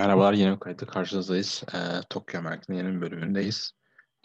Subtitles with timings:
[0.00, 1.64] Merhabalar, yeni bir kayıtta karşınızdayız.
[1.74, 1.78] Ee,
[2.10, 3.72] Tokyo Merkez'in yeni bir bölümündeyiz.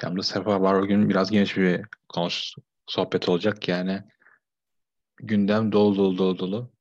[0.03, 0.73] Yanımda Sefa var.
[0.73, 2.53] O gün biraz geniş bir konuş
[2.87, 3.67] sohbet olacak.
[3.67, 4.01] Yani
[5.17, 6.71] gündem dolu dolu dolu dolu.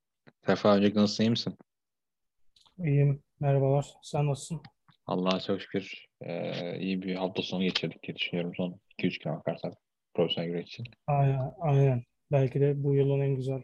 [0.46, 1.58] Sefa öncelikle nasılsın, iyi misin?
[2.78, 3.22] İyiyim.
[3.40, 3.86] Merhabalar.
[4.02, 4.62] Sen nasılsın?
[5.06, 9.74] Allah'a çok şükür ee, iyi bir hafta sonu geçirdik diye düşünüyorum son 2-3 gün bakarsak
[10.14, 10.86] profesyonel güreş için.
[11.06, 12.02] Aynen, aynen.
[12.32, 13.62] Belki de bu yılın en güzel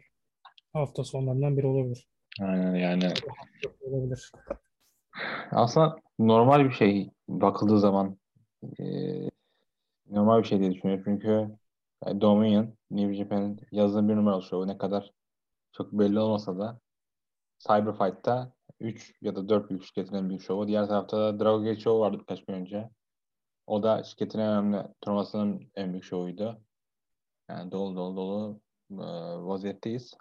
[0.73, 2.09] hafta sonlarından biri olabilir.
[2.41, 3.13] Aynen yani
[3.81, 4.33] Olabilir.
[5.51, 8.19] Aslında normal bir şey bakıldığı zaman
[8.81, 9.31] ee,
[10.11, 11.05] normal bir şey diye düşünüyorum.
[11.05, 11.59] Çünkü
[12.07, 15.13] e, Dominion, New Japan'in yazdığı bir numaralı şovu ne kadar
[15.73, 16.81] çok belli olmasa da
[17.59, 20.69] Cyber Fight'ta 3 ya da 4 büyük şirketin en büyük şovu.
[20.69, 22.91] Diğer tarafta da Dragon Gate Show vardı birkaç gün önce.
[23.67, 26.61] O da şirketin en önemli turnuvasının en büyük şovuydu.
[27.49, 29.07] Yani dolu dolu dolu e,
[29.47, 30.15] vaziyetteyiz.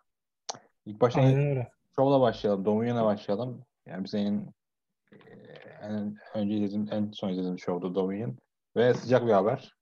[0.85, 1.71] İlk başta Aynen öyle.
[1.95, 2.65] şovla başlayalım.
[2.65, 3.65] Dominion'a başlayalım.
[3.85, 4.53] Yani bize en,
[5.81, 8.37] en önce izlediğim, en son izlediğim şovdu Dominion.
[8.75, 9.75] Ve sıcak bir haber.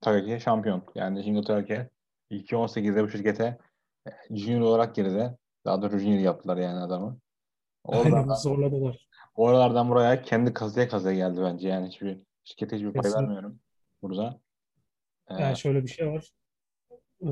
[0.00, 0.82] Tabii şampiyon.
[0.94, 1.78] Yani Jingo Turkey
[2.30, 3.58] 2018'de bu şirkete
[4.06, 5.36] e, junior olarak girdi.
[5.64, 7.18] Daha doğrusu junior yaptılar yani adamı.
[7.84, 9.08] Aynen Oralardan, zorladılar.
[9.34, 11.68] oralardan buraya kendi kazıya kazıya geldi bence.
[11.68, 13.60] Yani hiçbir şirkete hiçbir pay vermiyorum
[14.02, 14.40] burada.
[15.30, 16.30] Ee, Yani şöyle bir şey var.
[17.22, 17.28] Ee,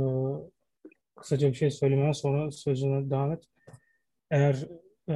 [1.16, 3.44] kısaca bir şey söylemeden sonra sözüne devam et.
[4.30, 4.68] Eğer
[5.08, 5.14] e,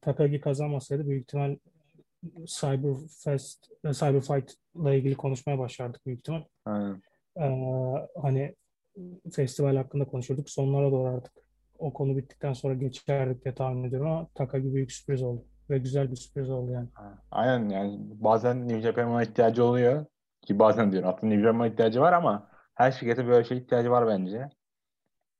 [0.00, 1.56] Takagi kazanmasaydı büyük ihtimal
[2.46, 6.42] Cyberfest, e, Cyberfight ile ilgili konuşmaya başlardık büyük ihtimal.
[6.64, 7.02] aynen.
[7.40, 8.54] Ee, hani
[9.32, 10.50] festival hakkında konuşurduk.
[10.50, 11.32] Sonlara doğru artık
[11.78, 15.44] o konu bittikten sonra geçerdik diye tahmin ediyorum ama Takagi büyük sürpriz oldu.
[15.70, 16.88] Ve güzel bir sürpriz oldu yani.
[17.30, 20.06] Aynen yani bazen New Japan'a ihtiyacı oluyor.
[20.42, 24.06] Ki bazen diyorum aslında New Japan'a ihtiyacı var ama her şirkete böyle şey ihtiyacı var
[24.06, 24.48] bence.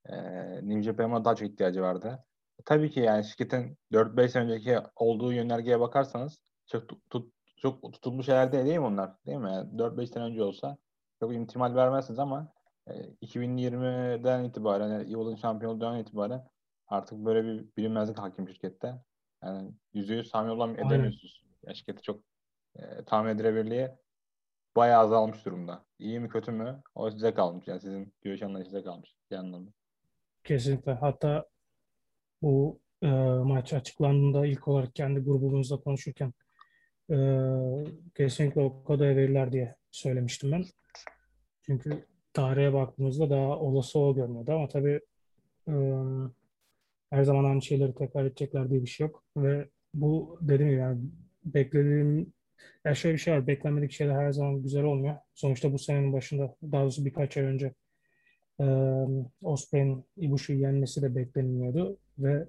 [0.08, 0.16] Ee,
[0.54, 2.24] New Japan'a daha çok ihtiyacı vardı.
[2.64, 8.52] Tabii ki yani şirketin 4-5 sene önceki olduğu yönergeye bakarsanız çok tut, çok tutulmuş şeyler
[8.52, 9.10] değil, mi onlar?
[9.26, 9.52] Değil mi?
[9.52, 10.76] Yani 4-5 sene önce olsa
[11.20, 12.52] çok ihtimal vermezsiniz ama
[12.86, 16.48] e, 2020'den itibaren yani Evil'ın şampiyonluğundan itibaren
[16.88, 18.94] artık böyle bir bilinmezlik hakim şirkette.
[19.42, 21.44] Yani %100 tahmin olan edemiyorsunuz.
[21.62, 22.20] Yani şirketi çok
[22.76, 23.90] e, tahmin edilebilirliği
[24.76, 25.84] bayağı azalmış durumda.
[25.98, 26.82] İyi mi kötü mü?
[26.94, 27.68] O size kalmış.
[27.68, 29.16] Yani sizin görüş anlayışı size kalmış.
[29.32, 29.70] Anlamda.
[30.44, 30.92] Kesinlikle.
[30.92, 31.44] Hatta
[32.44, 33.06] bu e,
[33.44, 36.32] maç açıklandığında ilk olarak kendi grubumuzda konuşurken
[37.10, 37.16] e,
[38.14, 40.64] kesinlikle o kadar verirler diye söylemiştim ben.
[41.62, 45.00] Çünkü tarihe baktığımızda daha olası o görünüyordu ama tabii
[45.68, 45.74] e,
[47.10, 49.24] her zaman aynı şeyleri tekrar edecekler diye bir şey yok.
[49.36, 51.00] Ve bu dediğim gibi yani
[51.44, 52.32] beklediğim
[52.84, 53.46] ya şöyle bir şey var.
[53.46, 55.16] Beklenmedik şeyler her zaman güzel olmuyor.
[55.34, 57.74] Sonuçta bu senenin başında daha doğrusu birkaç ay önce
[58.60, 58.64] e,
[59.42, 62.48] Osprey'in Ibushi'yi yenmesi de beklenmiyordu ve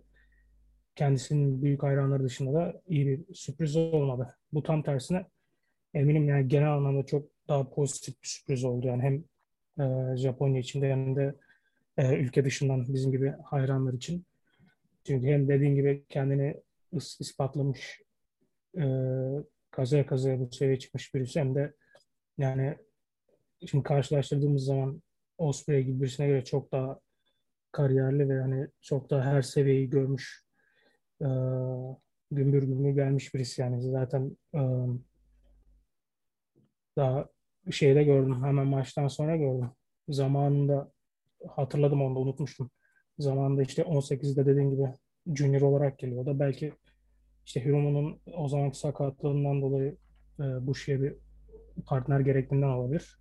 [0.95, 4.37] kendisinin büyük hayranları dışında da iyi bir sürpriz olmadı.
[4.53, 5.25] Bu tam tersine
[5.93, 8.87] eminim yani genel anlamda çok daha pozitif bir sürpriz oldu.
[8.87, 9.23] Yani hem
[9.85, 11.35] e, Japonya içinde hem de
[11.97, 14.25] e, ülke dışından bizim gibi hayranlar için.
[15.07, 16.61] Çünkü hem dediğin gibi kendini
[16.93, 18.01] is- ispatlamış
[18.77, 18.83] e,
[19.71, 21.73] kazaya kazaya bu seviyeye çıkmış birisi hem de
[22.37, 22.77] yani
[23.65, 25.01] şimdi karşılaştırdığımız zaman
[25.37, 26.99] Osprey gibi birisine göre çok daha
[27.75, 30.46] kariyerli ve hani çok daha her seviyeyi görmüş
[31.22, 31.28] e,
[32.31, 33.62] gümbür gümbür gelmiş birisi.
[33.62, 34.62] Yani zaten e,
[36.97, 37.30] daha
[37.72, 39.69] şeyde gördüm hemen maçtan sonra gördüm.
[40.09, 40.91] Zamanında
[41.47, 42.72] hatırladım onu da unutmuştum.
[43.19, 44.94] Zamanında işte 18'de dediğin gibi
[45.36, 46.25] junior olarak geliyor.
[46.25, 46.74] Da belki
[47.46, 49.97] işte Hiromu'nun o zamanki sakatlığından dolayı
[50.40, 51.16] e, Bushi'ye bir
[51.86, 53.19] partner gerektiğinden olabilir.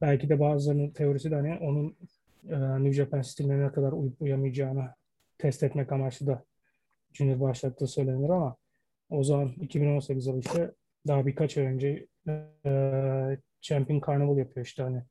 [0.00, 1.96] Belki de bazılarının teorisi de hani onun
[2.50, 4.94] New Japan stiline ne kadar uyup uyamayacağını
[5.38, 6.44] test etmek amaçlı da
[7.12, 8.56] Junior başlattığı söylenir ama
[9.10, 10.72] o zaman 2018 yılı işte
[11.06, 15.02] daha birkaç ay önce e, Champion Carnival yapıyor işte hani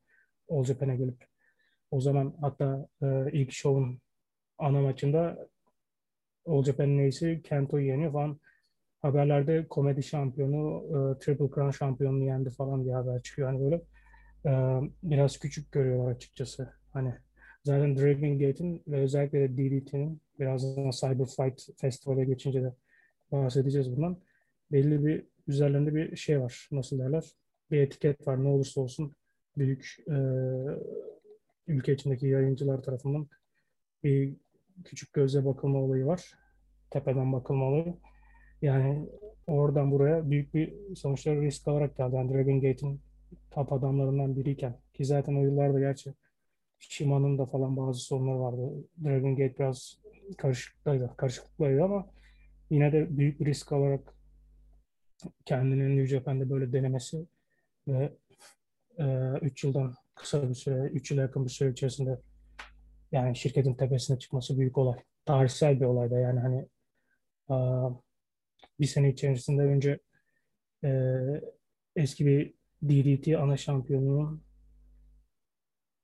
[0.48, 1.24] All Japan'e gelip.
[1.90, 4.00] O zaman hatta e, ilk şovun
[4.58, 5.48] ana maçında
[6.46, 8.40] All Japan'ın neyse Kento'yu yeniyor falan.
[9.00, 13.48] Haberlerde komedi şampiyonu, e, Triple Crown şampiyonunu yendi falan diye haber çıkıyor.
[13.48, 13.82] Hani böyle
[14.46, 16.81] e, biraz küçük görüyorlar açıkçası.
[16.92, 17.14] Hani
[17.64, 22.72] zaten Dragon Gate'in ve özellikle de DDT'nin birazdan Cyber Fight Festival'e geçince de
[23.32, 24.18] bahsedeceğiz bundan.
[24.72, 26.68] Belli bir üzerlerinde bir şey var.
[26.72, 27.24] Nasıl derler?
[27.70, 28.44] Bir etiket var.
[28.44, 29.14] Ne olursa olsun
[29.56, 30.16] büyük e,
[31.66, 33.28] ülke içindeki yayıncılar tarafından
[34.04, 34.36] bir
[34.84, 36.34] küçük gözle bakılma olayı var.
[36.90, 37.94] Tepeden bakılma olayı.
[38.62, 39.08] Yani
[39.46, 42.16] oradan buraya büyük bir sonuçta risk alarak geldi.
[42.16, 43.00] Yani Dragon Gate'in
[43.50, 46.14] top adamlarından biriyken ki zaten o yıllarda gerçi
[46.88, 48.84] Shima'nın da falan bazı sorunları vardı.
[49.04, 49.98] Dragon Gate biraz
[50.38, 52.10] karışıklıktaydı, karışıklıktaydı ama
[52.70, 54.14] yine de büyük bir risk alarak
[55.44, 57.26] kendini New Japan'de böyle denemesi
[57.88, 58.12] ve
[59.42, 62.20] 3 yıldan kısa bir süre, 3 yıla yakın bir süre içerisinde
[63.12, 64.98] yani şirketin tepesine çıkması büyük olay.
[65.24, 66.68] Tarihsel bir olay da yani hani
[68.80, 69.98] bir sene içerisinde önce
[71.96, 74.42] eski bir DDT ana şampiyonunun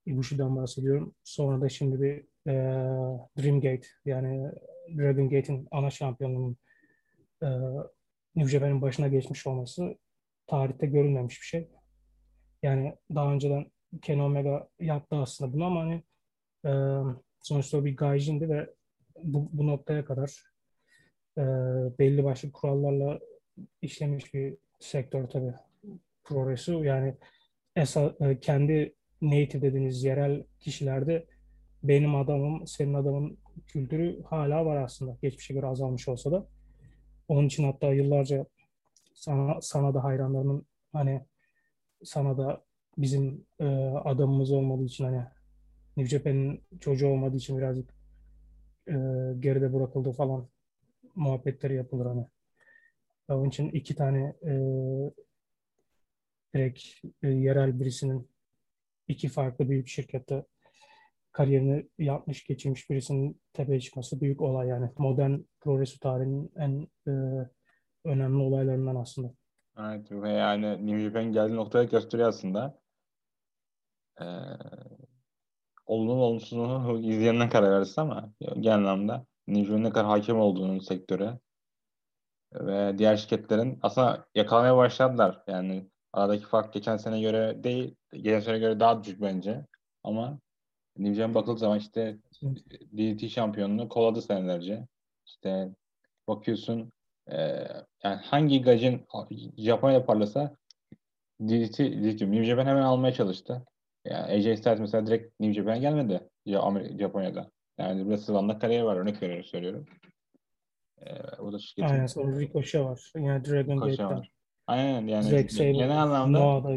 [0.08, 1.14] Ibushi'den bahsediyorum.
[1.24, 2.54] Sonra da şimdi bir e,
[3.38, 4.52] Dreamgate yani
[4.96, 6.56] Dragon Gate'in ana şampiyonunun
[7.42, 7.48] e,
[8.36, 9.98] New Japan'in başına geçmiş olması
[10.46, 11.68] tarihte görülmemiş bir şey.
[12.62, 13.66] Yani daha önceden
[14.02, 16.02] Ken Omega yaptı aslında bunu ama hani
[16.66, 16.72] e,
[17.42, 18.74] sonuçta bir gaijindi ve
[19.22, 20.42] bu, bu noktaya kadar
[21.38, 21.42] e,
[21.98, 23.20] belli başlı kurallarla
[23.82, 25.54] işlemiş bir sektör tabii
[26.24, 26.72] progresi.
[26.72, 27.14] Yani
[27.76, 31.26] esa, e, kendi native dediğiniz yerel kişilerde
[31.82, 35.16] benim adamım, senin adamın kültürü hala var aslında.
[35.22, 36.46] Geçmişe göre azalmış olsa da.
[37.28, 38.46] Onun için hatta yıllarca
[39.14, 41.20] sana, sana da hayranlarının hani
[42.04, 42.64] sana da
[42.98, 43.64] bizim e,
[44.04, 45.24] adamımız olmadığı için hani
[45.96, 47.90] New Japan'in çocuğu olmadığı için birazcık
[48.88, 48.94] e,
[49.40, 50.48] geride bırakıldı falan
[51.14, 52.26] muhabbetleri yapılır hani.
[53.28, 54.52] Onun için iki tane e,
[56.54, 56.82] direkt
[57.22, 58.28] e, yerel birisinin
[59.08, 60.44] iki farklı büyük şirkette
[61.32, 64.90] kariyerini yapmış geçirmiş birisinin tepeye çıkması büyük olay yani.
[64.98, 67.12] Modern progresi tarihinin en e,
[68.04, 69.32] önemli olaylarından aslında.
[69.80, 72.78] Evet ve yani New Japan geldiği noktaya gösteriyor aslında.
[74.20, 74.24] Ee,
[75.86, 81.38] olumlu olumsuzluğunu izleyenine karar verirsin ama genel anlamda New Japan'ın ne kadar hakim olduğunu sektöre
[82.54, 85.42] ve diğer şirketlerin aslında yakalamaya başladılar.
[85.46, 89.66] Yani aradaki fark geçen sene göre değil, geçen sene göre daha düşük bence.
[90.04, 90.38] Ama
[90.98, 92.18] Japan bakıldığı zaman işte
[92.96, 94.86] DDT şampiyonluğu koladı senelerce.
[95.26, 95.68] İşte
[96.28, 96.92] bakıyorsun
[97.30, 97.36] e,
[98.04, 99.00] yani hangi gacın
[99.56, 100.54] Japonya'da parlasa
[101.40, 103.66] DDT, DDT New Japan hemen almaya çalıştı.
[104.04, 107.50] Yani AJ Styles mesela direkt New Japan'a gelmedi ya Amerika, Japonya'da.
[107.78, 109.86] Yani WrestleMania'da kariyer var örnek veriyorum söylüyorum.
[111.00, 111.88] Ee, o da şirketin.
[111.88, 113.12] Aynen sonra Ricochet var.
[113.16, 114.22] Yani Dragon Gate'den.
[114.68, 116.68] Aynen yani Zack genel anlamda Noah'da...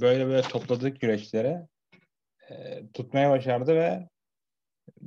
[0.00, 1.68] böyle böyle topladık güreşlere
[2.50, 4.08] e, tutmaya başardı ve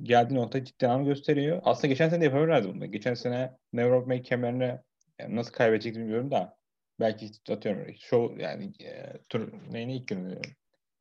[0.03, 1.61] geldiği nokta ciddi anlamda gösteriyor.
[1.65, 2.91] Aslında geçen sene de yapabilirlerdi bunu.
[2.91, 4.79] Geçen sene Make kemerini
[5.19, 6.57] yani nasıl kaybedecek bilmiyorum da
[6.99, 10.41] belki atıyorum show yani e, tur neyini ilk günü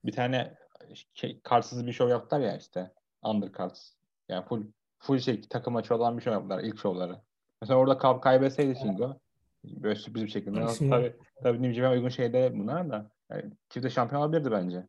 [0.05, 0.55] bir tane
[1.15, 2.91] şey, kartsız bir show yaptılar ya işte
[3.23, 3.93] undercards.
[4.29, 4.67] Yani full
[4.99, 7.17] full şey takım maçı olan bir show yaptılar ilk şovları.
[7.63, 9.21] Mesela orada kay kaybetseydi Shingo
[9.65, 10.67] böyle sürpriz bir şekilde.
[10.91, 14.87] Tabii, tabii New Japan uygun şeyde bunlar da yani, çifte şampiyon olabilirdi bence.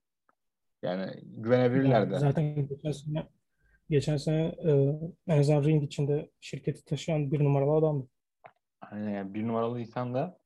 [0.83, 2.13] Yani güvenebilirlerdi.
[2.13, 3.27] Yani zaten geçen sene,
[3.89, 4.71] geçen sene e,
[5.27, 8.07] en azından ring içinde şirketi taşıyan bir numaralı adam.
[8.81, 10.39] Aynen yani bir numaralı insan da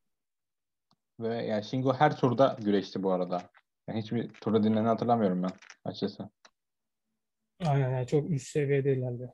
[1.19, 3.41] ve yani Shingo her turda güreşti bu arada.
[3.87, 5.51] Yani hiçbir turda dinleni hatırlamıyorum ben
[5.83, 6.29] açıkçası.
[7.65, 9.33] Aynen yani çok üst seviyede ilerledi.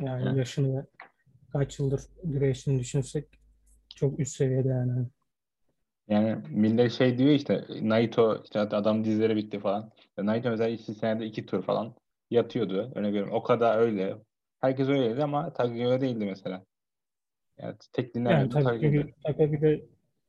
[0.00, 0.36] Yani evet.
[0.36, 0.86] yaşını ve
[1.52, 3.43] kaç yıldır güreştiğini düşünürsek
[3.94, 5.06] çok üst seviyede yani.
[6.08, 9.90] Yani millet şey diyor işte Naito işte adam dizleri bitti falan.
[10.18, 11.94] Naito mesela iki senede iki tur falan
[12.30, 12.92] yatıyordu.
[12.94, 13.32] Öyle görüyorum.
[13.34, 14.16] O kadar öyle.
[14.60, 16.64] Herkes öyleydi ama öyle değildi mesela.
[17.58, 18.58] Yani tek dinlemiyordu.
[18.58, 19.84] Yani Takagi, Takagi'de,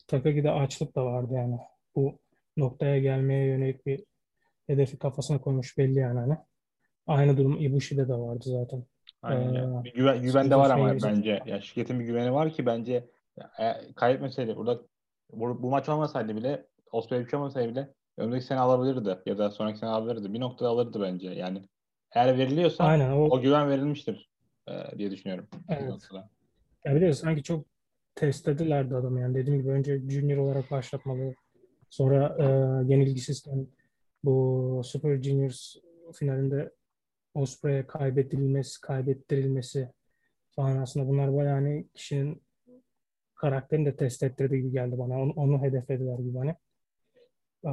[0.07, 1.57] Takagi'de açlık da vardı yani.
[1.95, 2.19] Bu
[2.57, 4.03] noktaya gelmeye yönelik bir
[4.67, 6.37] hedefi kafasına koymuş belli yani hani.
[7.07, 8.83] Aynı durum Ibushi'de de vardı zaten.
[9.21, 9.81] Aynen.
[9.81, 11.41] Ee, bir güven, güven de var ama bence.
[11.45, 13.05] Ya şirketin bir güveni var ki bence
[13.37, 14.81] ya, kaybetmeseydi burada
[15.33, 19.51] bu, bu maç olmasaydı bile Osprey bir şey olmasaydı bile önümüzdeki sene alabilirdi ya da
[19.51, 20.33] sonraki sene alabilirdi.
[20.33, 21.29] Bir noktada alırdı bence.
[21.29, 21.61] Yani
[22.11, 24.29] eğer veriliyorsa Aynen, o, o güven verilmiştir
[24.67, 25.47] e, diye düşünüyorum.
[25.69, 26.09] Evet.
[26.85, 27.65] Ya de sanki çok
[28.15, 29.35] test edilerdi adam yani.
[29.35, 31.33] Dediğim gibi önce junior olarak başlatmalı.
[31.89, 32.45] Sonra e,
[32.93, 33.67] yenilgisizken
[34.23, 35.75] bu Super Juniors
[36.13, 36.71] finalinde
[37.33, 39.91] Osprey'e kaybedilmesi, kaybettirilmesi
[40.55, 42.44] falan aslında bunlar bayağı hani kişinin
[43.35, 45.21] karakterini de test ettirdiği gibi geldi bana.
[45.21, 46.55] Onu, onu hedeflediler gibi hani.
[47.65, 47.71] Ee,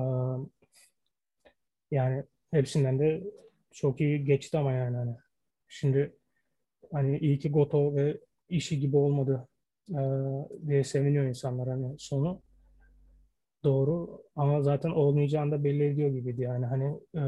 [1.90, 3.22] yani hepsinden de
[3.70, 5.16] çok iyi geçti ama yani hani.
[5.68, 6.16] Şimdi
[6.92, 9.48] hani iyi ki Goto ve işi gibi olmadı
[9.90, 10.00] e,
[10.66, 12.42] diye seviniyor insanlar hani sonu.
[13.64, 17.22] Doğru ama zaten olmayacağını da belli ediyor gibiydi yani hani e,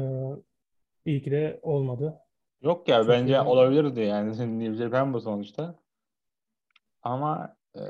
[1.05, 2.19] iyi ki de olmadı.
[2.61, 5.75] Yok ya Çünkü bence olabilirdi yani Japan bu sonuçta.
[7.01, 7.81] Ama e,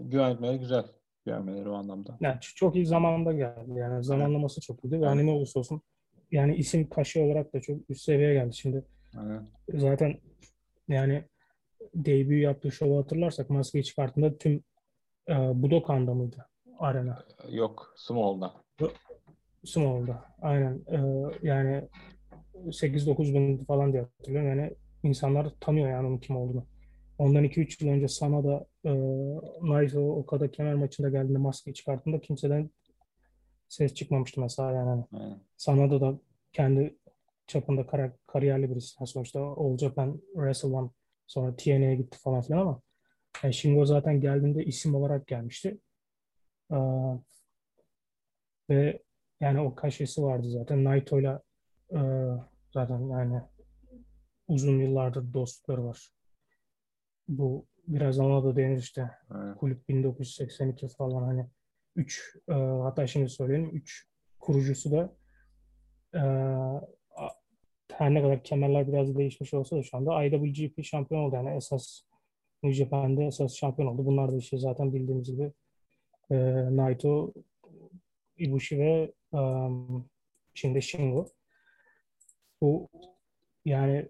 [0.00, 0.84] güvenmeleri güzel.
[1.26, 2.18] Güvenmeleri o anlamda.
[2.20, 3.72] Yani çok iyi zamanda geldi.
[3.74, 5.00] Yani zamanlaması çok iyiydi.
[5.00, 5.82] Ve hani ne olursa olsun
[6.30, 8.56] yani isim taşı olarak da çok üst seviyeye geldi.
[8.56, 8.84] Şimdi
[9.26, 9.40] evet.
[9.74, 10.18] zaten
[10.88, 11.24] yani
[11.94, 14.64] debut yaptığı şovu hatırlarsak maskeyi çıkarttığında tüm
[15.28, 16.46] e, Budokan'da mıydı
[16.78, 17.24] arena?
[17.50, 17.94] Yok.
[17.96, 18.52] Small'da.
[19.64, 20.24] Small'da.
[20.42, 20.82] Aynen.
[20.86, 20.98] E,
[21.42, 21.88] yani
[22.54, 24.48] 8-9 bin falan diye hatırlıyorum.
[24.48, 26.66] Yani insanlar tanıyor yani onun kim olduğunu.
[27.24, 28.90] Ondan 2-3 yıl önce sana da e,
[29.62, 32.70] Naito Okada kemer maçında geldiğinde maskeyi çıkarttığında kimseden
[33.68, 35.04] ses çıkmamıştı mesela yani.
[35.12, 35.40] Aynen.
[35.56, 36.18] Sanada da
[36.52, 36.96] kendi
[37.46, 38.96] çapında kar kariyerli birisi.
[39.00, 40.90] Yani sonuçta All Japan Wrestle One
[41.26, 42.80] sonra TNA'ya gitti falan filan ama
[43.42, 45.78] yani Shingo zaten geldiğinde isim olarak gelmişti.
[46.72, 46.76] Ee,
[48.70, 49.02] ve
[49.40, 50.84] yani o kaşesi vardı zaten.
[50.84, 51.42] Naito'yla
[51.92, 51.98] e,
[52.72, 53.42] zaten yani
[54.48, 56.14] uzun yıllardır dostlukları var.
[57.28, 59.10] Bu biraz ona da denir işte.
[59.30, 59.54] Aynen.
[59.54, 61.46] Kulüp 1982 falan hani
[61.96, 62.36] 3
[62.82, 64.06] hatta şimdi söyleyeyim 3
[64.40, 65.16] kurucusu da
[66.14, 66.20] e,
[67.92, 71.34] her ne kadar kemerler biraz değişmiş olsa da şu anda IWGP şampiyon oldu.
[71.34, 72.02] Yani esas
[72.62, 74.06] New Japan'de esas şampiyon oldu.
[74.06, 75.52] Bunlar da işte zaten bildiğimiz gibi
[76.30, 76.36] e,
[76.76, 77.32] Naito,
[78.38, 79.12] Ibushi ve
[80.74, 81.26] e, Shingo.
[82.60, 82.88] Bu
[83.64, 84.08] yani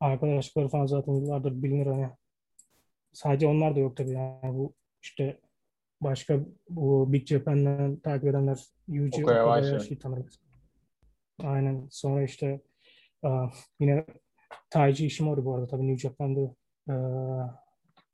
[0.00, 2.08] arkadaşlıkları falan zaten yıllardır bilinir hani.
[3.12, 5.40] Sadece onlar da yok tabii yani bu işte
[6.00, 9.88] başka bu Big Japan'dan takip edenler Yuji Okoya Okada'ya Washi.
[9.88, 10.26] şey tanır.
[11.42, 11.88] Aynen.
[11.90, 12.60] Sonra işte
[13.24, 13.28] e,
[13.80, 14.06] yine
[14.70, 16.54] Taiji Ishimori bu arada tabii New Japan'da
[16.88, 16.94] e,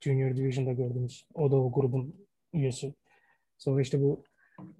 [0.01, 1.27] Junior Division'da gördüğümüz.
[1.33, 2.93] O da o grubun üyesi.
[3.57, 4.23] Sonra işte bu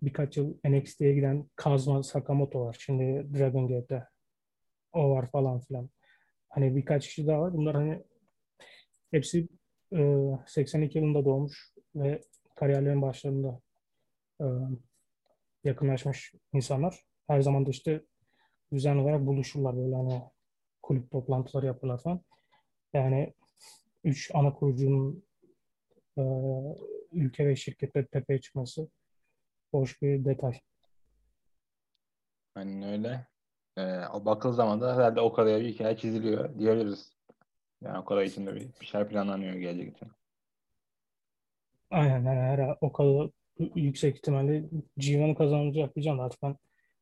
[0.01, 2.77] birkaç yıl NXT'ye giden Kazuma Sakamoto var.
[2.79, 4.07] Şimdi Dragon Gate'de.
[4.93, 5.89] O var falan filan.
[6.53, 7.53] Hani birkaç kişi daha var.
[7.53, 8.03] Bunlar hani
[9.11, 9.47] hepsi
[9.93, 12.21] e, 82 yılında doğmuş ve
[12.55, 13.59] kariyerlerin başlarında
[14.41, 14.45] e,
[15.63, 17.05] yakınlaşmış insanlar.
[17.27, 18.03] Her zaman da işte
[18.73, 20.21] düzenli olarak buluşurlar böyle hani
[20.81, 22.21] kulüp toplantıları yapıyorlar falan.
[22.93, 23.33] Yani
[24.03, 25.23] üç ana kurucunun
[26.17, 26.21] e,
[27.11, 28.87] ülke ve şirkette tepeye çıkması
[29.71, 30.59] hoş bir detay.
[32.55, 33.32] Aynen öyle.
[33.77, 37.13] Ee, o bakıldığı zaman da herhalde o kadar bir hikaye çiziliyor diyebiliriz.
[37.81, 40.07] Yani o kadar içinde bir, bir şey planlanıyor gelecek için.
[41.91, 43.29] Aynen yani her o kadar
[43.75, 44.63] yüksek ihtimalle
[44.97, 46.55] G1'ı kazanacak diyeceğim artık ben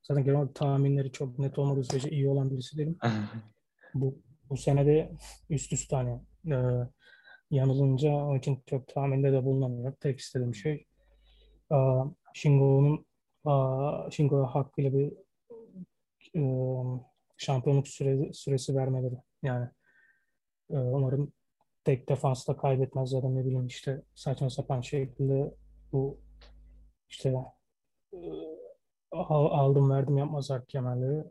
[0.03, 2.97] zaten genel olarak tahminleri çok net olmadığı sürece iyi olan birisi değilim.
[3.93, 5.11] Bu, bu sene de
[5.49, 6.21] üst üste hani
[6.55, 6.87] e,
[7.51, 9.97] yanılınca onun için çok tahminde de bulunamıyorum.
[9.99, 10.85] Tek istediğim şey
[11.71, 11.77] e,
[12.33, 13.05] Shingo'nun
[13.45, 13.53] e,
[14.11, 15.13] Shingo'ya hakkıyla bir
[16.35, 16.41] e,
[17.37, 19.15] şampiyonluk süre, süresi vermeleri.
[19.43, 19.69] Yani
[20.69, 21.33] e, umarım
[21.83, 25.55] tek defansta kaybetmez ya da ne bileyim işte saçma sapan şekilde
[25.91, 26.19] bu
[27.09, 27.35] işte
[28.13, 28.17] e,
[29.11, 31.23] al- aldım verdim yapmazlar kemerleri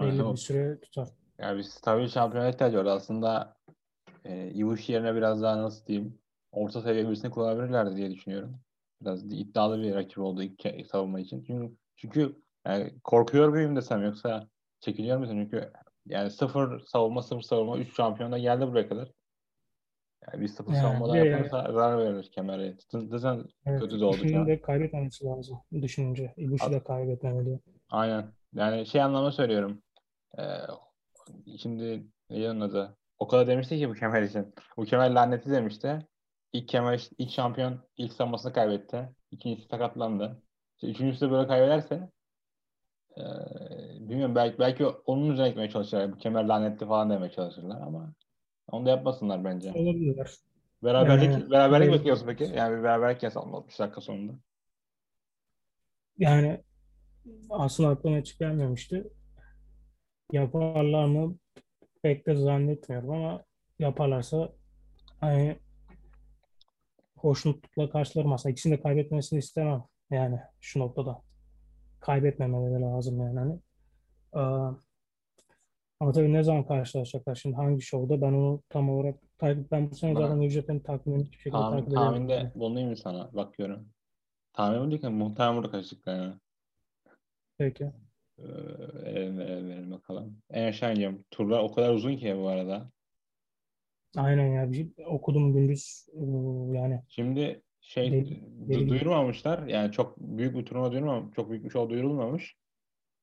[0.00, 0.32] belli Aynen.
[0.32, 1.08] bir süre tutar.
[1.38, 2.84] Yani biz tabii şampiyona ihtiyacı var.
[2.84, 3.56] Aslında
[4.24, 6.18] e, Ibushi yerine biraz daha nasıl diyeyim
[6.52, 8.60] orta seviye birisini kullanabilirlerdi diye düşünüyorum.
[9.00, 11.42] Biraz iddialı bir rakip oldu ilk savunma için.
[11.42, 14.48] Çünkü, çünkü yani korkuyor muyum desem yoksa
[14.80, 15.38] çekiniyor musun?
[15.42, 15.72] Çünkü
[16.06, 19.08] yani sıfır savunma sıfır savunma 3 şampiyon da geldi buraya kadar.
[20.26, 22.76] Yani bir sıfır Yani savunmadan de yaparsa zarar verir kemere.
[23.66, 24.46] Evet, kötü de oldu kemer.
[24.46, 26.34] de kaybetmemesi lazım düşününce.
[26.36, 27.60] Ibushi de kaybetmemeli.
[27.90, 28.32] Aynen.
[28.54, 29.82] Yani şey anlamda söylüyorum.
[30.38, 30.42] Ee,
[31.58, 32.96] şimdi ne onun adı?
[33.18, 34.54] O kadar demişti ki bu kemer için.
[34.76, 35.98] Bu kemer laneti demişti.
[36.52, 39.08] İlk kemer, ilk şampiyon ilk savunmasını kaybetti.
[39.30, 40.42] İkincisi sakatlandı.
[40.76, 42.10] İşte üçüncüsü de böyle kaybederse
[43.18, 46.12] ee, bilmiyorum belki belki onun üzerine gitmeye çalışırlar.
[46.12, 48.12] Bu kemer lanetli falan demeye çalışırlar ama
[48.72, 49.72] onu da yapmasınlar bence.
[49.72, 50.30] Olabilirler.
[50.84, 51.98] Beraberlik Yani- beraberlik Evet.
[51.98, 52.44] bekliyorsun peki.
[52.56, 54.32] Yani bir beraberlik yasalım 60 dakika sonunda.
[56.18, 56.62] Yani
[57.50, 59.10] aslında aklıma hiç gelmemişti.
[60.32, 61.36] Yaparlar mı
[62.02, 63.44] pek de zannetmiyorum ama
[63.78, 64.52] yaparlarsa
[65.20, 65.58] hani
[67.16, 68.52] hoşnutla karşılarım aslında.
[68.52, 69.84] İkisini de kaybetmesini istemem.
[70.10, 71.22] Yani şu noktada.
[72.00, 73.38] Kaybetmemeleri lazım yani.
[73.38, 73.58] Hani.
[74.32, 74.72] Aa,
[76.00, 79.94] ama tabii ne zaman karşılaşacaklar şimdi hangi şovda ben onu tam olarak takip ben bu
[79.94, 82.12] sene Bana- zaten Japan'ı takvimini hiçbir şekilde Tahmin, takip edemiyorum.
[82.14, 82.50] tahminde Yani.
[82.54, 83.32] bulunayım sana?
[83.32, 83.88] Bakıyorum.
[84.52, 86.34] Tahmin mi diyorken muhtemelen burada kaçtıklar yani.
[87.58, 87.84] Peki.
[88.38, 88.42] Ee,
[89.04, 90.38] verelim, verelim, verelim bakalım.
[90.50, 91.24] En aşağı ineceğim.
[91.30, 92.90] Turlar o kadar uzun ki bu arada.
[94.16, 94.72] Aynen ya.
[94.72, 96.08] Bir, okudum gündüz
[96.72, 98.08] yani Şimdi şey
[98.68, 99.66] du- duyurmamışlar.
[99.66, 101.36] Yani çok büyük bir turnuva duyurmamış.
[101.36, 102.56] Çok büyük bir show duyurulmamış.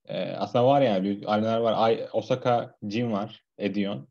[0.06, 1.74] Ee, aslında var yani büyük arenalar var.
[1.78, 3.44] Ay, Osaka Jim var.
[3.58, 4.08] Edion.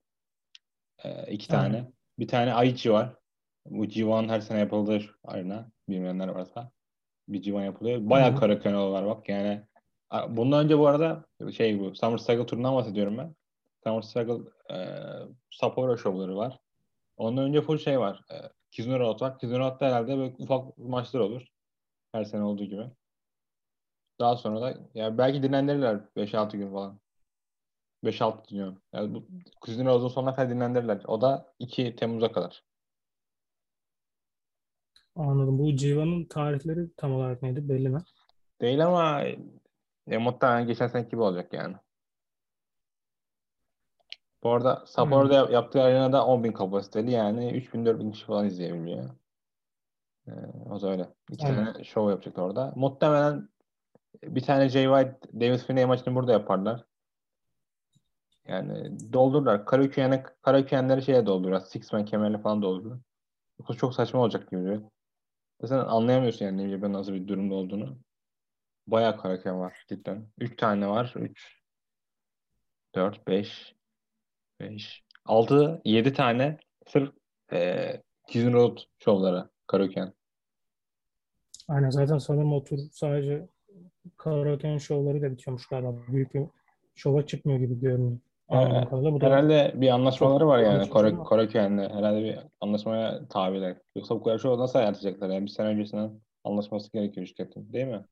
[1.04, 1.76] Ee, iki tane.
[1.76, 1.92] Aynen.
[2.18, 3.14] Bir tane Aichi var.
[3.66, 5.70] Bu G1 her sene yapılır arena.
[5.88, 6.70] Bilmeyenler varsa.
[7.28, 8.10] Bir G1 yapılıyor.
[8.10, 9.62] Bayağı kara kanalı var bak yani.
[10.28, 11.24] Bundan önce bu arada
[11.56, 13.34] şey bu Summer Struggle turundan bahsediyorum ben.
[13.84, 14.76] Summer Struggle e,
[15.50, 16.58] Sapporo şovları var.
[17.16, 18.20] Ondan önce full şey var.
[18.30, 18.34] E,
[18.74, 19.38] Kizuna Road var.
[19.38, 21.42] Kizuna Road'da herhalde böyle ufak maçlar olur.
[22.12, 22.90] Her sene olduğu gibi.
[24.20, 27.00] Daha sonra da yani belki dinlendirirler 5-6 gün falan.
[28.04, 28.82] 5-6 diyorum.
[28.92, 29.26] Yani bu
[29.60, 31.02] Kuzin Rose'un sonuna kadar dinlendirirler.
[31.06, 32.64] O da 2 Temmuz'a kadar.
[35.16, 35.58] Anladım.
[35.58, 37.68] Bu Civa'nın tarihleri tam olarak neydi?
[37.68, 38.02] Belli mi?
[38.60, 39.24] Değil ama
[40.06, 41.76] e, muhtemelen geçen seneki gibi olacak yani.
[44.44, 45.52] Bu arada Sapporo'da hmm.
[45.52, 49.10] yaptığı arenada 10.000 kapasiteli yani 3000-4000 kişi falan izleyebiliyor.
[50.28, 50.32] Ee,
[50.70, 51.08] o da öyle.
[51.30, 51.72] İki Aynen.
[51.72, 52.72] tane show yapacak orada.
[52.76, 53.48] Muhtemelen
[54.22, 56.84] bir tane Jay White, David Finney maçını burada yaparlar.
[58.48, 59.66] Yani doldururlar.
[59.66, 61.60] Karaoke'yenleri Karaoke'yenleri şeye doldururlar.
[61.60, 62.98] Six man kemerle falan doldururlar.
[63.58, 64.82] Yoksa çok saçma olacak gibi duruyor.
[65.66, 67.98] Sen anlayamıyorsun yani New nasıl bir durumda olduğunu.
[68.86, 70.28] Bayağı Karaoke var cidden.
[70.38, 71.12] 3 tane var.
[71.16, 71.62] 3
[72.94, 73.73] 4 5
[74.70, 77.12] 5 6 7 tane sırf
[77.52, 80.12] e, Kizun Road şovlara Karaoke'yen.
[81.68, 83.48] Aynen zaten sanırım o tur sadece
[84.16, 85.94] karaoke şovları da bitiyormuş galiba.
[86.08, 86.46] Büyük bir
[86.94, 88.18] şova çıkmıyor gibi görünüyor.
[88.50, 89.12] Kadarıyla.
[89.12, 91.88] Bu herhalde bir anlaşmaları var yani Kore, Koreken'le.
[91.88, 93.76] Herhalde bir anlaşmaya tabiler.
[93.96, 95.28] Yoksa bu kadar şey nasıl ayarlayacaklar?
[95.28, 97.72] Yani bir sene öncesinden anlaşması gerekiyor şirketin.
[97.72, 98.04] Değil mi?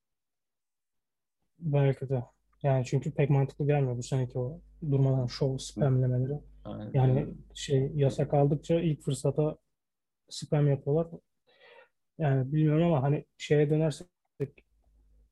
[1.58, 2.22] Belki de.
[2.62, 6.38] Yani çünkü pek mantıklı gelmiyor bu seneki o durmadan show spamlemeleri.
[6.64, 6.90] Aynen.
[6.94, 9.56] Yani şey yasak aldıkça ilk fırsata
[10.28, 11.06] spam yapıyorlar.
[12.18, 14.08] Yani bilmiyorum ama hani şeye dönersek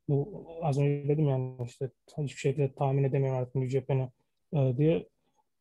[0.09, 4.11] bu az önce dedim yani işte hiçbir şekilde tahmin edemiyorum artık Japan'ı
[4.53, 5.09] e, diye.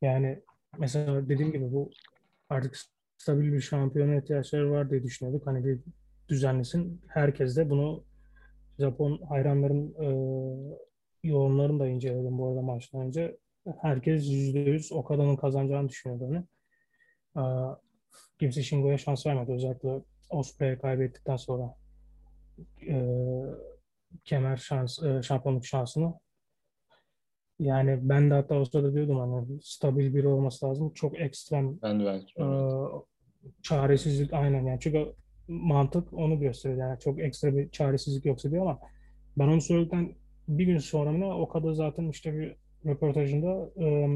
[0.01, 0.43] Yani
[0.77, 1.91] mesela dediğim gibi bu
[2.49, 2.77] artık
[3.17, 5.47] stabil bir şampiyona ihtiyaçları var diye düşünüyorduk.
[5.47, 5.79] Hani bir
[6.29, 7.01] düzenlesin.
[7.07, 8.03] Herkes de bunu
[8.79, 10.07] Japon hayranların e,
[11.23, 13.37] yorumlarını da inceledim bu arada maçtan önce.
[13.81, 16.45] Herkes %100 Okada'nın kazanacağını düşünüyordu
[17.35, 17.75] hani.
[18.39, 19.51] Kimse Shingo'ya şans vermedi.
[19.51, 19.89] Özellikle
[20.29, 21.75] Osprey'e kaybettikten sonra
[22.87, 22.95] e,
[24.25, 26.13] kemer şans, e, şampiyonluk şansını.
[27.59, 30.93] Yani ben de hatta o sırada diyordum hani stabil biri olması lazım.
[30.93, 32.43] Çok ekstrem ben de ben.
[32.43, 32.47] E,
[33.61, 35.13] çaresizlik aynen yani çünkü
[35.47, 38.79] mantık onu gösteriyor yani çok ekstra bir çaresizlik yoksa diyor ama
[39.37, 40.15] ben onu söyledikten
[40.49, 44.07] bir gün sonra mı o kadar zaten işte bir röportajında e,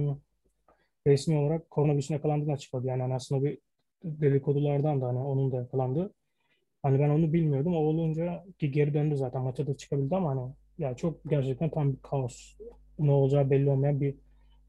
[1.07, 2.87] resmi olarak koronavirüsüne yakalandığını açıkladı.
[2.87, 3.57] Yani hani aslında bir
[4.03, 6.13] dedikodulardan da hani onun da yakalandı.
[6.83, 7.75] Hani ben onu bilmiyordum.
[7.75, 9.41] O olunca ki geri döndü zaten.
[9.41, 12.57] Maça da çıkabildi ama hani ya çok gerçekten tam bir kaos.
[12.99, 14.15] Ne olacağı belli olmayan bir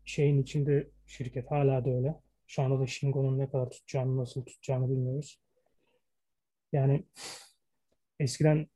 [0.05, 1.50] şeyin içinde şirket.
[1.50, 2.14] Hala da öyle.
[2.46, 5.40] Şu anda da Shingo'nun ne kadar tutacağını, nasıl tutacağını bilmiyoruz.
[6.72, 7.05] Yani
[8.20, 8.66] eskiden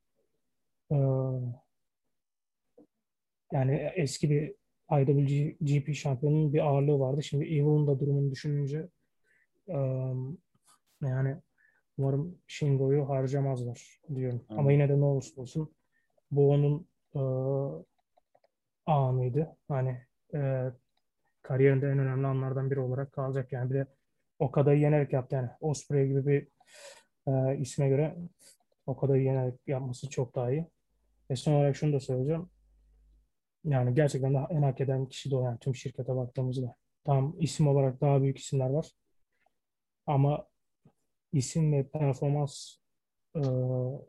[0.92, 0.96] e,
[3.52, 4.54] yani eski bir
[4.92, 7.22] IWGP şampiyonunun bir ağırlığı vardı.
[7.22, 8.88] Şimdi Evil'ın da durumunu düşününce
[11.02, 11.36] yani
[11.98, 14.44] Umarım Shingo'yu harcamazlar diyorum.
[14.48, 14.54] Hı.
[14.54, 15.74] Ama yine de ne olursa olsun
[16.30, 17.20] bu onun e,
[18.86, 19.56] anıydı.
[19.68, 20.70] Hani e,
[21.42, 23.52] kariyerinde en önemli anlardan biri olarak kalacak.
[23.52, 23.86] Yani bir de
[24.38, 25.36] o kadar yenerek yaptı.
[25.36, 26.48] Yani Osprey gibi bir
[27.32, 28.16] e, isme göre
[28.86, 30.66] o kadar yenerek yapması çok daha iyi.
[31.30, 32.50] Ve son olarak şunu da söyleyeceğim.
[33.64, 36.74] Yani gerçekten de en hak eden kişi de o yani tüm şirkete baktığımızda.
[37.04, 38.92] Tam isim olarak daha büyük isimler var.
[40.06, 40.46] Ama
[41.32, 42.74] isim ve performans
[43.36, 43.42] e,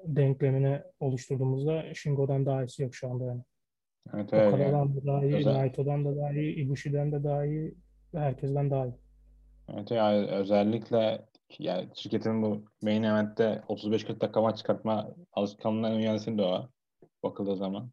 [0.05, 3.43] denklemini oluşturduğumuzda Shingo'dan daha iyisi yok şu anda yani.
[4.13, 4.95] Evet, evet, Okada'dan yani.
[4.95, 5.53] da daha iyi, Özel...
[5.53, 7.75] Naito'dan da daha iyi, Ibushi'den de daha iyi
[8.13, 8.93] ve herkesten daha iyi.
[9.73, 11.25] Evet yani özellikle
[11.59, 16.69] yani şirketin bu main event'te 35-40 dakika maç çıkartma alışkanlığından uyansın da o
[17.23, 17.89] bakıldığı zaman.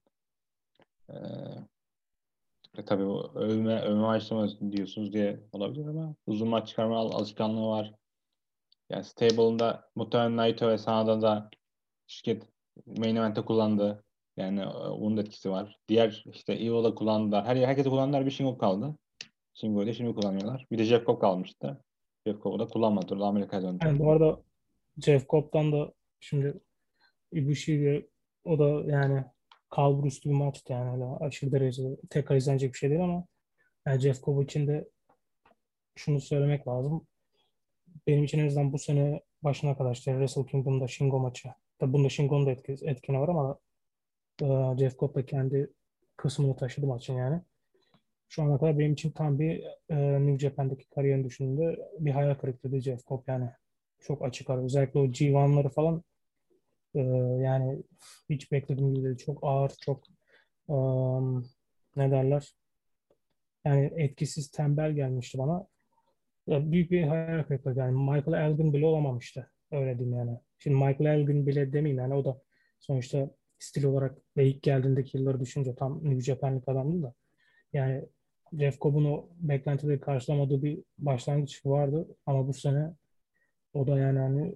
[1.10, 1.14] Ee,
[2.78, 7.94] e, tabii bu övme, övme maçlama diyorsunuz diye olabilir ama uzun maç çıkarma alışkanlığı var.
[8.90, 11.50] Yani Stable'ında muhtemelen Naito ve Sanada da
[12.06, 12.42] şirket
[12.86, 14.04] main event'te kullandı.
[14.36, 15.78] Yani e, onun da etkisi var.
[15.88, 17.44] Diğer işte Evil'da kullandılar.
[17.44, 18.94] Her herkese kullandılar bir Shingo kaldı.
[19.54, 20.66] Shingo'yu da şimdi kullanıyorlar.
[20.70, 21.84] Bir de Jeff Cobb kalmıştı.
[22.26, 23.24] Jeff Cobb'u da kullanmadı.
[23.24, 23.86] Amerika'ya döndü.
[23.86, 24.40] Yani bu arada
[24.98, 26.60] Jeff Cobb'dan da şimdi
[27.32, 28.06] Ibushi'yle
[28.44, 29.24] o da yani
[29.76, 30.92] kalbur üstü bir maçtı yani.
[30.92, 33.26] Öyle aşırı derecede tekrar izlenecek bir şey değil ama
[33.86, 34.88] yani Jeff Cobb için de
[35.96, 37.06] şunu söylemek lazım
[38.06, 41.48] benim için en azından bu sene başına kadar işte Wrestle Kingdom'da Shingo maçı.
[41.78, 43.58] Tabi bunda Shingo'nun da etkisi, etkeni var ama
[44.42, 45.72] e, Jeff Cobb da kendi
[46.16, 47.42] kısmını taşıdı maçın yani.
[48.28, 52.80] Şu ana kadar benim için tam bir e, New Japan'daki kariyerini düşündüğümde bir hayal kırıklığıydı
[52.80, 53.50] Jeff Cobb yani.
[54.00, 54.64] Çok açık ara.
[54.64, 56.02] Özellikle o G1'ları falan
[56.96, 57.00] e,
[57.42, 57.82] yani
[58.30, 59.16] hiç beklediğim gibi değil.
[59.16, 60.04] Çok ağır, çok
[60.68, 61.46] um,
[61.96, 62.54] ne derler
[63.64, 65.66] yani etkisiz tembel gelmişti bana.
[66.46, 69.50] Ya büyük bir hayal kırıklığı yani Michael Elgin bile olamamıştı.
[69.72, 70.38] Öyle diyeyim yani.
[70.58, 72.40] Şimdi Michael Elgin bile demeyeyim yani o da
[72.80, 77.14] sonuçta stil olarak ve ilk geldiğindeki yılları düşünce tam New Japan'lık adamdı da.
[77.72, 78.04] Yani
[78.52, 82.92] Jeff Cobb'un o beklentileri karşılamadığı bir başlangıç vardı ama bu sene
[83.74, 84.54] o da yani hani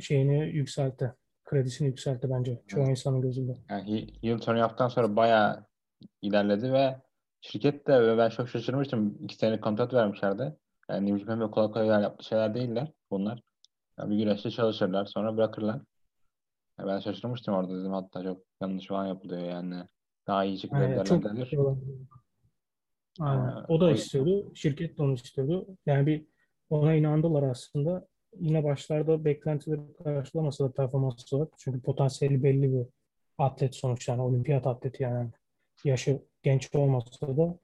[0.00, 1.12] şeyini yükseltti.
[1.46, 2.90] Kredisini yükseltti bence çoğu Evet.
[2.90, 3.56] insanın gözünde.
[3.70, 5.66] Yani heel turn yaptıktan sonra bayağı
[6.22, 6.96] ilerledi ve
[7.40, 9.18] şirket de ve ben çok şaşırmıştım.
[9.24, 10.56] İki senelik kontrat vermişlerdi.
[10.90, 13.42] Yani New Japan kolay kolay yaptığı şeyler değiller bunlar.
[13.98, 15.80] Yani bir güreşte çalışırlar sonra bırakırlar.
[16.78, 19.74] Yani ben şaşırmıştım orada dedim hatta çok yanlış falan yapılıyor yani.
[20.26, 21.24] Daha iyi Yani çok
[21.58, 21.80] olan-
[23.20, 23.42] Aynen.
[23.42, 24.54] Ama O da o- istiyordu.
[24.54, 25.66] Şirket de onu istiyordu.
[25.86, 26.26] Yani bir
[26.70, 28.08] ona inandılar aslında.
[28.40, 31.52] Yine başlarda beklentileri karşılamasa da performans olarak.
[31.58, 32.86] Çünkü potansiyeli belli bir
[33.38, 34.12] atlet sonuçta.
[34.12, 35.30] Yani olimpiyat atleti yani.
[35.84, 37.58] Yaşı genç olmasa da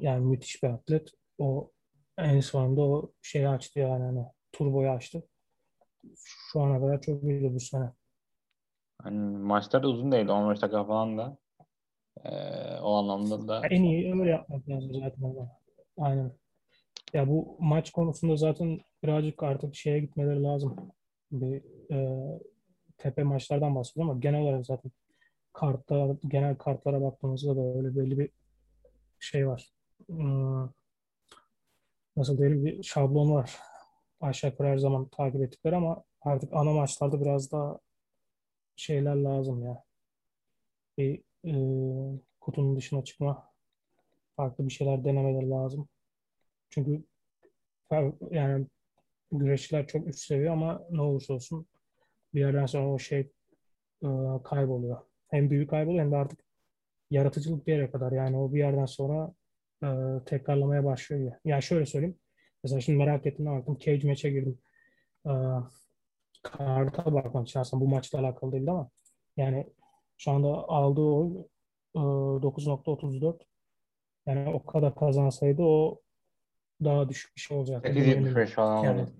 [0.00, 1.10] yani müthiş bir atlet.
[1.38, 1.70] O
[2.18, 5.22] en sonunda o şeyi açtı yani hani turboyu açtı.
[6.24, 7.92] Şu ana kadar çok iyiydi bu sene.
[9.02, 10.32] Hani maçlar da uzun değildi.
[10.32, 11.38] 15 dakika falan da.
[12.24, 15.50] Ee, o anlamda da En iyi öyle yapmak lazım zaten.
[15.98, 16.32] Aynen.
[17.12, 20.76] Ya bu maç konusunda zaten birazcık artık şeye gitmeleri lazım.
[21.32, 21.62] Bir
[21.94, 22.40] e,
[22.98, 24.92] tepe maçlardan bahsediyorum ama genel olarak zaten
[25.52, 28.30] kartlar, genel kartlara baktığımızda da öyle belli bir
[29.18, 29.72] şey var.
[30.06, 30.68] Hmm,
[32.16, 33.56] nasıl diyelim bir şablon var.
[34.20, 37.78] Aşağı yukarı her zaman takip ettikleri ama artık ana maçlarda biraz daha
[38.76, 39.84] şeyler lazım ya.
[40.98, 41.54] Bir e,
[42.40, 43.52] kutunun dışına çıkma,
[44.36, 45.88] farklı bir şeyler denemeleri lazım.
[46.70, 47.04] Çünkü
[48.30, 48.66] yani
[49.32, 51.66] güreşçiler çok üst seviye ama ne olursa olsun
[52.34, 53.20] bir yerden sonra o şey
[54.02, 54.08] e,
[54.44, 55.00] kayboluyor.
[55.28, 56.40] Hem büyük kayboluyor hem de artık
[57.10, 58.12] yaratıcılık bir yere kadar.
[58.12, 59.34] Yani o bir yerden sonra
[59.84, 59.88] e,
[60.26, 61.32] tekrarlamaya başlıyor.
[61.44, 62.18] Yani şöyle söyleyeyim.
[62.64, 63.78] Mesela şimdi merak ettim ne baktım.
[63.80, 64.58] Cage maç'e girdim.
[65.26, 65.32] E,
[66.42, 68.90] karta bakmak için aslında bu maçla alakalı değildi ama
[69.36, 69.66] yani
[70.18, 71.30] şu anda aldığı oy
[71.94, 73.40] e, 9.34
[74.26, 76.00] yani o kadar kazansaydı o
[76.84, 77.90] daha düşük bir şey olacaktı.
[77.94, 78.32] Bunun eminim.
[78.32, 79.10] 8.75 falan Yani oldu.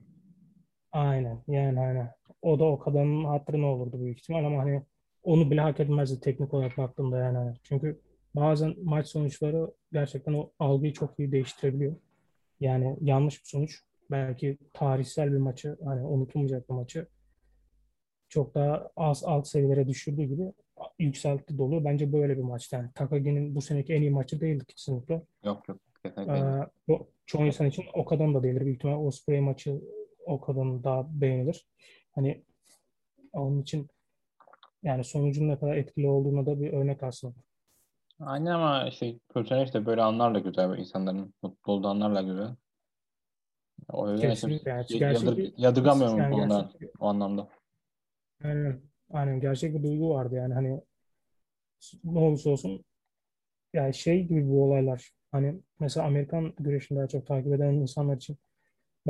[0.93, 2.15] Aynen yani aynen.
[2.43, 4.83] O da o kadarın hatırı ne olurdu büyük ihtimal ama hani
[5.23, 7.55] onu bile hak etmezdi teknik olarak baktığımda yani.
[7.63, 8.01] Çünkü
[8.35, 11.97] bazen maç sonuçları gerçekten o algıyı çok iyi değiştirebiliyor.
[12.61, 17.07] Yani yanlış bir sonuç belki tarihsel bir maçı hani unutulmayacak bir maçı
[18.29, 20.53] çok daha az alt seviyelere düşürdüğü gibi
[20.99, 21.85] yükseltti dolu.
[21.85, 22.77] Bence böyle bir maçtı.
[22.77, 25.23] Yani Takagi'nin bu seneki en iyi maçı değildi kesinlikle.
[25.45, 25.79] Yok yok.
[26.03, 26.33] Kesinlikle.
[26.33, 28.61] Ee, bu çoğu insan için o kadar da değildir.
[28.61, 29.81] Büyük ihtimal Osprey maçı
[30.31, 31.67] o kadar daha beğenilir.
[32.13, 32.45] Hani
[33.33, 33.89] onun için
[34.83, 37.35] yani sonucun ne kadar etkili olduğuna da bir örnek aslında.
[38.21, 40.79] Aynen ama işte profesyonel işte böyle anlarla güzel.
[40.79, 42.57] insanların mutlu olduğu anlarla güzel.
[43.89, 44.87] O yüzden işte Kesinlikle yani.
[44.91, 47.49] yadır- Gerçek bir, yadırgamıyorum yani ondan gerçek bir- o anlamda.
[48.45, 50.81] aynen, aynen gerçek bir duygu vardı yani hani
[52.05, 52.85] ne olursa olsun
[53.75, 58.39] yani şey gibi bu olaylar hani mesela Amerikan güreşini daha çok takip eden insanlar için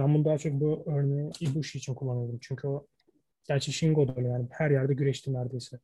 [0.01, 2.39] ben bunu daha çok bu örneği Ibushi için kullanıyorum.
[2.43, 2.87] Çünkü o
[3.49, 5.79] gerçi Shingo da öyle yani her yerde güreşti neredeyse.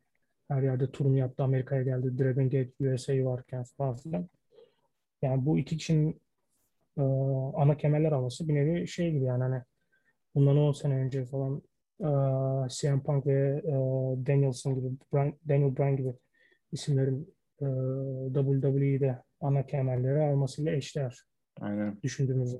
[0.49, 1.43] Her yerde turunu yaptı.
[1.43, 2.19] Amerika'ya geldi.
[2.19, 4.29] Dragon Gate USA varken falan filan.
[5.23, 6.21] Yani bu iki kişinin
[6.99, 7.03] e,
[7.57, 9.63] ana kemerler alması bir nevi şey gibi yani hani
[10.35, 11.63] bundan 10 sene önce falan
[12.01, 12.09] e,
[12.69, 13.73] CM Punk ve e,
[14.27, 16.13] Danielson gibi Bryan- Daniel Bryan gibi
[16.73, 17.67] isimlerin e,
[18.35, 21.25] WWE'de ana kemerleri almasıyla eşdeğer
[21.61, 22.03] Aynen.
[22.03, 22.59] düşündüğümüzde.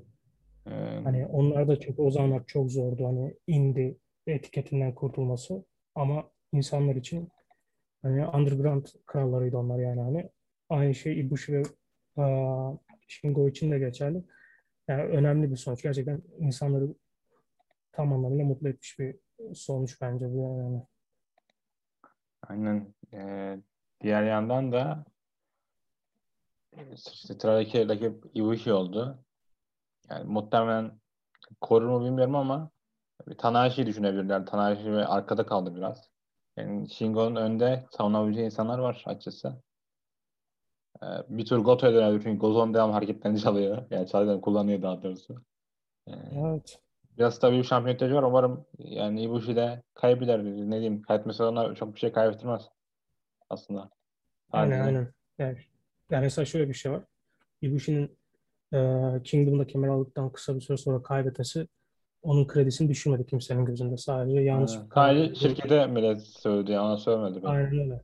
[0.67, 6.97] Ee, Hani onlar da çünkü o zamanlar çok zordu hani indie etiketinden kurtulması ama insanlar
[6.97, 7.29] için
[8.03, 10.31] hani underground krallarıydı onlar yani hani
[10.69, 11.63] aynı şey Ibushi ve
[12.17, 12.73] aa,
[13.09, 14.25] Shingo için de geçerli.
[14.89, 15.83] Yani önemli bir sonuç.
[15.83, 16.95] Gerçekten insanları
[17.93, 19.17] tam anlamıyla mutlu etmiş bir
[19.55, 20.83] sonuç bence bu yani.
[22.49, 22.95] aynen.
[23.15, 23.59] Ee,
[24.03, 25.05] diğer yandan da
[26.95, 29.25] işte sıradaki rakip Ibushi oldu.
[30.11, 31.01] Yani muhtemelen
[31.61, 32.71] korur mu bilmiyorum ama
[33.39, 34.47] Tanahashi'yi düşünebilirler.
[34.47, 36.11] Tanahashi ve arkada kaldı biraz.
[36.57, 39.63] Yani Shingo'nun önde savunabileceği insanlar var açıkçası.
[41.03, 43.83] Ee, bir tur Goto'ya dönerdi çünkü Gozo'nun devam hareketlerini çalıyor.
[43.91, 45.43] Yani çalıyor, kullanıyor daha doğrusu.
[46.09, 46.79] Ee, Evet.
[47.19, 48.23] biraz tabii bir şampiyon ihtiyacı var.
[48.23, 50.45] Umarım yani Ibushi de kaybeder.
[50.45, 52.69] Ne diyeyim kaybetmesi ona çok bir şey kaybettirmez
[53.51, 53.91] aslında.
[54.53, 55.13] Aynen aynen.
[55.39, 55.59] Yani,
[56.11, 57.03] yani mesela şöyle bir şey var.
[57.63, 58.19] Ibushi'nin
[59.25, 61.67] Kingdom'da kemer aldıktan kısa bir süre sonra kaybetmesi
[62.23, 63.97] onun kredisini düşürmedi kimsenin gözünde.
[63.97, 65.15] Sadece yanlış karar.
[65.15, 67.35] Sadece şirkete millet söyledi ya, ona söylemedi.
[67.35, 67.49] belki.
[67.49, 68.01] Aynen öyle.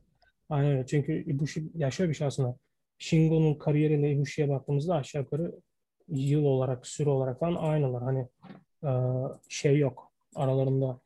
[0.49, 0.85] Aynen öyle.
[0.85, 2.55] Çünkü Ibushi, ya şöyle bir şey aslında.
[2.97, 5.55] Shingo'nun kariyeriyle Ibushi'ye baktığımızda aşağı yukarı
[6.07, 8.03] yıl olarak, süre olarak falan aynılar.
[8.03, 8.27] Hani
[8.83, 8.91] e,
[9.49, 10.11] şey yok.
[10.35, 10.99] Aralarında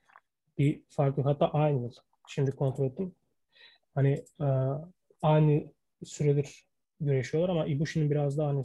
[0.57, 1.27] bir fark yok.
[1.27, 1.91] Hatta aynı yıl.
[2.27, 3.15] Şimdi kontrol ettim.
[3.95, 4.47] Hani e,
[5.21, 5.63] aynı
[6.03, 6.65] süredir
[6.99, 8.63] güreşiyorlar ama Ibushi'nin biraz daha hani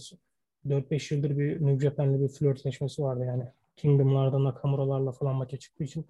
[0.68, 3.44] 4-5 yıldır bir New Japan'le bir flörtleşmesi vardı yani.
[3.76, 6.06] Kingdom'larda Nakamura'larla falan maça çıktığı için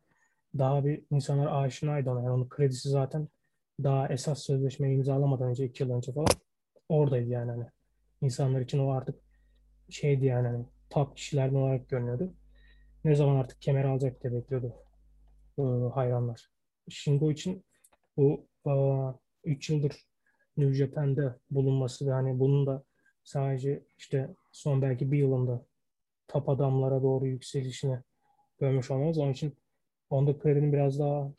[0.59, 2.23] daha bir insanlar aşinaydı ona.
[2.23, 3.29] Yani onun kredisi zaten
[3.83, 6.27] daha esas sözleşmeyi imzalamadan önce, iki yıl önce falan
[6.89, 7.67] oradaydı yani hani.
[8.23, 9.15] İnsanlar için o artık
[9.91, 12.35] şeydi yani hani top kişilerden olarak görünüyordu.
[13.05, 14.75] Ne zaman artık kemer alacak diye bekliyordu
[15.59, 15.63] e,
[15.95, 16.51] hayranlar.
[16.89, 17.65] Shingo için
[18.17, 18.47] bu
[19.45, 20.07] 3 e, yıldır
[20.57, 22.85] New Japan'de bulunması ve hani bunun da
[23.25, 25.67] sadece işte son belki bir yılında
[26.29, 27.99] top adamlara doğru yükselişini
[28.59, 29.19] görmüş olmamız.
[29.19, 29.57] Onun için
[30.11, 31.33] onda kredinin biraz daha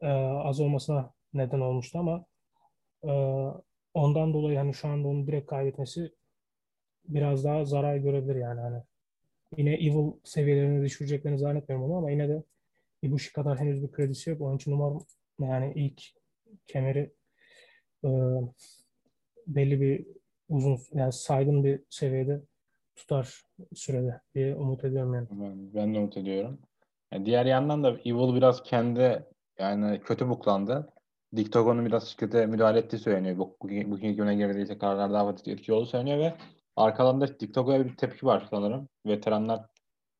[0.00, 0.06] e,
[0.44, 2.24] az olmasına neden olmuştu ama
[3.04, 3.10] e,
[3.94, 6.12] ondan dolayı hani şu anda onu direkt kaybetmesi
[7.04, 8.82] biraz daha zarar görebilir yani hani.
[9.56, 12.42] Yine Evil seviyelerini düşüreceklerini zannetmiyorum onu ama yine de
[13.02, 14.40] Ibushi kadar henüz bir kredisi yok.
[14.40, 15.06] Onun için umarım
[15.40, 16.02] yani ilk
[16.66, 17.12] kemeri
[18.04, 18.08] e,
[19.46, 20.06] belli bir
[20.50, 22.42] uzun yani saygın bir seviyede
[22.96, 23.42] tutar
[23.74, 25.28] sürede diye umut ediyorum yani.
[25.30, 26.58] Ben, ben de umut ediyorum.
[27.12, 29.24] Yani diğer yandan da Evil biraz kendi
[29.58, 30.90] yani kötü buklandı.
[31.36, 33.38] Diktogon'un biraz şirkete müdahale ettiği söyleniyor.
[33.38, 36.34] Bu, bugün, bugünkü güne girdiyse kararlar daha fazla etki olduğu söyleniyor ve
[36.76, 38.88] arkalarında Diktogo'ya bir tepki var sanırım.
[39.06, 39.66] Veteranlar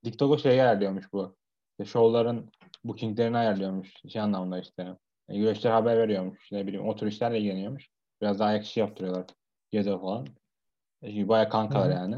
[0.04, 1.36] Diktogo şeyi ayarlıyormuş bu.
[1.70, 2.50] İşte show'ların
[2.84, 3.94] bookinglerini ayarlıyormuş.
[4.08, 4.82] Şey anlamında işte.
[5.28, 6.52] Yani güreşler haber veriyormuş.
[6.52, 7.88] Ne bileyim o tür işlerle ilgileniyormuş.
[8.20, 9.26] Biraz daha ayak yaptırıyorlar.
[9.70, 10.26] Gezo falan.
[11.02, 12.16] E, Baya kankalar yani.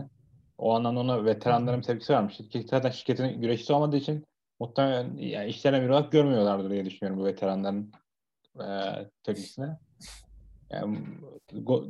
[0.58, 2.34] O anlamda ona veteranların tepkisi varmış.
[2.36, 4.26] Şirket, zaten şirketin güreşçisi olmadığı için
[4.60, 7.92] muhtemelen yani işlerine bir olarak görmüyorlardır diye düşünüyorum bu veteranların
[8.60, 8.66] e,
[9.22, 9.78] tepkisine.
[10.70, 10.98] Yani,
[11.52, 11.86] go,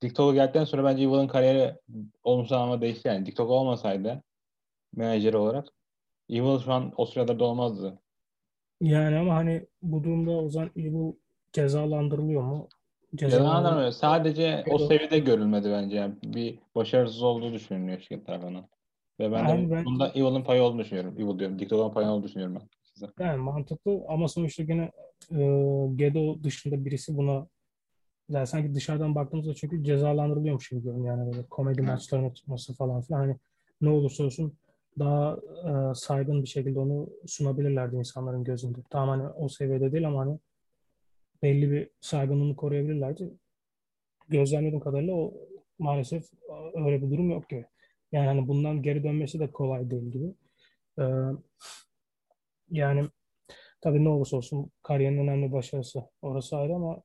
[0.00, 1.74] TikTok'a geldikten sonra bence Evil'ın kariyeri
[2.24, 3.08] olumsuz anlamda değişti.
[3.08, 4.22] Yani TikTok olmasaydı
[4.96, 5.68] menajeri olarak
[6.30, 7.98] Evil şu an o sırada da olmazdı.
[8.80, 11.12] Yani ama hani bu durumda o zaman Evil
[11.52, 12.68] cezalandırılıyor mu?
[13.16, 13.90] Cezalandırmıyor.
[13.90, 15.96] Sadece o seviyede görülmedi bence.
[15.96, 18.68] Yani bir başarısız olduğu düşünülüyor şirket tarafından.
[19.20, 19.84] Ve ben yani de ben...
[19.84, 21.14] bunda Evil'ın payı olduğunu düşünüyorum.
[21.18, 21.58] Evil diyorum.
[21.58, 22.68] TikTok'un payı olduğunu düşünüyorum ben.
[22.82, 23.06] Size.
[23.20, 24.92] Yani mantıklı ama sonuçta gene
[25.30, 25.36] e,
[25.96, 27.46] Gedo dışında birisi buna
[28.28, 31.18] yani sanki dışarıdan baktığımızda çünkü cezalandırılıyormuş gibi görünüyor.
[31.18, 31.90] Yani böyle komedi evet.
[31.90, 33.18] maçlarına çıkması falan filan.
[33.18, 33.36] Hani
[33.80, 34.52] ne olursa olsun
[34.98, 38.78] daha e, saygın bir şekilde onu sunabilirlerdi insanların gözünde.
[38.90, 40.38] Tamam hani o seviyede değil ama hani
[41.42, 43.30] belli bir saygınlığını koruyabilirlerdi.
[44.28, 45.34] Gözlemlediğim kadarıyla o
[45.78, 46.24] maalesef
[46.74, 47.66] öyle bir durum yok ki.
[48.12, 50.34] Yani hani bundan geri dönmesi de kolay değil gibi.
[50.98, 51.04] Ee,
[52.70, 53.08] yani
[53.80, 57.02] tabii ne olursa olsun kariyerin önemli başarısı orası ayrı ama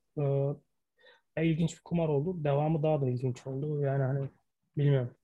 [1.36, 2.44] e, ilginç bir kumar oldu.
[2.44, 3.80] Devamı daha da ilginç oldu.
[3.80, 4.28] Yani hani
[4.76, 5.14] bilmiyorum.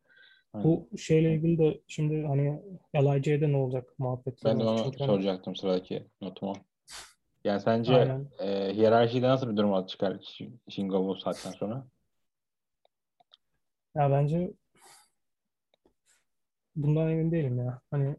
[0.53, 0.68] Aynen.
[0.68, 2.62] Bu şeyle ilgili de şimdi hani
[2.97, 4.44] LIC'de ne olacak muhabbet?
[4.44, 6.53] Ben de onu soracaktım sıradaki notuma.
[7.48, 11.87] Yani sence e, hiyerarşide nasıl bir durum çıkar Shingo bu saatten sonra?
[13.94, 14.52] Ya bence
[16.76, 17.80] bundan emin değilim ya.
[17.90, 18.16] Hani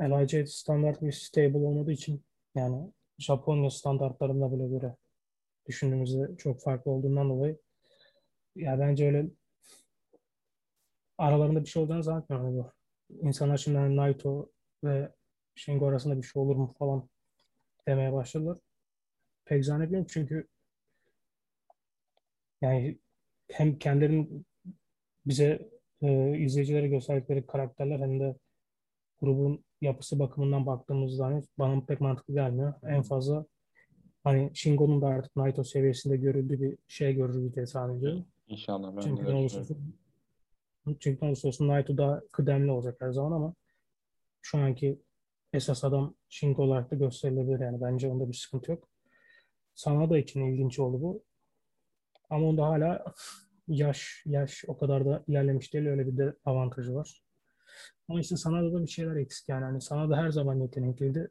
[0.00, 4.96] LIC standart bir stable olmadığı için yani Japonya standartlarında bile göre
[5.66, 7.58] düşündüğümüzde çok farklı olduğundan dolayı
[8.56, 9.26] ya bence öyle
[11.18, 12.58] aralarında bir şey olacağını zannetmiyorum.
[12.58, 12.72] Bu.
[13.26, 14.50] İnsanlar şimdi hani Naito
[14.84, 15.12] ve
[15.54, 17.08] Shingo arasında bir şey olur mu falan
[17.88, 18.58] demeye başladılar.
[19.44, 20.46] Pek zannetmiyorum çünkü
[22.62, 22.98] yani
[23.48, 24.46] hem kendilerinin
[25.26, 25.70] bize
[26.02, 28.36] e, izleyicilere gösterdikleri karakterler hem de
[29.20, 32.74] grubun yapısı bakımından baktığımızda hani bana pek mantıklı gelmiyor.
[32.82, 33.46] En fazla
[34.24, 37.64] hani Shingo'nun da artık Naito seviyesinde görüldüğü bir şey görürüz diye
[37.96, 38.26] ediyorum.
[38.48, 39.62] İnşallah ben Çünkü de ne olursa
[41.00, 43.54] çünkü olursa olsun Naito daha kıdemli olacak her zaman ama
[44.42, 44.98] şu anki
[45.52, 47.80] esas adam Shingo olarak da gösterilebilir yani.
[47.80, 48.88] Bence onda bir sıkıntı yok.
[49.74, 51.24] Sana da için ilginç oldu bu.
[52.30, 53.04] Ama onda hala
[53.68, 55.86] yaş yaş o kadar da ilerlemiş değil.
[55.86, 57.22] Öyle bir de avantajı var.
[58.08, 59.64] Ama işte Sanada da bir şeyler eksik yani.
[59.64, 61.30] Hani Sanada her zaman yetenekliydi.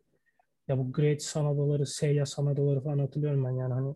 [0.67, 3.95] Ya bu Great Sanadaları, Seiya Sanadaları falan hatırlıyorum ben yani hani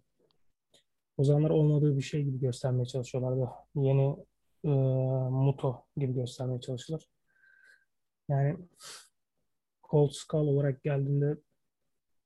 [1.18, 3.50] o zamanlar olmadığı bir şey gibi göstermeye çalışıyorlardı.
[3.76, 4.18] Yeni
[4.64, 4.70] e,
[5.30, 7.08] Muto gibi göstermeye çalıştılar.
[8.30, 8.58] Yani
[9.94, 11.38] Cold Skull olarak geldiğinde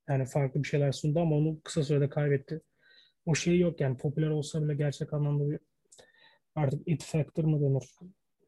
[0.09, 2.61] yani farklı bir şeyler sundu ama onu kısa sürede kaybetti.
[3.25, 5.59] O şey yok yani popüler olsa bile gerçek anlamda bir
[6.55, 7.89] artık it factor mı denir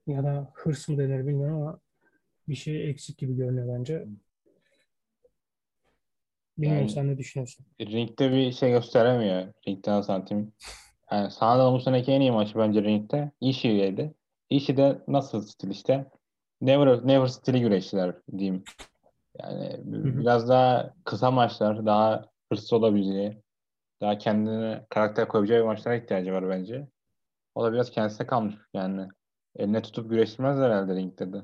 [0.08, 1.80] ya da hırs mı denir bilmiyorum ama
[2.48, 4.06] bir şey eksik gibi görünüyor bence.
[6.58, 7.66] Bilmiyorum yani, sen ne düşünüyorsun?
[7.82, 9.54] Ringde bir şey gösteremiyor.
[9.68, 10.54] Ringden santim.
[11.12, 13.32] Yani sahada bu seneki en iyi maçı bence ringde.
[13.54, 14.14] Şiveydi.
[14.50, 16.06] işi de nasıl stil işte
[16.62, 18.64] never never stili güreşçiler diyeyim.
[19.43, 23.41] Yani biraz daha kısa maçlar, daha hırslı olabileceği,
[24.02, 26.88] daha kendine karakter koyabileceği maçlara ihtiyacı var bence.
[27.56, 29.08] O da biraz kendisine kalmış yani.
[29.56, 31.41] Eline tutup güreştirmez herhalde ringde de.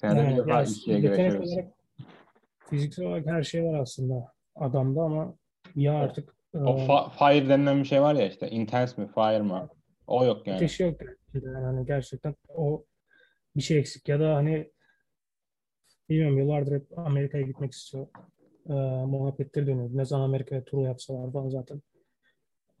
[0.00, 1.00] Senede Yani, bir defa ikiye
[2.70, 5.34] fiziksel olarak her şey var aslında adamda ama
[5.74, 8.50] ya artık O e, fa- fire denilen bir şey var ya işte.
[8.50, 9.68] Intense mi, fire mı?
[10.06, 10.56] O yok yani.
[10.56, 11.00] ateşi yok.
[11.34, 12.84] Yani hani gerçekten o
[13.56, 14.70] bir şey eksik ya da hani
[16.10, 18.06] bilmiyorum yıllardır hep Amerika'ya gitmek istiyor.
[18.68, 18.72] E,
[19.06, 19.90] muhabbetleri dönüyor.
[19.92, 21.82] Ne zaman Amerika'ya turu yapsalar falan zaten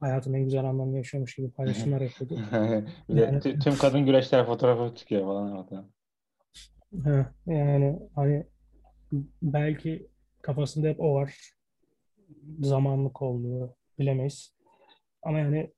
[0.00, 2.34] hayatın en güzel anlarını yaşıyormuş gibi paylaşımlar yapıyordu.
[3.08, 5.84] Yani- tü- tüm kadın güreşler fotoğrafı çıkıyor falan orada.
[7.04, 8.46] Ha, yani hani
[9.42, 10.08] belki
[10.42, 11.34] kafasında hep o var.
[12.60, 13.68] Zamanlık oluyor.
[13.98, 14.54] Bilemeyiz.
[15.22, 15.70] Ama yani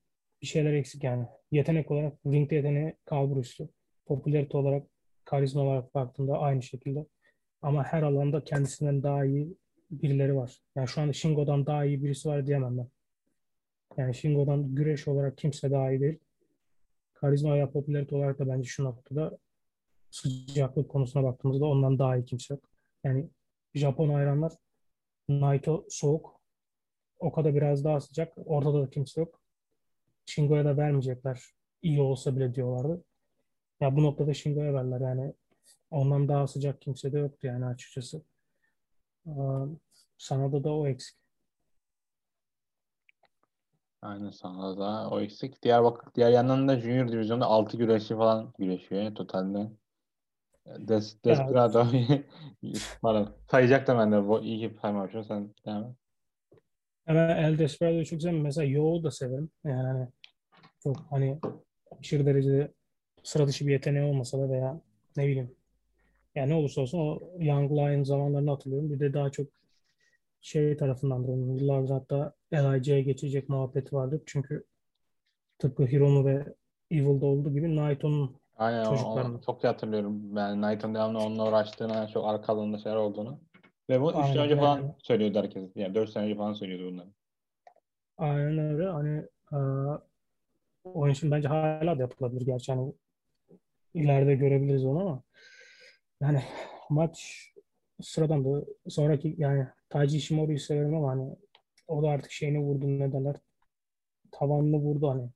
[0.43, 1.27] bir şeyler eksik yani.
[1.51, 3.69] Yetenek olarak ringde yeteneği kalbur üstü.
[4.07, 4.87] Popülarite olarak,
[5.25, 7.07] karizma olarak baktığımda aynı şekilde.
[7.63, 9.57] Ama her alanda kendisinden daha iyi
[9.91, 10.63] birileri var.
[10.77, 12.89] Yani şu anda Shingo'dan daha iyi birisi var diyemem ben.
[13.97, 16.19] Yani Shingo'dan güreş olarak kimse daha iyi değil.
[17.15, 19.39] Karizma veya popülarite olarak da bence şu noktada
[20.11, 22.65] sıcaklık konusuna baktığımızda ondan daha iyi kimse yok.
[23.05, 23.29] Yani
[23.75, 24.53] Japon hayranlar
[25.29, 26.41] Naito soğuk.
[27.19, 28.33] Okada biraz daha sıcak.
[28.37, 29.41] Ortada da kimse yok.
[30.27, 31.43] Shingo'ya da vermeyecekler.
[31.83, 33.05] İyi olsa bile diyorlardı.
[33.81, 35.33] Ya bu noktada Shingo'ya verler yani.
[35.93, 38.23] Ondan daha sıcak kimse de yoktu yani açıkçası.
[39.27, 39.67] Aa,
[40.19, 41.17] Sanada da o eksik.
[44.03, 45.63] Aynen sana da o eksik.
[45.63, 49.71] Diğer bak diğer yandan da Junior divizyonda 6 güreşçi falan güreşiyor totalde.
[50.67, 51.87] Des, Desperado
[53.03, 53.37] pardon.
[53.51, 55.97] Sayacaktım ben de bu iyi ki saymamışım sen devam et.
[57.07, 58.43] Ama El Desperado'yu çok severim.
[58.43, 59.51] Mesela Yo'u da severim.
[59.65, 60.09] Yani hani
[60.83, 61.41] çok hani
[62.01, 62.73] aşırı derecede
[63.23, 64.81] sıra dışı bir yeteneği olmasa da veya
[65.17, 65.57] ne bileyim
[66.35, 68.93] yani ne olursa olsun o Young Lion zamanlarını hatırlıyorum.
[68.93, 69.47] Bir de daha çok
[70.41, 74.23] şey tarafından da onun yıllardır hatta LIC'ye geçecek muhabbeti vardı.
[74.27, 74.65] Çünkü
[75.59, 76.55] tıpkı Hiromu ve
[76.91, 79.41] Evil'da olduğu gibi Naito'nun Aynen Çocuklarını.
[79.47, 80.37] çok iyi hatırlıyorum.
[80.37, 83.41] Ben Knight'ın devamlı onunla uğraştığını, çok arka şeyler olduğunu.
[83.91, 84.93] Ve bu 3 sene önce falan yani.
[84.99, 85.71] söylüyordu herkes.
[85.75, 87.09] Yani 4 sene önce falan söylüyordu bunları.
[88.19, 88.89] aynen öyle.
[88.89, 89.59] Hani e,
[90.85, 92.47] oyun için bence hala da yapılabilir.
[92.47, 92.93] Gerçi hani
[93.95, 95.23] ileride görebiliriz onu ama
[96.23, 96.43] yani
[96.91, 97.49] maç
[98.03, 101.37] sıradan da sonraki yani Taiji Ishimori'yi severim ama hani
[101.89, 103.37] o da artık şeyini vurdu ne derler
[104.33, 105.31] tavanını vurdu hani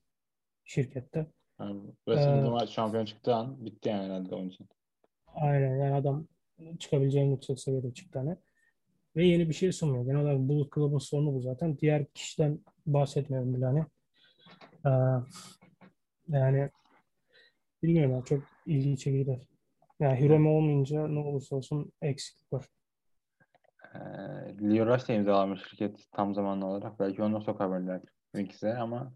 [0.64, 1.27] şirkette.
[1.61, 4.68] Yani Ee, şampiyon çıktığı an bitti yani herhalde onun için.
[5.27, 6.29] Aynen yani adam
[6.79, 8.37] çıkabileceğin yüksek seviyede çıktı hani.
[9.16, 10.05] Ve yeni bir şey sunmuyor.
[10.05, 11.79] Genel olarak Bullet Club'ın sorunu bu zaten.
[11.79, 13.85] Diğer kişiden bahsetmiyorum bile hani.
[14.87, 14.90] Ee,
[16.29, 16.70] yani
[17.83, 19.56] bilmiyorum ya çok ilgi çekiciler.
[20.00, 22.66] Yani Hiromi olmayınca ne olursa olsun eksiklik var.
[23.94, 23.98] Ee,
[24.61, 27.00] Leo Rush da imzalamış şirket tam zamanlı olarak.
[27.00, 28.00] Belki onu sokabilirler
[28.35, 29.12] ikisi ama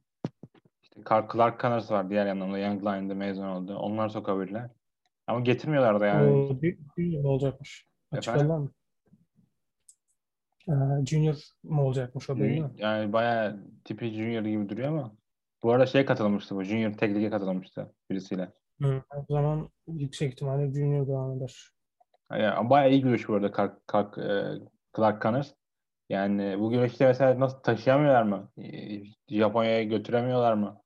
[0.83, 3.77] işte Clark, Connors var diğer yandan da Young Lion'da mezun oldu.
[3.77, 4.71] Onlar sokabilirler.
[5.27, 6.31] Ama getirmiyorlar da yani.
[6.31, 7.87] O bir, bir yıl olacakmış.
[8.13, 8.71] Açıkladılar mı?
[10.69, 12.71] Ee, junior mu olacakmış o belli mi?
[12.77, 15.13] Yani bayağı tipi Junior gibi duruyor ama
[15.63, 16.63] bu arada şey katılmıştı bu.
[16.63, 18.53] Junior League'e katılmıştı birisiyle.
[18.83, 19.03] Hı.
[19.17, 21.71] O zaman yüksek ihtimalle junior devam eder.
[22.31, 24.53] Yani bayağı iyi güreş bu arada Clark, Clark, e,
[24.97, 25.53] Clark Connors.
[26.09, 28.51] Yani bu güreşte mesela nasıl taşıyamıyorlar mı?
[28.59, 30.83] E, Japonya'ya götüremiyorlar mı?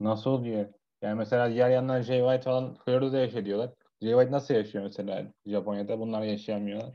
[0.00, 0.66] Nasıl oluyor?
[1.02, 3.70] Yani mesela diğer yandan Jay White falan Florida'da yaşıyor diyorlar.
[4.02, 5.98] Jay White nasıl yaşıyor mesela Japonya'da?
[5.98, 6.94] Bunlar yaşayamıyorlar.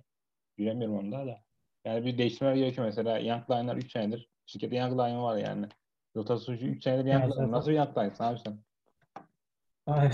[0.58, 1.38] Bilemiyorum onda da.
[1.86, 3.20] Yani bir değiştirme gerekiyor mesela.
[3.20, 4.30] Young Lion'lar 3 senedir.
[4.46, 5.68] Şirkette Young Lion var yani.
[6.18, 7.52] Lotus Sushi 3 senedir Young Lion.
[7.52, 8.60] Nasıl Young Lion'sın abi sen?
[9.86, 10.12] Aynen.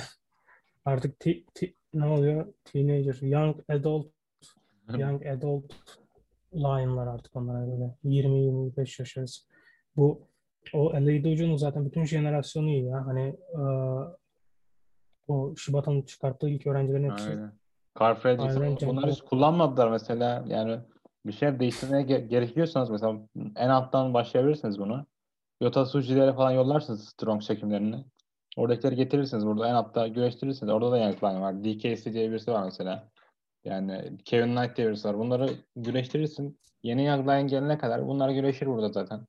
[0.86, 2.54] Artık ti- ti- ne oluyor?
[2.66, 4.08] Teenager, young adult,
[4.98, 5.74] young adult
[6.54, 9.42] lion'lar artık onlar böyle 20-25 yaş arası.
[9.96, 10.28] Bu
[10.74, 13.06] o LA Dojo'nun zaten bütün jenerasyonu iyi ya.
[13.06, 13.62] Hani e,
[15.28, 17.52] o Shibata'nın çıkarttığı ilk öğrencilerin hepsi Aynen.
[18.00, 18.86] Carl Fredericks.
[18.88, 20.46] Bunları hiç kullanmadılar mesela.
[20.48, 20.80] Yani
[21.26, 23.20] bir şey değiştirmeye ge- gerekiyorsanız mesela
[23.56, 25.06] en alttan başlayabilirsiniz bunu.
[25.62, 28.06] Yota Sushi'lere falan yollarsınız strong çekimlerini.
[28.56, 29.46] Oradakileri getirirsiniz.
[29.46, 30.74] Burada en altta güreştirirsiniz.
[30.74, 31.64] Orada da Lion var.
[31.64, 33.10] DKC diye birisi var mesela.
[33.64, 35.18] Yani Kevin Knight diye birisi var.
[35.18, 36.60] Bunları güreştirirsin.
[36.84, 39.28] Yeni Lion gelene kadar bunlar güreşir burada zaten.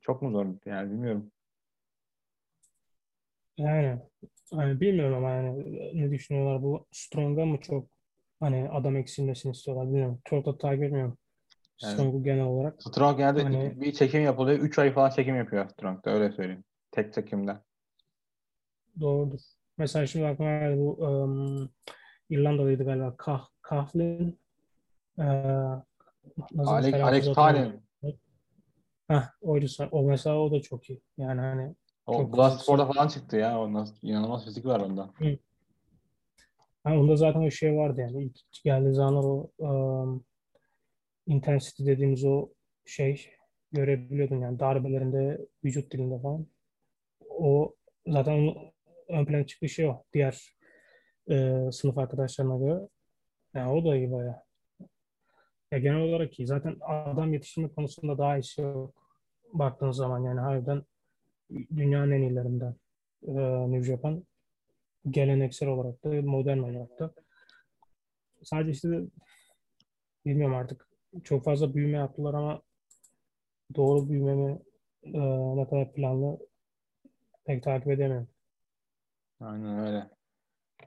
[0.00, 0.46] Çok mu zor?
[0.66, 1.30] Yani bilmiyorum.
[3.58, 4.00] yani,
[4.54, 5.64] hani bilmiyorum ama yani
[6.02, 7.88] ne düşünüyorlar bu Strong'a mı çok
[8.40, 10.20] hani adam eksilmesini istiyorlar bilmiyorum.
[10.24, 11.18] Çok da takip etmiyorum.
[11.82, 12.82] Yani- Strong'u genel olarak.
[12.82, 14.58] Strong genelde Hani- bir çekim yapılıyor.
[14.58, 16.10] 3 ay falan çekim yapıyor Strong'da.
[16.10, 16.64] Öyle söyleyeyim.
[16.90, 17.56] Tek çekimde.
[19.00, 19.40] Doğrudur.
[19.78, 21.70] Mesela şimdi aklıma geldi bu um,
[22.30, 23.16] İrlandalıydı galiba.
[23.16, 24.38] Kah, Coughlin.
[25.18, 25.22] Ee,
[26.66, 27.32] Alex, Alex.
[27.32, 27.82] Palin.
[29.08, 29.66] Heh, oydu.
[29.90, 31.02] O mesela o da çok iyi.
[31.18, 31.74] Yani hani
[32.06, 33.60] O Çok Bloodsport'da falan çıktı ya.
[33.60, 35.10] O nasıl, inanılmaz fizik var onda.
[36.84, 40.24] Ha, onda zaten o şey vardı yani ilk geldiği zamanlar o um,
[41.26, 42.48] intensity dediğimiz o
[42.84, 43.26] şey
[43.72, 46.46] görebiliyordun yani darbelerinde vücut dilinde falan.
[47.30, 47.74] O
[48.06, 48.54] zaten
[49.10, 50.04] ön plana çıktığı şey o.
[50.12, 50.56] Diğer
[51.30, 52.88] e, sınıf arkadaşlarına göre.
[53.54, 54.36] Yani o da iyi bayağı.
[55.72, 56.46] Ya genel olarak iyi.
[56.46, 58.94] Zaten adam yetiştirme konusunda daha iyisi yok.
[59.52, 60.82] Baktığın zaman yani harbiden
[61.76, 62.74] dünyanın en iyilerinden
[63.26, 63.32] e,
[63.72, 64.24] New Japan
[65.10, 67.14] geleneksel olarak da modern olarak da
[68.42, 68.88] sadece işte
[70.26, 70.88] bilmiyorum artık
[71.24, 72.62] çok fazla büyüme yaptılar ama
[73.74, 74.58] doğru büyüme mi
[75.04, 75.20] e,
[75.56, 76.38] ne kadar planlı
[77.44, 78.28] pek takip edemiyorum.
[79.40, 80.10] Aynen öyle.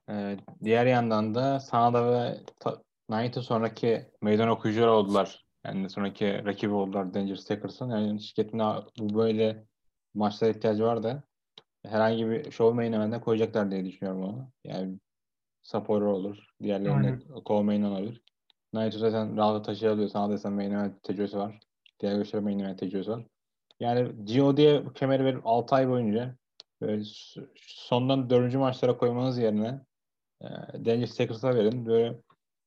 [0.10, 2.38] Ee, diğer yandan da Sanada ve
[3.10, 5.46] Naito sonraki meydan okuyucular oldular.
[5.66, 7.90] Yani sonraki rakibi oldular Dangerous Takers'ın.
[7.90, 8.60] Yani şirketin
[9.00, 9.66] bu böyle
[10.14, 11.24] maçlara ihtiyacı var da
[11.86, 14.52] herhangi bir show main event'e koyacaklar diye düşünüyorum onu.
[14.64, 15.00] Yani
[15.64, 16.38] supporter olur.
[16.64, 17.22] Diğerlerine Aynen.
[17.46, 18.22] co-main olabilir.
[18.74, 20.10] Naito zaten rahatı taşıyabiliyor.
[20.10, 21.60] Sana desen main event tecrübesi var.
[22.00, 23.26] Diğer güçlere main event tecrübesi var.
[23.80, 26.36] Yani GOD'ye kemeri verip 6 ay boyunca
[26.88, 29.82] böyle s- sondan dördüncü maçlara koymanız yerine
[30.42, 31.86] e, Dangerous Takers'a verin.
[31.86, 32.20] Böyle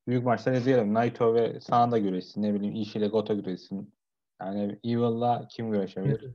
[0.07, 0.93] büyük maçlar izleyelim.
[0.93, 2.41] Naito ve Sanada güreşsin.
[2.43, 3.93] Ne bileyim Ishii ile Goto güreşsin.
[4.41, 6.31] Yani Evil'la kim güreşebilir?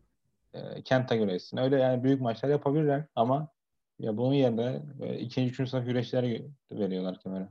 [0.55, 1.57] e, Kenta güreşsin.
[1.57, 3.49] Öyle yani büyük maçlar yapabilirler ama
[3.99, 6.41] ya bunun yerine e, ikinci, üçüncü sınıf güreşçiler
[6.73, 7.49] veriyorlar kemere.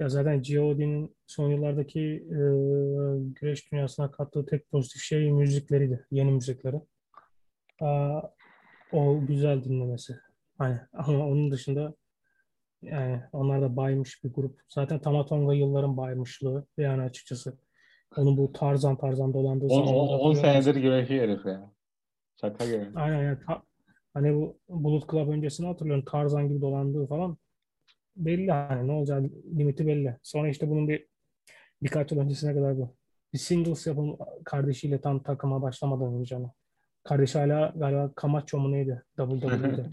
[0.00, 2.00] Ya zaten G.O.D'nin son yıllardaki
[2.30, 2.38] e,
[3.40, 6.06] güreş dünyasına kattığı tek pozitif şey müzikleriydi.
[6.10, 6.80] Yeni müzikleri.
[7.80, 8.20] Aa,
[8.92, 10.16] o güzel dinlemesi.
[10.58, 11.94] Hani ama onun dışında
[12.82, 14.60] yani onlar da baymış bir grup.
[14.68, 17.58] Zaten Tamatonga yılların baymışlığı yani açıkçası.
[18.16, 20.42] Onun bu Tarzan Tarzan dolandığı 10 zamanları 10 hatırlıyor musun?
[20.42, 21.70] senedir güreşiyor herif ya.
[22.40, 22.86] Şaka gibi.
[22.94, 23.62] Aynen yani ta-
[24.14, 26.04] hani bu Bullet Club öncesini hatırlıyorum.
[26.04, 27.36] Tarzan gibi dolandığı falan.
[28.16, 29.22] Belli hani ne olacağı
[29.58, 30.16] limiti belli.
[30.22, 31.06] Sonra işte bunun bir
[31.82, 32.96] birkaç yıl öncesine kadar bu.
[33.32, 36.52] Bir singles yapım kardeşiyle tam takıma başlamadan önce ama.
[37.08, 39.02] Kardeşi hala galiba Camacho mu neydi?
[39.16, 39.86] WWE'de.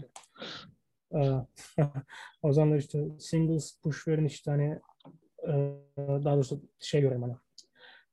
[1.14, 1.32] Ee,
[2.42, 4.80] o zaman işte singles push verin işte hani
[5.48, 5.52] e,
[5.96, 7.34] daha doğrusu şey görelim hani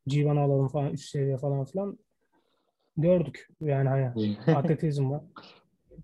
[0.07, 1.99] G1 alalım falan üst seviye falan filan
[2.97, 5.21] gördük yani hani atletizm var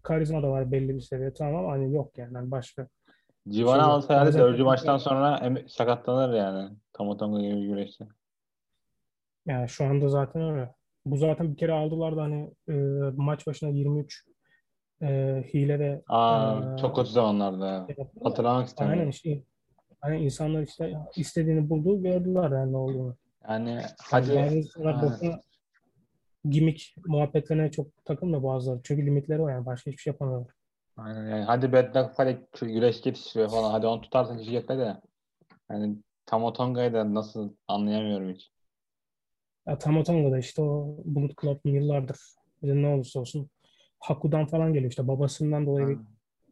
[0.04, 2.90] karizma da var belli bir seviye tamam ama hani yok yani hani başka yok.
[3.70, 6.78] alsa herhalde dördüncü maçtan sonra sakatlanır yani.
[6.94, 8.04] Tomotonga gibi bir güreşçi.
[9.46, 10.79] yani şu anda zaten öyle.
[11.12, 12.74] Bu zaten bir kere aldılar da hani e,
[13.16, 14.26] maç başına 23
[15.02, 15.08] e,
[15.54, 17.88] hile ve Aa, e, çok kötü zamanlarda.
[17.96, 18.06] şey.
[18.24, 19.10] Hatırlamak Aynen istemiyorum.
[19.10, 19.44] işte
[20.02, 23.16] hani insanlar işte istediğini buldu gördüler yani ne olduğunu.
[23.50, 25.40] Yani Yani hadi bazı insanlar boşuna
[26.50, 28.80] gimmick muhabbetlerine çok takılmıyor bazıları.
[28.84, 29.66] Çünkü limitleri o yani.
[29.66, 30.54] Başka hiçbir şey yapamıyorlar.
[30.98, 33.72] Aynen yani hadi Bad Luck Fale güreş yetiştiriyor falan.
[33.72, 34.98] Hadi onu tutarsan şirkette de.
[35.72, 35.96] Yani
[36.26, 38.52] Tamotonga'yı da nasıl anlayamıyorum hiç.
[39.70, 42.18] Ya Tamatonga'da işte o Bullet Club'ın yıllardır
[42.64, 43.50] bir de ne olursa olsun
[44.00, 45.88] Haku'dan falan geliyor işte babasından dolayı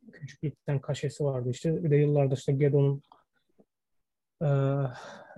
[0.01, 1.83] bir küçüklükten kaşesi vardı işte.
[1.83, 3.01] Bir de yıllardır işte Gedo'nun
[4.41, 4.87] eee,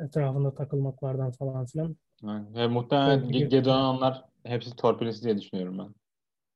[0.05, 1.95] etrafında takılmaklardan falan filan.
[2.23, 2.55] Aynen.
[2.55, 3.49] Ve muhtemelen iyi.
[3.49, 5.95] Gedonanlar hepsi torpilisi diye düşünüyorum ben.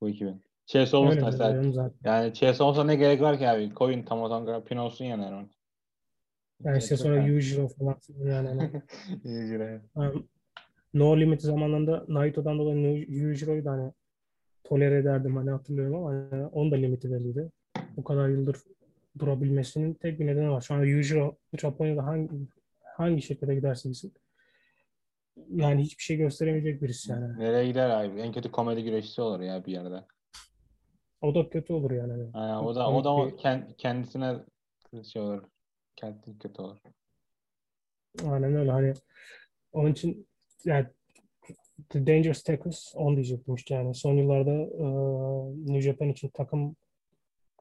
[0.01, 0.43] Bu ekibin.
[0.75, 1.63] Owens Öyle mesela.
[2.03, 3.73] Yani Chase Owens'a ne gerek var ki abi?
[3.73, 5.23] Koyun Tamotonga pin olsun yani.
[5.23, 5.47] Yani,
[6.63, 8.71] Yani işte sonra Yujiro falan yani.
[9.95, 10.23] hani.
[10.93, 13.91] No Limit zamanlarında Naito'dan dolayı Yujiro'yu da hani
[14.63, 17.51] tolere ederdim hani hatırlıyorum ama hani onun da limiti belliydi.
[17.97, 18.57] Bu kadar yıldır
[19.19, 20.61] durabilmesinin tek bir nedeni var.
[20.61, 22.29] Şu an Yujiro Japonya'da hangi
[22.97, 24.13] hangi şirkete giderse gitsin
[25.49, 27.39] yani hiçbir şey gösteremeyecek birisi yani.
[27.39, 28.19] Nereye gider abi?
[28.19, 30.03] En kötü komedi güreşçisi olur ya bir yerde.
[31.21, 32.11] O da kötü olur yani.
[32.11, 34.35] Hani Ha, o da o da o kend- kendisine
[35.03, 35.43] şey olur.
[35.95, 36.77] Kendisi kötü olur.
[38.25, 38.93] Aynen öyle hani
[39.71, 40.27] onun için
[40.65, 40.87] yani
[41.89, 44.85] The Dangerous Takers onu diyecektim işte yani son yıllarda e,
[45.55, 46.75] New Japan için takım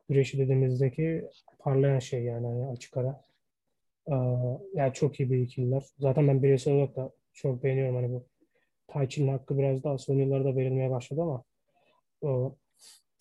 [0.09, 1.29] güreşi dediğimizdeki
[1.59, 3.25] parlayan şey yani hani açık ara.
[4.07, 4.15] E,
[4.75, 5.85] yani çok iyi bir ikililer.
[5.99, 8.27] Zaten ben bireysel olarak da çok beğeniyorum hani bu
[8.89, 11.45] Taichi'nin hakkı biraz daha son yıllarda verilmeye başladı ama
[12.23, 12.57] o,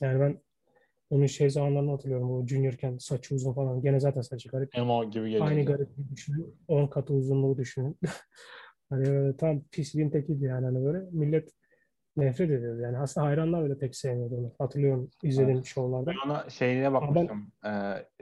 [0.01, 0.41] yani ben
[1.09, 2.29] onun şey zamanlarını hatırlıyorum.
[2.29, 3.81] Bu juniorken saçı uzun falan.
[3.81, 4.77] Gene zaten saçı garip.
[4.77, 5.47] Emo gibi geliyor.
[5.47, 6.55] Aynı garipliği düşünün.
[6.67, 7.97] 10 katı uzunluğu düşünün.
[8.91, 11.09] hani böyle tam pisliğin tekiydi yani hani böyle.
[11.11, 11.51] Millet
[12.17, 12.81] nefret ediyordu.
[12.81, 14.51] Yani aslında hayranlar bile pek sevmiyordu onu.
[14.57, 16.11] Hatırlıyorum izlediğim şovlarda.
[16.11, 17.51] Ben ona şeyine bakmıştım.
[17.65, 17.69] Ee,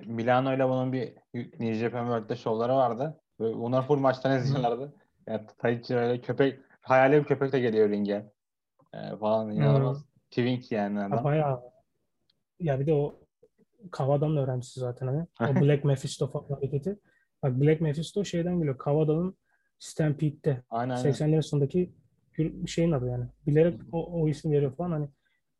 [0.06, 3.22] Milano ile bunun bir New Japan World'de şovları vardı.
[3.40, 4.94] Ve bunlar full maçtan izliyorlardı.
[5.28, 8.32] Yani Taichi öyle köpek, hayali bir köpek de geliyor ringe.
[8.94, 10.06] Ee, falan inanılmaz.
[10.32, 11.24] Twink yani adam.
[11.24, 11.62] bayağı
[12.60, 13.20] ya bir de o
[13.92, 15.28] Kavada'nın öğrencisi zaten hani.
[15.42, 17.00] O Black Mephisto falan hareketi.
[17.44, 18.78] Bak Black Mephisto şeyden geliyor.
[18.78, 19.38] Kavada'nın
[19.80, 20.64] Stampede'de.
[20.70, 21.12] Aynen aynen.
[21.12, 21.94] 80'lerin sonundaki
[22.38, 23.26] bir şeyin adı yani.
[23.48, 25.10] Bilerek o, o isim veriyor falan hani.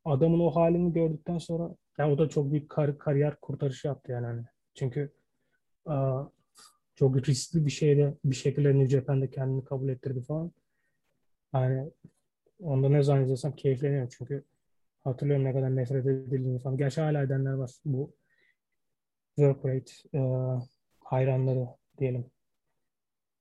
[0.04, 4.26] Adamın o halini gördükten sonra ya o da çok büyük kar- kariyer kurtarışı yaptı yani
[4.26, 4.42] hani.
[4.74, 5.12] Çünkü
[5.86, 6.24] aa,
[6.94, 10.52] çok riskli bir şeyde bir şekilde New Japan'de kendini kabul ettirdi falan.
[11.54, 11.90] Yani
[12.60, 14.44] onda ne zaman izlesem keyifleniyorum çünkü
[15.04, 16.76] hatırlıyorum ne kadar nefret edildiğini falan.
[16.76, 17.70] Gerçi hala edenler var.
[17.84, 18.12] Bu
[19.36, 20.20] work rate e,
[21.00, 21.68] hayranları
[21.98, 22.30] diyelim.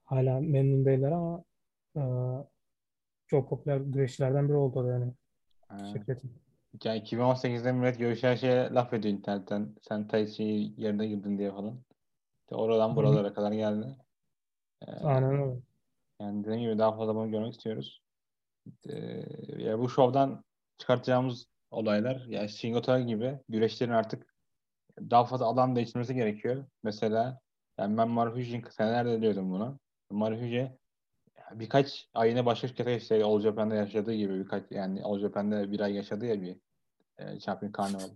[0.09, 1.43] Hala memnun değiller ama
[1.97, 2.01] e,
[3.27, 5.13] çok popüler güreşçilerden biri oldu da yani
[5.93, 6.31] şirketin.
[6.83, 9.75] yani 2018'de millet görüşen şeye laf ediyor internetten.
[9.81, 11.79] Sen Taichi'yi yerine girdin diye falan.
[12.41, 13.95] İşte oradan buralara kadar geldi.
[14.81, 15.59] Ee, Aynen öyle.
[16.19, 18.01] Yani dediğim gibi daha fazla bunu görmek istiyoruz.
[18.89, 19.23] Ee,
[19.57, 20.43] ya bu şovdan
[20.77, 24.35] çıkartacağımız olaylar yani Shingo Takagi gibi güreşlerin artık
[24.99, 26.65] daha fazla alan değiştirmesi gerekiyor.
[26.83, 27.39] Mesela
[27.77, 29.79] yani ben Marufuji'nin senelerde diyordum bunu.
[30.09, 30.79] Marufuji
[31.51, 35.93] birkaç ayını başka şirkete işte All Japan'da yaşadığı gibi birkaç yani All Japan'da bir ay
[35.93, 36.57] yaşadı ya bir
[37.17, 38.09] e, Champion Carnival.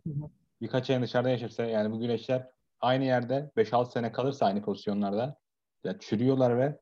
[0.61, 5.37] Birkaç ayın dışarıda yaşarsa yani bu güreşler aynı yerde 5-6 sene kalırsa aynı pozisyonlarda
[5.83, 6.79] ya çürüyorlar ve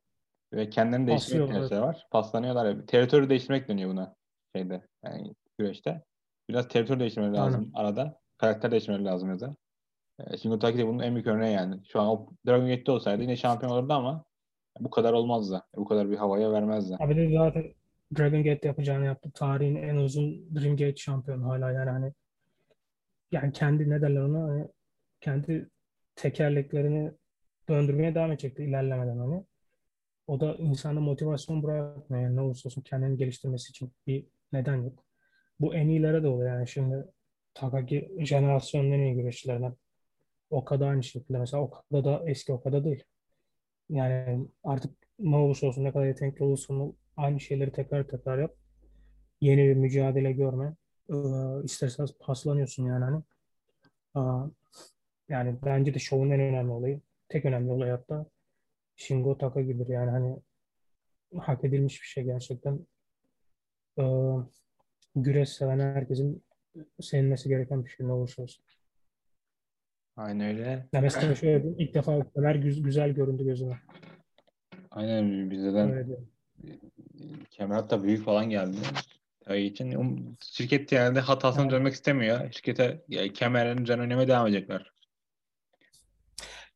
[0.54, 2.08] ve kendilerini değiştirme Paslıyorlar, ihtiyaçları var.
[2.12, 2.66] Paslanıyorlar.
[2.66, 2.86] Ya.
[2.86, 4.16] Teritori değiştirmek deniyor buna
[4.56, 6.04] şeyde yani güreşte.
[6.50, 7.46] Biraz teritori değiştirmek Aynen.
[7.46, 8.20] lazım arada.
[8.38, 9.56] Karakter değiştirmek lazım ya da.
[10.20, 11.82] E, Shingo Takagi de bunun en büyük örneği yani.
[11.88, 14.26] Şu an o Dragon Gate'de olsaydı yine şampiyon olurdu ama
[14.80, 15.64] bu kadar olmazdı.
[15.76, 16.96] Bu kadar bir havaya vermezdi.
[17.00, 17.74] Abi de zaten
[18.18, 19.32] Dragon Gate yapacağını yaptı.
[19.34, 22.14] Tarihin en uzun Dream Gate şampiyonu hala yani hani
[23.32, 24.68] yani kendi ne derler ona hani
[25.22, 25.70] kendi
[26.16, 27.12] tekerleklerini
[27.70, 29.44] döndürmeye devam edecekti ilerlemeden hani.
[30.28, 32.24] O da insanda motivasyon bırakmıyor.
[32.24, 35.06] Yani ne olursa olsun kendini geliştirmesi için bir neden yok.
[35.60, 37.06] Bu en iyilere de oluyor yani şimdi
[37.54, 39.76] Takagi jenerasyonun en iyi güreşçilerinden.
[40.50, 41.38] Okada aynı şekilde.
[41.38, 43.04] Mesela Okada da eski Okada değil.
[43.92, 48.56] Yani artık ne olursa olsun ne kadar yetenekli olursan ol, aynı şeyleri tekrar tekrar yap.
[49.42, 50.76] Yeni bir mücadele görme.
[51.10, 51.16] Ee,
[51.64, 53.24] istersen paslanıyorsun yani hani.
[54.16, 54.48] Aa,
[55.30, 57.02] yani bence de şovun en önemli olayı.
[57.30, 58.26] Tek önemli olay hatta
[58.96, 59.88] Shingo Takagi'dir.
[59.88, 60.40] Yani hani
[61.38, 62.80] hak edilmiş bir şey gerçekten.
[64.00, 64.04] Ee,
[65.16, 66.44] güreş seven herkesin
[67.02, 68.66] sevinmesi gereken bir şey ne olursa olsun.
[70.22, 70.88] Aynen öyle.
[70.94, 72.20] Ya mesela şöyle diyeyim, ilk defa
[72.54, 73.80] güz- güzel göründü gözüme.
[74.92, 76.08] Aynen bizden.
[77.52, 78.78] Kemal da büyük falan geldi.
[79.46, 81.72] Ay için um, şirket yani de hatasını Evet.
[81.72, 82.52] dönmek istemiyor.
[82.52, 84.92] Şirkete yani kemerin üzerine oynamaya devam edecekler.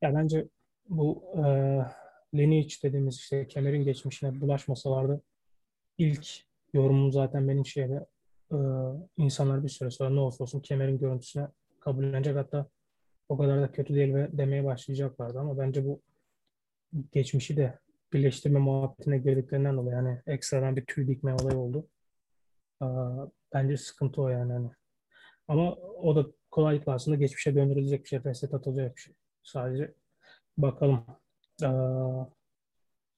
[0.01, 0.45] Ya bence
[0.89, 1.41] bu e,
[2.37, 5.21] lineage dediğimiz işte kemerin geçmişine bulaşmasalardı
[5.97, 6.27] ilk
[6.73, 8.05] yorumum zaten benim şeyde
[8.51, 8.57] e,
[9.17, 11.47] insanlar bir süre sonra ne olursa olsun kemerin görüntüsüne
[11.79, 12.67] kabullenecek hatta
[13.29, 16.01] o kadar da kötü değil ve demeye başlayacaklardı ama bence bu
[17.11, 17.79] geçmişi de
[18.13, 21.87] birleştirme muhabbetine girdiklerinden dolayı yani ekstradan bir tüy dikme olayı oldu.
[23.53, 24.53] Bence sıkıntı o yani.
[24.53, 24.69] hani.
[25.47, 29.13] Ama o da kolaylıkla aslında geçmişe döndürülecek bir şey, reset atılacak bir şey.
[29.43, 29.93] Sadece
[30.57, 31.05] bakalım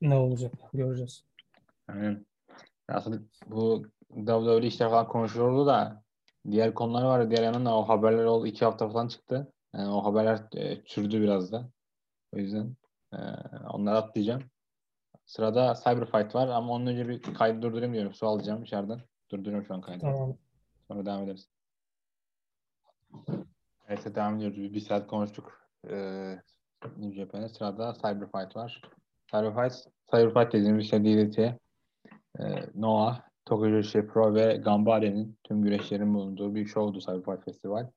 [0.02, 1.24] ne olacak göreceğiz.
[1.88, 2.26] Aynen.
[2.88, 6.04] Aslında bu WWE işler falan konuşulurdu da
[6.52, 7.32] diğer konular var.
[7.32, 8.48] Diğer yandan da o haberler oldu.
[8.48, 9.54] iki hafta falan çıktı.
[9.74, 11.70] Yani o haberler e, çürdü biraz da.
[12.34, 12.76] O yüzden
[13.14, 13.18] e,
[13.70, 14.44] onları atlayacağım.
[15.26, 18.14] Sırada Cyberfight var ama ondan önce bir kaydı durdurayım diyorum.
[18.14, 19.02] Su alacağım içeriden.
[19.32, 20.00] Durduruyorum şu an kaydı.
[20.00, 20.38] Tamam.
[20.88, 21.50] Sonra devam ederiz.
[23.88, 24.58] Evet devam ediyoruz.
[24.58, 25.70] Bir, bir saat konuştuk.
[25.90, 26.40] Ee,
[26.98, 27.50] New Japan'e.
[27.50, 28.82] Sırada Cyberfight var.
[29.32, 29.74] Cyberfight,
[30.12, 31.40] Cyberfight dediğimiz şey DDT.
[31.40, 31.60] Ee,
[32.76, 37.88] Noah, Tokyo Joshi Pro ve Gambari'nin tüm güreşlerin bulunduğu bir şovdu Cyberfight Festival.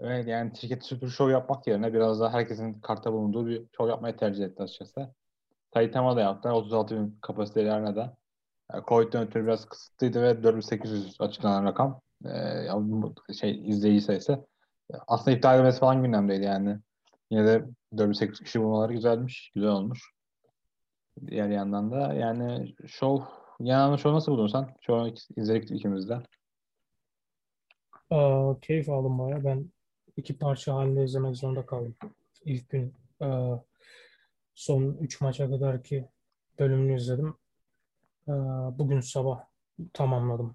[0.00, 4.16] Evet yani şirket süper show yapmak yerine biraz daha herkesin kartta bulunduğu bir show yapmayı
[4.16, 5.14] tercih etti açıkçası.
[5.74, 6.54] Saitama da yaptılar.
[6.54, 8.16] 36 bin kapasiteli arenada.
[8.72, 12.00] Yani Covid'den ötürü biraz kısıtlıydı ve 4800 açıklanan rakam.
[12.26, 14.46] Ee, şey izleyici sayısı.
[15.08, 16.78] Aslında iptal edilmesi falan gündemdeydi yani.
[17.30, 17.64] Yine de
[17.98, 19.52] 4800 kişi bulmaları güzelmiş.
[19.54, 20.12] Güzel olmuş.
[21.26, 23.24] Diğer yandan da yani show
[23.60, 24.74] yani show nasıl buldun sen?
[24.80, 26.22] Show izledik ikimiz de.
[28.10, 29.44] Aa, keyif aldım baya.
[29.44, 29.70] Ben
[30.18, 31.94] iki parça halinde izlemek zorunda kaldım.
[32.44, 33.56] İlk gün aa,
[34.54, 36.08] son 3 maça kadar ki
[36.58, 37.34] bölümünü izledim.
[38.28, 39.44] Aa, bugün sabah
[39.92, 40.54] tamamladım.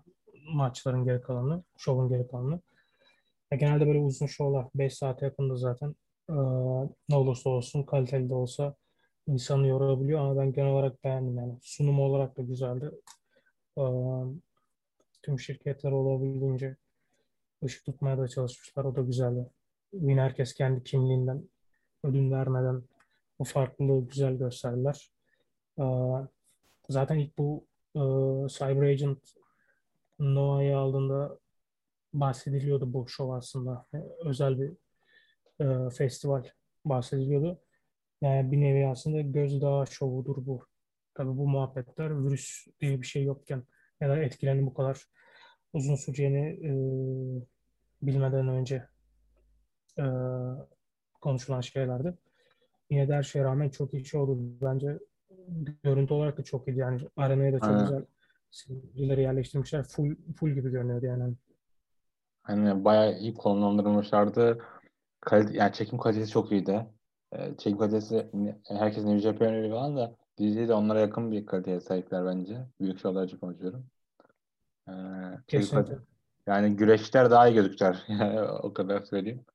[0.54, 2.60] maçların geri kalanı, şovun geri kalanı.
[3.52, 5.96] Ya genelde böyle uzun şovlar 5 saate yakında zaten.
[6.30, 6.34] Ee,
[7.10, 8.76] ne olursa olsun kaliteli de olsa
[9.28, 11.58] insanı yorabiliyor ama ben genel olarak beğendim yani.
[11.62, 12.92] Sunum olarak da güzeldi.
[13.78, 13.82] Ee,
[15.24, 16.76] tüm şirketler olabildiğince
[17.66, 18.86] ışık tutmaya da çalışmışlar.
[18.86, 19.50] O da güzeldi.
[19.94, 21.50] Yine herkes kendi kimliğinden
[22.04, 22.84] ödün vermeden
[23.40, 25.12] o farklılığı güzel gösterdiler.
[25.80, 25.84] Ee,
[26.90, 28.02] zaten ilk bu e,
[28.48, 29.20] Cyber Agent
[30.20, 31.40] Noah'yı aldığında
[32.14, 33.86] bahsediliyordu bu şov aslında.
[33.94, 34.74] E, özel bir
[35.62, 36.44] e, festival
[36.86, 37.60] bahsediliyordu.
[38.22, 40.66] Yani bir nevi aslında gözdağı şovudur bu.
[41.14, 43.64] Tabii bu muhabbetler virüs diye bir şey yokken
[44.02, 45.08] ya da etkilerini bu kadar
[45.74, 46.72] uzun süreceğini e,
[48.08, 48.88] bilmeden önce
[50.00, 50.06] e,
[51.22, 52.14] konuşulan şeylerdi.
[52.90, 54.38] Yine de her şeye rağmen çok iyi şey oldu.
[54.62, 55.00] Bence
[55.84, 56.78] görüntü olarak da çok iyi.
[56.78, 57.86] Yani arenaya da çok Aynen.
[57.86, 58.06] güzel
[58.52, 59.84] seyircileri yerleştirmişler.
[59.84, 61.36] Full, full gibi görünüyordu yani.
[62.44, 64.60] Hani bayağı iyi konumlandırılmışlardı.
[65.22, 66.86] Kalite, yani çekim kalitesi çok iyiydi.
[67.34, 68.30] Ee, çekim kalitesi
[68.68, 72.68] herkesin New Japan öyle falan da DJ de onlara yakın bir kaliteye sahipler bence.
[72.80, 73.86] Büyük şovlar için konuşuyorum.
[75.48, 76.13] Çekim Kesinlikle.
[76.48, 78.04] Yani güreşler daha iyi gözükler.
[78.08, 79.46] Yani o kadar söyleyeyim.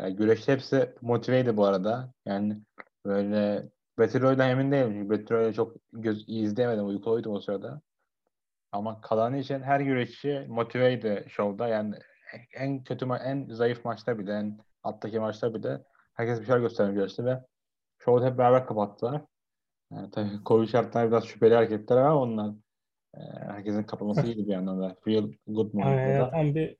[0.00, 2.12] Yani güreş hepsi motiveydi bu arada.
[2.26, 2.60] Yani
[3.06, 3.68] böyle
[3.98, 5.10] Battle emin değilim.
[5.30, 6.86] Royale'ı çok göz, izleyemedim.
[6.86, 7.80] Uykuluydum o sırada.
[8.72, 11.68] Ama kalan için her güreşçi motiveydi şovda.
[11.68, 11.94] Yani
[12.54, 17.24] en kötü en zayıf maçta bile en alttaki maçta bile herkes bir şeyler göstermeye çalıştı
[17.24, 17.40] ve
[17.98, 19.22] şovu hep beraber kapattılar.
[19.92, 22.52] Yani tabii Covid şartlarında biraz şüpheli hareketler ama onlar
[23.48, 24.96] herkesin kapatması iyiydi bir yandan da.
[25.04, 26.30] Feel good Yani moment'ta da.
[26.30, 26.76] tam bir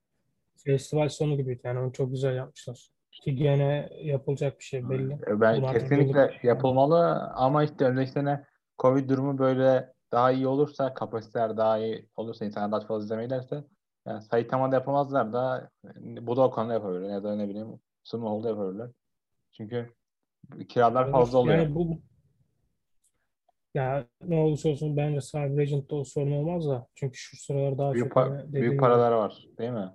[0.57, 1.61] festival sonu gibiydi.
[1.65, 2.89] Yani onu çok güzel yapmışlar.
[3.11, 5.13] Ki gene yapılacak bir şey belli.
[5.13, 8.45] E, Ben Bunu artık kesinlikle yapılmalı ama işte önümüzdeki sene
[8.79, 13.65] Covid durumu böyle daha iyi olursa, kapasiteler daha iyi olursa, insanlar daha fazla izlemeylerse
[14.07, 15.71] yani Saitama'da yapamazlar da
[16.01, 17.69] Budokan'da yapabilirler ya da ne bileyim
[18.05, 18.91] Sumo Hall'da yapabilirler.
[19.53, 19.93] Çünkü
[20.69, 21.59] kiralar fazla oluyor.
[21.59, 22.01] Yani bu
[23.77, 26.87] ya ne olursa olsun bence Cyber Agent'ta o sorun olmaz da.
[26.95, 29.93] Çünkü şu sıralar daha büyük, çok dediğim büyük gibi, paraları var değil mi?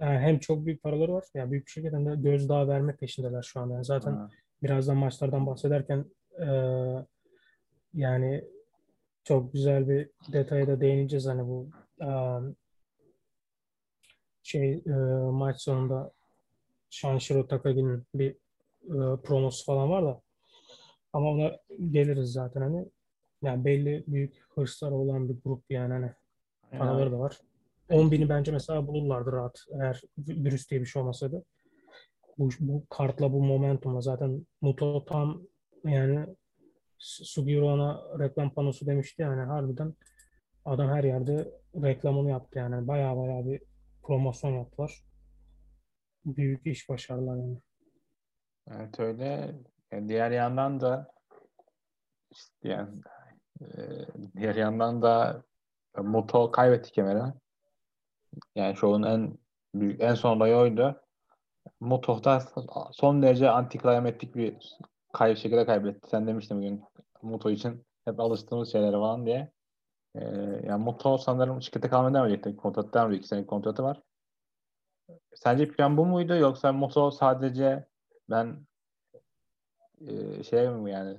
[0.00, 1.24] yani hem çok büyük paraları var.
[1.34, 3.74] Yani büyük şirket hem de gözdağı verme peşindeler şu anda.
[3.74, 4.30] Yani zaten Ha.
[4.62, 6.04] birazdan maçlardan bahsederken
[6.38, 7.06] eee,
[7.94, 8.44] yani
[9.24, 11.68] çok güzel bir detaya da değineceğiz hani bu
[12.00, 12.38] eee,
[14.42, 14.92] şey eee,
[15.32, 16.12] maç sonunda
[16.90, 18.30] Shanshiro Takagi'nin bir
[18.82, 20.20] eee, promosu falan var da
[21.14, 21.58] ama ona
[21.90, 22.86] geliriz zaten hani
[23.42, 26.10] yani belli büyük hırsları olan bir grup yani hani
[26.78, 27.40] paraları da var.
[27.90, 31.44] 10 bini bence mesela bulurlardı rahat eğer virüs diye bir şey olmasaydı.
[32.38, 35.42] Bu, bu kartla bu momentumla zaten Muto tam
[35.84, 36.26] yani
[36.98, 39.94] Sugiro ona reklam panosu demişti yani harbiden
[40.64, 41.50] adam her yerde
[41.82, 43.62] reklamını yaptı yani baya baya bir
[44.02, 45.04] promosyon yaptılar.
[46.24, 47.58] Büyük iş başarılar yani.
[48.70, 49.54] Evet öyle.
[49.94, 51.08] Yani diğer yandan da
[52.30, 53.00] işte yani,
[53.60, 53.66] e,
[54.36, 55.42] diğer yandan da
[55.96, 57.32] Muto kaybetti kemeri.
[58.54, 59.38] Yani şovun en
[59.74, 61.00] büyük en son olayı oydu.
[61.80, 62.42] Muto da
[62.92, 64.78] son derece antiklimatik bir
[65.12, 66.08] kay şekilde kaybetti.
[66.10, 66.84] Sen demiştin bugün
[67.22, 69.52] Muto için hep alıştığımız şeyler falan diye.
[70.14, 70.24] Ee,
[70.66, 72.58] yani Muto sanırım şirkete kalmaya devam edecek.
[72.58, 73.20] Kontratı devam edecek.
[73.20, 74.02] İki senelik kontratı var.
[75.34, 77.86] Sence plan bu muydu yoksa Muto sadece
[78.30, 78.66] ben
[80.08, 81.16] e, şey mi yani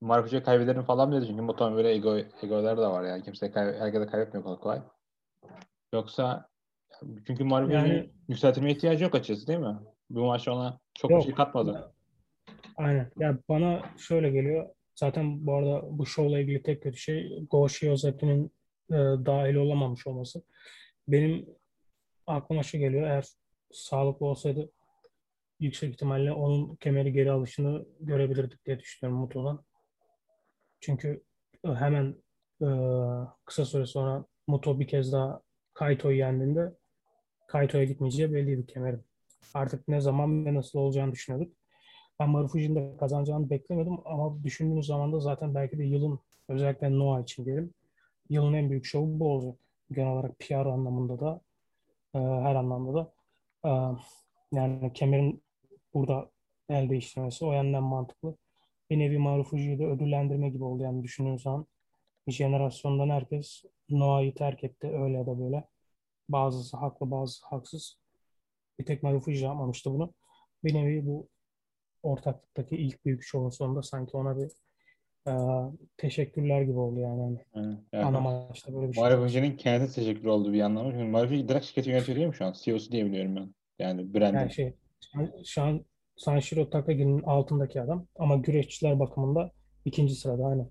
[0.00, 3.78] Marfucu'yu kaybederim falan mı dedi çünkü Muto'nun böyle ego, egoları da var yani kimse kay,
[3.78, 4.82] herkese kaybetmiyor kolay kolay.
[5.94, 6.48] Yoksa
[7.26, 9.76] çünkü Marfucu'nun Yani- yükseltilmeye ihtiyacı yok açıkçası değil mi?
[10.10, 11.24] Bu maç ona çok bir Yok.
[11.24, 11.92] şey katmadı.
[12.76, 13.10] Aynen.
[13.18, 14.68] Ya bana şöyle geliyor.
[14.94, 18.52] Zaten bu arada bu şovla ilgili tek kötü şey Go Shiozaki'nin
[18.90, 18.94] e,
[19.26, 20.42] dahil olamamış olması.
[21.08, 21.46] Benim
[22.26, 23.06] aklıma şu geliyor.
[23.06, 23.26] Eğer
[23.72, 24.70] sağlıklı olsaydı
[25.64, 29.64] yüksek ihtimalle onun kemeri geri alışını görebilirdik diye düşünüyorum Muto'dan.
[30.80, 31.22] Çünkü
[31.64, 32.14] e, hemen
[32.62, 32.68] e,
[33.44, 35.42] kısa süre sonra Muto bir kez daha
[35.74, 36.74] Kaito'yu yendiğinde
[37.48, 39.04] Kaito'ya gitmeyeceği belliydi kemerin.
[39.54, 41.54] Artık ne zaman ve nasıl olacağını düşünüyorduk.
[42.20, 47.22] Ben Marufuji'nin de kazanacağını beklemedim ama düşündüğümüz zaman da zaten belki de yılın özellikle Noah
[47.22, 47.74] için diyelim
[48.30, 49.54] yılın en büyük şovu bu olacak.
[49.92, 51.40] Genel olarak PR anlamında da
[52.14, 53.12] e, her anlamda da
[54.52, 55.43] yani kemerin
[55.94, 56.30] burada
[56.68, 58.36] el değiştirmesi o yönden mantıklı.
[58.90, 61.02] Bir nevi Marufuji'yi de ödüllendirme gibi oldu yani
[61.38, 61.66] zaman.
[62.26, 65.64] Bir jenerasyondan herkes Noah'yı terk etti öyle ya da böyle.
[66.28, 67.98] Bazısı haklı bazısı haksız.
[68.78, 70.14] Bir tek Marufuji yapmamıştı bunu.
[70.64, 71.28] Bir nevi bu
[72.02, 74.50] ortaklıktaki ilk büyük şovun sonunda sanki ona bir
[75.28, 75.32] e,
[75.96, 77.22] teşekkürler gibi oldu yani.
[77.22, 79.02] Hani Yani, yani ana maçta böyle bir şey.
[79.02, 79.56] Marif Hoca'nın
[79.94, 80.92] teşekkür olduğu bir anlamı.
[80.92, 82.54] Çünkü Hoca direkt şirketi yönetiyor değil mi şu an?
[82.62, 83.54] CEO'su diye biliyorum ben.
[83.78, 84.40] Yani branding.
[84.40, 84.74] Yani şey
[85.44, 85.84] şu an
[86.16, 89.50] Sanshiro Takagi'nin altındaki adam ama güreşçiler bakımında
[89.84, 90.70] ikinci sırada aynı.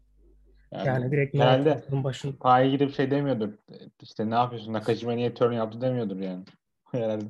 [0.71, 3.53] Yani, Yani direkt herhalde başın paya gidip şey demiyordur.
[4.01, 4.73] İşte ne yapıyorsun?
[4.73, 6.43] Nakajima niye turn yaptı demiyordur yani.
[6.91, 7.25] Herhalde.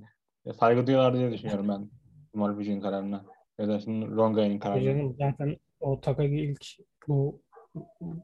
[0.45, 1.89] Ya saygı duyuyorlar diye düşünüyorum ben.
[2.41, 3.25] Hoca'nın kararına.
[3.59, 4.83] Ya da şimdi Rongai'nin kararına.
[4.83, 6.65] Canım zaten o Takagi ilk
[7.07, 7.41] bu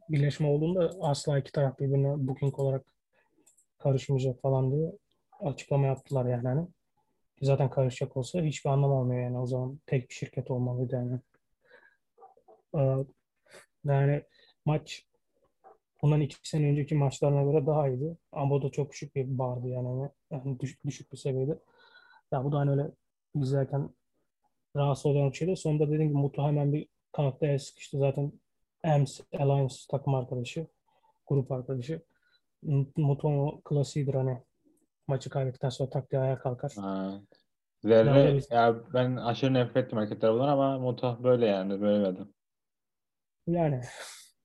[0.10, 2.86] birleşme olduğunda asla iki taraf birbirine booking olarak
[3.78, 4.92] karışmayacak falan diye
[5.40, 6.48] açıklama yaptılar yani.
[6.48, 6.68] Hani
[7.42, 9.40] zaten karışacak olsa hiçbir anlam olmuyor yani.
[9.40, 11.20] O zaman tek bir şirket olmalıydı yani.
[12.76, 13.06] Ee,
[13.86, 14.24] yani
[14.66, 15.06] maç
[16.02, 18.18] bundan iki sene önceki maçlarına göre daha iyiydi.
[18.32, 20.10] Ama o da çok düşük bir bardı yani.
[20.32, 21.60] yani düşük, düşük bir seviyede.
[22.32, 22.92] Ya bu da hani öyle
[23.36, 23.90] izlerken
[24.76, 25.56] rahatsız olan bir şeydi.
[25.56, 27.98] Sonunda dediğim gibi Mutu hemen bir kanatta el sıkıştı.
[27.98, 28.32] Zaten
[28.84, 30.68] EMS Alliance takım arkadaşı,
[31.28, 32.02] grup arkadaşı.
[32.98, 34.38] Mutu klasiğidir hani
[35.10, 36.74] maçı kaybettikten sonra tak diye ayağa kalkar.
[36.76, 37.22] Ha.
[37.84, 41.82] Zerre, biz- ya ben aşırı nefret ettim hareketler bunlar ama Moto böyle yani.
[41.82, 42.28] Böyle bir adam.
[43.48, 43.82] Yani,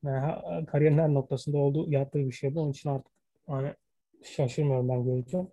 [0.04, 2.60] yani kariyerin her noktasında olduğu yaptığı bir şey bu.
[2.60, 3.12] Onun için artık
[3.46, 3.74] hani
[4.24, 5.48] şaşırmıyorum ben görürken.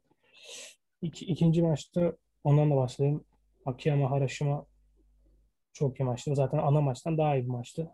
[1.01, 3.23] İki, ikinci maçta ondan da bahsedeyim.
[3.65, 4.65] Akiyama Harashima
[5.73, 6.35] çok iyi maçtı.
[6.35, 7.89] Zaten ana maçtan daha iyi bir maçtı.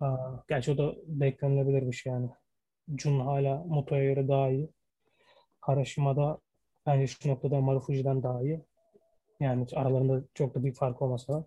[0.00, 2.30] Aa, gerçi o da beklenilebilir bir şey yani.
[2.98, 4.70] Jun hala Moto'ya göre daha iyi.
[5.62, 6.38] Harashima'da
[6.86, 8.60] bence şu noktada Marufuji'den daha iyi.
[9.40, 11.44] Yani aralarında çok da bir fark olmasa da.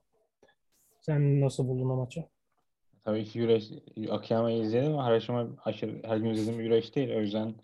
[1.01, 2.25] Sen nasıl buldun o maçı?
[3.05, 3.71] Tabii ki güreş
[4.09, 7.15] Akiyama'yı izledim ama Harashima aşırı her gün izlediğim güreş değil.
[7.15, 7.55] O yüzden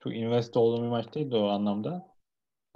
[0.00, 2.08] çok invest olduğum bir maç değildi o anlamda.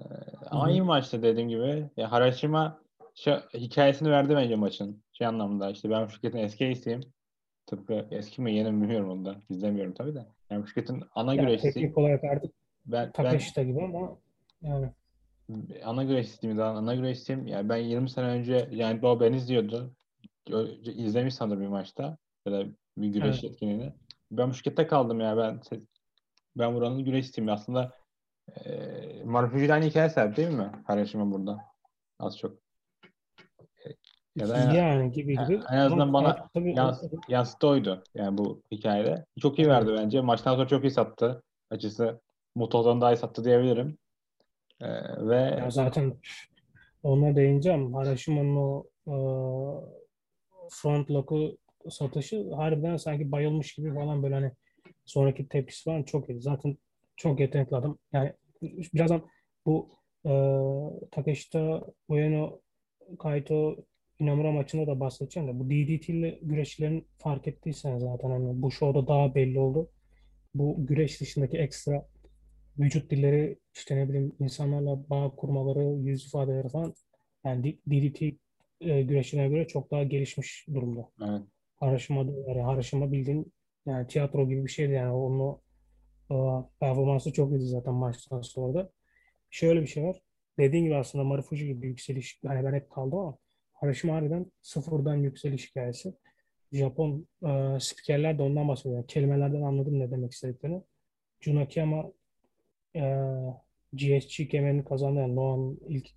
[0.00, 0.04] Ee,
[0.50, 0.72] ama Hı hı.
[0.72, 1.90] iyi maçtı dediğim gibi.
[1.96, 2.80] Ya Harashima
[3.16, 5.02] şu hikayesini verdi bence maçın.
[5.12, 7.00] Şey anlamda işte ben bu şirketin eski ace'iyim.
[7.66, 9.36] Tıpkı eski mi yeni mi bilmiyorum onu da.
[9.50, 10.26] İzlemiyorum tabii de.
[10.50, 11.74] Yani bu şirketin ana Yani güreşçisiyim.
[11.74, 12.54] teknik olarak artık
[12.86, 14.16] Ben, ben Takeshita gibi ama
[14.62, 14.90] yani
[15.84, 17.46] ana güreşçisiyim daha ana güreşçisiyim.
[17.46, 19.94] Yani ben 20 sene önce yani Bob ben izliyordu.
[20.84, 22.18] İzlemiş sanırım bir maçta.
[22.46, 22.64] Ya da
[22.96, 23.52] bir güreş Evet.
[23.52, 23.92] etkinliğini.
[24.30, 25.36] Ben bu şirkette kaldım ya.
[25.36, 25.60] Ben
[26.56, 27.50] ben buranın güreşçisiyim.
[27.50, 27.92] Aslında
[28.56, 30.72] e, Marfuji'yle aynı hikaye sahip değil mi?
[30.86, 31.58] Harashima burada.
[32.18, 32.58] Az çok.
[34.36, 35.60] Ya da en, yani gibi gibi.
[35.70, 38.04] en azından Ama bana tabii yans, yansıttı oydu.
[38.14, 39.26] Yani bu hikayede.
[39.40, 40.20] Çok iyi verdi bence.
[40.20, 41.42] Maçtan sonra çok iyi sattı.
[41.70, 42.20] Açısı
[42.56, 43.98] Muto'dan daha iyi sattı diyebilirim.
[44.80, 44.88] E,
[45.28, 46.14] ve ya zaten
[47.02, 47.94] ona değineceğim.
[47.94, 49.16] Harashima'nın o e,
[50.70, 51.58] front lock'u
[51.90, 54.52] satışı harbiden sanki bayılmış gibi falan böyle hani
[55.04, 56.40] sonraki tepkisi falan çok iyi.
[56.40, 56.76] Zaten
[57.16, 57.98] çok yetenekli adam.
[58.12, 58.32] Yani
[58.94, 59.22] birazdan
[59.66, 59.88] bu
[60.26, 60.30] e,
[61.10, 62.60] Takeshita Ueno
[63.18, 63.76] Kaito
[64.18, 69.34] Inamura maçında da bahsedeceğim de bu DDT'li güreşçilerin fark ettiysen zaten hani bu şovda daha
[69.34, 69.90] belli oldu.
[70.54, 72.06] Bu güreş dışındaki ekstra
[72.78, 76.94] vücut dilleri işte ne bileyim insanlarla bağ kurmaları, yüz ifadeleri falan
[77.44, 78.22] yani DDT
[78.80, 81.08] e, güreşine göre çok daha gelişmiş durumda.
[81.22, 81.42] evet.
[81.76, 83.52] Harashima, yani Harashima bildiğin
[83.86, 85.62] yani tiyatro gibi bir şeydi yani onun o
[86.30, 86.36] e,
[86.80, 88.90] performansı çok iyiydi zaten maçtan sonra da.
[89.50, 90.22] Şöyle bir şey var.
[90.58, 93.38] Dediğin gibi aslında Marufuji gibi yükseliş hani ben hep kaldım ama
[93.72, 96.14] Harashima harbiden sıfırdan yükseliş hikayesi.
[96.72, 98.96] Japon e, spikerler de ondan bahsediyor.
[98.96, 100.82] Yani kelimelerden anladım ne demek istediklerini.
[101.40, 102.12] Jun Akiyama
[102.96, 103.06] e,
[103.92, 105.20] GSG kemerini kazandı.
[105.20, 106.08] Yani Noah'nın ilk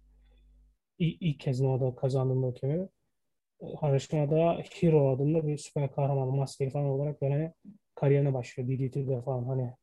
[1.00, 2.90] ilk, ilk kez Noah'da kazandığında o kemeri.
[3.80, 7.54] Harashima'da Hero adında bir süper kahraman maskeli falan olarak böyle
[7.96, 8.70] kariyerine başlıyor.
[8.70, 9.74] DDT'de falan hani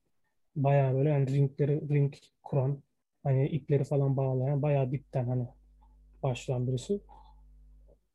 [0.56, 2.82] bayağı böyle hani ringleri ring kuran
[3.22, 5.46] hani ipleri falan bağlayan bayağı dipten hani
[6.22, 7.00] başlayan birisi.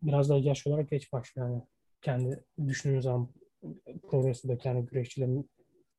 [0.02, 1.62] Biraz da yaş olarak geç başlıyor yani.
[2.02, 3.30] Kendi düşündüğümüz zaman
[4.10, 5.50] progresifdeki yani güreşçilerin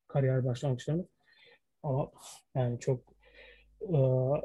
[0.09, 1.07] kariyer başlangıçlarını.
[1.83, 2.11] Ama
[2.55, 3.01] yani çok
[3.81, 3.97] e,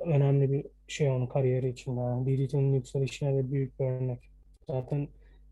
[0.06, 1.98] önemli bir şey onun kariyeri için.
[1.98, 4.32] Yani DDT'nin yükselişine de büyük bir örnek.
[4.68, 5.08] Zaten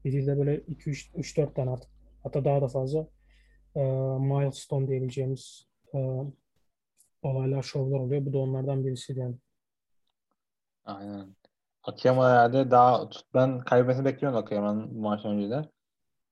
[0.05, 1.89] DDT'de böyle 2-3-4 tane artık
[2.23, 3.07] hatta daha da fazla
[3.75, 3.81] e,
[4.19, 5.97] milestone diyebileceğimiz e,
[7.21, 8.25] olaylar, şovlar oluyor.
[8.25, 9.36] Bu da onlardan birisi yani.
[10.86, 11.36] Aynen.
[11.83, 15.38] Akiyama herhalde daha ben kaybetmesini bekliyorum Akiyama'nın bu maçtan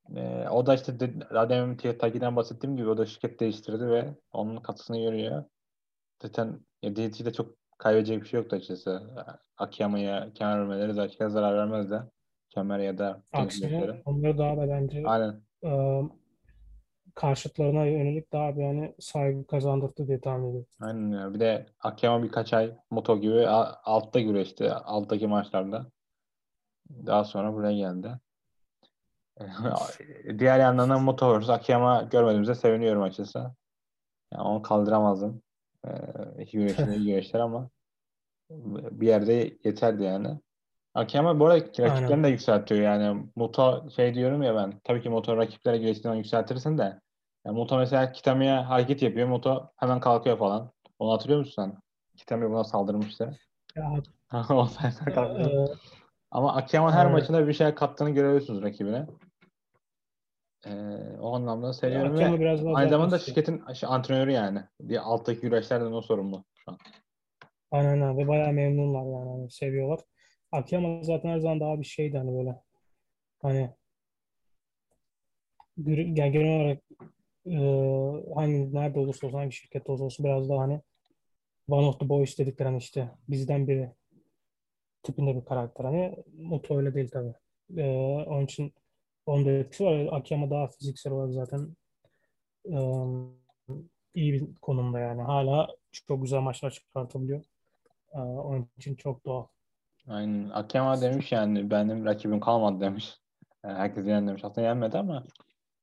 [0.10, 0.20] de.
[0.20, 4.16] Ee, o da işte de, daha demin Taki'den bahsettiğim gibi o da şirket değiştirdi ve
[4.32, 5.43] onun katkısını görüyor.
[6.22, 9.01] Zaten ya, DDT'de çok kaybedecek bir şey yoktu açıkçası.
[9.58, 12.01] Akiyama'ya kemer vermeleri zaten zarar vermezdi.
[12.49, 15.41] Kemer ya da Aksine onları daha da bence Aynen.
[15.64, 16.01] e,
[17.16, 20.68] karşıtlarına yönelik daha bir yani saygı kazandırdı diye tahmin ediyorum.
[20.82, 21.34] Aynen ya.
[21.34, 24.72] Bir de Akiyama birkaç ay Moto gibi altta güreşti.
[24.72, 25.91] Alttaki maçlarda.
[26.89, 28.20] Daha sonra buraya geldi.
[30.40, 33.40] Diğer yandan da Moto Akiyama görmediğimize seviniyorum açıkçası.
[34.34, 35.42] Yani onu kaldıramazdım.
[35.88, 35.92] Ee,
[36.40, 37.70] iki güreşler iyi güreşler ama
[38.92, 40.40] bir yerde yeterdi yani.
[40.94, 43.26] Akiyama bu arada rakiplerini de yükseltiyor yani.
[43.36, 44.80] Moto şey diyorum ya ben.
[44.84, 47.00] Tabii ki Moto rakiplere güreştiğinden yükseltirsin de.
[47.46, 49.28] Yani Moto mesela Kitami'ye hareket yapıyor.
[49.28, 50.72] Moto hemen kalkıyor falan.
[51.00, 51.78] Onu hatırlıyor musun sen?
[52.18, 53.38] Kitami buna saldırmıştı.
[53.76, 53.94] Ya,
[54.50, 54.68] o
[55.16, 55.70] kalkıyor.
[56.32, 59.08] Ama Akiyama her maçında bir şey kattığını görüyorsunuz rakibine.
[60.68, 60.72] Ee,
[61.20, 64.59] o anlamda seviyorum ve biraz aynı zamanda şirketin antrenörü yani.
[64.82, 66.78] Bir alttaki güreşlerden o sorumlu şu an.
[67.72, 68.28] Aynen abi.
[68.28, 69.30] Bayağı memnunlar yani.
[69.30, 69.99] Hani seviyorlar.
[70.51, 72.55] Akiyama zaten her zaman daha bir şeydi hani böyle.
[73.41, 73.70] Hani
[75.78, 76.82] yani genel olarak
[77.45, 77.55] e,
[78.36, 80.82] hangi nerede olursa olsun hangi şirkette olursa olsun biraz daha hani
[81.68, 83.91] one of the boys dedikleri hani işte bizden biri
[85.03, 85.86] tipinde bir karakter.
[85.86, 87.34] Hani Moto öyle değil tabii.
[87.78, 87.84] E,
[88.28, 88.74] onun için
[89.26, 90.07] onun da etkisi var.
[90.11, 91.76] Akiyama daha fiziksel olarak zaten
[92.65, 92.78] e,
[94.13, 95.21] iyi bir konumda yani.
[95.21, 97.45] Hala çok güzel maçlar çıkartabiliyor.
[98.13, 99.47] E, onun için çok doğal.
[100.07, 100.49] Aynen.
[100.49, 103.17] Akiyama demiş yani benim rakibim kalmadı demiş.
[103.61, 104.43] Herkes yen demiş.
[104.45, 105.24] Aslında yenmedi ama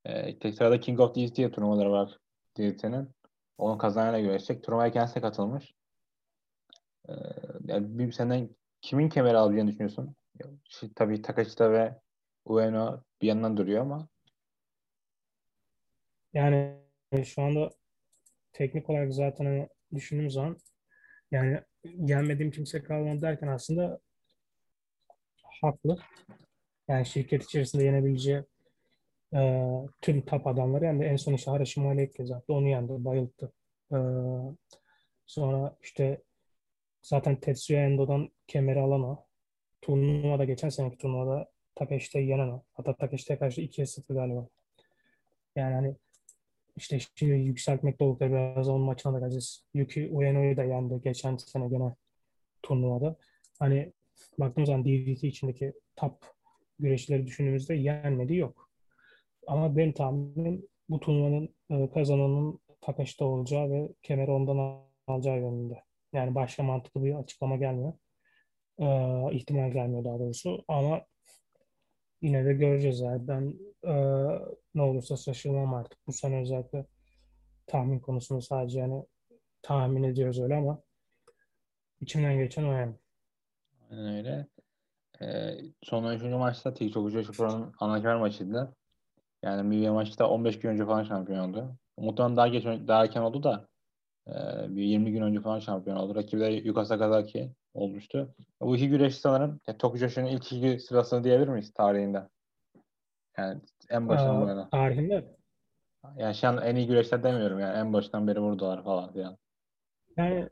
[0.04, 2.18] e, tek sırada King of diye turnuvaları var
[2.58, 3.08] DLT'nin.
[3.58, 4.64] Onun kazanıyla görecek.
[4.64, 5.74] Turnuvaya kendisi katılmış.
[7.08, 7.12] E,
[7.64, 8.48] yani bir senden
[8.80, 10.16] kimin kemeri alacağını düşünüyorsun?
[10.64, 12.00] Şimdi, tabii Takashita ve
[12.50, 14.08] Ueno bir yandan duruyor ama
[16.34, 16.76] yani
[17.24, 17.70] şu anda
[18.52, 20.56] teknik olarak zaten hani düşündüğüm zaman
[21.30, 21.60] yani
[22.04, 24.00] gelmediğim kimse kalmadı derken aslında
[25.60, 25.98] haklı.
[26.88, 28.42] Yani şirket içerisinde yenebileceği
[29.34, 29.70] e,
[30.00, 32.52] tüm top adamları yani en son işte Harashima'yla ilk kez attı.
[32.54, 33.04] Onu yendi.
[33.04, 33.52] Bayılttı.
[33.92, 33.98] E,
[35.26, 36.22] sonra işte
[37.02, 39.26] zaten Tetsuya Endo'dan kemeri alan o.
[39.82, 42.62] Turnuvada geçen seneki turnuvada Takeshita'yı yenen o.
[42.72, 44.48] Hatta Takeshita'ya karşı 2'ye 0 galiba.
[45.56, 45.96] Yani hani
[46.76, 49.64] işte şimdi yükseltmekte oldukları biraz onun maçına da geleceğiz.
[49.74, 51.94] Yuki Ueno'yu da yendi geçen sene gene
[52.62, 53.16] turnuvada.
[53.58, 53.92] Hani
[54.38, 56.16] baktığımız zaman DDT içindeki top
[56.78, 58.70] güreşleri düşündüğümüzde yenmedi yok.
[59.46, 65.82] Ama benim tahminim bu turnuvanın e, kazananın Takashita olacağı ve kemeri ondan alacağı yönünde.
[66.12, 67.92] Yani başka mantıklı bir açıklama gelmiyor.
[68.80, 70.64] Ee, ihtimal gelmiyor daha doğrusu.
[70.68, 71.04] Ama
[72.22, 73.28] yine de göreceğiz yani.
[73.28, 73.54] Ben
[73.84, 73.94] e,
[74.74, 75.98] ne olursa şaşırmam artık.
[76.06, 76.86] Bu sene özellikle
[77.66, 79.04] tahmin konusunda sadece yani
[79.62, 80.82] tahmin ediyoruz öyle ama
[82.00, 82.94] içimden geçen o yani.
[83.90, 84.46] Aynen öyle.
[85.22, 86.22] Ee, son 3.
[86.22, 88.76] maçta TikTok Ucu Şukur'un anakemer maçıydı.
[89.42, 91.76] Yani Mive maçta 15 gün önce falan şampiyon oldu.
[91.98, 93.68] Muhtemelen daha geç daha erken oldu da
[94.28, 94.32] e,
[94.76, 96.14] bir 20 gün önce falan şampiyon oldu.
[96.14, 98.34] Rakibi de Yukasa Kazaki olmuştu.
[98.60, 102.28] Bu iki güreşçi sanırım yani Tokyo ilk iki sırasını diyebilir miyiz tarihinde?
[103.38, 103.60] Yani
[103.90, 104.70] en başından bu yana.
[104.70, 105.24] Tarihinde?
[106.16, 109.38] Yani şu an en iyi güreşler demiyorum yani en baştan beri vurdular falan filan.
[110.16, 110.48] Yani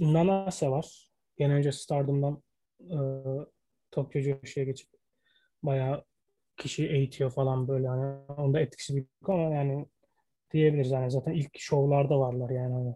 [0.00, 1.08] Nanase var.
[1.36, 2.42] Gene önce Stardom'dan
[2.80, 2.98] e,
[3.90, 4.90] Tokyo Joshi'ye geçip
[5.62, 6.04] bayağı
[6.56, 9.86] kişi eğitiyor falan böyle hani onda etkisi büyük ama yani
[10.52, 12.94] diyebiliriz yani zaten ilk şovlarda varlar yani hani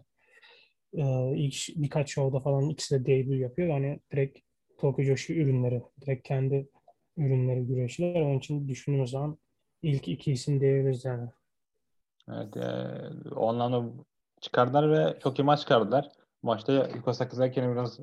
[0.93, 4.39] e, ilk birkaç şovda falan ikisi de debut yapıyor yani direkt
[4.77, 6.69] Tokyo Joshi ürünleri direkt kendi
[7.17, 9.37] ürünleri güreşler onun için düşündüğümüz zaman
[9.81, 11.29] ilk iki isim diyebiliriz yani.
[12.29, 13.93] Evet e, o
[14.41, 16.09] çıkardılar ve çok iyi maç çıkardılar.
[16.43, 17.99] Maçta Yukasa Kazaki'nin biraz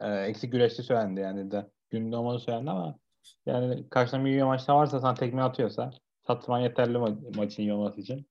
[0.00, 2.98] e, eksik güreşti söylendi yani de günde olmadı söylendi ama
[3.46, 5.90] yani karşına bir maçta varsa sana tekme atıyorsa
[6.26, 8.26] satman yeterli ma- maçın iyi olması için.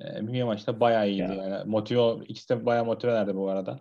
[0.00, 1.34] E, Mühim maçta bayağı iyiydi ya.
[1.34, 1.70] yani.
[1.70, 3.80] Motive, ikisi de bayağı motivelerdi bu arada.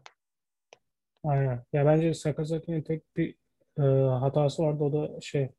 [1.23, 1.63] Aynen.
[1.73, 3.35] Ya bence Sakazaki'nin tek bir
[3.79, 4.83] e, hatası vardı.
[4.83, 5.49] O da şey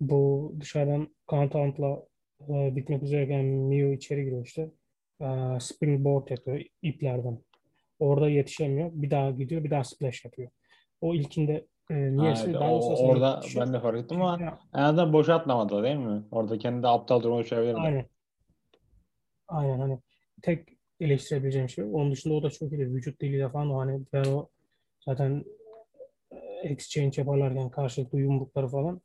[0.00, 2.02] bu dışarıdan countount'la
[2.48, 4.70] e, bitmek üzereyken Mio içeri giriyor işte.
[5.20, 5.26] E,
[5.60, 7.38] springboard yapıyor iplerden.
[7.98, 8.90] Orada yetişemiyor.
[8.92, 9.64] Bir daha gidiyor.
[9.64, 10.50] Bir daha splash yapıyor.
[11.00, 14.58] O ilkinde e, niyeyse evet, o, orada ben de fark ettim ama ya.
[14.74, 16.22] en azından boşaltmadı değil mi?
[16.30, 17.78] Orada kendi aptal duruma düşebilirdi.
[17.78, 18.06] Aynen.
[19.48, 19.98] Aynen hani
[20.42, 20.68] tek
[21.00, 21.84] eleştirebileceğim şey.
[21.84, 22.94] Onun dışında o da çok iyi.
[22.94, 24.48] Vücut diliyle falan o hani diğer o
[25.04, 25.44] zaten
[26.32, 26.36] e,
[26.68, 29.00] exchange yaparlarken karşılıklı yumrukları falan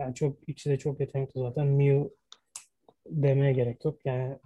[0.00, 1.66] yani çok ikisi de çok yetenekli zaten.
[1.66, 2.10] Miu
[3.06, 4.00] demeye gerek yok.
[4.04, 4.38] Yani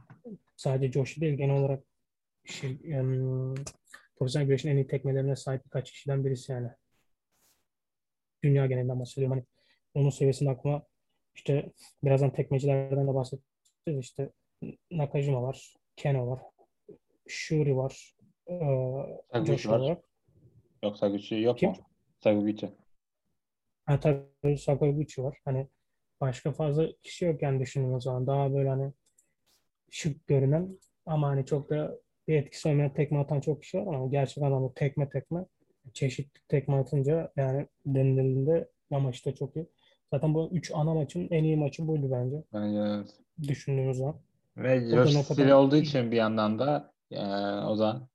[0.57, 1.85] sadece Joshi değil genel olarak
[2.45, 3.55] şey, um,
[4.17, 6.69] profesyonel güreşin en iyi tekmelerine sahip birkaç kişiden birisi yani.
[8.45, 9.37] Dünya genelinden bahsediyorum.
[9.37, 9.45] Hani
[9.95, 10.83] onun seviyesinde aklıma
[11.35, 11.73] işte
[12.05, 14.01] birazdan tekmecilerden de bahsedeceğiz.
[14.01, 14.31] İşte
[14.91, 16.41] Nakajima var, Keno var,
[17.27, 18.15] Shuri var,
[18.47, 19.99] e, Joshua var.
[20.83, 21.71] Yok Saguchi yok Kim?
[21.71, 21.77] mu?
[22.21, 22.71] Saguchi.
[23.87, 25.39] Ha tabii Sakaguchi var.
[25.45, 25.69] Hani
[26.21, 28.27] başka fazla kişi yok yani düşündüğüm zaman.
[28.27, 28.93] Daha böyle hani
[29.91, 31.99] şık görünen ama hani çok da
[32.29, 35.47] bir etkisi olmayan tekme atan çok kişi var ama gerçekten hani tekme tekme
[35.93, 39.67] çeşitli tekme atınca yani denildiğinde ama işte çok iyi.
[40.13, 42.37] Zaten bu üç ana maçın en iyi maçı buydu bence.
[42.53, 43.21] Bence evet.
[43.49, 44.21] Düşündüğümüz zaman.
[44.57, 47.21] Ve Josh Steele olduğu için bir yandan da e,
[47.67, 48.09] o zaman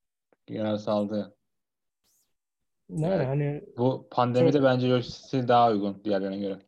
[0.47, 1.35] genel saldı.
[2.89, 3.27] Ne Evet.
[3.27, 6.59] hani Bu pandemide Çok- bence Josh Steele daha uygun diğerlerine göre.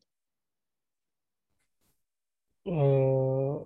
[2.66, 3.60] eee,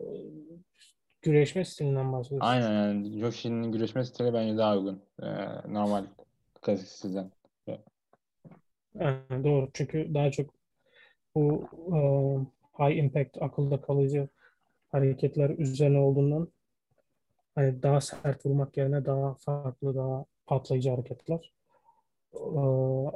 [1.21, 2.47] güreşme stilinden bahsediyorsun.
[2.47, 5.01] Aynen yani Joshi'nin güreşme stili bence daha uygun.
[5.21, 5.27] E,
[5.73, 6.05] normal
[6.61, 7.31] klasik sizden.
[8.95, 9.69] Yani doğru.
[9.73, 10.53] Çünkü daha çok
[11.35, 12.45] bu eee,
[12.79, 14.29] high impact, akılda kalıcı
[14.97, 16.47] hareketler üzerine olduğundan
[17.55, 21.53] hani daha sert vurmak yerine daha farklı, daha patlayıcı hareketler.
[22.33, 22.41] Eee,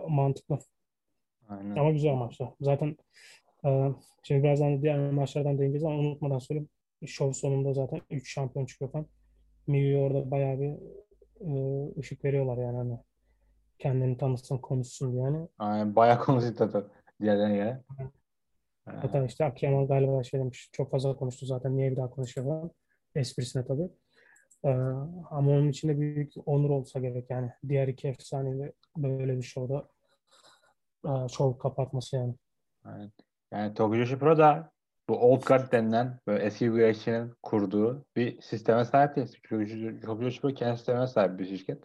[0.10, 0.60] mantıklı.
[1.50, 1.76] Aynen.
[1.76, 2.50] Ama güzel maçlar.
[2.62, 2.98] Zaten
[3.66, 3.92] eee,
[4.24, 6.70] şimdi birazdan da diğer maçlardan değineceğiz ama unutmadan söyleyeyim.
[7.06, 9.06] Şov sonunda zaten 3 şampiyon çıkıyor falan.
[9.68, 10.74] Miyu orada bayağı bir
[11.42, 12.98] eee, ışık veriyorlar yani hani
[13.80, 15.48] kendini tanıtsın, konuşsun diye yani.
[15.60, 15.96] Aynen.
[15.96, 16.86] Bayağı konuştu tabii
[17.22, 17.82] diğerlerine göre.
[19.02, 22.72] Hatta işte Akiyama galiba şey demiş, çok fazla konuştu zaten, niye bir daha konuşuyor falan.
[23.16, 23.89] Esprisine tabii.
[24.66, 24.70] Ee,
[25.32, 27.52] ama onun için de büyük onur olsa gerek yani.
[27.68, 29.88] Diğer iki efsaneyle böyle bir şovda
[31.06, 32.36] e, şov kapatması yani.
[32.84, 33.12] Aynen.
[33.52, 34.72] Yani Tokujoshi Pro da
[35.10, 39.38] bu Old Guard denilen böyle eski güreşçinin kurduğu bir sisteme sahip değil.
[40.06, 41.84] Tokujoshi Pro kendi sistemine sahip bir şirket.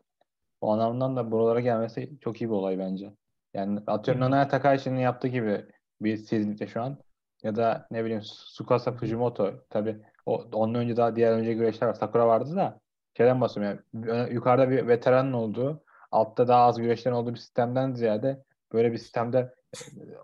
[0.60, 3.12] O anlamdan da buralara gelmesi çok iyi bir olay bence.
[3.54, 4.20] Yani atıyorum.
[4.20, 5.64] Nanae Takahashi'nin yaptığı gibi
[6.00, 6.98] bir sezinlikte şu an.
[7.42, 9.54] Ya da ne bileyim Tsukasa Fujimoto.
[9.70, 11.94] Tabi ondan önce daha diğer önce güreşler var.
[11.94, 12.80] Sakura vardı da
[13.16, 13.80] şeyden bahsediyorum.
[13.94, 18.98] Yani yukarıda bir veteranın olduğu altta daha az güreşlerin olduğu bir sistemden ziyade böyle bir
[18.98, 19.54] sistemde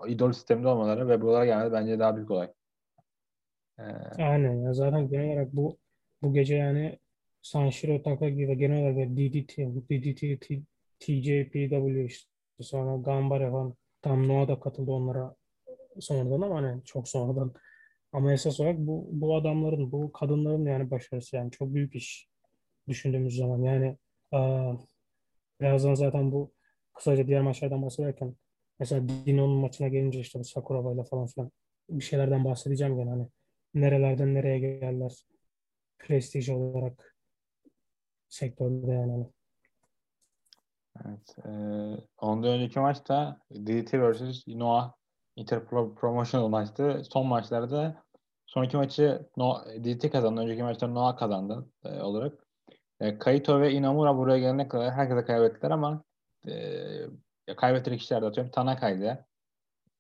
[0.07, 2.53] e, idol sisteminde olmaları ve buralara gelmeleri bence daha büyük olay.
[3.79, 4.75] Ee, Aynen ya.
[4.75, 5.79] Zaten genel olarak bu
[6.23, 6.99] bu gece yani
[7.43, 9.59] Sanshiro Takagi ve genel olarak DDT,
[9.91, 10.65] DDT,
[11.01, 12.31] TJPW işte.
[12.61, 13.75] Sonra Gambare falan.
[14.03, 15.35] Tam Noah da katıldı onlara
[16.01, 17.55] sonradan ama hani çok sonradan.
[18.13, 22.29] Ama esas olarak bu, bu adamların, bu kadınların yani başarısı yani çok büyük iş
[22.89, 23.63] düşündüğümüz zaman.
[23.63, 23.97] Yani
[24.33, 24.75] eee,
[25.61, 26.53] birazdan zaten bu
[26.95, 28.37] kısaca diğer maçlardan bahsederken
[28.79, 31.51] mesela Dino'nun maçına gelince işte bu Sakuraba'yla falan filan
[31.91, 33.29] bir şeylerden bahsedeceğim gene hani
[33.75, 35.27] nerelerden nereye geldiler
[35.99, 37.17] prestij olarak
[38.29, 39.13] sektörde yani.
[39.13, 39.27] Hani.
[41.07, 41.37] Evet.
[41.47, 41.51] E,
[42.19, 44.47] ondan önceki maçta DDT vs.
[44.49, 44.93] Noah
[45.37, 47.03] Inter Pro- Promotional maçtı.
[47.11, 48.03] Son maçlarda
[48.47, 50.41] son iki maçı no, DDT kazandı.
[50.41, 52.47] Önceki maçta Noah kazandı e, olarak.
[53.01, 56.05] E, Kaito ve Inamura buraya gelene kadar herkese kaybettiler ama
[56.49, 59.27] e, kaybettiği kişiler de atıyorum Tanaka'ydı.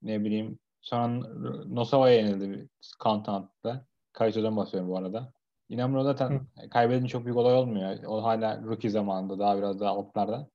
[0.03, 1.28] Ne bileyim sonra
[1.66, 2.68] Nosawa'ya yenildi
[3.01, 3.87] Countdown'da.
[4.12, 5.33] Kaito'dan bahsediyorum bu arada.
[5.68, 7.99] Inamura zaten kaybedince çok büyük olay olmuyor.
[8.07, 10.49] O hala rookie zamanında daha biraz daha altlarda.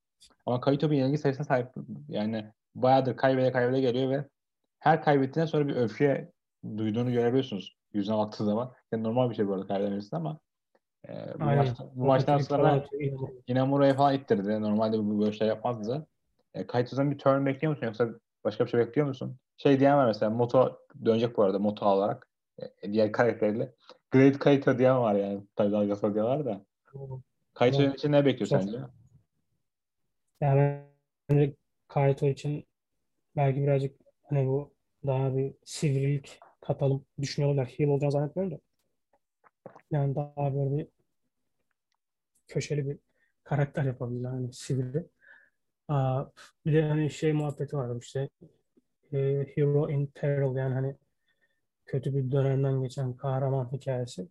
[0.45, 1.67] Ama Kaito bir yenilgi sayısına sahip.
[2.09, 4.27] Yani bayağıdır kaybede kaybede geliyor ve
[4.87, 6.31] her kaybettiğinden sonra bir öfke
[6.77, 7.77] duyduğunu görebiliyorsunuz.
[7.93, 8.73] Yüzüne baktığı zaman.
[8.91, 10.39] Yani normal bir şey bu arada kaybedebilirsin ama
[11.09, 11.57] e, bu, Aynen.
[11.57, 13.31] maçta, bu maçtan sonra Inamura.
[13.47, 14.61] Inamura'ya falan ittirdi.
[14.61, 16.07] Normalde bu böyle şey yapmazdı.
[16.53, 18.09] E, Kaito'dan bir turn bekliyor musun yoksa
[18.43, 19.37] başka bir şey bekliyor musun?
[19.57, 22.27] Şey diyen var mesela Moto dönecek bu arada Moto olarak.
[22.81, 23.73] E, diğer karakterle.
[24.11, 25.43] Great Kaito diyen var yani.
[25.55, 26.65] Tabii dalgasal diyorlar da.
[27.53, 27.95] Kaito'nun Evet.
[27.95, 28.77] için ne bekliyor sence?
[30.41, 30.81] Yani
[31.29, 31.55] bence
[31.87, 32.65] Kaito için
[33.35, 34.76] belki birazcık hani bu
[35.07, 37.67] daha bir sivrilik katalım düşünüyorlar.
[37.67, 38.61] Heel olacağını zannetmiyorum da.
[39.91, 40.87] Yani daha böyle bir
[42.47, 42.97] köşeli bir
[43.43, 45.05] karakter yapabilirler hani sivri.
[45.87, 46.25] Aa,
[46.65, 48.29] bir de hani şey muhabbeti vardı işte
[49.13, 49.17] e,
[49.55, 50.95] Hero in Peril yani hani
[51.85, 54.27] kötü bir dönemden geçen kahraman hikayesi.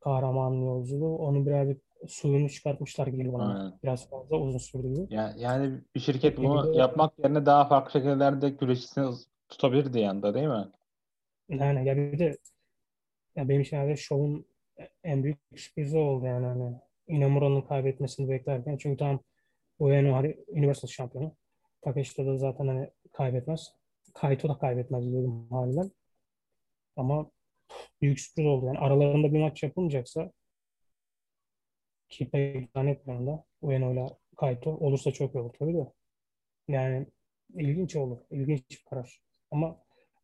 [0.00, 1.16] Kahraman yolculuğu.
[1.16, 3.58] Onu birazcık suyunu çıkartmışlar gibi bana.
[3.58, 3.78] Aynen.
[3.82, 5.14] Biraz fazla uzun sürdü gibi.
[5.14, 9.14] Ya, yani bir şirket bunu yapmak yerine daha farklı şekillerde güreşçisini
[9.48, 10.68] tutabilirdi yanında değil mi?
[11.48, 12.38] Yani ya bir de
[13.36, 14.46] ya benim için herhalde şovun
[15.04, 19.20] en büyük sürprizi oldu yani hani Inamura'nın kaybetmesini beklerken çünkü tam
[19.78, 21.36] Ueno hani Universal şampiyonu.
[21.82, 23.72] Takeshita da zaten hani kaybetmez.
[24.14, 25.82] Kaito da kaybetmez dedim haliyle.
[26.96, 27.30] Ama
[28.02, 28.66] büyük sürpriz oldu.
[28.66, 30.32] Yani aralarında bir maç yapılmayacaksa
[32.08, 35.92] ki pek zannetmiyorum da Ueno ile Kaito olursa çok iyi olur tabii de.
[36.68, 37.06] Yani
[37.54, 38.18] ilginç olur.
[38.30, 39.20] İlginç bir karar.
[39.54, 39.76] Ama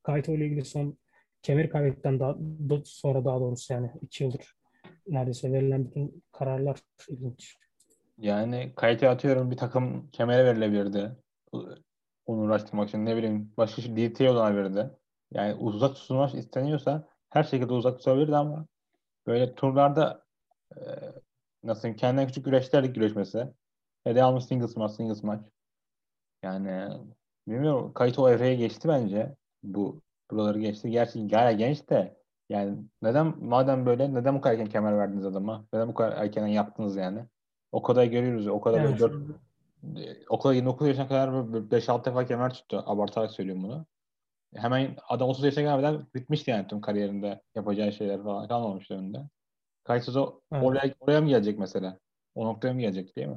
[0.02, 0.98] Kaito ile ilgili son
[1.42, 4.56] kemer kaybettikten daha, da- sonra daha doğrusu yani iki yıldır
[5.06, 6.78] neredeyse verilen bütün kararlar
[7.08, 7.56] ilginç.
[8.18, 11.16] Yani kayıta atıyorum bir takım kemere verilebilirdi.
[12.26, 14.90] Onu uğraştırmak için ne bileyim başka şey DT olabilirdi.
[15.32, 18.66] Yani uzak tutulmak isteniyorsa her şekilde uzak tutabilirdi ama
[19.26, 20.24] böyle turlarda
[20.76, 20.80] e,
[21.64, 23.46] nasıl diyeyim, kendinden küçük güreşlerle güreşmesi.
[24.04, 25.40] Hele almış singles maç, singles maç.
[26.42, 26.88] Yani
[27.48, 27.92] bilmiyorum.
[27.92, 29.36] Kayıt o evreye geçti bence.
[29.62, 30.90] Bu buraları geçti.
[30.90, 32.16] Gerçi hala genç de
[32.48, 35.64] yani neden madem böyle neden bu kadar erken kemer verdiniz adama?
[35.72, 37.24] Neden bu kadar erken yaptınız yani?
[37.72, 38.46] O kadar görüyoruz.
[38.46, 39.14] O kadar Yani böyle dört,
[40.28, 42.82] o kadar 29 yaşına kadar 5-6 defa kemer tuttu.
[42.86, 43.86] Abartarak söylüyorum bunu.
[44.54, 49.18] Hemen adam 30 yaşına gelmeden bitmişti yani tüm kariyerinde yapacağı şeyler falan kalmamıştı önünde.
[49.84, 50.64] Kayıtsız o Evet.
[50.64, 51.98] oraya, oraya mı gelecek mesela?
[52.34, 53.36] O noktaya mı gelecek değil mi?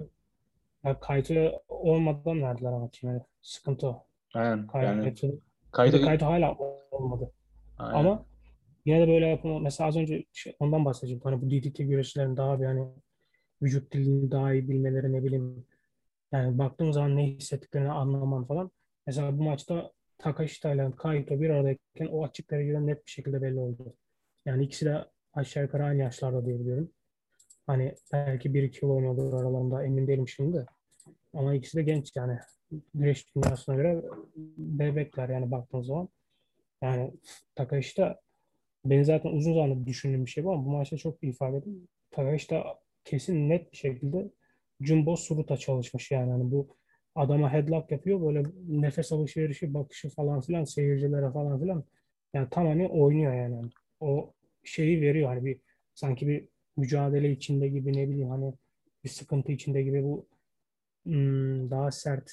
[0.84, 3.22] Ya Kaito olmadan verdiler ama kemeri.
[3.42, 4.06] Sıkıntı o.
[4.34, 4.70] Aynen.
[4.74, 5.34] Yani bir
[5.72, 6.58] kaydı de Kaito hala
[6.92, 7.32] olmadı.
[7.78, 8.00] Aynen.
[8.00, 8.26] Ama
[8.86, 9.60] yine de böyle yapma.
[9.60, 11.22] Mesela az önce şey, ondan bahsedeceğim.
[11.24, 12.88] Hani bu DDT güreşlerin daha bir hani
[13.62, 15.66] vücut dilini daha iyi bilmeleri ne bileyim.
[16.32, 18.72] Yani baktığım zaman ne hissettiklerini anlaman falan.
[19.08, 23.60] Mesela bu maçta Takashita ile Kaito bir aradayken o açık derecede net bir şekilde belli
[23.60, 23.94] oldu.
[24.46, 26.92] Yani ikisi de aşağı yukarı aynı yaşlarda diye biliyorum.
[27.68, 30.66] Hani belki bir iki yıl oynuyordur aralarında emin değilim şimdi de.
[31.34, 32.40] Ama ikisi de genç yani.
[32.94, 34.04] Güreş dünyasına göre
[34.58, 36.10] bebekler yani baktığınız zaman.
[36.82, 37.14] Yani
[37.56, 38.20] Takashita
[38.86, 41.90] beni zaten uzun zamandır düşündüğüm bir şey bu ama bu maçta çok iyi ifade edin.
[42.12, 44.32] Takashita kesin net bir şekilde
[44.82, 46.32] Jumbo Suruta çalışmış yani.
[46.32, 46.76] Hani bu
[47.16, 51.84] adama headlock yapıyor böyle nefes alışverişi bakışı falan filan seyircilere falan filan
[52.34, 53.70] yani tamamen oynuyor yani.
[54.00, 55.60] O şeyi veriyor hani bir
[55.94, 58.54] sanki bir mücadele içinde gibi ne bileyim hani
[59.04, 60.28] bir sıkıntı içinde gibi bu
[61.72, 62.32] daha sert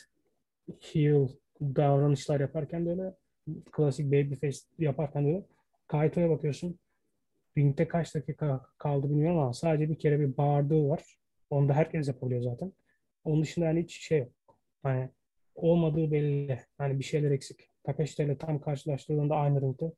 [0.80, 1.28] heel
[1.60, 3.14] davranışlar yaparken böyle
[3.72, 5.44] klasik babyface yaparken böyle
[5.88, 6.78] Kaito'ya bakıyorsun
[7.58, 11.18] ringde kaç dakika kaldı bilmiyorum ama sadece bir kere bir bağırdığı var.
[11.50, 12.72] Onu da herkes yapabiliyor zaten.
[13.24, 14.32] Onun dışında yani hiç şey yok.
[14.82, 15.08] Hani
[15.54, 16.60] olmadığı belli.
[16.78, 17.70] Hani bir şeyler eksik.
[17.84, 19.92] Takashita ile tam karşılaştırdığında aynı ringde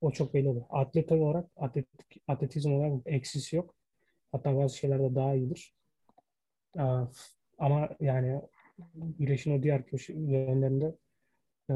[0.00, 0.66] o çok belli oluyor.
[0.70, 3.74] Atlet olarak, atletik, atletizm olarak eksisi yok.
[4.32, 5.74] Hatta bazı şeylerde daha iyidir.
[7.58, 8.40] Ama yani
[9.18, 10.94] güreşin o diğer köşe yönlerinde
[11.70, 11.74] e,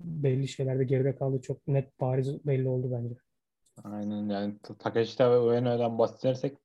[0.00, 1.40] belli şeylerde geride kaldı.
[1.42, 3.14] Çok net bariz belli oldu bence.
[3.84, 6.56] Aynen yani Ta- Takeshita ve Ueno'dan bahsedersek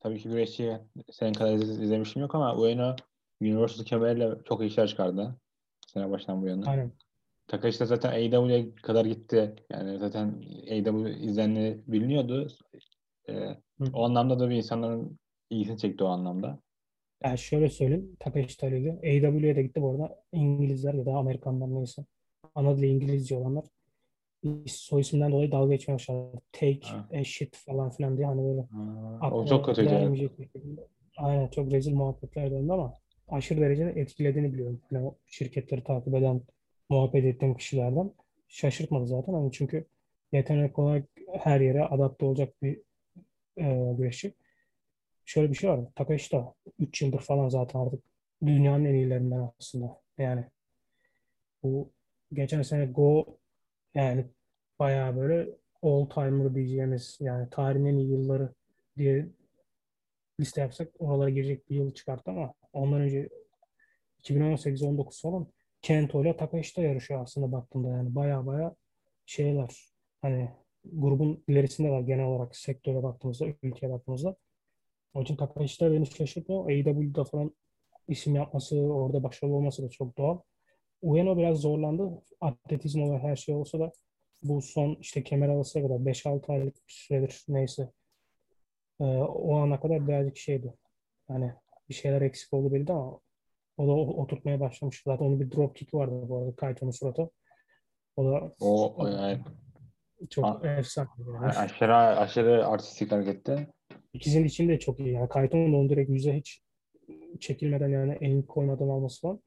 [0.00, 0.78] tabii ki güreşçi
[1.12, 2.96] senin kadar iz- izlemişim yok ama Ueno
[3.40, 5.36] Universal kemeriyle çok iyi işler çıkardı.
[5.86, 6.70] Sene baştan bu yana.
[6.70, 6.92] Aynen.
[7.46, 9.54] Takeshita zaten AEW'ye kadar gitti.
[9.70, 12.48] Yani zaten AEW izlenme biliniyordu.
[13.28, 13.32] Ee,
[13.78, 13.84] Hı.
[13.92, 15.18] o anlamda da bir insanların
[15.50, 16.58] ilgisini çekti o anlamda.
[17.24, 18.16] Yani şöyle söyleyeyim.
[18.20, 19.26] Takashita ile ilgili.
[19.26, 20.22] AW'ye de gitti bu arada.
[20.32, 22.04] İngilizler ya da Amerikanlar neyse.
[22.54, 23.64] Ana dili İngilizce olanlar
[24.66, 26.42] soy isimden dolayı dalga geçmeye başladı.
[26.52, 27.08] Take Ha.
[27.12, 28.60] a shit falan filan diye hani böyle
[29.20, 30.76] Aa, o çok kötüydü.
[31.16, 32.98] Aynen çok rezil muhabbetler döndü ama
[33.28, 34.80] aşırı derecede etkilediğini biliyorum.
[34.94, 36.40] O şirketleri takip eden,
[36.88, 38.10] muhabbet ettiğim kişilerden
[38.48, 39.32] şaşırtmadı zaten.
[39.32, 39.86] Hani çünkü
[40.32, 42.80] yetenek olarak her yere adapte olacak bir
[43.56, 44.32] e, güreşçi.
[45.24, 45.80] Şöyle bir şey var.
[45.94, 48.04] Takashita 3 yıldır falan zaten artık
[48.46, 50.00] dünyanın en iyilerinden aslında.
[50.18, 50.44] Yani
[51.62, 51.92] bu
[52.32, 53.38] geçen sene Go
[53.94, 54.26] yani
[54.78, 55.50] bayağı böyle
[55.82, 58.54] all timer diyeceğimiz yani tarihin en iyi yılları
[58.98, 59.28] diye
[60.40, 63.28] liste yapsak oralara girecek bir yıl çıkarttı ama ondan önce
[64.22, 65.46] 2018-19 falan
[65.82, 68.74] Kento ile Takashita yarışıyor aslında baktığında yani baya baya
[69.26, 70.50] şeyler hani
[70.92, 74.36] grubun ilerisinde var genel olarak sektöre baktığımızda ülkeye baktığımızda
[75.14, 77.56] onun için Takashita beni şaşırtıyor AEW'da falan
[78.08, 80.38] isim yapması orada başarılı olması da çok doğal
[81.02, 83.92] Ueno biraz zorlandı atletizm olarak her şey olsa da
[84.42, 87.90] bu son işte kemer arasına kadar 5-6 aylık bir süredir neyse
[89.00, 90.74] Ee, o ana kadar birazcık şeydi.
[91.30, 91.52] Yani
[91.88, 93.20] bir şeyler eksik oldu belli ama
[93.76, 95.02] o da oturtmaya başlamış.
[95.06, 97.30] Zaten onun bir drop kick'i vardı bu arada Kaito'nun suratı.
[98.16, 99.40] O da O, o yani
[100.30, 101.08] çok A- efsane.
[101.34, 101.46] Yani.
[101.46, 103.68] aşırı aşırı artistik hareketti.
[104.14, 105.12] İkisinin içinde de çok iyi.
[105.12, 106.62] Yani onu direkt yüze hiç
[107.40, 109.40] çekilmeden yani elini koymadan alması falan.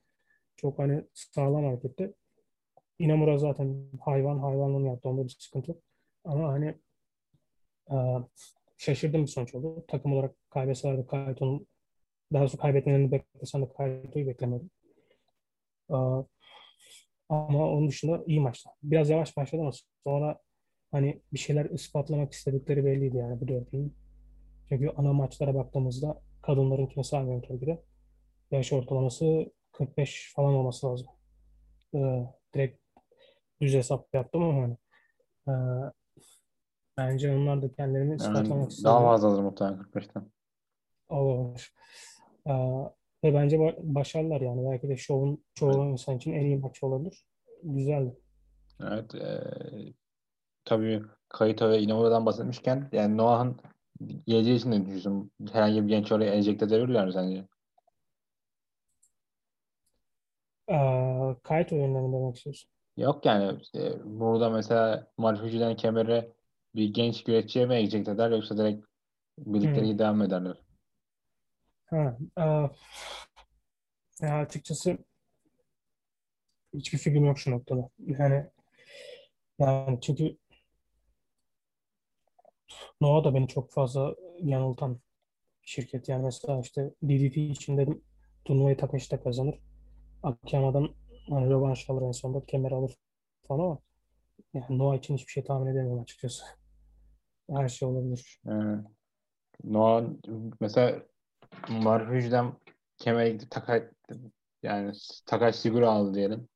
[0.55, 2.13] Çok hani sağlam hareketti.
[2.99, 5.09] Inamura zaten hayvan hayvanlığını yaptı.
[5.09, 5.81] Onda bir sıkıntı.
[6.23, 6.75] Ama hani
[7.91, 7.95] e,
[8.77, 9.85] şaşırdığım bir sonuç oldu.
[9.87, 11.67] Takım olarak kaybetseler de Kaito'nun
[12.33, 14.69] daha doğrusu kaybetmelerini beklesem de Kaito'yu beklemedim.
[15.89, 15.95] E,
[17.29, 18.69] ama onun dışında iyi maçtı.
[18.83, 19.71] Biraz yavaş başladı ama
[20.03, 20.39] sonra
[20.91, 24.06] hani bir şeyler ispatlamak istedikleri belliydi yani bu dörtlünün.
[24.69, 27.83] Çünkü ana maçlara baktığımızda kadınlarınkine saymıyorum tabii ki de.
[28.51, 31.07] Yaş ortalaması 45 falan olması lazım.
[31.95, 32.81] Ee, direkt
[33.61, 34.77] düz hesap yaptım ama hani
[35.47, 35.91] ee,
[36.97, 38.91] bence onlar da kendilerini ispatlamak istediler.
[38.93, 40.31] daha fazladır muhtemelen 45'ten.
[41.09, 41.73] Olur.
[42.47, 42.53] Ee,
[43.23, 44.71] ve bence ba- başarılar yani.
[44.71, 47.25] Belki de şovun çoğu insan için en iyi maç olabilir.
[47.63, 48.19] Güzeldi.
[48.81, 49.15] Evet.
[49.15, 49.43] E,
[50.65, 53.59] tabii Kayıta ve Inomura'dan bahsetmişken yani Noah'ın
[54.27, 55.31] geleceği için ne düşünüyorsun?
[55.51, 57.45] Herhangi bir genç oraya enjekte edebilirler mi sence?
[60.69, 62.69] Ee, kayıt oyunlarını demek istiyorsun.
[62.97, 66.31] Yok yani işte burada mesela Marfucu'dan kemeri
[66.75, 68.85] bir genç güreşçiye mi enjekte eder yoksa direkt
[69.37, 69.99] birlikleri Hmm.
[69.99, 70.57] devam ederler?
[71.85, 72.67] Ha, aa,
[74.21, 74.97] ya açıkçası
[76.73, 77.89] hiçbir fikrim yok şu noktada.
[77.99, 78.45] Yani
[79.59, 80.37] yani çünkü
[83.01, 84.99] Noah da beni çok fazla yanıltan
[85.61, 86.09] şirket.
[86.09, 87.87] Yani mesela işte DDT içinde
[88.45, 89.59] turnuvayı Takashita kazanır.
[90.23, 90.89] Akiyama'dan
[91.29, 92.97] hani rövanş alır en sonunda kemer alır
[93.47, 93.79] falan ama
[94.53, 96.43] yani Noah için hiçbir şey tahmin edemiyorum açıkçası.
[97.49, 98.41] Her şey olabilir.
[98.47, 98.51] Ee,
[99.63, 100.03] Noah
[100.59, 101.03] mesela
[101.69, 102.53] Marfucu'dan
[102.97, 103.91] kemere gidip Taka,
[104.63, 104.93] yani
[105.25, 106.47] Takashi Siguro aldı diyelim.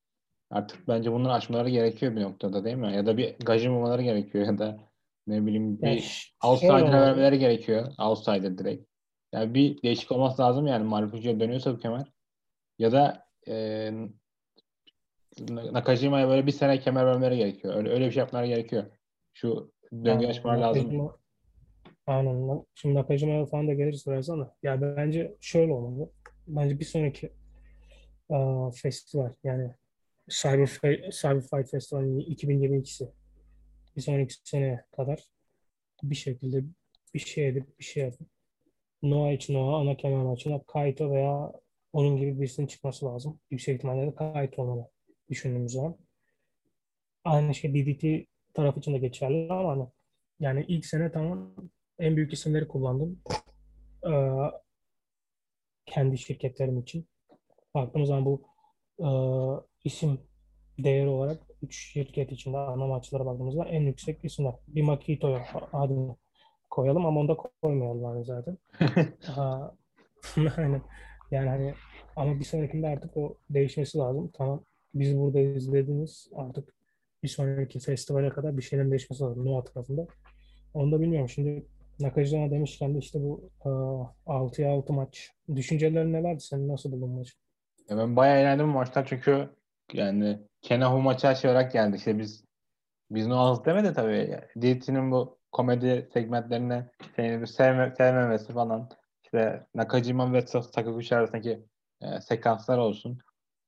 [0.49, 2.95] Artık bence bunları aşmaları gerekiyor bir noktada değil mi?
[2.95, 4.90] Ya da bir gajı bulmaları gerekiyor ya da
[5.31, 7.01] ne bileyim Yani bir ş- outsider'a şöyle olmalı.
[7.01, 7.91] vermeleri gerekiyor.
[7.99, 8.85] Outsider direkt.
[9.33, 12.11] Yani bir değişik olması lazım yani Marfucu'ya dönüyorsa bu kemer.
[12.79, 13.91] Ya da e,
[15.49, 17.75] Nakajima'ya böyle bir sene kemer vermeleri gerekiyor.
[17.75, 18.83] Öyle, öyle bir şey yapmaları gerekiyor.
[19.33, 20.83] Şu döngü Yani açmaları lazım.
[20.83, 21.17] Nakajima,
[22.07, 22.65] aynen.
[22.75, 24.55] Şimdi Nakajima'ya falan da geliriz birazdan da.
[24.63, 26.09] Ya bence şöyle olmalı.
[26.47, 27.31] Bence bir sonraki
[28.29, 29.71] aa, festival yani
[30.29, 33.11] Cyber, Fe- Cyber Fight Festivali 2022'si
[33.95, 35.19] bir sonraki seneye kadar
[36.03, 36.63] bir şekilde
[37.13, 38.27] bir şey edip bir şey yapıp
[39.03, 41.51] Noah için Noah, ana kemer maçına Kaito veya
[41.93, 43.39] onun gibi birisinin çıkması lazım.
[43.51, 44.89] Yüksek ihtimalle de Kaito olmalı
[45.29, 45.97] düşündüğümüz zaman.
[47.23, 49.87] Aynı şey DDT tarafı için de geçerli ama hani
[50.39, 51.55] yani ilk sene tamam
[51.99, 53.21] en büyük isimleri kullandım.
[54.07, 54.11] Ee,
[55.85, 57.07] kendi şirketlerim için.
[57.73, 58.43] Baktığımız zaman bu
[58.99, 59.07] e,
[59.83, 60.19] isim
[60.79, 64.53] değeri olarak 3 şirket içinde ana maçlara baktığımızda en yüksek isimler.
[64.67, 66.15] Bir Makito'ya adını
[66.69, 68.57] koyalım ama onu da koymayalım hani zaten.
[69.27, 69.75] Aha,
[70.57, 70.81] aynen.
[71.31, 71.73] Yani hani
[72.15, 74.31] ama bir sonrakinde artık o değişmesi lazım.
[74.33, 76.73] Tamam biz burada izlediniz artık
[77.23, 80.07] bir sonraki festivale kadar bir şeylerin değişmesi lazım Noah tarafında.
[80.73, 81.29] Onu da bilmiyorum.
[81.29, 81.65] Şimdi
[81.99, 83.69] Nakajima demişken de işte bu e,
[84.29, 85.31] 6'ya 6 maç.
[85.55, 86.41] Düşüncelerin nelerdi?
[86.41, 87.33] Senin nasıl buldun maçı?
[87.89, 89.49] Ya ben bayağı eğlendim bu maçtan çünkü
[89.93, 91.95] yani Kenahu maçı olarak geldi.
[91.97, 92.43] İşte biz
[93.11, 94.39] biz Noah'ız demedi tabii.
[94.61, 98.89] DT'nin bu komedi segmentlerine senin sevme, sevmemesi falan
[99.23, 101.65] işte Nakajima ve Sakaguchi arasındaki
[102.01, 103.19] e, sekanslar olsun.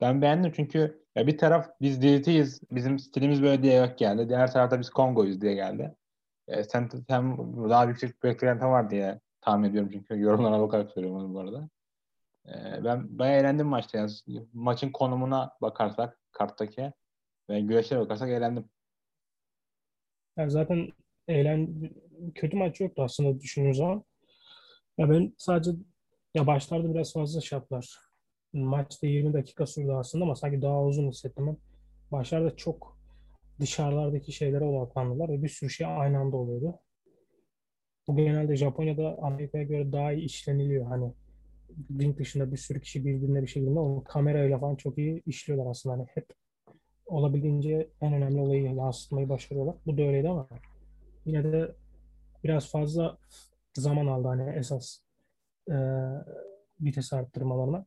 [0.02, 2.62] Ben beğendim çünkü ya bir taraf biz DT'yiz.
[2.72, 4.30] Bizim stilimiz böyle diye geldi.
[4.30, 5.96] Diğer tarafta biz Kongo'yuz diye geldi.
[6.48, 7.38] E, sen, sen
[7.70, 11.70] daha yüksek bir beklenti var diye tahmin ediyorum çünkü yorumlara bakarak söylüyorum bu arada.
[12.48, 13.98] E, ben bayağı eğlendim maçta.
[13.98, 14.12] Yani
[14.54, 16.94] maçın konumuna bakarsak karttaki
[17.50, 18.70] ve güreşlere bakarsak eğlendim.
[20.38, 20.90] Yani zaten
[21.28, 21.90] eğlen
[22.36, 24.04] kötü maç yoktu aslında düşündüğün zaman.
[24.98, 25.72] Ya ben sadece
[26.36, 28.00] ya başlarda biraz fazla şey yaptılar.
[28.54, 31.58] Maçta 20 dakika sürdü aslında ama sanki daha uzun hissettim ben.
[32.12, 32.98] Başlarda çok
[33.60, 36.80] dışarılardaki şeylere odaklandılar ve bir sürü şey aynı anda oluyordu.
[38.08, 40.86] Bu genelde Japonya'da Amerika'ya göre daha iyi işleniliyor.
[40.86, 41.14] Hani
[42.00, 45.96] ring dışında bir sürü kişi birbirine bir şekilde onu kamerayla falan çok iyi işliyorlar aslında.
[45.96, 46.26] Hani hep
[47.06, 49.76] olabildiğince en önemli olayı yansıtmayı başarıyorlar.
[49.86, 50.48] Bu da öyleydi ama
[51.26, 51.76] yine de
[52.44, 53.18] biraz fazla
[53.78, 55.00] zaman aldı hani esas
[55.70, 55.76] e,
[56.82, 57.86] vites arttırmalarına.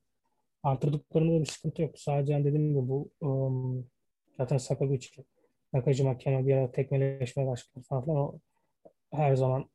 [0.63, 1.99] Arttırdıklarında da bir sıkıntı yok.
[1.99, 3.87] Sadece yani dediğim gibi bu um,
[4.39, 5.25] zaten Sakaguchi,
[5.73, 8.17] Nakajima, Keno bir ara tekmeleşmeye başladı falan filan.
[8.17, 8.39] O
[9.13, 9.71] her zaman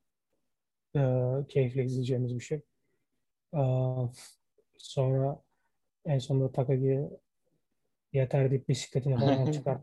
[0.96, 1.00] e,
[1.48, 2.62] keyifle izleyeceğimiz bir şey.
[3.54, 3.62] E,
[4.78, 5.42] sonra
[6.06, 7.10] en sonunda Takagi
[8.14, 9.78] yeter deyip bisikletini falan çıkar.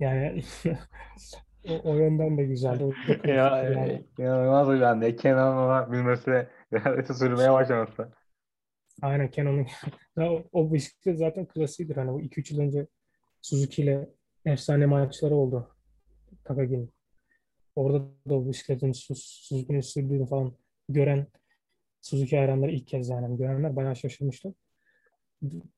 [0.00, 0.42] yani
[1.68, 2.84] o, o yönden de güzeldi.
[2.84, 2.92] O
[3.28, 4.04] ya, yani.
[4.18, 5.16] inanılmaz uylandı.
[5.16, 6.30] Kenan'la bilmesi
[6.72, 8.12] realite sürmeye başlaması.
[9.02, 9.66] Aynen Kenon'un
[10.16, 11.96] Ya o, o bisiklet zaten klasiğidir.
[11.96, 12.86] Hani bu 2-3 yıl önce
[13.42, 14.08] Suzuki ile
[14.44, 15.76] efsane maçları oldu
[16.44, 16.92] Takagi'nin.
[17.76, 20.52] Orada da o bisikletin Su- Suzuki'nin sürdüğünü falan
[20.88, 21.26] gören
[22.04, 24.54] Suzuki hayranları ilk kez yani görenler bayağı şaşırmıştı.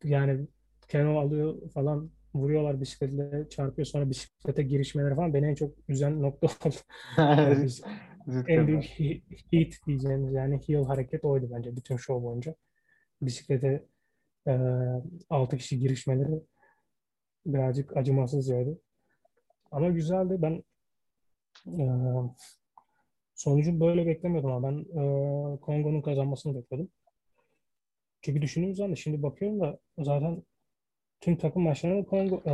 [0.05, 0.47] Yani
[0.89, 6.47] Kenan alıyor falan vuruyorlar bisikletle çarpıyor sonra bisiklete girişmeleri falan beni en çok üzen nokta
[6.47, 6.77] oldu.
[7.17, 7.69] Yani
[8.49, 8.85] en büyük
[9.53, 12.55] hit diyeceğimiz yani heel hareket oydu bence bütün show boyunca.
[13.23, 13.87] Bisiklete
[14.47, 14.53] e,
[15.31, 16.43] 6 kişi girişmeleri
[17.47, 18.79] birazcık acımasızcaydı.
[19.71, 20.37] Ama güzeldi.
[20.39, 20.65] Ben
[21.67, 21.85] e,
[23.37, 24.79] sonucu böyle beklemiyordum ama ben
[25.57, 26.91] e, Kongo'nun kazanmasını bekledim.
[28.23, 30.43] Çünkü düşündüğüm zaman da şimdi bakıyorum da zaten
[31.21, 32.53] tüm takım maçlarını Kongo, e,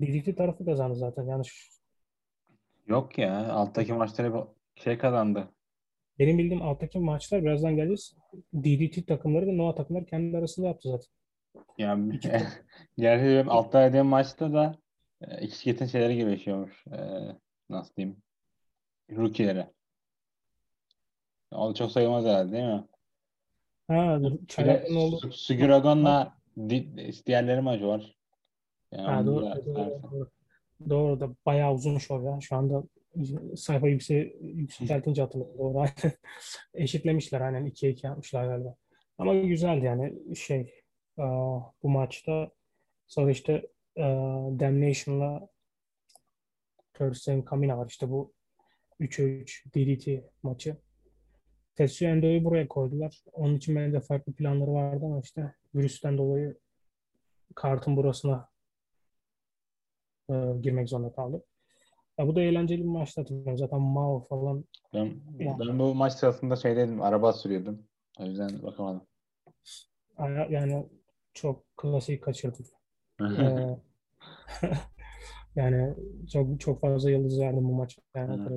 [0.00, 1.24] DDT tarafı kazandı zaten.
[1.24, 1.70] Yanlış.
[2.86, 3.52] Yok ya.
[3.52, 5.48] Alttaki maçları bu- şey kazandı.
[6.18, 8.16] Benim bildiğim alttaki maçlar birazdan geleceğiz.
[8.54, 11.08] DDT takımları ve Noah takımları kendi arasında yaptı zaten.
[11.78, 12.20] Yani
[12.98, 14.78] gerçi benim altta yediğim maçta da
[15.20, 16.86] e, iki şirketin şeyleri birleşiyormuş.
[16.86, 16.98] E,
[17.70, 18.22] nasıl diyeyim?
[19.16, 19.70] Rookie'lere.
[21.52, 22.84] O çok sayılmaz herhalde değil mi?
[23.88, 25.32] Ha, Çaylak'ın oğlu.
[25.32, 26.38] Suguragon'la
[27.26, 28.16] diğerleri maçı var.
[28.92, 30.30] Yani Ha, doğru, da doğru, doğru.
[30.88, 32.40] Doğru da bayağı uzun şov ya.
[32.40, 32.82] Şu anda
[33.56, 35.58] sayfa yüksel, yükseltince hatırladım.
[35.58, 35.78] Doğru.
[35.80, 35.94] aynen.
[36.74, 37.66] Eşitlemişler aynen.
[37.66, 38.74] 2'ye 2 yapmışlar galiba.
[39.18, 40.74] Ama güzeldi yani şey
[41.18, 42.50] aa, bu maçta
[43.06, 43.52] sonra işte
[43.96, 44.02] aa,
[44.60, 45.48] Damnation'la
[46.94, 47.86] Thurston Kamina var.
[47.88, 48.32] İşte bu
[49.00, 50.76] 3'e 3 DDT maçı.
[51.76, 53.24] Tetsuya Endo'yu buraya koydular.
[53.32, 56.58] Onun için benim de farklı planları vardı ama işte virüsten dolayı
[57.54, 58.48] kartın burasına
[60.30, 61.44] e, girmek zorunda kaldı.
[62.18, 63.58] Ya bu da eğlenceli bir maçtı hatırlıyorum.
[63.58, 64.64] Zaten Mao falan
[64.94, 67.02] Ben, ben bu maç sırasında şeydeydim.
[67.02, 67.86] Araba sürüyordum.
[68.20, 69.06] O yüzden bakamadım.
[70.50, 70.86] yani
[71.34, 72.66] çok klasik kaçırdım.
[73.20, 73.78] Ee,
[75.56, 75.94] yani
[76.32, 78.48] çok çok fazla yıldız verdim bu maça yani.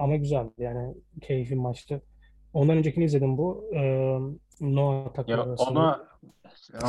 [0.00, 2.02] Ama güzeldi yani keyifli maçtı.
[2.52, 3.70] Ondan öncekini izledim bu.
[3.74, 4.18] Ee,
[4.60, 5.44] Noah takımı Ya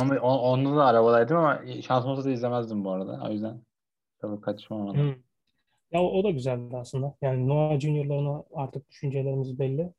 [0.02, 3.22] onu, onu, onu da arabadaydım ama şansım olsa da izlemezdim bu arada.
[3.28, 3.60] O yüzden
[4.18, 4.98] tabii kaçmam ona.
[4.98, 5.14] Hı.
[5.92, 7.14] Ya o, o da güzeldi aslında.
[7.22, 9.92] Yani Noah Junior'larına artık düşüncelerimiz belli.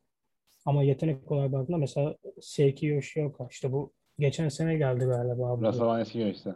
[0.66, 5.62] Ama yetenek olarak baktığında mesela Seiki Yoshioka işte bu geçen sene geldi galiba bu.
[5.62, 6.56] Burası bana eski işte.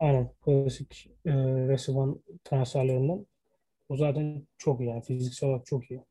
[0.00, 0.30] Aynen.
[0.44, 1.32] Klasik e,
[1.68, 3.26] Resivan transferlerinden.
[3.88, 5.02] O zaten çok iyi yani.
[5.02, 6.04] Fiziksel olarak çok iyi.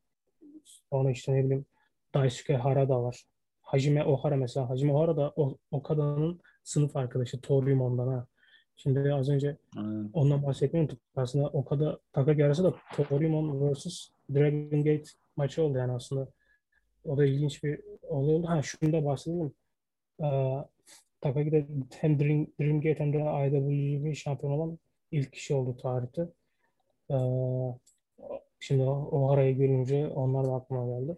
[0.90, 1.66] Sonra işte ne bileyim
[2.14, 3.26] Daisuke Harada var.
[3.62, 4.70] Hajime Ohara mesela.
[4.70, 7.42] Hajime Ohara da o, Okada'nın sınıf arkadaşı.
[7.42, 8.28] Toriumon'dan ha.
[8.78, 10.10] Şimdi az önce Aynen.
[10.14, 11.00] ondan bahsetmeyi unuttuk.
[11.16, 15.04] Aslında Okada Takagi arası da Toriumon vs Dragon Gate
[15.36, 16.28] maçı oldu yani aslında.
[17.06, 18.48] O da ilginç bir olay oldu.
[18.48, 19.54] Ha şunu da bahsedelim.
[20.24, 20.58] Ee,
[21.22, 21.68] Takagi de
[22.00, 24.80] hem Dream, Dream Gate hem de IWGP şampiyon olan
[25.12, 26.28] ilk kişi oldu tarihte.
[27.12, 27.18] Ee,
[28.60, 31.18] şimdi o, o arayı görünce onlar da aklıma geldi.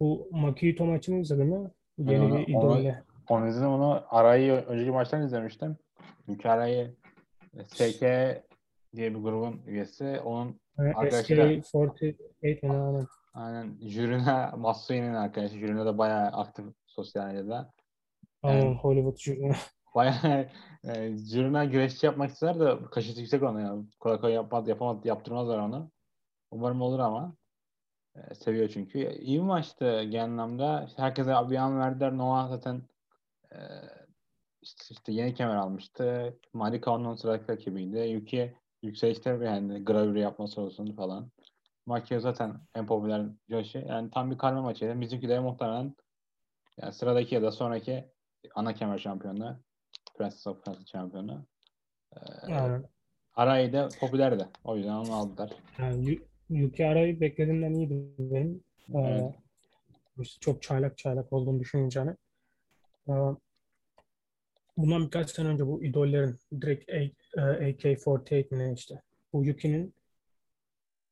[0.00, 1.70] Bu Makito maçını izledin mi?
[1.98, 3.02] Yeni Onu- bir idolle.
[3.28, 5.76] Onu izledim onu Aray'ı önceki maçtan izlemiştim.
[6.26, 6.94] Çünkü Aray'ı
[7.66, 8.00] SK
[8.96, 10.20] diye bir grubun üyesi.
[10.24, 13.06] Onun arkadaşı da- SK48 mi ne aynen.
[13.34, 15.54] aynen Jürüne Masui'nin arkadaşı.
[15.58, 17.70] Jürüne de bayağı aktif sosyal medyada.
[18.42, 19.52] Aynen Yani- Hollywood jüri.
[19.94, 20.48] Bayağı
[20.84, 23.76] e, Jürüne güreşçi yapmak ister de kaşısı yüksek ona ya.
[24.00, 25.90] Kolay kolay yapmaz, yapamaz, yaptırmazlar onu.
[26.50, 27.36] Umarım olur ama.
[28.16, 28.98] E, seviyor çünkü.
[29.18, 30.88] İyi bir maçtı genel anlamda.
[30.96, 32.18] Herkese bir an verdiler.
[32.18, 32.82] Noah zaten
[33.52, 33.58] e,
[34.62, 36.38] işte, işte yeni kemer almıştı.
[36.52, 37.98] Marika onun sıradaki rakibiydi.
[37.98, 41.30] Yuki yükselişte yani gravür yapması olsun falan.
[41.86, 43.86] Makio zaten en popüler Joshi.
[43.88, 45.00] Yani tam bir karma maçıydı.
[45.00, 45.96] Bizimki de muhtemelen
[46.78, 48.12] yani sıradaki ya da sonraki
[48.54, 49.60] ana kemer şampiyonu.
[50.14, 51.46] Princess of Princess şampiyonu.
[52.48, 52.80] Ee.
[53.36, 54.46] Arai de popülerdi.
[54.64, 55.50] O yüzden onu aldılar.
[55.78, 58.64] Yani Yu- Yuki Ara'yı beklediğimden iyiydi benim.
[58.94, 59.34] Ee, Evet.
[60.20, 62.16] işte çok çaylak çaylak olduğunu düşününce hani.
[63.08, 63.36] Ee,
[64.76, 66.94] bundan birkaç sene önce bu idollerin direkt A-
[67.40, 69.02] e, AK-48 ne işte.
[69.32, 69.94] Bu Yuki'nin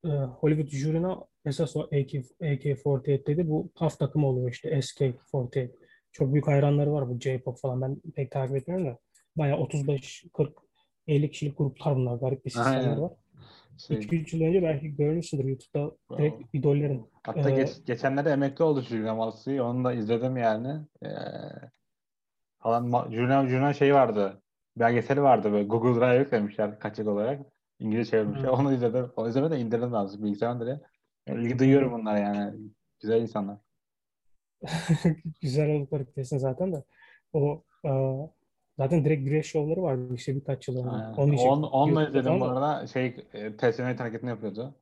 [0.04, 1.14] e, Hollywood jürine
[1.44, 3.48] esas o AK, AK-48 dedi.
[3.50, 5.70] Bu PAF takımı oluyor işte SK-48.
[6.12, 7.82] Çok büyük hayranları var bu J-pop falan.
[7.82, 8.98] Ben pek takip etmiyorum da.
[9.36, 10.52] Bayağı 35, 40,
[11.06, 12.16] 50 kişilik gruplar bunlar.
[12.16, 13.02] Garip bir sistemleri Aynen.
[13.02, 13.12] var.
[13.78, 17.06] Şey, 2-3 yıl önce belki görmüşsündür YouTube'da direkt idollerin.
[17.22, 19.62] hatta Ee, geç, geçenlerde emekli oldu Julian Malsu'yu.
[19.62, 20.80] Onu da izledim yani.
[21.05, 21.09] Ee,
[22.59, 24.43] falan Julian, Julian şey vardı.
[24.76, 27.40] Belgeseli vardı böyle Google Drive yüklemişler kaçak olarak.
[27.78, 28.48] İngilizce çevirmişler.
[28.48, 29.10] Onu izledim.
[29.16, 30.22] Onu izlemedim de indirdim lazım.
[30.22, 30.86] Bilgisayardan direkt.
[31.26, 32.55] İlgi duyuyorum bunlar yani.
[33.01, 33.59] Güzel insanlar.
[35.40, 36.84] güzel oldukları kesin zaten de.
[37.32, 37.90] O e,
[38.78, 40.90] zaten direkt güreş şovları vardı işte birkaç yıl önce.
[40.90, 41.12] Aynen.
[41.12, 41.40] Onu.
[41.40, 42.86] On, onunla izledim bu arada.
[42.86, 44.74] Şey, e, TSM hareketini yapıyordu.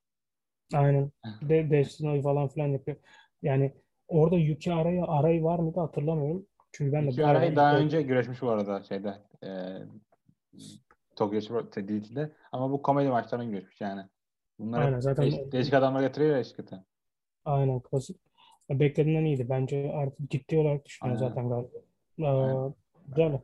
[0.75, 1.11] Aynen.
[1.43, 2.97] De Destiny falan filan yapıyor.
[3.43, 3.73] Yani
[4.09, 6.47] orada Yuki Aray'ı Aray var mıydı hatırlamıyorum.
[6.73, 9.15] Çünkü ben de arayı aralar daha önce güreşmiş bu arada şeyde.
[9.45, 9.49] E,
[11.17, 12.33] Tokyo Spor DDT'de.
[12.53, 14.03] Ama bu komedi maçlarına güreşmiş yani.
[14.59, 16.77] Bunlar Aynen, zaten değişik, o- değişik adamlar getiriyor ya şirkete.
[17.45, 18.30] aynen klasik.
[18.71, 19.47] Beklediğimden iyiydi.
[19.51, 21.29] Bence artık ciddi olarak düşünüyor Aynen.
[21.29, 21.69] zaten galiba.
[22.19, 22.75] Ee, Aynen.
[23.09, 23.41] güzel.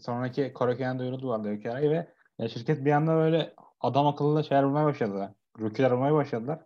[0.00, 2.06] Sonraki Koroki'den duyuruldu vardı Arayı ve
[2.38, 5.30] ya şirket bir anda böyle adam akıllı şeyler bulmaya başladılar.
[5.60, 6.58] Rookie'ler bulmaya başladılar.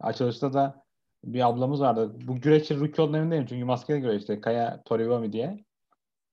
[0.00, 0.84] Açılışta da
[1.24, 2.16] bir ablamız vardı.
[2.26, 4.40] Bu güreşçi rookie olduğunu emin değilim çünkü maskeli güreşti.
[4.40, 5.64] Kaya Torivomi diye.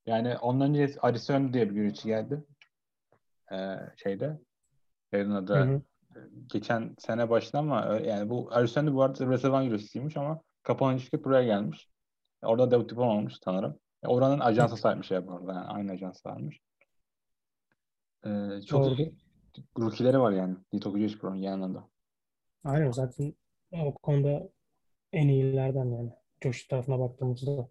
[0.05, 2.43] Yani ondan önce Arison diye bir güreşçi geldi.
[3.51, 4.39] Ee, şeyde.
[5.13, 5.81] Arena'da Hı hı.
[6.47, 11.43] geçen sene başında ama yani bu de bu arada Reservan güreşçisiymiş ama kapanan şirket buraya
[11.43, 11.89] gelmiş.
[12.41, 13.79] Orada debut yapamamış sanırım.
[14.03, 15.53] E, Oranın ajansı sahipmiş ya bu arada.
[15.53, 16.59] Yani aynı ajans varmış.
[18.25, 19.15] Ee, çok iyi
[19.79, 20.55] rookie'leri var yani.
[20.73, 21.87] Nito Güneş Pro'nun yanında.
[22.63, 23.33] Aynen zaten
[23.71, 24.49] o konuda
[25.13, 26.11] en iyilerden yani.
[26.43, 27.69] Josh tarafına baktığımızda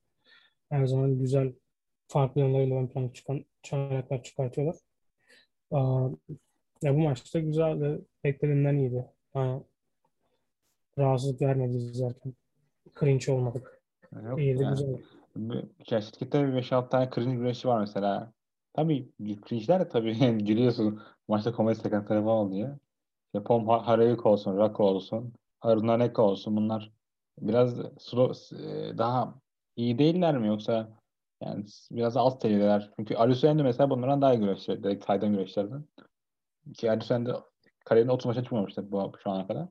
[0.69, 1.53] her zaman güzel
[2.09, 4.77] farklı yönleriyle ön plana çıkan çaylaklar çıkartıyorlar.
[5.71, 6.09] Aa,
[6.83, 9.05] ya bu maçta güzel ve beklediğimden iyiydi.
[9.35, 9.63] Yani
[10.99, 12.35] rahatsızlık vermedi izlerken.
[13.01, 13.83] Cringe olmadık.
[14.23, 14.75] Yok İyiydi, yani.
[14.75, 14.99] güzel.
[15.91, 18.33] Ya şirkette bir 5-6 tane cringe güreşçi var mesela.
[18.75, 21.03] Tabii cringe'ler de tabii yani gülüyorsun.
[21.29, 22.79] Maçta komedi sekensleri falan oluyor.
[23.27, 26.93] İşte Pom Ha- Harayuk olsun, Rako olsun, Haruna Neko olsun bunlar
[27.41, 29.35] biraz slow, e, daha
[29.77, 30.89] iyi değiller mi yoksa
[31.43, 32.91] yani biraz alt seviyeler.
[32.97, 34.83] Çünkü Alusen de mesela bunlardan daha iyi güreşçi.
[34.83, 35.85] Direkt saydığım güreşlerden.
[36.75, 37.33] Ki Alusen de
[37.85, 39.69] kariyerinde 30 maça çıkmamıştı bu şu ana kadar.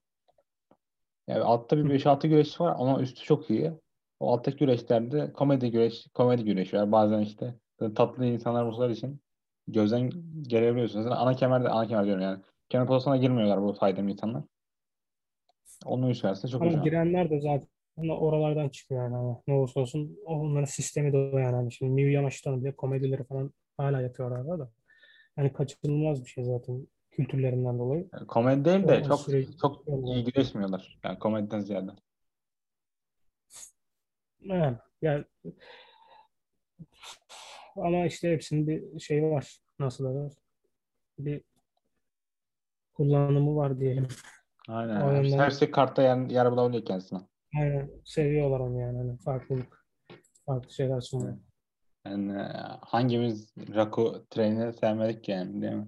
[1.27, 3.71] Yani altta bir 5-6 güreşçi var ama üstü çok iyi.
[4.19, 6.91] O alttaki güreşlerde komedi güreş, komedi güreşi var.
[6.91, 7.55] Bazen işte
[7.95, 9.21] tatlı insanlar oldukları için
[9.67, 10.09] gözden
[10.41, 11.03] gelebiliyorsunuz.
[11.03, 12.39] Zaten ana kemerde, ana kemer diyorum yani.
[12.69, 14.43] Kemer pozisyonuna girmiyorlar bu saydığım insanlar.
[15.85, 19.15] Onun yükselirse çok Ama girenler de zaten oralardan çıkıyor yani.
[19.15, 21.55] Hani ne olursa olsun onların sistemi de o yani.
[21.55, 24.71] Hani Şimdi New Yamashita'nın bile komedileri falan hala yapıyorlar da.
[25.37, 28.09] Yani kaçınılmaz bir şey zaten kültürlerinden dolayı.
[28.13, 30.99] Yani komedi değil de o çok süreç- çok iyi güreşmiyorlar.
[31.03, 31.91] Yani komediden ziyade.
[34.41, 35.25] Yani, yani
[37.75, 39.59] ama işte hepsinin bir şeyi var.
[39.79, 40.31] Nasıl derler?
[41.19, 41.41] Bir
[42.93, 44.07] kullanımı var diyelim.
[44.67, 45.01] Aynen.
[45.01, 47.19] O yönden- Hepsi kartta yer, yer bulabiliyor kendisine.
[47.59, 48.97] Aynen seviyorlar onu yani.
[48.97, 49.85] Hani farklılık.
[50.45, 51.37] Farklı şeyler sunuyor.
[52.05, 52.45] Yani e,
[52.81, 55.87] hangimiz Raku treni sevmedik yani değil mi?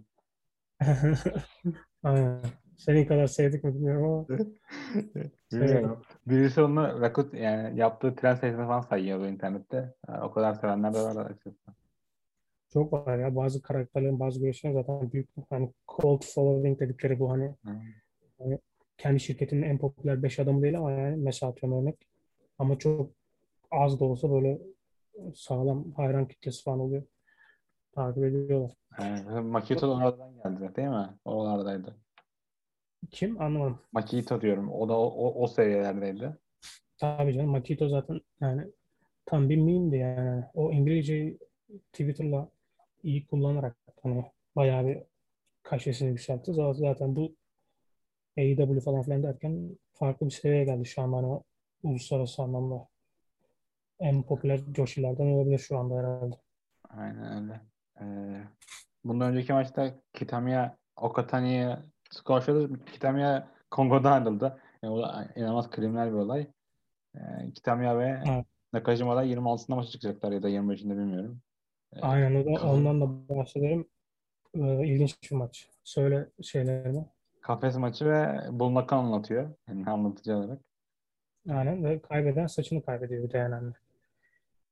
[2.03, 2.41] Aynen.
[2.77, 4.27] Senin kadar sevdik mi bilmiyorum ama
[5.51, 6.01] Bilmiyorum.
[6.27, 9.93] Birisi onu Rakut yani yaptığı tren sayısını falan sayıyordu internette.
[10.07, 11.57] Yani o kadar sevenler de var açıkçası.
[12.73, 13.35] çok var ya.
[13.35, 18.59] Bazı karakterlerin, bazı güreşlerin zaten büyük hani cult following dedikleri bu hani Hı.
[18.97, 22.07] kendi şirketinin en popüler 5 adamı değil ama yani mesela atıyorum örnek.
[22.59, 23.11] Ama çok
[23.71, 24.59] az da olsa böyle
[25.35, 27.03] sağlam hayran kitlesi falan oluyor.
[27.97, 28.71] Takip ediyorlar.
[28.99, 31.09] Yani, Makito da oradan geldi değil mi?
[31.25, 31.95] Oralardaydı.
[33.11, 33.41] Kim?
[33.41, 33.79] Anlamadım.
[33.91, 34.71] Makito diyorum.
[34.71, 36.37] O da o, o, o seviyelerdeydi.
[36.97, 38.67] Tabii canım Makito zaten yani
[39.25, 40.43] tam bir meme'di yani.
[40.53, 41.39] O İngilizceyi
[41.91, 42.49] Twitter'la
[43.03, 44.25] iyi kullanarak hani
[44.55, 45.03] bayağı bir
[45.63, 46.53] kaşesini yükseltti.
[46.53, 47.35] Zaten bu
[48.37, 51.41] AEW falan filan derken farklı bir seviyeye geldi şu an hani
[51.83, 52.87] uluslararası anlamda.
[53.99, 56.35] En popüler Joshi'lerden olabilir şu anda herhalde.
[56.89, 57.61] Aynen öyle.
[58.01, 58.05] Ee,
[59.03, 61.77] bundan önceki maçta Kitamiya Okatani'ye
[62.11, 62.85] squashladı.
[62.85, 64.59] Kitamiya Kongo'da ayrıldı.
[64.83, 66.47] Yani o da inanılmaz kriminal bir olay.
[67.15, 67.19] Ee,
[67.55, 68.45] Kitamiya ve Evet.
[68.73, 71.41] Nakajima da 26'sında maça çıkacaklar ya da 25'inde bilmiyorum.
[71.95, 73.87] Ee, Aynen o da ondan da bahsederim.
[74.55, 75.69] Ee, ilginç bir maç.
[75.83, 77.05] Söyle şeylerini.
[77.41, 79.49] Kafes maçı ve bulmakı anlatıyor.
[79.67, 80.59] Yani anlatıcı olarak.
[81.49, 83.73] Aynen ve kaybeden saçını kaybediyor bir de yani.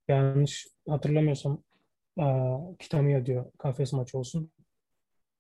[0.07, 1.63] Yanlış hatırlamıyorsam
[2.17, 4.51] aa, Kitamiya diyor kafes maçı olsun.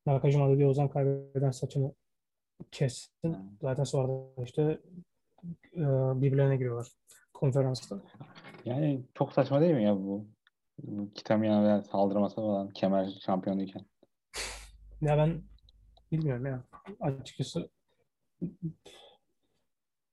[0.05, 1.93] Nakajima da diyor o zaman kaybeden saçını
[2.71, 3.37] kessin.
[3.61, 4.61] Zaten sonra da işte
[5.73, 5.81] e,
[6.21, 6.87] birbirlerine giriyorlar
[7.33, 8.01] konferansta.
[8.65, 10.27] Yani çok saçma değil mi ya bu?
[11.15, 13.85] Kitamiya saldırması falan kemer şampiyonuyken.
[15.01, 15.43] Ya ben
[16.11, 16.63] bilmiyorum ya.
[16.99, 17.69] Açıkçası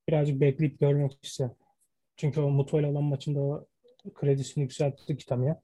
[0.08, 1.56] birazcık bekleyip görmek istiyorum.
[2.16, 3.66] Çünkü o Muto ile olan maçında o
[4.14, 5.62] kredisini yükseltti Kitamiya.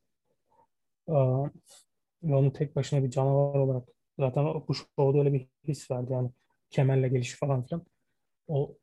[2.22, 6.30] Ve onu tek başına bir canavar olarak zaten bu şovda öyle bir his verdi yani
[6.70, 7.86] kemerle gelişi falan filan.
[8.48, 8.76] O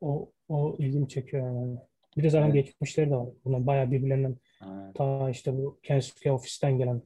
[0.00, 1.78] o o ilgimi çekiyor yani.
[2.16, 2.54] Bir de zaten Evet.
[2.54, 3.28] geçmişleri de var.
[3.44, 4.94] Bunlar bayağı birbirlerinden Evet.
[4.94, 7.02] ta işte bu Kensuke ofisten gelen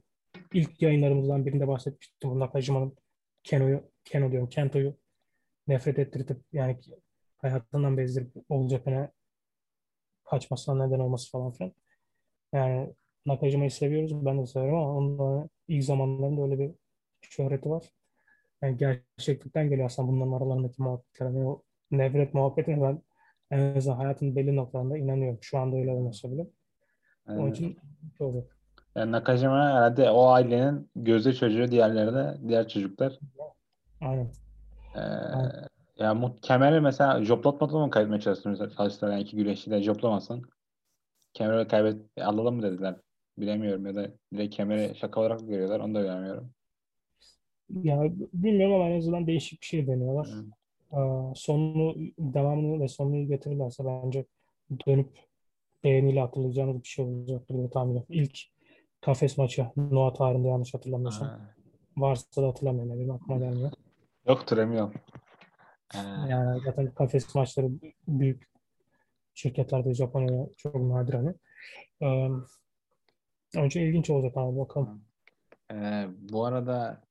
[0.53, 2.29] ilk yayınlarımızdan birinde bahsetmiştim.
[2.29, 2.97] Bu Nakajima'nın
[3.43, 4.95] Keno'yu Keno diyorum Kento'yu
[5.67, 6.77] nefret ettirtip yani
[7.37, 8.31] hayatından bezdirip
[8.69, 9.11] Japan'e
[10.23, 11.73] kaçmasına neden olması falan filan.
[12.53, 12.93] Yani
[13.25, 14.25] Nakajima'yı seviyoruz.
[14.25, 16.71] Ben de severim ama onun ilk zamanlarında öyle bir
[17.21, 17.83] şöhreti var.
[18.61, 21.25] Yani gerçeklikten geliyor aslında bunların aralarındaki muhabbetler.
[21.25, 23.01] Yani o nefret muhabbetine ben
[23.51, 25.37] en azından hayatın belli noktalarında inanıyorum.
[25.41, 26.47] Şu anda öyle olmasa bile.
[27.27, 27.77] Onun Yani, için
[28.17, 28.35] çok
[28.95, 33.19] yani Nakajima herhalde o ailenin gözde çocuğu diğerleri de diğer çocuklar.
[34.01, 34.31] Aynen.
[34.95, 35.67] Ee, Aynen.
[35.97, 40.41] ya mu kemeri mesela joplatmadan mı kaybetmeye çalıştılar mesela çalıştılar yani iki güreşçi de joplamasın.
[41.33, 42.95] Kemeri kaybet alalım mı dediler.
[43.37, 46.51] Bilemiyorum ya da direkt kemeri şaka olarak görüyorlar onu da bilemiyorum.
[47.69, 48.03] Ya
[48.33, 50.27] bilmiyorum ama en azından değişik bir şey deniyorlar.
[50.27, 50.45] Hı.
[50.97, 54.25] Ee, sonunu, devamını ve sonunu getirirlerse bence
[54.87, 55.09] dönüp
[55.83, 58.07] beğeniyle hatırlayacağımız bir şey olacaktır diye tahmin ediyorum.
[58.09, 58.39] İlk
[59.01, 61.27] kafes maçı Noah tarihinde yanlış hatırlamıyorsam.
[61.27, 61.55] Ha,
[61.97, 62.99] Varsa da hatırlamıyorum.
[62.99, 63.71] Benim aklıma gelmiyor.
[64.27, 64.89] Yoktur emin ol.
[65.95, 65.97] Ee,
[66.29, 67.69] Yani zaten kafes maçları
[68.07, 68.51] büyük
[69.33, 71.33] şirketlerde Japonya'da çok nadir hani.
[72.01, 72.29] Ee,
[73.57, 75.05] onun için ilginç olacak abi bakalım.
[75.71, 77.01] Ee, bu arada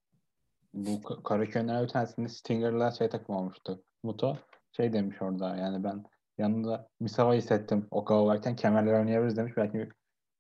[0.74, 3.82] bu Ka- Karaköy'ün bir tanesinde Stinger'la şey takım olmuştu.
[4.02, 4.36] Muto
[4.72, 6.04] şey demiş orada yani ben
[6.38, 9.52] yanında Misawa hissettim Ogawa varken kemerler oynayabiliriz demiş.
[9.56, 9.78] Belki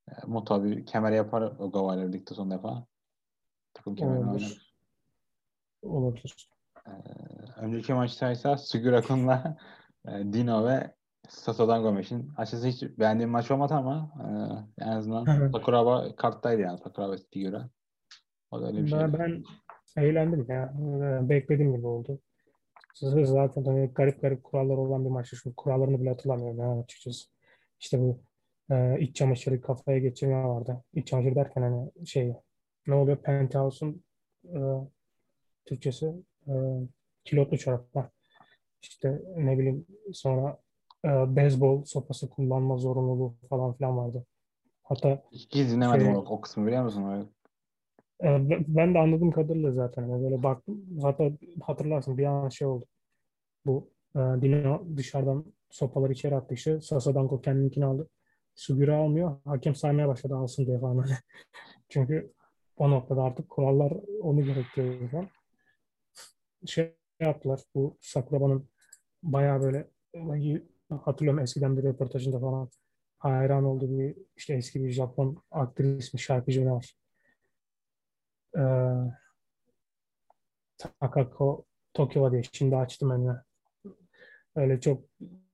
[0.08, 2.86] e, Muto bir kemer yapar Ogawa ile birlikte son defa.
[3.74, 4.24] Takım kemerini.
[4.30, 4.74] Olabilir.
[5.82, 6.50] Olabilir.
[6.86, 6.90] Ee,
[7.56, 9.56] önceki maçta ise Sugurakun'la
[10.08, 10.94] e, Dino ve
[11.30, 14.10] Satodan Gomez'in açıkçası hiç beğendiğim maç olmadı ama
[14.78, 15.50] e, en azından hı.
[15.52, 17.62] Sakuraba karttaydı yani Sakuraba göre.
[18.50, 18.98] O da öyle bir şey.
[18.98, 19.42] Ben, ben
[19.96, 20.74] eğlendim ya.
[20.78, 22.20] Ee, Beklediğim gibi oldu.
[23.24, 25.36] Zaten hani garip garip kurallar olan bir maçtı.
[25.36, 27.28] Şu kurallarını bile hatırlamıyorum ya açıkçası.
[27.80, 28.20] İşte bu
[28.70, 30.84] e, iç çamaşırı kafaya geçirme vardı.
[30.94, 32.34] İç çamaşır derken hani şey
[32.86, 33.16] ne oluyor?
[33.16, 34.04] Penthouse'un
[34.44, 34.58] e,
[35.64, 36.12] Türkçesi
[36.48, 36.52] e,
[37.24, 38.08] kilotlu çoraplar.
[38.82, 40.58] İşte ne bileyim sonra
[41.04, 44.26] e, beyzbol sopası kullanma zorunluluğu falan filan vardı.
[44.82, 47.02] Hatta Hiç dinlemedim Şey- o, o kısmı biliyor musun?
[47.02, 47.26] O-
[48.26, 50.98] e, ben de anladığım kadarıyla zaten hani böyle baktım.
[51.02, 51.30] Hatta
[51.62, 52.84] hatırlarsın bir an şey oldu.
[53.66, 56.80] Bu e, Dino dışarıdan sopaları içeri attı işte.
[56.80, 58.08] Sasadanko kendininkini aldı.
[58.54, 59.36] Sugura almıyor.
[59.44, 61.06] Hakem saymaya başladı alsın diye falan.
[61.88, 62.32] Çünkü
[62.76, 65.28] o noktada artık kurallar onu gerektiriyor falan.
[66.66, 67.60] Şey yaptılar.
[67.74, 68.68] Bu Sakuraba'nın
[69.22, 69.88] bayağı böyle
[70.96, 72.68] hatırlıyorum eskiden bir röportajında falan
[73.18, 76.94] hayran olduğu bir işte eski bir Japon aktris mi şarkıcı ne var.
[78.56, 78.60] Ee,
[80.78, 81.64] Takako
[81.94, 83.44] Tokyo diye şimdi açtım ben ya.
[84.56, 85.04] Öyle çok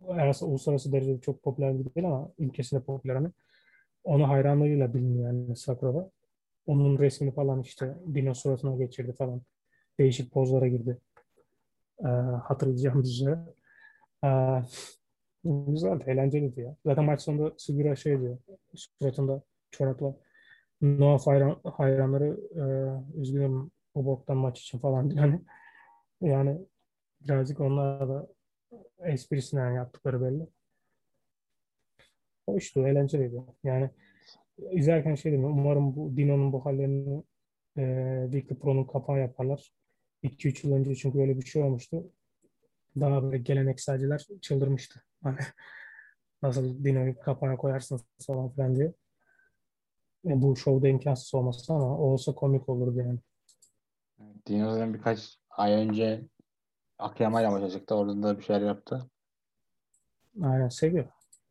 [0.09, 3.29] arası uluslararası derecede çok popüler bir değil ama ülkesinde popüler hani.
[4.05, 6.11] Onu hayranlarıyla biliniyor yani Sakuraba.
[6.67, 9.43] Onun resmini falan işte Dino suratına geçirdi falan.
[9.99, 10.99] Değişik pozlara girdi.
[12.05, 12.09] Ee,
[12.45, 13.39] hatırlayacağımız üzere.
[14.25, 14.63] Ee,
[15.67, 16.77] güzeldi, eğlenceliydi ya.
[16.87, 18.39] Zaten maç sonunda Sugura şey diyor.
[18.75, 20.17] Suratında çorapla.
[20.83, 22.65] Noah hayran, hayranları e,
[23.21, 25.25] üzgünüm bu boktan maç için falan diyor.
[25.25, 25.41] Yani,
[26.21, 26.59] yani
[27.21, 28.29] birazcık onlar da
[28.99, 30.47] esprisine yani yaptıkları belli.
[32.47, 33.43] Hoştu, eğlenceliydi.
[33.65, 33.91] Yani
[34.71, 37.23] izlerken şey dedim, umarım bu Dino'nun bu hallerini
[37.79, 39.73] e, Weekly Pro'nun kapağı yaparlar.
[40.23, 42.11] 2-3 yıl önce çünkü öyle bir şey olmuştu.
[43.01, 45.03] Daha böyle gelenekselciler çıldırmıştı.
[45.23, 45.39] Hani
[46.43, 48.93] nasıl Dino'yu kapağına koyarsın falan filan diye.
[50.27, 53.19] E, bu şovda imkansız olması ama olsa komik olurdu yani.
[54.47, 56.25] Dino zaten birkaç ay önce
[56.99, 57.95] Akiyama ile açıktı.
[57.95, 59.11] Orada da bir şeyler yaptı.
[60.43, 61.07] Aynen seviyor.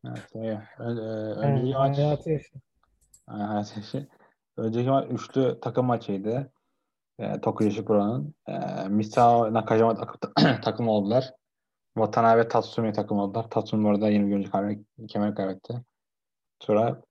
[0.05, 0.59] Evet, iyi.
[0.79, 2.61] Ö- e, Yani önceki maç hayatı yaşıyor.
[3.25, 4.07] Ha, hayat yaşı.
[4.57, 6.51] Önceki maç üçlü takım maçıydı.
[7.19, 8.33] E, Tokuyoshi Pro'nun.
[8.47, 8.53] E,
[8.89, 11.33] Misao Nakajima tak- takım oldular.
[11.97, 13.49] Watanabe Tatsumi takım oldular.
[13.49, 15.81] Tatsumi bu arada yeni bir oyuncu kaybetti, kemer kaybetti.
[16.59, 17.01] Sonra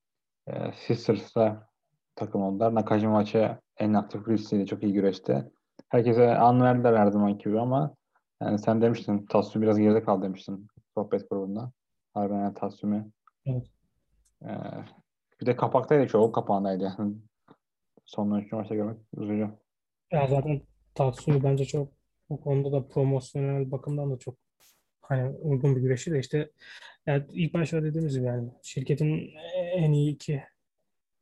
[0.46, 1.68] e, Sisters'la
[2.16, 2.74] takım oldular.
[2.74, 4.66] Nakajima maçı en aktif birisiydi.
[4.66, 5.50] Çok iyi güreşti.
[5.88, 7.94] Herkese an verdiler her zaman gibi ama
[8.42, 11.70] yani sen demiştin Tatsumi biraz geride kaldı demiştin sohbet grubunda.
[12.14, 13.10] Harbiden yani Tatsumi.
[13.46, 13.66] Evet.
[14.42, 14.50] E,
[15.40, 16.96] bir de kapaktaydı çoğu kapağındaydı.
[18.04, 19.50] Son üç maçta görmek üzücü.
[20.14, 20.60] Ya zaten
[20.94, 21.92] Tatsumi bence çok
[22.30, 24.36] bu konuda da promosyonel bakımdan da çok
[25.00, 26.50] hani uygun bir güreşi de işte
[27.06, 30.42] yani ilk başta dediğimiz gibi yani şirketin en iyi iki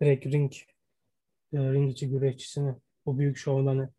[0.02, 0.52] direkt ring
[1.52, 2.74] e, ring içi güreşçisini
[3.06, 3.90] bu büyük şovlarını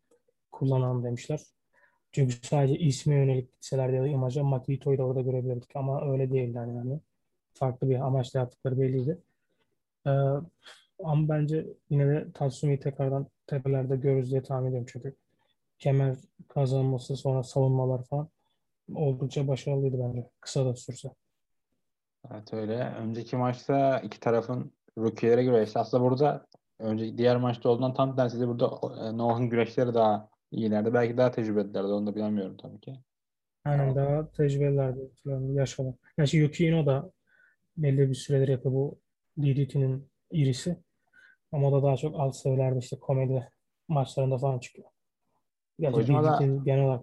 [0.52, 1.40] kullanan demişler.
[2.12, 6.56] Çünkü sadece isme yönelik gitselerdi ya da imaja Makito'yu da orada görebilirdik ama öyle değildi
[6.56, 6.76] yani.
[6.76, 7.00] yani.
[7.54, 9.18] Farklı bir amaçla yaptıkları belliydi.
[10.06, 10.10] Ee,
[11.04, 15.16] ama bence yine de Tatsumi'yi tekrardan tepelerde görürüz diye tahmin ediyorum çünkü
[15.78, 16.16] kemer
[16.48, 18.28] kazanması sonra savunmalar falan
[18.94, 21.10] oldukça başarılıydı bence kısa da sürse.
[22.32, 22.94] Evet öyle.
[22.98, 26.46] Önceki maçta iki tarafın rookie'lere göre aslında burada
[26.78, 28.66] önce diğer maçta olduğundan tam tersi burada
[29.08, 30.94] e, Noah'ın güreşleri daha iyilerdi.
[30.94, 31.86] Belki daha tecrübelilerdi.
[31.86, 32.94] Onu da bilemiyorum tabii ki.
[33.64, 33.96] Aynen Tamam.
[33.96, 35.94] daha tecrübelilerdi falan yaş olarak.
[36.18, 37.10] Gerçi Yuki Ino da
[37.76, 38.98] belli bir süredir yapıyor bu
[39.38, 40.82] DDT'nin irisi.
[41.52, 43.52] Ama o da daha çok alt seviyelerde işte komedi
[43.88, 44.88] maçlarında falan çıkıyor.
[45.78, 47.02] Gerçi Kojima da- genel olarak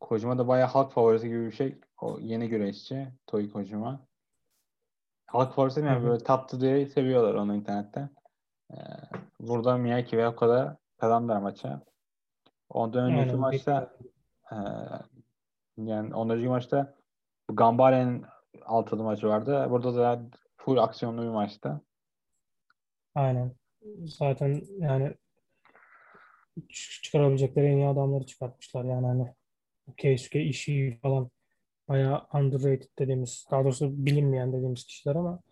[0.00, 1.78] Kojima da bayağı halk favorisi gibi bir şey.
[2.00, 4.00] O yeni güreşçi Toy Kojima.
[5.26, 5.86] Halk favorisi mi?
[5.88, 8.08] Yani böyle tatlı diye seviyorlar onu internette.
[8.70, 8.76] Ee,
[9.40, 11.80] burada Miyaki ve Okada kazandılar maçı.
[12.70, 13.40] Ondan önceki Aynen.
[13.40, 13.90] maçta
[14.52, 14.56] e,
[15.76, 16.94] yani ondan önceki maçta
[17.48, 18.24] Gambale'nin
[18.64, 19.66] altılı maçı vardı.
[19.70, 20.22] Burada da
[20.56, 21.80] full aksiyonlu bir maçtı.
[23.14, 23.52] Aynen.
[24.04, 25.14] Zaten yani
[27.02, 28.84] çıkarabilecekleri en iyi adamları çıkartmışlar.
[28.84, 29.34] Yani hani
[29.96, 31.30] Keisuke Ishii falan
[31.88, 35.42] bayağı underrated dediğimiz, daha doğrusu bilinmeyen dediğimiz kişiler ama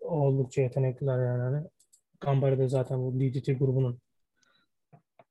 [0.00, 1.42] oldukça yetenekliler yani.
[1.42, 1.66] Hani
[2.20, 4.00] Gambare de zaten bu DDT grubunun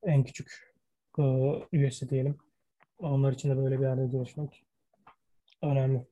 [0.03, 0.75] en küçük
[1.19, 1.23] e,
[1.71, 2.37] üyesi diyelim.
[2.99, 4.65] Onlar için de böyle bir yerde görüşmek
[5.61, 6.05] önemli.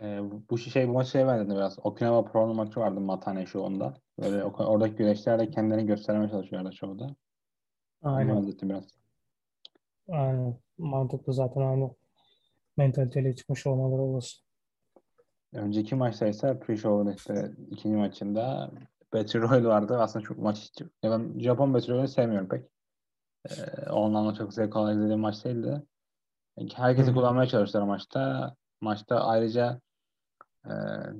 [0.00, 1.78] E, bu şey bu maç şeye benzedi biraz.
[1.86, 3.94] Okinawa Pro'nun maçı vardı Matane Show'unda.
[4.20, 7.04] Böyle o- oradaki güreşler de kendilerini göstermeye çalışıyorlar şovda.
[7.04, 8.36] Onu Aynen.
[8.36, 8.84] benzettim biraz.
[10.08, 10.58] Aynen.
[10.78, 11.90] Mantıklı zaten aynı
[12.76, 14.36] mentaliteyle çıkmış olmaları olası.
[15.52, 18.70] Önceki maçta ise pre-show'un işte ikinci maçında
[19.14, 19.98] Battle Royale vardı.
[19.98, 20.72] Aslında çok maç
[21.02, 22.64] ya ben Japon Battle Royale'ı sevmiyorum pek.
[23.50, 25.82] Ee, ondan çok zevk alarak izlediğim maç değildi.
[26.74, 27.14] Herkesi hı.
[27.14, 28.54] kullanmaya çalıştılar maçta.
[28.80, 29.80] Maçta ayrıca
[30.64, 30.72] e,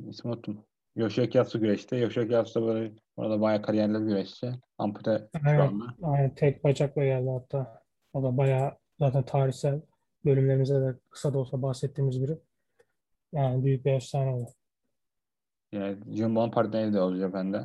[0.09, 0.65] ismi unuttum.
[0.97, 1.97] Yoshiaki Yatsu güreşti.
[1.97, 4.53] Yoshiaki Yatsu da böyle orada bayağı kariyerli bir güreşçi.
[4.79, 5.67] Ampute şu Aynen.
[5.69, 5.85] anda.
[6.03, 7.83] Aynen tek bacakla geldi hatta.
[8.13, 9.83] O da bayağı zaten tarihsel
[10.25, 12.39] bölümlerimizde de kısa da olsa bahsettiğimiz biri.
[13.33, 14.51] Yani büyük bir efsane oldu.
[15.73, 17.65] Yani Jumbo'nun partneri de olacak bende.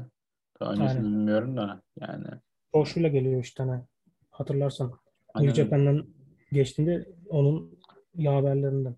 [0.60, 1.04] Daha öncesini Aynen.
[1.04, 2.26] bilmiyorum da yani.
[2.74, 3.84] Koşuyla geliyor işte hani.
[4.30, 4.94] Hatırlarsan.
[5.36, 5.54] New.
[5.64, 6.06] Japan'dan
[6.52, 7.80] geçtiğinde onun
[8.16, 8.96] yaverlerinden.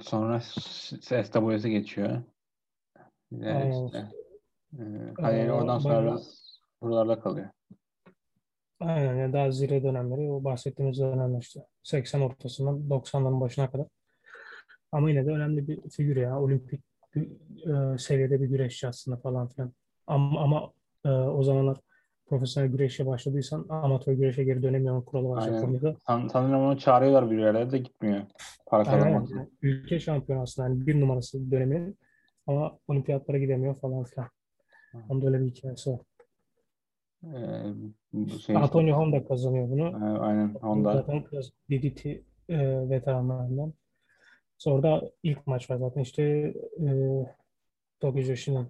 [0.00, 2.22] Sonra SWS'e geçiyor.
[3.32, 3.86] Aynen.
[3.86, 4.08] işte,
[4.72, 6.18] e, kariyeri Ee, oradan sonra
[6.82, 7.48] buralarda kalıyor.
[8.80, 13.86] Aynen yani daha zirve dönemleri o bahsettiğimiz dönemler işte 80 ortasından 90'ların başına kadar.
[14.92, 16.40] Ama yine de önemli bir figür ya.
[16.40, 16.82] Olimpik
[17.14, 17.30] bir,
[17.94, 19.72] e, seviyede bir güreşçi aslında falan filan.
[20.06, 20.72] Ama, ama
[21.04, 21.78] e, o zamanlar
[22.26, 25.40] profesyonel güreşe başladıysan amatör güreşe geri dönemiyor kuralı var.
[25.40, 25.96] Japonya'da.
[26.06, 28.20] San, sanırım onu çağırıyorlar bir yerlere de gitmiyor.
[28.66, 29.30] Para kazanmak.
[29.30, 31.98] Yani ülke şampiyonu aslında yani bir numarası döneminin
[32.46, 34.28] ama olimpiyatlara gidemiyor falan filan.
[35.08, 36.00] Onda öyle bir hikayesi var.
[37.24, 37.64] Ee,
[38.12, 39.88] bu şey işte, Antonio Honda kazanıyor bunu.
[39.88, 40.92] e, aynen Honda.
[40.92, 43.72] Zaten biraz DDT e, veteranlarından.
[44.58, 46.22] Sonra da ilk maç var zaten işte
[46.80, 46.90] e,
[48.00, 48.68] Tokyo Joshi'nin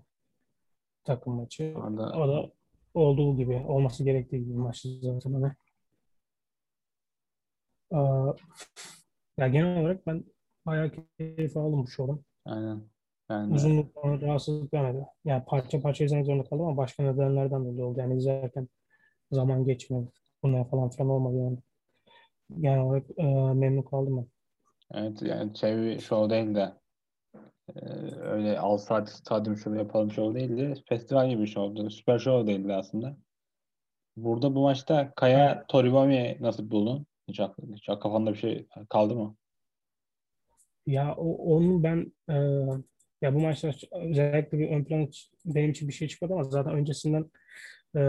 [1.04, 1.74] takım maçı.
[1.76, 2.50] Orada O da
[2.94, 5.32] olduğu gibi, olması gerektiği gibi maçtı zaten.
[5.32, 5.52] Hani.
[9.38, 10.24] Ya genel olarak ben
[10.66, 12.20] bayağı keyif aldım bu şovdan.
[12.44, 12.82] aynen.
[13.30, 15.06] Yani Uzunluk bana rahatsızlık vermedi.
[15.24, 18.00] Yani parça parça izlemek zorunda kaldım ama başka nedenlerden dolayı oldu.
[18.00, 18.68] Yani izlerken
[19.32, 20.06] zaman geçmiyor.
[20.42, 21.58] Bunlar falan filan olmadı yani.
[22.60, 24.26] Genel olarak e, memnun kaldım ben.
[25.00, 26.72] evet yani şey bir show değil de
[28.20, 30.82] öyle 6 saat stadyum şovu yapalım show değildi.
[30.88, 31.90] Festival gibi bir showdu.
[31.90, 33.16] Süper show değildi aslında.
[34.16, 37.06] Burada bu maçta Kaya Toribami nasıl buldun?
[37.28, 37.40] Hiç,
[37.74, 39.36] hiç kafanda bir şey kaldı mı?
[40.86, 42.34] Ya o, onun ben e,
[43.22, 45.06] ya bu maçta özellikle bir ön plana
[45.44, 47.30] benim için bir şey çıkmadı ama zaten öncesinden
[47.96, 48.00] e,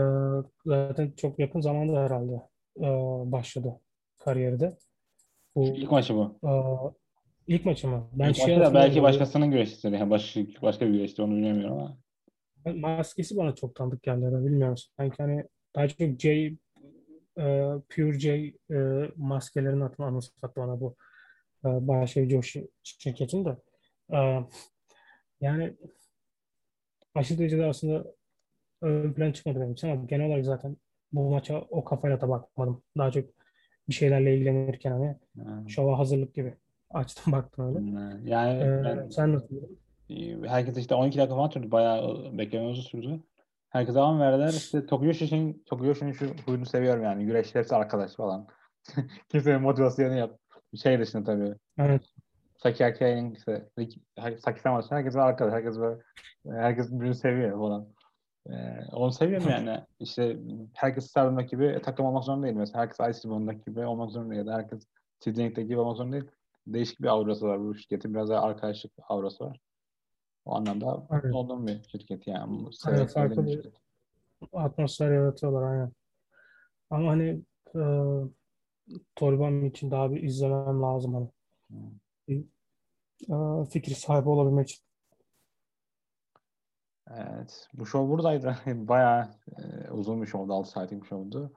[0.66, 2.34] zaten çok yakın zamanda herhalde
[2.78, 2.88] e,
[3.32, 3.80] başladı
[4.18, 4.78] kariyeri de.
[5.56, 6.40] Bu İlk maçı bu.
[6.44, 6.52] e,
[7.48, 8.10] ilk maçı mı?
[8.14, 9.98] Ben İlk şey maçı da belki başkasının güreşçisidir.
[9.98, 11.98] Yani başka, başka bir güreşçi onu bilemiyorum ama.
[12.76, 14.22] maskesi bana çok tanıdık geldi.
[14.34, 14.76] Ben bilmiyorum.
[14.98, 15.44] Sanki hani
[15.76, 16.54] daha çok J e,
[17.90, 18.76] Pure J e,
[19.16, 20.96] maskelerini hatırlattı anımsattı bana bu
[21.66, 23.58] e, Başka Joshi şirketin de.
[24.14, 24.18] E,
[25.42, 25.74] yani
[27.16, 28.06] aşırı derecede aslında
[28.82, 30.78] ön plan çıkmadı benim için ama genel olarak zaten
[31.12, 32.84] bu maça o kafayla da bakmadım.
[32.98, 33.26] Daha çok
[33.90, 35.16] bir şeylerle ilgilenirken hani
[35.46, 35.64] Ha.
[35.68, 36.54] şova hazırlık gibi
[36.96, 38.30] açtım baktım öyle.
[38.32, 39.56] Yani Ee, ben sen nasıl?
[40.48, 41.72] herkes işte 12 dakika falan sürdü.
[41.72, 43.24] Bayağı bekleme uzun sürdü.
[43.70, 44.48] Herkese zaman verdiler.
[44.50, 47.26] İşte Tokuyoshi'nin Tokuyoshi'nin şu huyunu seviyorum yani.
[47.26, 48.48] Güreşte hepsi arkadaş falan.
[49.30, 50.40] Kimsenin motivasyonu yok.
[50.76, 51.56] Şey dışında tabii.
[51.78, 52.02] Evet.
[52.58, 53.70] Saki Akai'nin işte
[54.40, 55.54] Saki Samas'ın herkes arkadaş.
[55.54, 56.02] Herkes böyle
[56.50, 57.88] herkes birbirini seviyor falan.
[58.50, 59.80] Ee, onu seviyorum yani.
[60.00, 60.38] İşte
[60.74, 62.56] herkes Stardom'daki gibi takım olmak zorunda değil.
[62.58, 64.48] Mesela herkes Ice Ribbon'daki gibi olmak zorunda değil.
[64.48, 64.88] Herkes
[65.20, 66.32] Sidney'deki gibi olmak zorunda değil.
[66.68, 68.14] Değişik bir aurası var bu şirketin.
[68.14, 69.60] Biraz daha arkadaşlık aurası var.
[70.46, 71.34] O anlamda Evet.
[71.34, 72.74] olduğum bir şirket yani.
[72.74, 73.74] Severek farklı bir şirket.
[74.54, 75.92] Atmosfer yaratıyorlar aynen.
[76.90, 77.42] Ama hani
[77.76, 77.84] e,
[79.16, 81.30] Toribam için daha bir izlemem lazım hani.
[82.30, 84.86] E, fikri sahibi olabilmek için.
[87.08, 87.68] Evet.
[87.74, 88.56] Bu show buradaydı.
[88.88, 90.54] Bayağı e, uzun bir showdu.
[90.54, 91.54] 6 saatlik bir showdu.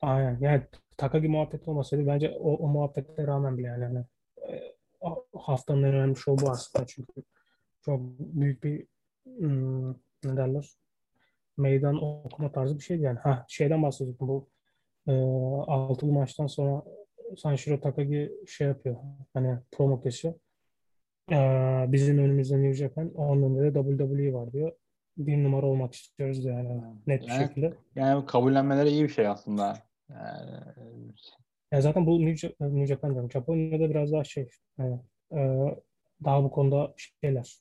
[0.00, 0.38] Aynen.
[0.40, 0.66] Yani
[0.96, 4.04] Takagi muhabbeti olmasaydı bence o, o muhabbetlere rağmen bile yani, e,
[5.34, 7.22] haftanın en önemli şovu bu aslında çünkü
[7.82, 8.86] çok büyük bir
[9.24, 9.90] hmm,
[10.24, 10.70] ne derler
[11.56, 13.18] meydan okuma tarzı bir şeydi yani.
[13.18, 14.48] Ha şeyden bahsediyordum bu
[15.06, 15.12] e,
[15.66, 16.82] altılı maçtan sonra
[17.36, 18.96] Sanshiro Takagi şey yapıyor.
[19.34, 20.34] Hani promo kesiyor.
[21.32, 21.36] E,
[21.88, 24.72] bizim önümüzde New Japan, onun önünde de WWE var diyor.
[25.16, 27.74] Bir numara olmak istiyoruz yani net bir Yani- şekilde.
[27.94, 29.78] Yani bu kabullenmeleri iyi bir şey aslında.
[30.10, 30.50] Yani,
[31.72, 33.30] Ya zaten bu New, Ja- New Japan diyorum.
[33.30, 35.00] Japonya'da biraz daha şey hani,
[35.32, 35.38] e,
[36.24, 37.58] daha bu konuda şeyler.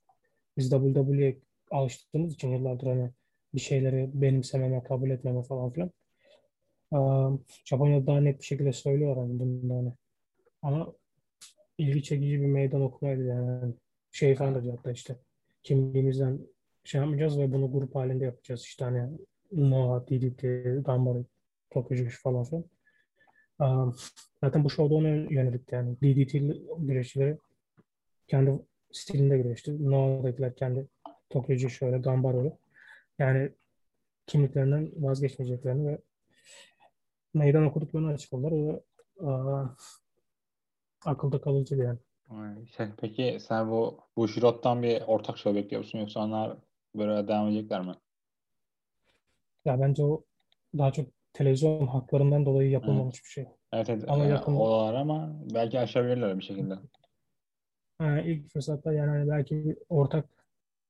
[0.58, 1.40] Biz WWE'ye
[1.72, 3.12] alıştığımız için yıllardır hani
[3.54, 5.92] bir şeyleri benimsememe, kabul etmeme falan filan.
[6.94, 6.98] E,
[7.66, 9.94] Japonya'da daha net bir şekilde söylüyor hani bunu hani.
[10.62, 10.94] Ama
[11.78, 13.74] ilgi çekici bir meydan okumaydı yani.
[14.12, 15.16] Şey falan da diyor hatta işte
[15.64, 16.40] kimliğimizden
[16.84, 18.64] şey yapmayacağız ve bunu grup halinde yapacağız.
[18.64, 19.10] İşte hani
[19.52, 21.26] Noah, DDT, Gambari,
[21.72, 22.66] Tokyo Josh falan filan.
[24.44, 25.96] Zaten bu şovda ona yönelikti yani.
[25.96, 26.34] DDT
[26.78, 27.38] güreşçileri
[28.28, 28.60] kendi
[28.92, 29.92] stilinde güreşti.
[29.92, 30.88] Noah'dakiler kendi
[31.30, 32.58] Tokyo Josh öyle, Gambar öyle.
[33.20, 33.52] Yani
[34.28, 36.02] kimliklerinden vazgeçmeyeceklerini ve
[37.34, 38.52] meydan okuduklarını açıkladılar.
[38.52, 38.66] O
[39.26, 39.76] da
[41.06, 42.00] akılda kalıcı yani.
[42.30, 46.58] Ay, şey, peki sen bu bu Jirot'tan bir ortak show bekliyor musun yoksa onlar
[46.96, 47.96] böyle devam edecekler mi?
[49.66, 50.24] Ya bence o
[50.78, 53.46] daha çok televizyon haklarından dolayı yapılmamış bir şey.
[53.74, 56.74] Evet, evet Ama yani yakın- o var ama belki aşabilirler bir şekilde.
[57.98, 60.26] Ha, ilk fırsatta yani hani belki bir ortak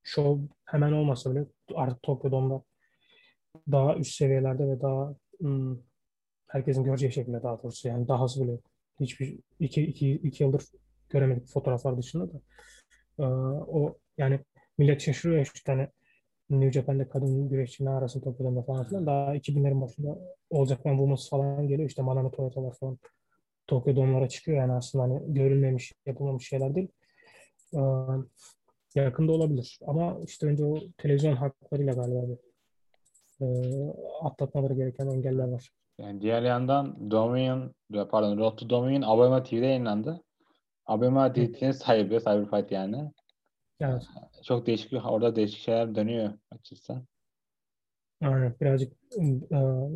[0.02, 1.44] show hemen olmasa bile
[1.74, 2.62] artık Tokyo Dome'da
[3.72, 5.76] daha üst seviyelerde ve daha hmm,
[6.46, 8.58] herkesin göreceği şekilde daha doğrusu yani daha hızlı bile
[9.00, 10.64] hiçbir iki, iki, iki yıldır
[11.10, 12.40] göremedik fotoğraflar dışında da
[13.18, 13.22] Ee,
[13.66, 14.40] o yani
[14.78, 15.88] millet şaşırıyor işte hani
[16.60, 20.18] New Japan'de kadın güreşçi ne arasın Tokyo Dome'da falan filan daha 2000'lerin başında
[20.50, 22.98] olacak ben Women's falan geliyor işte Manami Toyota'lar falan
[23.66, 26.88] Tokyo Dome'lara çıkıyor yani aslında hani görülmemiş yapılmamış şeyler değil.
[27.74, 27.80] Ee,
[28.94, 29.78] yakında olabilir.
[29.86, 32.38] Ama işte önce o televizyon haklarıyla galiba bir
[33.40, 33.46] e,
[34.22, 35.70] atlatmaları gereken engeller var.
[35.98, 37.74] Yani diğer yandan Dominion,
[38.10, 40.22] pardon Road to Dominion Abema TV'de yayınlandı.
[40.86, 43.10] Abema TV'nin sahibi, Cyberfight yani.
[43.82, 44.02] Evet.
[44.44, 47.02] Çok değişik orada değişik şeyler dönüyor açıkçası.
[48.20, 48.54] Aynen.
[48.60, 49.22] Birazcık e,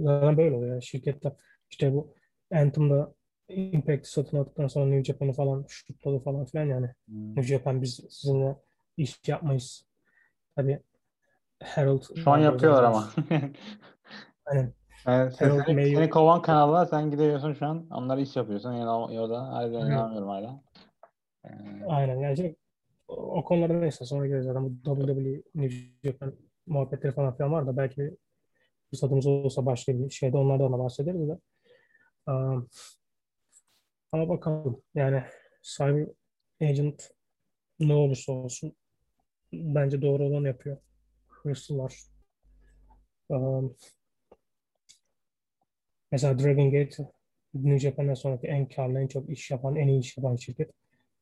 [0.02, 0.82] zaten böyle oluyor.
[0.82, 1.32] Şirketler
[1.70, 2.14] işte bu
[2.52, 3.14] Anthem'da
[3.48, 6.90] Impact'i satın aldıktan sonra New Japan'ı falan şutladı falan filan yani.
[7.06, 7.28] Hmm.
[7.28, 8.56] New Japan biz sizinle
[8.96, 9.86] iş yapmayız.
[10.56, 10.80] Tabii
[11.62, 13.08] Harold Şu an yapıyorlar ama.
[14.46, 14.72] Aynen.
[15.06, 17.86] Yani seni, seni kovan kanalda sen gidiyorsun şu an.
[17.90, 18.72] Onlar iş yapıyorsun.
[18.72, 19.34] Yani.
[19.34, 19.92] Harbiden Evet.
[19.92, 20.60] inanmıyorum hala.
[21.44, 21.50] Ee,
[21.88, 22.16] Aynen.
[22.16, 22.56] Yani şey,
[23.08, 24.64] o, konulara neyse sonra geliriz zaten.
[24.64, 26.34] Bu WWE New Japan
[26.66, 28.16] muhabbetleri falan filan var da belki
[28.90, 31.38] fırsatımız olursa başka bir şeyde onlardan da bahsederiz de.
[32.26, 32.68] Um,
[34.12, 34.82] ama bakalım.
[34.94, 35.22] Yani
[35.62, 36.08] Cyber
[36.60, 37.10] Agent
[37.80, 38.76] ne olursa olsun
[39.52, 40.76] bence doğru olanı yapıyor.
[41.28, 41.94] Hırslılar.
[43.28, 43.76] Um,
[46.12, 47.10] mesela Dragon Gate
[47.54, 50.70] New Japan'dan sonraki en karlı, en çok iş yapan, en iyi iş yapan şirket.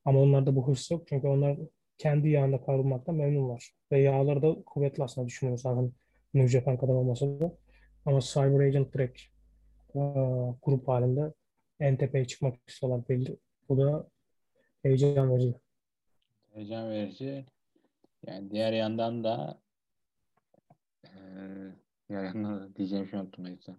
[0.05, 1.09] Ama onlarda bu hırs yok.
[1.09, 1.59] Çünkü onlar
[1.99, 3.71] kendi yağında kavrulmaktan memnunlar.
[3.93, 5.63] Ve yağları da kuvvetli aslında düşünüyoruz.
[5.63, 5.93] Zaten
[6.35, 7.57] New Japan kadar olmasa da.
[8.07, 9.21] Ama Cyber Agent direkt
[9.95, 10.01] e,
[10.63, 11.33] grup halinde
[11.81, 13.37] en tepeye çıkmak istiyorlar belli.
[13.69, 14.09] Bu da
[14.83, 15.55] heyecan verici.
[16.55, 17.47] heyecan verici.
[18.27, 19.61] Yani diğer yandan da
[21.05, 21.11] eee
[22.09, 23.73] diğer yandan da diyeceğim şey unuttum neyse.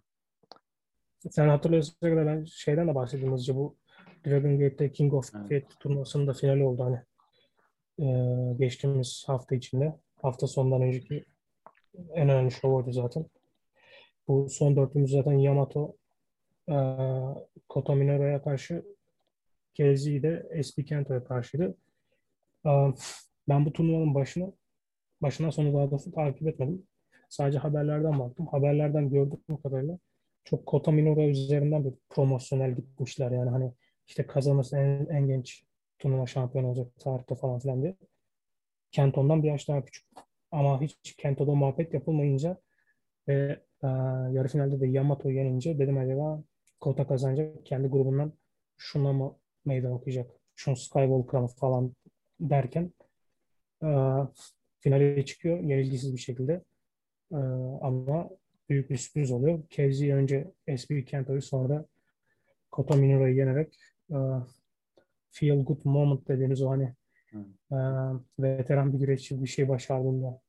[1.29, 3.77] Sen hatırlıyorsan kadar ben şeyden de bahsedeyim hızlıca bu
[4.25, 5.43] Dragon Gate'de King of Evet.
[5.43, 6.99] Fate turnuvasının da finali oldu hani
[7.99, 8.07] e,
[8.57, 9.95] geçtiğimiz hafta içinde.
[10.21, 11.25] Hafta sonundan önceki
[12.13, 13.25] en önemli şov oydu zaten.
[14.27, 15.95] Bu son dörtlümüz zaten Yamato
[16.69, 16.75] e,
[17.69, 18.85] Kota Minoru'ya karşı
[19.73, 21.77] Keizi de SB Kento'ya karşıydı.
[22.65, 22.69] E,
[23.49, 24.53] ben bu turnuvanın başını
[25.21, 26.87] başından sona daha doğrusu takip etmedim.
[27.29, 28.47] Sadece haberlerden baktım.
[28.47, 29.99] Haberlerden gördüğüm kadarıyla
[30.43, 33.31] çok Kota Minoru üzerinden bir promosyonel gitmişler.
[33.31, 33.71] Yani hani
[34.07, 35.63] işte kazanırsa en, en genç
[35.99, 37.95] turnuva şampiyonu olacak tarihte falan filan diye.
[38.91, 40.05] Kenton'dan bir yaş daha küçük.
[40.51, 42.57] Ama hiç Kento'da muhabbet yapılmayınca
[43.27, 43.87] ve e,
[44.31, 46.43] yarı finalde de Yamato yenince dedim acaba
[46.79, 48.33] Kota kazanacak kendi grubundan
[48.77, 50.31] şuna mı meydan okuyacak?
[50.55, 51.95] Şun Skywalker'a mı falan
[52.39, 52.93] derken
[53.83, 53.89] e,
[54.79, 56.63] finale çıkıyor yenilgisiz bir şekilde.
[57.31, 57.37] E,
[57.81, 58.29] ama
[58.69, 59.63] büyük bir sürpriz oluyor.
[59.69, 61.85] Kevzi önce SB Kento'yu sonra
[62.71, 63.79] Kota Minoru'yu yenerek
[65.29, 66.93] feel good moment dediğimiz o hani
[67.71, 67.77] e,
[68.39, 70.41] veteran bir güreşçi bir şey başardığında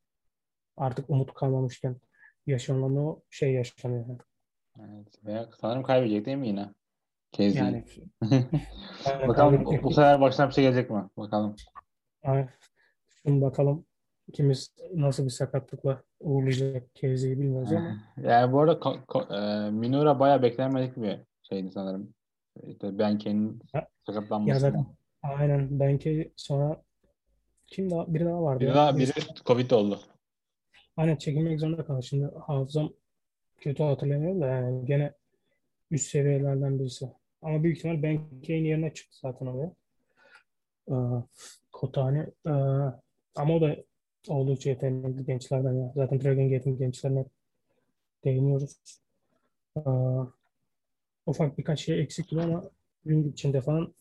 [0.76, 1.96] artık umut kalmamışken
[2.46, 4.06] yaşanılan o şey yaşanıyor.
[4.80, 5.24] Evet.
[5.24, 6.68] Ve sanırım kaybedecek değil mi yine?
[7.32, 7.58] Kezi.
[7.58, 7.84] Yani
[9.28, 11.08] Bakalım bu, bu sefer başına bir şey gelecek mi?
[11.16, 11.56] Bakalım.
[12.22, 12.48] Ay,
[13.22, 13.86] Şimdi bakalım
[14.28, 20.20] ikimiz nasıl bir sakatlıkla uğurlayacak Kezi'yi bilmiyoruz ama Yani bu arada ko- ko- e, Minora
[20.20, 22.14] bayağı beklenmedik bir şeydi sanırım.
[22.62, 23.62] İşte Benke'nin
[24.06, 24.50] sakatlanması.
[24.50, 24.86] ya zaten
[25.22, 26.82] aynen belki sonra
[27.66, 28.60] kim daha biri daha vardı.
[28.60, 28.74] Biri ya.
[28.74, 29.12] daha biri
[29.46, 30.00] Covid oldu.
[30.96, 32.02] Aynen çekilmek zorunda kaldı.
[32.02, 32.92] Şimdi hafızam
[33.56, 35.12] kötü hatırlamıyorum da yani gene
[35.90, 37.08] üst seviyelerden birisi.
[37.42, 38.16] Ama büyük ihtimal Ben
[38.46, 39.72] Kane yerine çıktı zaten oraya.
[40.90, 40.94] Ee,
[41.72, 42.26] Kotani.
[42.46, 42.50] Ee,
[43.34, 43.76] ama o da
[44.28, 45.92] oldukça yetenekli gençlerden ya.
[45.96, 47.24] Zaten Dragon Gate'in gençlerine
[48.24, 48.76] değiniyoruz.
[49.76, 49.80] Ee,
[51.26, 52.70] ufak birkaç şey eksik gibi ama
[53.06, 53.94] ring içinde falan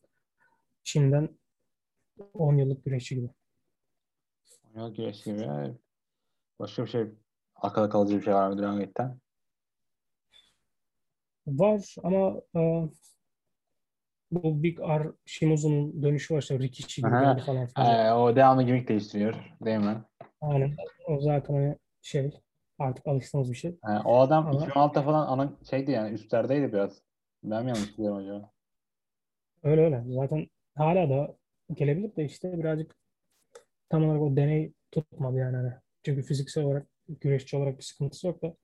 [0.83, 1.29] şimdiden
[2.33, 3.29] 10 yıllık güreşçi gibi.
[4.75, 5.41] Yok güreş gibi.
[5.41, 5.71] ya.
[6.59, 7.05] Başka bir şey
[7.55, 9.19] akılda kalıcı bir şey var mı Dragon Gate'ten?
[11.47, 12.89] Var ama e,
[14.31, 17.37] bu Big R Shimuzu'nun dönüşü var işte Rikishi gibi Aha.
[17.37, 18.05] falan filan.
[18.07, 19.35] Ee, o devamlı gimmick değiştiriyor.
[19.65, 20.03] Değil mi?
[20.41, 20.75] Aynen.
[21.07, 22.31] O zaten hani şey
[22.79, 23.77] artık alıştığımız bir şey.
[23.81, 27.01] Ha, o adam Ama- 2016'da falan ana şeydi yani üstlerdeydi biraz.
[27.51, 28.51] Ben mi yanlış biliyorum acaba?
[29.63, 30.03] Öyle öyle.
[30.07, 31.37] Zaten hala da
[31.73, 32.95] gelebilir de işte birazcık
[33.89, 35.55] tam olarak o deney tutmadı yani.
[35.55, 35.73] Hani.
[36.03, 38.55] Çünkü fiziksel olarak güreşçi olarak bir sıkıntısı yok da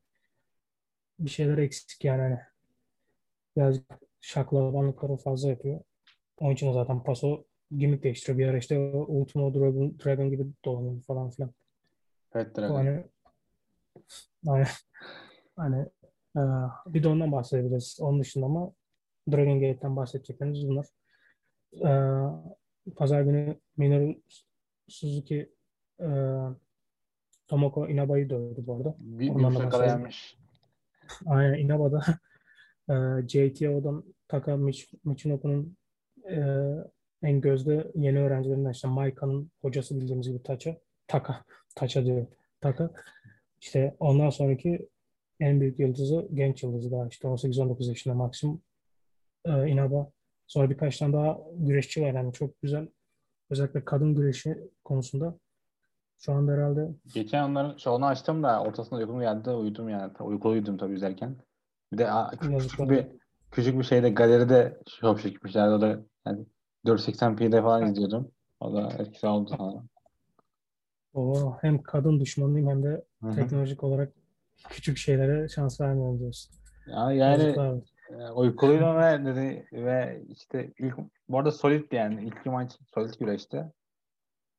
[1.20, 2.40] bir şeyler eksik yani hani.
[3.58, 3.86] Birazcık
[4.22, 5.82] şaklabanlıkları fazla yapıyor.
[6.38, 7.44] Onun için zaten paso
[7.78, 8.40] gimmick değiştiriyor.
[8.40, 11.52] Bir ara işte Ultimo Dragon, Dragon gibi dolanıyor falan filan.
[12.32, 12.76] Pet Dragon.
[12.76, 13.03] hani
[14.45, 14.66] hani,
[15.56, 16.01] hani e,
[16.88, 17.98] bir de ondan bahsedebiliriz.
[18.02, 18.72] Onun dışında ama
[19.32, 20.86] Dragon Gate'den bahsedeceklerimiz bunlar.
[21.74, 21.91] E,
[22.95, 24.16] Pazar günü Minoru
[24.88, 25.52] Suzuki
[25.99, 26.08] e,
[27.48, 28.95] Tomoko Inaba'yı dövdü bu arada.
[28.99, 29.72] Bir, bahsedelim.
[29.72, 30.38] dayanmış.
[31.26, 32.02] Aynen Inaba'da
[32.90, 35.78] e, JTO'dan Taka Mich Michinoku'nun
[36.30, 36.66] e,
[37.24, 40.78] en gözde yeni öğrencilerinden işte Maika'nın hocası bildiğimiz gibi Taça.
[41.08, 41.44] Taka.
[41.76, 42.30] Taça diyorum.
[42.62, 42.91] Taka.
[43.62, 44.90] İşte ondan sonraki
[45.41, 48.61] en büyük yıldızı genç yıldızı daha işte 18-19 yaşında maksimum
[49.45, 50.11] e, Inaba.
[50.47, 52.88] Sonra birkaç tane daha güreşçi var yani çok güzel.
[53.49, 55.38] Özellikle kadın güreşi konusunda.
[56.18, 59.49] Şu anda herhalde Geçen onların şovunu açtım da ortasında uykum geldi.
[59.49, 60.11] Uyudum yani.
[60.19, 61.35] Uykulu uyudum tabii izlerken.
[61.93, 62.89] Bir de aa, küçük, Yazıklar.
[62.89, 63.07] bir
[63.51, 65.73] küçük bir şeyde galeride şov çekmişlerdi.
[65.73, 66.45] O da yani
[66.85, 68.31] 480p'de falan izliyordum.
[68.59, 69.84] O da etkisi oldu sana.
[71.13, 73.31] o hem kadın düşmanıyım hem de Hı hı.
[73.31, 74.13] teknolojik olarak
[74.69, 76.55] küçük şeylere şans vermiyorum diyorsun.
[76.88, 77.95] Ya yani Yazıklar olsun.
[78.11, 78.35] e,
[78.99, 80.95] ve dedi ve işte ilk
[81.29, 83.65] bu arada solid yani ilk maç solid güreşti.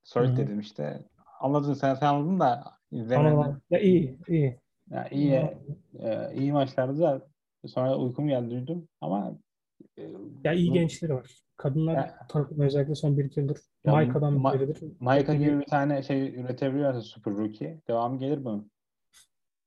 [0.05, 1.03] Solid dedim işte.
[1.41, 3.39] Anladın sen sen anladın da izlemedim.
[3.39, 4.61] Ama ya iyi iyi.
[4.91, 5.51] Ya iyi
[6.01, 7.27] e, iyi maçlardı da
[7.67, 9.39] sonra uykum geldi uyudum ama
[9.99, 10.03] e,
[10.45, 11.43] Ya iyi bu- gençleri var.
[11.57, 12.27] Kadınlar Ya-
[12.59, 14.53] özellikle son bir iki yıldır Ya Maika'dan Ma-
[15.27, 18.65] Çok iyi- gibi bir tane şey üretebiliyorsa Super Rookie devamı gelir mi?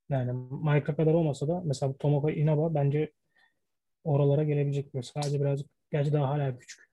[0.10, 3.12] Yani Maika kadar olmasa da mesela Tomoko Inaba bence
[4.04, 5.02] oralara gelebilecek bir.
[5.04, 6.86] Sadece birazcık gerçi daha hala küçük.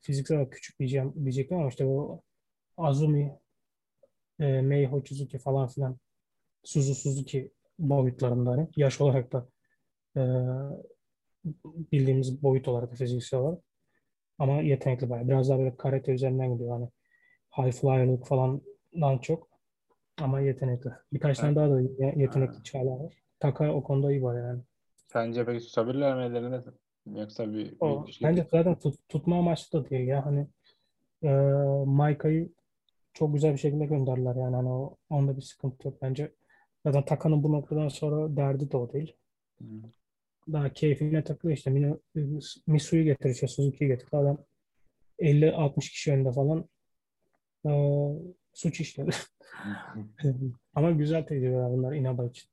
[0.00, 2.22] Fiziksel olarak küçük diyeceğim diyecektim ama işte bu
[2.76, 3.38] Azumi,
[4.40, 5.98] e, Mei Hochizuki falan filan
[6.64, 9.48] Suzu Suzuki boyutlarında hani yaş olarak da
[10.16, 10.22] e,
[11.92, 13.62] bildiğimiz boyut olarak da fiziksel olarak
[14.38, 15.28] ama yetenekli bayağı.
[15.28, 16.88] Biraz daha böyle karate üzerinden gidiyor hani
[17.56, 19.55] high flyer'lık falandan çok
[20.22, 20.90] ama yetenekli.
[21.12, 23.14] Birkaç tane daha da ye- yetenekli çağlar var.
[23.40, 24.62] Taka o konuda iyi var yani.
[25.06, 26.62] Sence peki tutabilirler mi ellerinde?
[27.06, 30.46] Yoksa bir, O, bir şey bence zaten tut, tutma amaçlı da değil ya hani
[31.22, 31.30] e,
[31.86, 32.52] Maika'yı
[33.12, 36.32] çok güzel bir şekilde gönderdiler yani hani o, onda bir sıkıntı yok bence.
[36.86, 39.16] Zaten Taka'nın bu noktadan sonra derdi de o değil.
[39.60, 39.64] Hı.
[40.52, 41.70] Daha keyfine takılıyor işte.
[41.70, 41.98] Mino,
[42.66, 44.22] Misu'yu getiriyor, Suzuki'yi getiriyor.
[44.22, 44.38] Adam
[45.18, 46.68] 50-60 kişi önünde falan
[47.66, 47.70] e,
[48.56, 49.10] suç işledi.
[50.74, 52.48] Ama güzel tecrübeler bunlar Inaba için.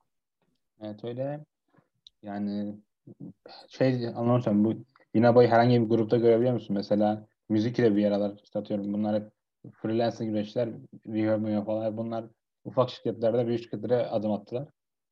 [0.81, 1.39] Evet öyle.
[2.23, 2.75] Yani
[3.67, 4.73] şey anlamamışım bu
[5.13, 6.75] Inabay'ı herhangi bir grupta görebiliyor musun?
[6.75, 8.39] Mesela müzik ile bir yer alır.
[8.43, 9.31] İşte atıyorum bunlar hep
[9.73, 10.69] freelance güreşler,
[11.07, 12.25] Rehab falan bunlar
[12.65, 14.67] ufak şirketlerde büyük şirketlere adım attılar.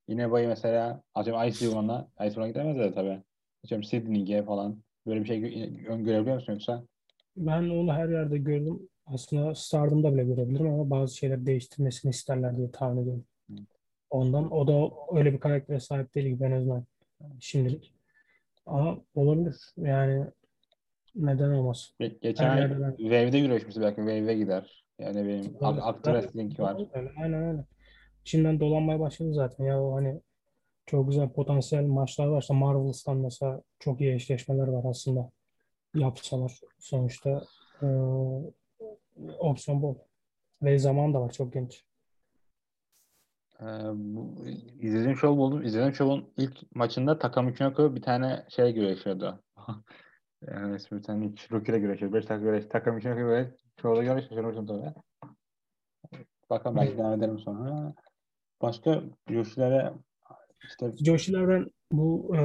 [0.07, 3.21] Inabay'ı mesela atıyorum Ice Woman'a, Ice Woman'a gidemezler de tabii.
[3.65, 4.77] Atıyorum Sydney'e falan
[5.07, 6.83] böyle bir şey gö- öngörebiliyor musun yoksa?
[7.37, 8.89] Ben onu her yerde gördüm.
[9.05, 13.25] Aslında Stardom'da bile görebilirim ama bazı şeyler değiştirmesini isterler diye tahmin ediyorum.
[13.49, 13.55] Hı.
[14.09, 16.85] Ondan o da öyle bir karaktere sahip değil gibi en azından
[17.39, 17.93] şimdilik.
[18.65, 19.55] Ama olabilir.
[19.77, 20.25] Yani
[21.15, 21.93] neden olmaz?
[21.99, 24.83] Ge- geçen ay ben- Wave'de güreşmişti belki Wave'e gider.
[24.99, 25.81] Yani benim Tabii.
[25.81, 26.81] Active Wrestling var.
[26.93, 27.65] Öyle, aynen öyle.
[28.23, 30.21] Şimdiden dolanmaya başladı zaten ya o hani
[30.85, 32.41] çok güzel potansiyel maçlar var.
[32.41, 35.31] İşte Marvels'tan mesela çok iyi eşleşmeler var aslında.
[35.95, 37.43] Yapsalar sonuçta
[37.81, 37.89] eee
[39.39, 39.95] opsiyon bol.
[40.61, 41.85] Ve zaman da var çok genç.
[43.61, 44.45] Ee, bu,
[44.79, 45.63] izlediğim show buldum.
[45.63, 49.43] İzlediğim show'un ilk maçında Takam Uchinoku bir tane şey güreşiyordu.
[50.47, 52.15] yani ismi bir tane ilk Rookie'yle güreşiyordu.
[52.15, 52.65] 5 dakika güreş.
[52.65, 54.93] Takam Uchinoku böyle show'da görüş şaşırmıştım tabii.
[56.49, 57.93] Bakalım belki devam ederim sonra.
[58.61, 59.93] Başka Yoshi'lere
[60.63, 62.41] işte Joshi'lerden bu e,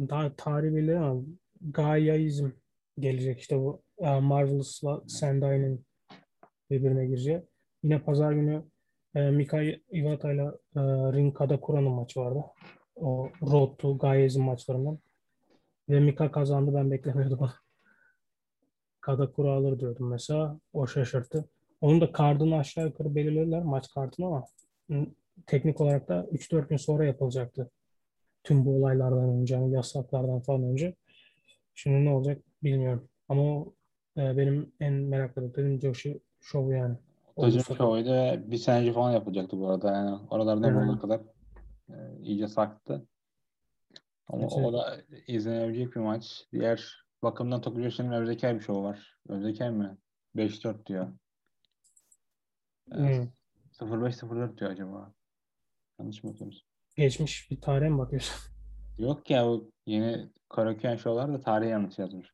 [0.00, 1.22] daha tarih ama
[1.60, 2.50] Gaiaizm
[2.98, 5.86] gelecek işte bu e, Marvelous'la Sendai'nin
[6.74, 7.42] birbirine gireceği.
[7.82, 8.62] Yine pazar günü
[9.14, 10.42] e, Mika Iwata ile
[10.76, 10.80] e,
[11.12, 12.44] Ring Kadakura'nın maçı vardı.
[12.96, 14.98] O Road to Gaiaizm maçlarından.
[15.88, 17.50] Ve Mika kazandı ben beklemiyordum.
[19.00, 20.60] Kadakura alır diyordum mesela.
[20.72, 21.48] O şaşırttı.
[21.80, 24.44] Onun da kardını aşağı yukarı belirlediler maç kartını ama
[25.46, 27.70] teknik olarak da 3-4 gün sonra yapılacaktı.
[28.44, 30.94] Tüm bu olaylardan önce, yasaklardan falan önce.
[31.74, 33.08] Şimdi ne olacak bilmiyorum.
[33.28, 33.74] Ama o,
[34.16, 36.96] e, benim en meraklı beklediğim Joshi Show'u yani.
[37.36, 39.92] Olursa- Show'uydu ve bir sene önce falan yapacaktı bu arada.
[39.92, 40.76] Yani oralarda Evet.
[40.76, 41.20] bulana kadar
[41.88, 43.06] e, iyice sarktı.
[44.28, 44.72] Ama o Evet.
[44.72, 44.96] da
[45.26, 46.44] izlenebilecek bir maç.
[46.52, 49.18] Diğer bakımdan Tokyo Yoshi'nin Özdeker bir show var.
[49.28, 49.96] Özdeker mi?
[50.36, 51.12] 5-4 diyor.
[52.92, 53.28] Evet.
[53.80, 53.88] Hmm.
[53.88, 55.12] 05-04 diyor acaba.
[55.98, 56.66] Yanlış mı okuyoruz?
[56.96, 58.34] Geçmiş bir tarihe mi bakıyorsun?
[58.98, 62.32] Yok ya bu yeni Karaköy şovlar da tarihi yanlış yazmış.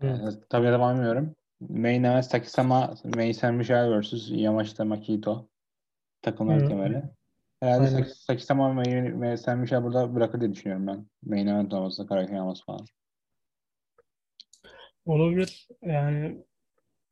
[0.00, 0.06] Hı.
[0.06, 1.34] Yani, tabii ya da bilmiyorum.
[1.60, 4.30] Main event Takisama Mei San Michel vs.
[4.30, 5.48] Yamashita Makito.
[6.22, 6.68] Takımlar Hı.
[6.68, 7.02] kemeri.
[7.60, 8.06] Herhalde Aynen.
[8.26, 11.06] Takisama Mei, Mei San Michel burada bırakır diye düşünüyorum ben.
[11.22, 12.86] Main event olması, Karaköy olması falan.
[15.06, 15.68] Olabilir.
[15.82, 16.44] Yani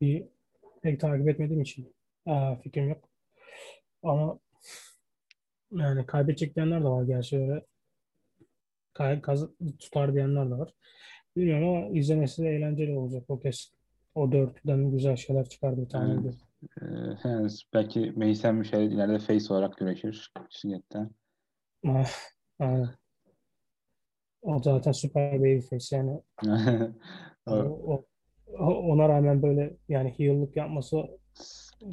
[0.01, 0.27] bir
[0.83, 1.95] pek takip etmediğim için
[2.27, 3.09] aa, fikrim yok.
[4.03, 4.39] Ama
[5.73, 7.67] yani kaybedecek diyenler de var gerçi öyle.
[8.93, 9.49] Kay, kaz,
[9.79, 10.73] tutar diyenler de var.
[11.37, 13.76] Bilmiyorum ama izlemesi de eğlenceli olacak o kesin.
[14.17, 16.13] O dörtlüden güzel şeyler çıkar bir tane.
[16.13, 16.35] Evet.
[16.83, 17.63] Ee, evet.
[17.75, 21.11] belki Meysel Müşerif ileride face olarak güreşir şirketten.
[21.85, 22.05] Aynen.
[22.05, 22.11] Ah,
[22.61, 22.95] ah.
[24.43, 26.21] O zaten süper baby face yani.
[27.47, 28.05] o,
[28.59, 30.97] o, ona rağmen böyle yani heal'lık yapması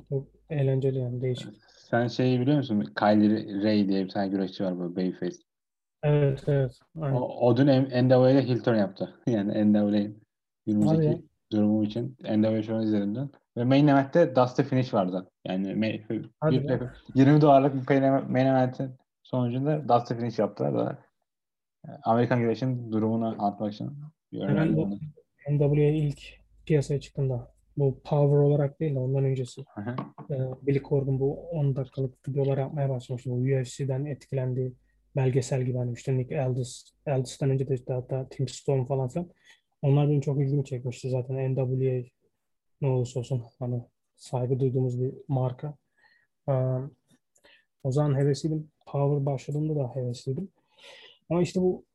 [0.09, 1.53] çok eğlenceli yani değişik.
[1.67, 2.93] Sen şeyi biliyor musun?
[2.99, 5.37] Kylie Ray diye bir tane güreşçi var böyle babyface.
[6.03, 6.79] Evet evet.
[7.01, 7.15] Aynen.
[7.15, 9.13] O, o dün Endaway ile Hilton yaptı.
[9.27, 10.23] Yani Endaway'in
[10.65, 11.23] 22,
[11.53, 12.17] durumum için.
[12.23, 13.31] Endeavor Show'u izledim dün.
[13.57, 15.31] Ve main event'te Dusty Finish vardı.
[15.45, 15.97] Yani
[16.39, 16.55] Hadi
[17.15, 17.41] 20, ya.
[17.41, 17.99] dolarlık bir
[18.29, 18.91] main event'in
[19.23, 20.99] sonucunda Dusty Finish yaptılar da
[21.87, 23.91] e, Amerikan güreşin durumunu anlatmak için
[24.31, 24.39] bir
[25.49, 26.19] NWA ilk
[26.65, 29.65] piyasaya çıktığında bu Power olarak değil de ondan öncesi.
[29.75, 29.95] Hı
[30.29, 33.29] e, Billy Corgan bu 10 dakikalık videolar yapmaya başlamıştı.
[33.29, 34.73] Bu UFC'den etkilendiği
[35.15, 39.29] belgesel gibi hani işte Nick Aldis, Aldis'tan önce de işte hatta Tim Storm falan filan.
[39.83, 42.03] Onlar benim çok ilgimi çekmişti zaten NWA
[42.81, 43.83] ne olursa olsun hani
[44.15, 45.75] saygı duyduğumuz bir marka.
[46.49, 46.53] Ee,
[47.83, 48.71] o zaman hevesliydim.
[48.85, 50.49] Power başladığımda da hevesliydim.
[51.29, 51.85] Ama işte bu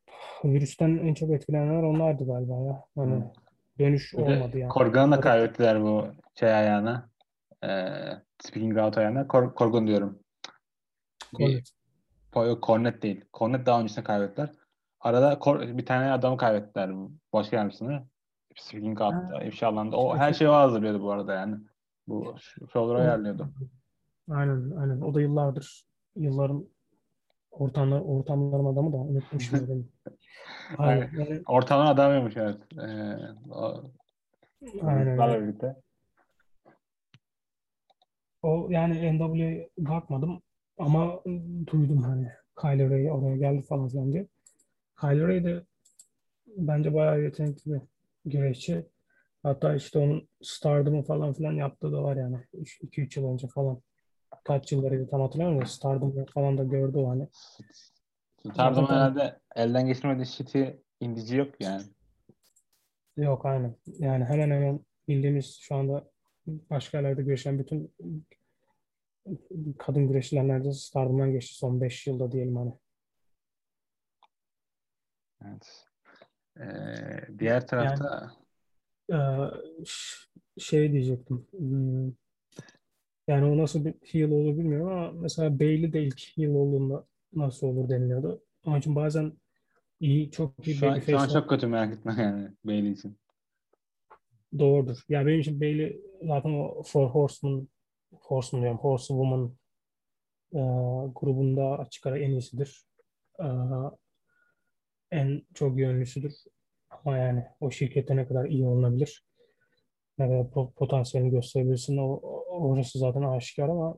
[0.44, 2.85] virüsten en çok etkilenenler onlardı galiba ya.
[2.94, 3.24] Hani Hı.
[3.78, 4.73] dönüş Bir olmadı yani.
[5.16, 7.10] Orada- kaybettiler bu şey ayağına.
[7.65, 7.69] E,
[8.43, 9.28] speaking out ayağına.
[9.28, 10.19] Kor, Korgan diyorum.
[11.36, 11.70] Cornet.
[12.62, 13.24] Cornet değil.
[13.35, 14.51] Cornet daha öncesinde kaybettiler.
[15.00, 15.40] Arada
[15.78, 16.90] bir tane adamı kaybettiler.
[17.32, 18.06] Baş yardımcısını.
[18.56, 19.96] Speaking out'ta, ifşalandı.
[19.96, 21.56] O her şeyi o hazırlıyordu bu arada yani.
[22.08, 22.34] Bu
[22.72, 23.48] şovları ayarlıyordu.
[24.30, 25.00] Aynen aynen.
[25.00, 25.84] O da yıllardır
[26.16, 26.68] yılların
[27.50, 29.22] ortamlar ortamların adamı da
[29.68, 29.88] benim.
[30.78, 31.10] Aynen.
[31.18, 32.56] Yani, Ortalama adamıymış evet.
[32.78, 33.16] Ee,
[33.50, 33.90] o,
[34.82, 35.42] aynen.
[35.42, 35.76] birlikte.
[38.42, 40.42] O yani NWA'ya bakmadım
[40.78, 41.20] ama
[41.66, 42.28] duydum hani
[42.60, 44.26] Kylie Ray oraya geldi falan filan diye.
[45.00, 45.62] Kylie Ray de
[46.46, 47.80] bence bayağı yetenekli bir
[48.24, 48.86] güreşçi.
[49.42, 52.36] Hatta işte onun Stardom'u falan filan yaptığı da var yani.
[52.82, 53.82] 2-3 yıl önce falan.
[54.44, 57.28] Kaç yıllarıydı tam hatırlamıyorum da Stardom'u falan da gördü o hani.
[58.56, 61.82] Tarzan Zaten- herhalde elden geçirmediği shit'i indici yok yani.
[63.16, 63.76] Yok aynen.
[63.98, 66.10] Yani hemen hemen bildiğimiz şu anda
[66.46, 67.94] başka yerlerde güreşen bütün
[69.78, 72.72] kadın güreşçiler neredeyse Stardom'dan geçti son 5 yılda diyelim hani.
[75.44, 75.86] Evet.
[76.60, 78.32] Ee, diğer tarafta
[79.12, 79.16] Ee,
[79.86, 80.28] ş-
[80.59, 81.47] şey diyecektim.
[81.51, 82.12] Hmm,
[83.28, 87.66] Yani o nasıl bir heel olur bilmiyorum ama mesela Bayley de ilk heel olduğunda nasıl
[87.66, 88.43] olur deniliyordu.
[88.65, 89.32] Onun için bazen
[90.01, 93.19] iyi, çok iyi şu an, şu an çok kötü merak etme yani Bailey için.
[94.59, 94.98] doğrudur.
[95.09, 97.69] Yani benim için Bayley zaten o Four Horsemen,
[98.12, 99.52] Horsemen diyorum, Horsewoman
[100.55, 100.59] e,
[101.15, 102.85] grubunda açık ara en iyisidir.
[103.40, 103.44] E,
[105.10, 106.32] en çok yönlüsüdür.
[106.90, 109.28] Ama yani o şirkette ne kadar iyi olunabilir
[110.18, 113.97] ne kadar po- potansiyelini gösterebilirsin o, orası zaten aşikar ama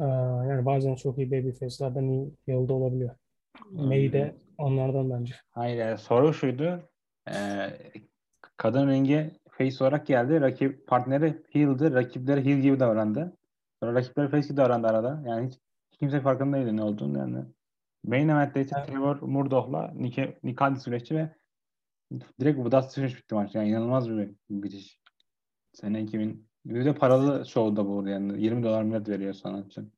[0.00, 0.04] e,
[0.48, 3.16] yani bazen çok iyi babyface'lerden iyi yolda olabiliyor.
[3.70, 5.34] May de onlardan bence.
[5.50, 6.88] Hayır yani soru şuydu.
[7.30, 7.70] Ee,
[8.56, 10.40] kadın ringe face olarak geldi.
[10.40, 11.94] Rakip partneri heel'di.
[11.94, 13.36] Rakipleri heel gibi davrandı.
[13.80, 15.22] Sonra rakipleri face gibi davrandı arada.
[15.26, 15.54] Yani hiç,
[15.90, 17.44] hiç kimse farkında değildi ne olduğunu yani.
[18.06, 18.88] Main event'te ise Evet.
[18.88, 19.94] Trevor Murdoch'la
[20.58, 21.34] Aldis süreçti ve
[22.40, 23.54] direkt bu dust finish bitti maç.
[23.54, 25.00] Yani inanılmaz bir bitiş.
[25.72, 26.48] Sene 2000.
[26.64, 28.42] Bir de paralı şovda bu yani.
[28.42, 29.92] 20 dolar millet veriyor sana için.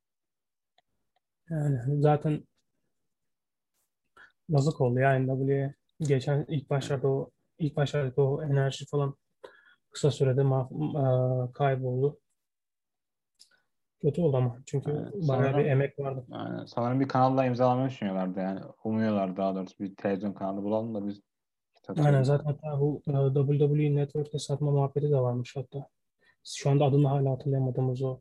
[1.50, 2.44] Yani zaten
[4.48, 5.74] yazık oldu ya NWA'ye.
[6.00, 9.16] Geçen ilk başlarda o ilk başlarda o enerji falan
[9.90, 12.20] kısa sürede ma- e, kayboldu.
[14.02, 16.26] Kötü oldu ama çünkü Evet, bayağı sonra- bir emek vardı.
[16.28, 18.60] Yani sanırım bir kanalla imzalamayı düşünüyorlardı yani.
[18.84, 21.20] Umuyorlar daha doğrusu bir televizyon kanalı bulalım da biz
[22.04, 25.88] Aynen zaten hatta bu e, WWE Network'te satma muhabbeti de varmış hatta.
[26.44, 28.20] Şu anda adını hala hatırlayamadığımız o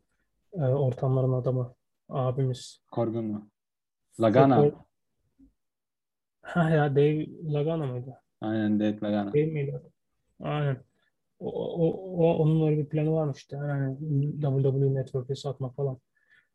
[0.53, 1.73] e, ortamların adamı
[2.09, 2.81] abimiz.
[2.91, 3.49] Korgun mu?
[4.19, 4.55] Lagana.
[4.55, 4.87] Çok-
[6.41, 8.21] Ha ya Dave Lagana mıydı?
[8.41, 9.33] Aynen Dave Lagana.
[9.33, 9.81] Değil miydi?
[10.43, 10.77] Aynen.
[11.39, 11.91] O, o,
[12.23, 13.55] o- onun öyle bir planı varmış işte.
[13.57, 13.97] Yani
[14.41, 15.97] WWE Network'e satmak falan.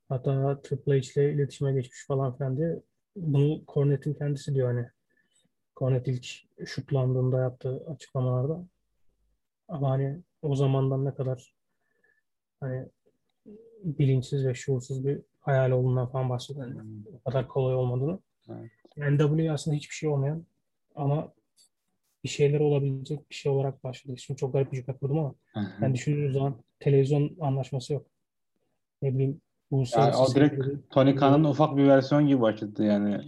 [0.08, 2.80] Hatta Triple H ile iletişime geçmiş falan filan diye.
[3.16, 4.86] Bunu Cornette'in kendisi diyor hani.
[5.76, 6.26] Cornette ilk
[6.68, 8.64] şutlandığında yaptığı açıklamalarda.
[9.68, 11.54] Ama hani o zamandan ne kadar
[12.60, 12.86] hani
[13.84, 16.66] bilinçsiz ve şuursuz bir hayal olduğundan falan bahsediyor.
[16.66, 16.80] Yani
[17.14, 18.18] o kadar kolay olmadığını.
[18.48, 18.70] Evet.
[18.96, 20.44] Yani NWA aslında hiçbir şey olmayan
[20.94, 21.32] ama
[22.24, 24.18] bir şeyler olabilecek bir şey olarak başladı.
[24.18, 25.34] Şimdi çok garip bir cümle kurdum ama
[25.82, 28.06] yani düşündüğünüz zaman televizyon anlaşması yok.
[29.02, 29.40] Ne bileyim
[29.70, 33.20] bu Yani o direkt Tony Khan'ın ufak bir versiyon gibi başladı yani.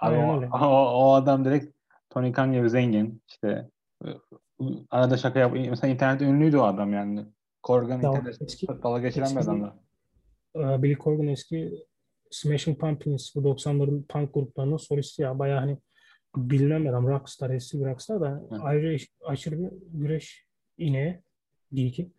[0.00, 0.48] Aynen o, öyle.
[0.52, 1.76] o, o adam direkt
[2.10, 3.22] Tony Khan gibi zengin.
[3.28, 3.68] İşte
[4.90, 5.52] arada şaka yap.
[5.54, 7.26] Mesela internette ünlüydü o adam yani.
[7.64, 9.72] Corgan Tamam, internette eski- dalga geçiren bir eski- adamdı.
[10.56, 11.72] Ee, Billy Corgan eski
[12.30, 15.38] Smashing Pumpkins bu 90'ların punk gruplarının solisti ya.
[15.38, 15.78] Bayağı hani
[16.36, 17.06] bilinen bir adam.
[17.06, 18.56] Rockstar, eski bir rockstar da Hı.
[18.60, 20.46] ayrıca aşırı bir güreş
[20.78, 21.22] ineği
[21.72, 22.10] değil ki.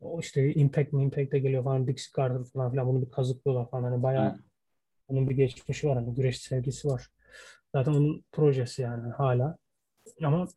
[0.00, 3.90] O işte Impact mi Impact'e geliyor falan Dixie Carter falan filan bunu bir kazıklıyorlar falan.
[3.90, 4.38] Hani bayağı Hı.
[5.08, 5.96] onun bir geçmişi var.
[5.96, 7.08] Hani güreş sevgisi var.
[7.74, 9.56] Zaten onun projesi yani hala.
[10.22, 10.48] Ama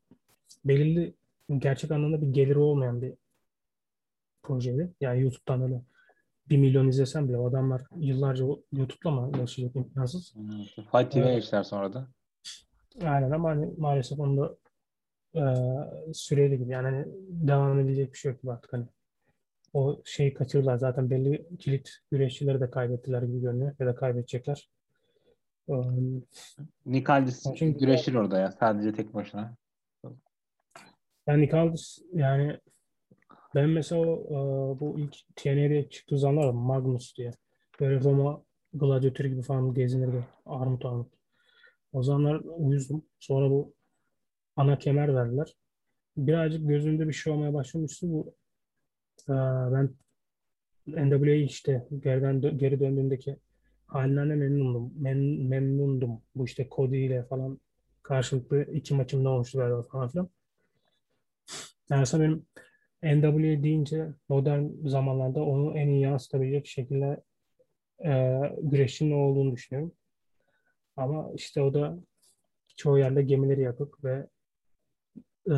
[0.66, 1.16] belirli
[1.58, 3.14] gerçek anlamda bir geliri olmayan bir
[4.44, 4.94] projeydi.
[5.02, 5.82] Yani YouTube'dan öyle
[6.50, 10.34] bir milyon izlesen bile o adamlar yıllarca YouTube'la mı yaşayacak imkansız.
[10.92, 12.08] Fight TV'ye geçtiler sonra da.
[13.04, 14.56] Aynen ama hani maalesef onda
[15.36, 15.44] e,
[16.14, 16.72] süreli gibi.
[16.72, 18.86] Yani hani devam edilecek bir şey yok gibi artık hani.
[19.74, 20.78] O şeyi kaçırdılar.
[20.78, 23.72] Zaten belli kilit güreşçileri de kaybettiler gibi görünüyor.
[23.80, 24.70] Ya da kaybedecekler.
[25.68, 26.24] Um,
[26.86, 28.52] Nick Aldis Çünkü- güreşir orada ya.
[28.52, 29.56] Sadece tek başına.
[31.28, 32.58] yani Nick Aldis yani
[33.56, 34.16] ben mesela o,
[34.76, 37.32] e, bu ilk TNA'de çıktığı zamanlar Magnus diye.
[37.80, 38.42] Böyle Roma
[38.74, 40.26] gladyatörü gibi falan gezinirdi.
[40.46, 41.08] Armut armut.
[41.94, 43.06] O zamanlar uyuzdum.
[43.20, 43.74] Sonra bu
[44.56, 45.56] ana kemer verdiler.
[46.18, 48.08] Birazcık gözümde bir şey olmaya başlamıştı.
[48.12, 48.36] Bu
[49.30, 49.34] e,
[49.74, 49.90] ben
[50.88, 53.38] NWA işte geriden geri döndüğümdeki
[53.88, 54.94] halinden de memnundum.
[55.02, 56.22] Mem- memnundum.
[56.36, 57.60] Bu işte Cody ile falan
[58.04, 60.30] karşılıklı iki maçımda olmuştu galiba falan filan.
[61.90, 62.46] Yani benim
[63.04, 67.24] NWA deyince modern zamanlarda onu en iyi yansıtabilecek şekilde
[68.06, 69.94] e, güreşin olduğunu düşünüyorum.
[71.02, 71.98] Ama işte o da
[72.76, 74.28] çoğu yerde gemileri yakık ve
[75.50, 75.54] e,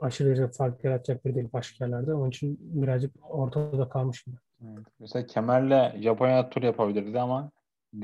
[0.00, 2.14] aşırı derece fark yaratacak bir değil başka yerlerde.
[2.14, 4.36] Onun için birazcık ortada kalmış gibi.
[4.62, 4.86] Evet.
[4.98, 7.50] Mesela kemerle Japonya tur yapabilirdi ama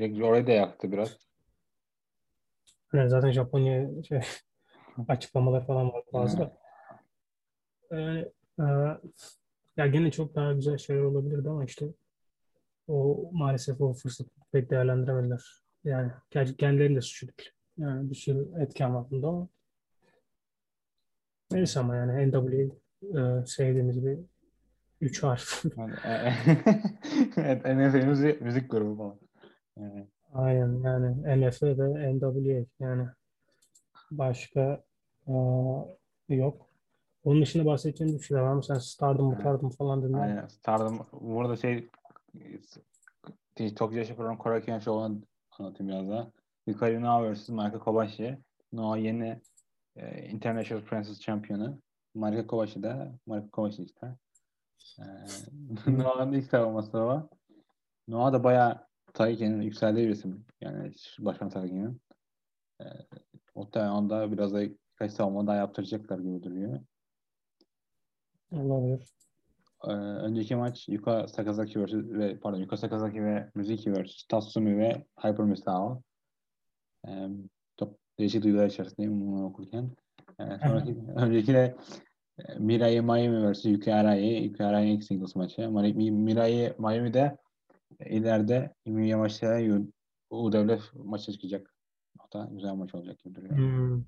[0.01, 1.17] orayı da yaktı biraz.
[2.93, 4.21] Yani zaten Japonya şey,
[5.07, 6.57] açıklamalar falan var bazı da.
[7.91, 8.63] Yani, e,
[9.77, 11.85] ya gene çok daha güzel şeyler olabilirdi ama işte
[12.87, 15.64] o maalesef o fırsatı pek değerlendiremediler.
[15.85, 17.49] Yani gerçi kendilerinin de suçu değil.
[17.77, 19.47] Yani bir sürü etken var bunda ama
[21.51, 22.75] neyse ama yani NWA
[23.19, 24.19] e, sevdiğimiz bir
[25.01, 25.63] üç harf.
[25.77, 26.33] Yani, e-
[27.37, 29.19] evet, sevdiğimiz bir müzik grubu falan.
[29.77, 30.07] Evet.
[30.33, 33.07] Aynen yani NF ve NWA yani
[34.11, 34.83] başka
[35.27, 35.33] e,
[36.29, 36.69] yok.
[37.23, 38.63] Onun dışında bahsedeceğim bir şeyler var mı?
[38.63, 39.39] Sen Stardom.
[39.39, 40.13] Stardom falan dedin.
[40.13, 40.47] Aynen.
[40.47, 41.07] Stardom.
[41.11, 41.89] Burada şey
[43.75, 45.21] Tokyo Yaşı Program Korakuen Show'unu
[45.59, 46.31] anlatayım biraz daha.
[46.67, 47.49] Hikaru Noah vs.
[47.49, 48.37] Marika Kobashi.
[48.73, 49.41] Noah yeni
[49.95, 51.79] e, International Princess Champion'ı.
[52.13, 54.15] Marika Kobashi de Marika Kobashi işte.
[54.99, 55.03] E,
[55.97, 57.23] Noah'ın ilk savunması var.
[58.07, 60.45] Noah da bayağı Taiki'nin yükseldiği bir isim.
[60.61, 62.01] Yani başkan Taiki'nin.
[62.81, 62.85] E,
[63.55, 66.79] muhtemelen onda biraz da birkaç savunma daha yaptıracaklar gibi duruyor.
[68.51, 69.07] Olabilir.
[69.87, 71.93] Ee, önceki maç Yuka Sakazaki vs.
[71.93, 74.23] ve pardon Yuka Sakazaki ve Mizuki vs.
[74.29, 76.01] Tatsumi ve Hyper Misao.
[77.07, 77.27] Ee,
[77.79, 79.91] çok değişik duygular içerisindeyim bunu okurken.
[80.39, 81.75] Ee, sonraki, önceki de
[82.39, 83.65] e, Mirai Miami vs.
[83.65, 84.43] Yuki Arai.
[84.43, 85.61] Yuki Arai'nin ilk singles maçı.
[85.61, 87.37] Mari- Mirai Miami'de
[88.05, 89.59] ileride Imi Yamashita
[90.29, 91.71] UW maça çıkacak.
[92.33, 93.57] Da güzel maç olacak gibi duruyor.
[93.57, 94.03] Hmm.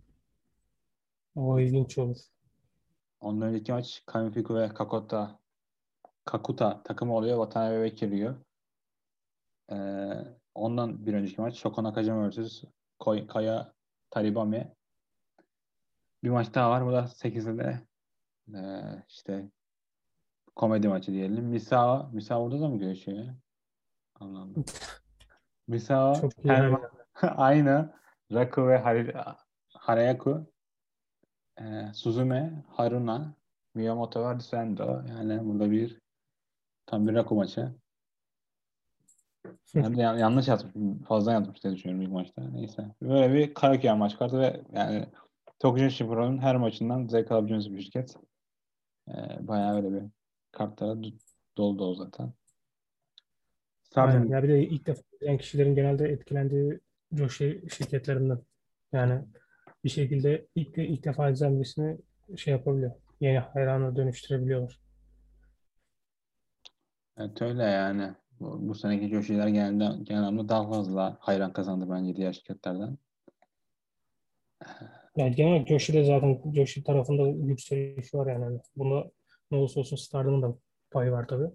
[1.35, 2.17] O ilginç olur.
[3.19, 5.39] Ondan önceki maç Kamifiku ve Kakota
[6.27, 7.37] Kakuta takımı oluyor.
[7.37, 8.35] Watanabe ve Kiryu.
[9.71, 10.13] Ee,
[10.55, 12.63] ondan bir önceki maç Shoko Nakajima vs.
[13.27, 13.73] Kaya
[14.09, 14.75] Taribame.
[16.23, 16.85] Bir maç daha var.
[16.85, 17.81] Bu da 8'de de
[18.57, 19.49] ee, işte
[20.55, 21.45] komedi maçı diyelim.
[21.45, 23.35] Misao, Misao orada da mı görüşüyor ya?
[24.15, 24.65] Anladım.
[26.43, 26.89] İyi her ma-
[27.21, 27.93] aynı
[28.31, 29.35] Raku ve Hari-
[29.73, 30.45] Harayaku
[31.61, 33.33] ee, Suzume, Haruna,
[33.73, 35.01] Miyamoto ve Sendo.
[35.09, 36.01] Yani burada bir
[36.87, 37.71] tam bir Raku maçı.
[39.75, 40.73] Ben de yan- yanlış yazmış.
[41.07, 42.49] Fazla yazmış diye düşünüyorum ilk maçta.
[42.49, 42.85] Neyse.
[43.01, 45.05] Böyle bir karaoke maç kartı ve yani
[45.59, 48.15] Tokyo Shiburo'nun her maçından zevk alabileceğiniz bir şirket.
[49.09, 49.13] Ee,
[49.47, 50.03] bayağı öyle bir
[50.51, 50.97] kartlara
[51.57, 52.33] dolu dolu zaten.
[53.95, 54.27] Aynen.
[54.27, 56.79] Ya bir de ilk defa izleyen kişilerin genelde etkilendiği
[57.11, 58.39] Joshi şirketlerinden.
[58.91, 59.21] Yani
[59.83, 61.97] bir şekilde ilk, ilk defa izleyen birisini
[62.37, 62.91] şey yapabiliyor.
[63.19, 64.86] Yeni hayrana dönüştürebiliyorlar.
[67.17, 68.11] Evet öyle yani.
[68.39, 72.97] Bu, bu seneki Joshi'ler genelde, genelde daha fazla hayran kazandı bence diğer şirketlerden.
[75.15, 78.59] Yani genel Joshi'de zaten Joshi tarafında yükseliş var yani.
[78.75, 79.11] Bunda
[79.51, 80.55] ne olursa olsun Stardom'un da
[80.91, 81.49] payı var tabii.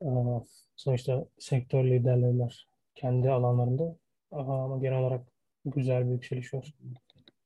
[0.00, 0.42] Ama
[0.76, 3.96] sonuçta sektör liderleriler kendi alanlarında.
[4.30, 5.26] Ama genel olarak
[5.64, 6.74] güzel bir yükseliş var.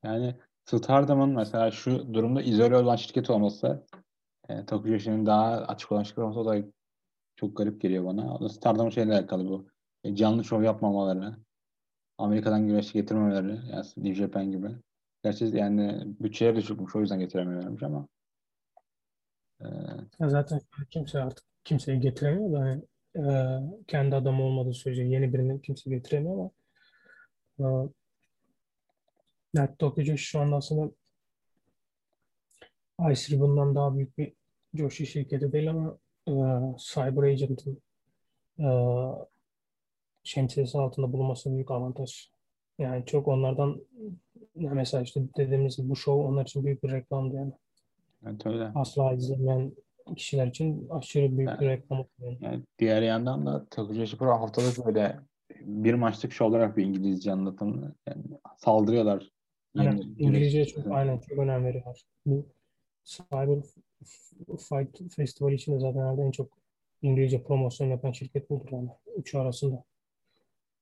[0.03, 0.35] Yani
[0.65, 3.85] Stardom'un mesela şu durumda izole olan şirket olması
[4.49, 6.63] e, Tokyo daha açık olan şirket olması o da
[7.37, 8.49] çok garip geliyor bana.
[8.49, 9.67] Stardom'un şeyle alakalı bu.
[10.03, 11.35] E, canlı şov yapmamaları,
[12.17, 14.67] Amerika'dan güreş getirmemeleri, yani New Japan gibi.
[15.23, 18.07] Gerçi yani bütçeleri de çokmuş o yüzden getiremiyorlarmış ama
[19.61, 19.65] e,
[20.19, 22.83] Ya zaten kimse artık kimseyi getiremiyor da hani,
[23.15, 23.23] e,
[23.87, 26.51] kendi adamı olmadığı sürece yeni birini kimse getiremiyor ama
[27.59, 27.89] e,
[29.53, 30.91] yani Tokyo şu anda aslında
[33.11, 34.33] Ice Ribbon'dan daha büyük bir
[34.73, 35.97] Joshi şirketi değil ama
[36.27, 36.31] e,
[36.77, 37.81] Cyber Agent'ın
[38.59, 38.67] e,
[40.23, 42.29] şemsiyesi altında bulunması büyük avantaj.
[42.79, 43.81] Yani çok onlardan
[44.55, 47.51] ya mesela işte dediğimiz gibi bu show onlar için büyük bir reklamdı yani.
[48.25, 48.71] evet öyle.
[48.75, 49.71] Asla izlemeyen
[50.15, 52.37] kişiler için aşırı büyük bir reklam oldu yani.
[52.41, 55.19] Yani diğer yandan da Tokyo Pro haftalık böyle
[55.61, 58.23] bir maçlık show olarak bir İngilizce anlatımını yani
[58.57, 59.31] saldırıyorlar.
[59.75, 62.01] İngilizceye güreş- çok aynen çok önem veriyorlar.
[62.25, 62.45] Bu
[63.03, 63.61] Cyber
[64.57, 66.57] Fight Festival için de zaten herhalde en çok
[67.01, 68.89] İngilizce promosyon yapan şirket budur yani.
[69.17, 69.83] Üçü arasında.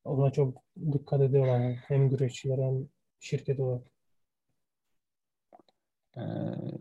[0.06, 1.76] Ona çok dikkat ediyorlar yani.
[1.76, 2.88] Hem güreşçiler hem
[3.20, 3.88] şirket olarak.
[6.18, 6.22] Ee,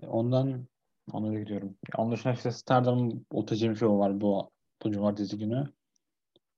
[0.07, 0.67] ondan
[1.13, 1.77] onlara gidiyorum.
[2.11, 4.51] Dışında işte Stardom'un Otacim Show var bu,
[4.85, 5.73] bu cumartesi günü.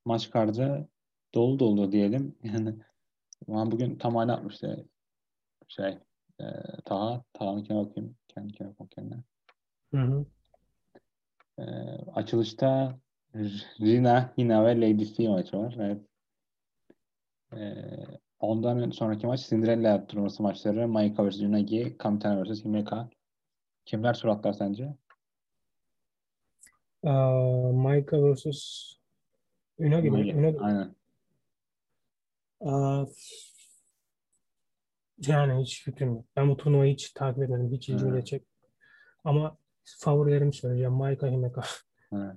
[0.05, 0.89] Maç kartı
[1.35, 2.36] dolu dolu diyelim.
[2.43, 2.74] Yani
[3.48, 4.89] ama bugün tam aynı atmıştı.
[5.69, 5.98] Şey
[6.40, 6.44] e,
[6.85, 7.24] Taha.
[7.32, 8.16] Taha'nınkine bakayım.
[8.28, 9.23] Kendikine bakayım kendine.
[9.97, 10.27] Hı hı.
[11.59, 11.62] Ee,
[12.14, 12.98] açılışta
[13.81, 15.77] Rina, Hina ve Lady C maçı var.
[15.81, 16.01] Evet.
[17.52, 17.86] Ee,
[18.40, 20.89] ondan sonraki maç Cinderella turnuvası maçları.
[20.89, 21.40] Maika vs.
[21.40, 22.64] Unagi, Kamitana vs.
[22.64, 23.09] Himeka.
[23.85, 24.94] Kimler suratlar sence?
[27.02, 28.47] Aa, Maika vs.
[29.78, 30.16] Unagi mi?
[30.16, 30.35] Unagi.
[30.35, 30.59] Unagi.
[30.59, 30.94] Aynen.
[32.60, 33.06] Aa,
[35.27, 36.24] yani hiç fikrim yok.
[36.36, 37.73] Ben bu turnuvayı hiç takip etmedim.
[37.73, 38.16] Hiç ilgimi Hı.
[38.16, 38.47] geçecek.
[39.24, 39.59] Ama
[39.98, 40.92] favorilerimi söyleyeceğim.
[40.92, 41.62] Maika Himeka.
[42.10, 42.36] Ha.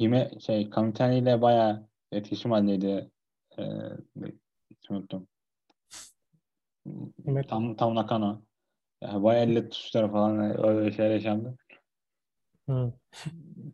[0.00, 3.10] Hime şey Kamitani ile bayağı etkileşim halindeydi.
[3.58, 3.62] Ee,
[4.70, 5.28] hiç unuttum.
[7.26, 7.48] Himeka.
[7.48, 8.42] Tam tam Nakano.
[9.00, 11.56] Yani bayağı elle tutuşları falan öyle şeyler yaşandı.
[12.68, 12.92] Hı.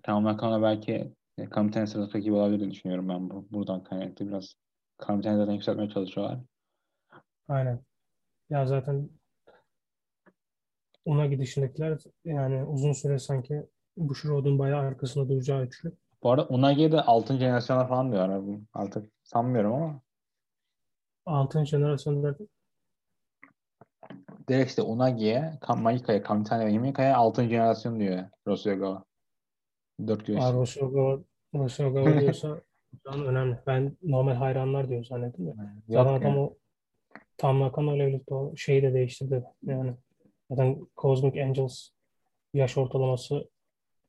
[0.03, 4.55] Tam Nakano belki e, Kamitani sırası rakibi olabilir diye düşünüyorum ben bu, buradan kaynaklı biraz.
[4.99, 6.39] Kamitani zaten yükseltmeye çalışıyorlar.
[7.49, 7.81] Aynen.
[8.51, 9.11] Ya zaten
[11.07, 13.67] ona gidişindekiler yani uzun süre sanki
[13.97, 15.93] Bushiroad'un bayağı arkasında duracağı üçlü.
[16.23, 17.39] Bu arada Unagi'ye de 6.
[17.39, 18.47] jenerasyona falan diyorlar.
[18.47, 20.01] Bu Artık sanmıyorum ama.
[21.27, 22.37] Altın jenerasyonda
[24.49, 27.49] Direkt işte Unagi'ye, Maika'ya, Kamitani ve Himeka'ya 6.
[27.49, 29.05] jenerasyon diyor Rosyogawa.
[30.07, 30.45] 4 güreş.
[30.45, 31.19] Aa, Rosyogawa,
[31.55, 32.61] Rosyogawa diyorsa
[33.05, 33.59] önemli.
[33.67, 35.53] Ben normal hayranlar diyor zannettim de.
[35.89, 36.55] Zaten adam o
[37.37, 39.45] Tam Nakano ile birlikte o şeyi de değiştirdi.
[39.63, 39.95] Yani
[40.51, 41.89] zaten Cosmic Angels
[42.55, 43.51] yaş ortalaması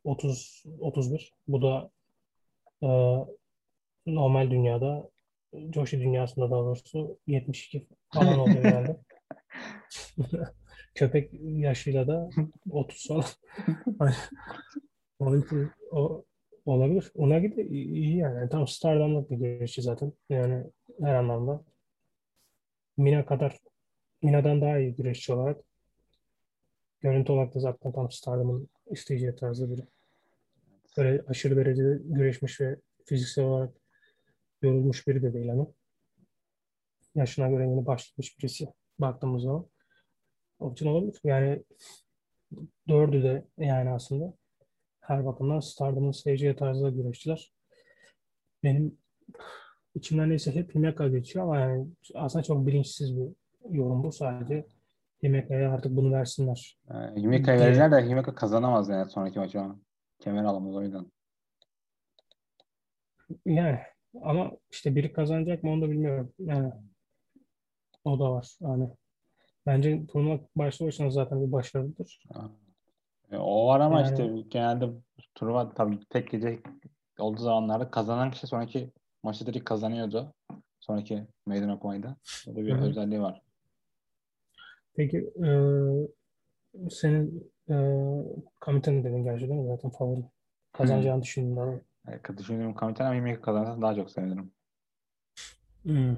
[0.03, 1.33] 30 31.
[1.47, 1.91] Bu da
[2.83, 2.87] e,
[4.05, 5.09] normal dünyada
[5.73, 8.97] Joshi dünyasında daha doğrusu 72 falan oluyor herhalde.
[10.95, 12.29] Köpek yaşıyla da
[12.69, 13.23] 30 falan.
[15.19, 16.25] Hani için o
[16.65, 17.11] olabilir.
[17.15, 18.49] Ona gibi iyi yani.
[18.49, 20.13] Tam Stardom'lık bir güreşçi zaten.
[20.29, 20.63] Yani
[21.01, 21.63] her anlamda.
[22.97, 23.57] Mina kadar
[24.21, 25.66] Mina'dan daha iyi güreşçi olarak.
[27.01, 29.81] Görüntü olarak da zaten tam Stardom'un isteyeceği tarzda biri.
[30.97, 33.73] Böyle aşırı derecede güreşmiş ve fiziksel olarak
[34.61, 35.67] yorulmuş biri de değil ama.
[37.15, 38.67] Yaşına göre yeni başlamış birisi
[38.99, 39.67] baktığımız zaman.
[40.59, 41.19] O için olabilir.
[41.23, 41.63] Yani
[42.87, 44.33] dördü de yani aslında
[45.01, 47.53] her bakımdan Stardom'un seveceği tarzda güreşçiler.
[48.63, 48.97] Benim
[49.95, 53.27] içimden neyse hep Himeka geçiyor ama yani aslında çok bilinçsiz bir
[53.69, 54.11] yorum bu.
[54.11, 54.67] Sadece
[55.23, 56.77] Himeka'ya artık bunu versinler.
[56.91, 59.61] Ee, Himeka'ya verirler de Himeka kazanamaz yani sonraki maçı.
[60.19, 61.05] Kemer alamaz o yüzden.
[63.45, 63.79] Yani
[64.21, 66.33] ama işte biri kazanacak mı onu da bilmiyorum.
[66.39, 66.71] Yani
[68.05, 68.57] o da var.
[68.61, 68.89] Yani
[69.65, 72.23] bence turnuva başlı başına zaten bir başarıdır.
[73.31, 74.89] E, o var ama Yani- işte genelde
[75.35, 76.59] turnuva tabii tek gece
[77.19, 78.91] olduğu zamanlarda kazanan kişi sonraki
[79.23, 80.33] maçı direkt kazanıyordu.
[80.79, 82.15] Sonraki meydan okumaydı.
[82.47, 82.85] O da bir hı.
[82.85, 83.41] özelliği var.
[84.97, 85.49] Peki e,
[86.89, 87.75] senin e,
[88.59, 89.67] Kamitani dedin gerçi değil mi?
[89.67, 90.23] Zaten favori.
[90.73, 91.79] Kazanacağını düşündüm ama.
[92.07, 94.51] E, düşündüğüm komiten ama Himeka kazanırsa daha çok sevinirim.
[95.83, 96.17] Hmm.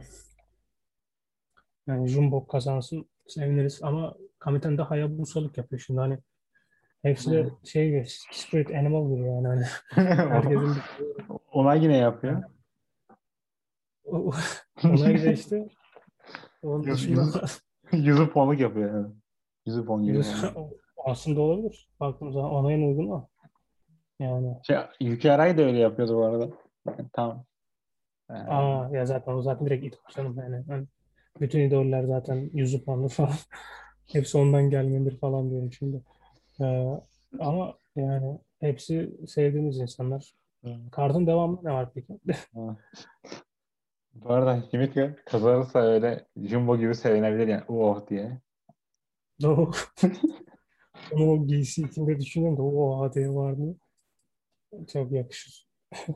[1.88, 6.18] Yani Jumbo kazansın seviniriz ama Kamitani de Hayabusa'lık yapıyor şimdi hani
[7.01, 9.65] hepsi de şey gibi spirit animal gibi yani hani
[10.30, 10.77] herkesin
[11.51, 12.43] Ona yine yapıyor.
[14.84, 15.69] Ona göre işte
[16.61, 17.41] onun dışında
[17.98, 19.07] Yüzü puanlık yapıyor yani.
[19.66, 20.26] Yüzü puan geliyor.
[21.06, 21.90] aslında olabilir.
[21.99, 23.28] Baktığımız zaman ona en uygun o.
[24.20, 26.49] Yani Şey, Yuki Arai da öyle yapıyordu bu arada.
[27.14, 27.45] Tam.
[28.30, 30.64] Ee, aa ya zaten o zaten direkt idol canım yani.
[30.68, 30.88] Hani
[31.41, 33.34] bütün idoller zaten yüzü puanlı falan.
[34.07, 36.02] Hepsi ondan gelmedir falan diyorum şimdi.
[36.61, 37.02] Ee,
[37.40, 40.34] ama yani hepsi sevdiğimiz insanlar.
[40.91, 42.20] Kartın devamı ne var peki?
[44.14, 47.64] Bu arada Himeka kazanırsa öyle Jumbo gibi sevinebilir yani.
[47.68, 48.41] Oh diye.
[49.44, 49.72] O
[51.11, 53.76] onu o giysi içinde düşünüyorum da o AD var mı?
[54.88, 55.68] Çok yakışır.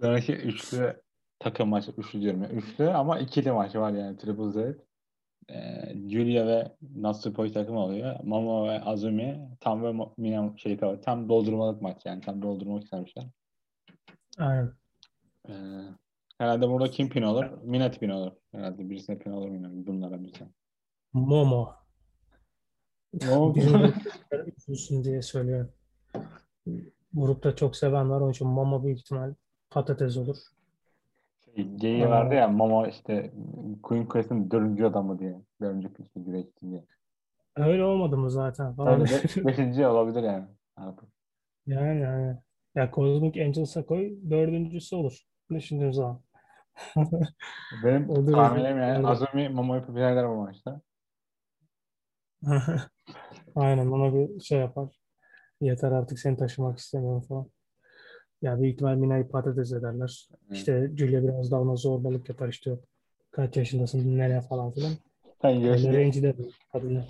[0.00, 1.02] Sonraki üçlü
[1.38, 1.90] takım maçı.
[1.96, 2.48] Üçlü diyorum ya.
[2.48, 4.16] Üçlü ama ikili maç var yani.
[4.16, 4.76] Triple Z.
[5.50, 8.16] Ee, Julia ve Natsupoi takım oluyor.
[8.24, 11.02] Momo ve Azumi tam ve Mina şey kalıyor.
[11.02, 12.20] Tam doldurmalık maç yani.
[12.20, 13.24] Tam doldurmak istemişler.
[14.38, 14.72] Aynen.
[15.48, 15.52] Ee,
[16.42, 17.44] herhalde burada kim pin olur?
[17.64, 18.32] Minat pin olur.
[18.52, 19.70] Herhalde birisine pin olur Minat.
[19.72, 20.44] Bunlara birisi.
[21.12, 21.72] Momo.
[23.16, 23.92] Momo-
[24.56, 25.72] üzülsün diye söylüyorum.
[27.12, 28.20] Grupta çok seven var.
[28.20, 29.34] Onun için Momo büyük ihtimal
[29.70, 30.36] patates olur.
[31.44, 33.32] Şey, Geyiği vardı ya Momo işte
[33.82, 35.42] Queen Quest'in dördüncü adamı diye.
[35.60, 36.84] Dördüncü kişi güreşçi diye.
[37.56, 38.76] Öyle olmadı mı zaten.
[38.76, 40.44] Tabii de beşinci olabilir yani.
[40.76, 41.08] Artık.
[41.66, 42.36] Yani yani.
[42.74, 45.18] Ya Cosmic Angels'a koy dördüncüsü olur.
[45.50, 46.20] Düşündüğüm zaman.
[47.84, 49.06] Benim tahminim yani.
[49.06, 50.80] Azumi Momo'yu popülerler bu maçta.
[53.54, 54.88] Aynen ona bir şey yapar.
[55.60, 57.50] Yeter artık seni taşımak istemiyorum falan.
[58.42, 60.28] Ya büyük ihtimal Mina'yı patates ederler.
[60.50, 62.78] İşte Julia biraz daha ona zorbalık yapar işte.
[63.30, 64.92] Kaç yaşındasın nereye falan filan.
[65.42, 65.94] Yani görüşürüz.
[65.96, 67.04] rencide eder kadını.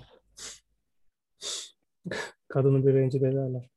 [2.47, 3.69] Kadını bir rencide ederler.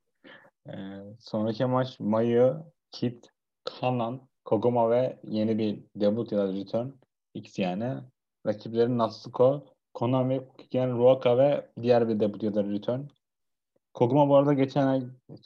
[0.69, 3.31] Ee, sonraki maç Mayu, Kit,
[3.65, 6.89] Kanan, Koguma ve yeni bir debut ya da return.
[7.35, 7.95] X yani.
[8.47, 13.01] Rakipleri Natsuko, Konami, Kukigen, Ruoka ve diğer bir debut ya da return.
[13.95, 15.03] Koguma bu arada geçen ay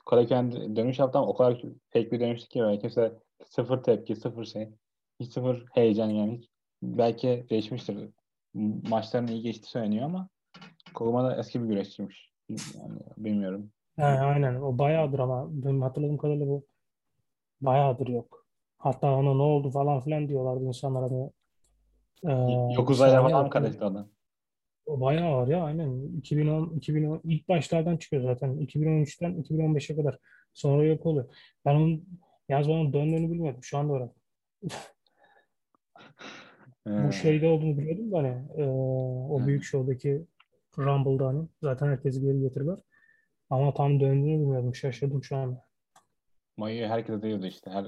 [0.06, 3.12] Koraken dönüş yaptı o kadar fake bir dönüştü ki böyle kimse
[3.44, 4.68] sıfır tepki, sıfır şey.
[5.20, 6.40] Hiç sıfır heyecan yani.
[6.82, 8.09] Belki değişmiştir.
[8.89, 10.28] Maçların iyi geçti söyleniyor ama
[10.94, 12.32] Koguma da eski bir güreşçiymiş.
[12.48, 13.70] Yani bilmiyorum.
[13.97, 16.66] Ha, aynen o bayağıdır ama benim hatırladığım kadarıyla bu
[17.60, 18.40] bayağıdır yok.
[18.81, 21.31] Hatta ona ne oldu falan filan diyorlardı insanlar hani.
[22.24, 24.09] Ee, Yok saniye falan karıştı adam.
[24.86, 26.16] O bayağı var ya aynen.
[26.16, 28.51] 2010, 2010 ilk başlardan çıkıyor zaten.
[28.66, 30.19] 2013'ten 2015'e kadar.
[30.55, 31.35] Sonra yok oluyor.
[31.65, 32.05] Ben onun
[32.48, 33.65] yalnız onun döndüğünü bilmiyordum.
[33.65, 34.15] Şu anda öğrendim.
[36.86, 38.65] Bu şeyde olduğunu biliyordum da hani e,
[39.31, 40.27] o büyük show'daki
[40.78, 42.78] Rumble'da hani zaten herkesi geri getirirler.
[43.51, 44.74] Ama tam döndüğünü bilmiyordum.
[44.74, 45.65] Şaşırdım şu anda.
[46.61, 47.87] Mayı herkes diyordu işte her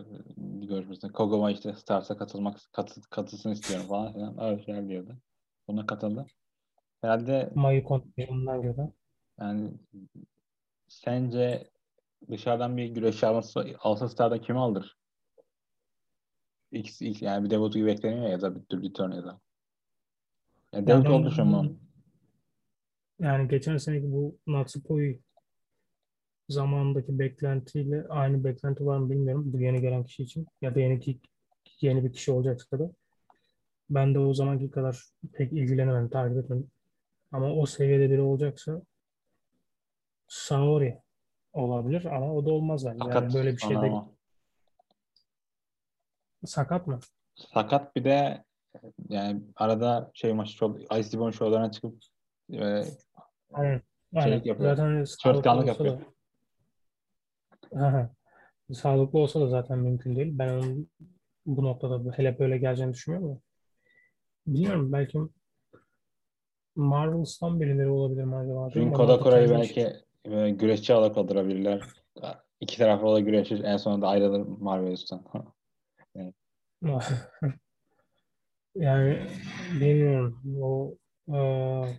[0.68, 1.12] görüşmesinde.
[1.12, 4.42] Kogoma işte Stars'a katılmak katı, katılsın istiyorum falan filan.
[4.42, 5.18] Öyle şeyler diyordu.
[5.68, 6.26] Buna katıldı.
[7.00, 8.92] Herhalde Mayu kontenjanından göre.
[9.40, 9.72] yani
[10.88, 11.70] sence
[12.30, 14.96] dışarıdan bir güreşçi alması, alsa Star'da kimi alır?
[16.70, 19.40] İlk, ilk, yani bir debut gibi bekleniyor ya da bir tür return ya da.
[20.72, 21.78] Yani debut oldu şu an.
[23.18, 25.20] Yani geçen seneki bu Natsupoi
[26.52, 29.52] zamanındaki beklentiyle aynı beklenti var mı bilmiyorum.
[29.52, 31.20] Bu yeni gelen kişi için ya da yeni, ki-
[31.80, 32.90] yeni bir kişi olacaksa da.
[33.90, 36.70] Ben de o zamanki kadar pek ilgilenemedim, takip etmedim.
[37.32, 38.82] Ama o seviyede biri olacaksa
[40.28, 41.00] Saori
[41.52, 42.98] olabilir ama o da olmaz bence.
[43.04, 43.92] Yani Sakat böyle bir şey de
[46.44, 47.00] sakat mı?
[47.34, 48.44] Sakat bir de
[49.08, 51.94] yani arada şey maçı çok ICBON şovlarına çıkıp
[52.52, 52.58] e,
[53.52, 53.82] Aynen.
[54.14, 54.22] Aynen.
[54.28, 54.76] Şeylik yapıyor.
[54.76, 56.00] Zaten sağlıklı olsa da
[57.76, 58.10] Aha.
[58.72, 60.38] Sağlıklı olsa da zaten mümkün değil.
[60.38, 60.90] Ben onun
[61.46, 63.40] bu noktada hele böyle geleceğini düşünmüyorum ama.
[64.46, 65.18] Bilmiyorum belki
[66.76, 68.74] Marvels'tan birileri olabilir mi acaba?
[68.74, 71.82] Da Kodakura'yı kendi belki e, güreşçi alarak kaldırabilirler.
[72.60, 73.64] İki taraflı da güreşir.
[73.64, 75.24] En sonunda ayrılır Marvel'dan.
[78.74, 79.26] Yani
[79.80, 80.42] bilmiyorum.
[80.62, 80.94] O
[81.28, 81.98] eee,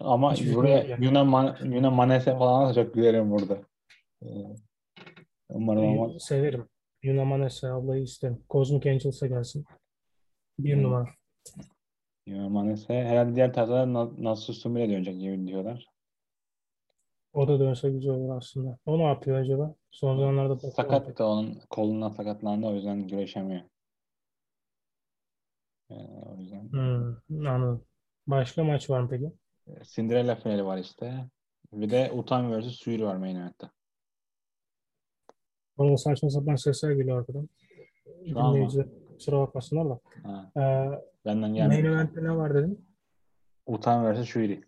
[0.00, 1.04] Ama fikrim buraya yani.
[1.04, 3.58] Yunan, Man Yunan Manese falan da çok gülerim burada.
[4.22, 4.26] Ee,
[5.48, 6.22] Umarım olmaz.
[6.22, 6.68] severim.
[7.02, 8.44] Yunamanese ablayı isterim.
[8.50, 9.64] Cosmic Angels'a gelsin.
[10.58, 10.82] Bir Hmm.
[10.82, 11.06] numara.
[12.26, 12.94] Yunan Manese.
[13.04, 15.86] Herhalde diğer tarafta Na- Nasu Sumire dönecek gibi diyorlar.
[17.32, 18.78] O da dönse güzel olur aslında.
[18.86, 19.74] O ne yapıyor acaba?
[19.90, 23.62] Son zamanlarda Sakat da onun kolundan sakatlandı o yüzden güreşemiyor.
[25.90, 26.68] Yani o yüzden.
[26.70, 27.84] Hmm, anladım.
[28.26, 29.32] Başka maç var mı peki?
[29.94, 31.28] Cinderella finali var işte.
[31.72, 32.66] Bir de Utan vs.
[32.76, 33.66] Suyuri var main event'te.
[35.76, 37.42] Orada saçma sapan sesler geliyor arkadan.
[37.42, 37.48] Mı?
[38.26, 38.86] Dinleyiciler
[39.16, 40.00] kusura bakmasınlar da.
[40.22, 40.60] Ha, Ee,
[41.24, 41.94] benden main gelmiyor.
[41.96, 42.86] event'te ne var dedin?
[43.66, 44.28] Utan vs.
[44.28, 44.64] Suyuri.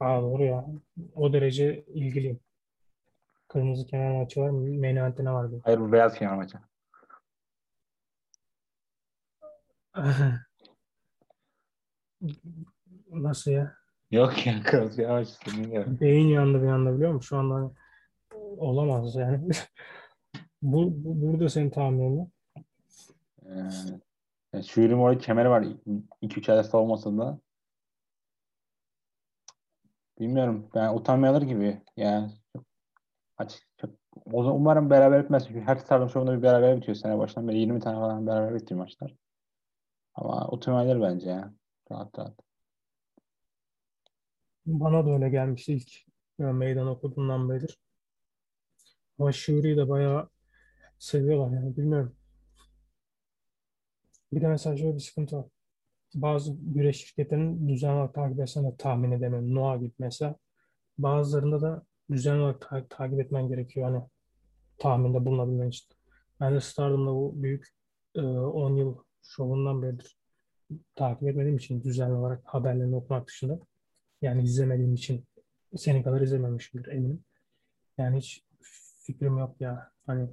[0.00, 0.66] Aa doğru ya.
[1.14, 2.40] O derece ilgiliyim.
[3.48, 4.50] Kırmızı kemer maçı var.
[4.50, 5.60] Main event'te ne var diye.
[5.64, 6.58] Hayır bu beyaz kenar maçı.
[13.10, 13.74] Nasıl ya?
[14.10, 16.00] Yok ya kırmızı kenar maçı.
[16.00, 17.28] Beyin yandı bir anda biliyor musun?
[17.28, 17.70] Şu anda hani
[18.58, 19.48] olamaz yani.
[20.62, 22.32] Bu, bu- burada senin tahminin?
[23.46, 23.50] Ee,
[24.52, 25.66] yani Suyuri'nin orada kemeri var.
[26.22, 27.38] 2-3 ayda savunmasında.
[30.20, 30.70] Bilmiyorum.
[30.74, 31.82] Yani utanmayalır gibi.
[31.96, 32.64] Yani çok
[33.38, 33.62] açık.
[33.78, 33.90] Çok,
[34.32, 35.46] o zaman umarım beraber bitmez.
[35.46, 37.58] Çünkü her Stardom Show'unda bir beraber bitiyor sene başından beri.
[37.58, 39.14] 20 tane falan beraber bitiyor maçlar.
[40.14, 41.52] Ama utanmayalır bence ya.
[41.92, 42.34] Rahat rahat.
[44.66, 45.90] Bana da öyle gelmişti ilk
[46.38, 47.78] yani meydan okuduğundan beridir.
[49.18, 50.28] Ama Shuri'yi de bayağı
[50.98, 52.16] seviyorlar yani bilmiyorum.
[54.32, 55.46] Bir de mesela şöyle bir sıkıntı var.
[56.14, 59.54] Bazı güreş şirketlerinin düzenli olarak takip etsen de tahmin edemiyorum.
[59.54, 60.36] Noah gibi mesela.
[60.98, 63.90] Bazılarında da düzenli olarak ta- takip etmen gerekiyor.
[63.90, 64.02] Hani
[64.78, 65.88] tahminde bulunabilmen için.
[66.40, 67.68] Ben de Stardom'da bu büyük
[68.14, 70.18] e, 10 yıl şovundan beridir
[70.94, 73.60] takip etmediğim için düzenli olarak haberlerini okumak dışında
[74.22, 75.24] yani izlemediğim için
[75.76, 77.24] senin kadar izlememişimdir eminim.
[77.98, 78.42] Yani hiç
[79.02, 79.90] fikrim yok ya.
[80.06, 80.28] Hani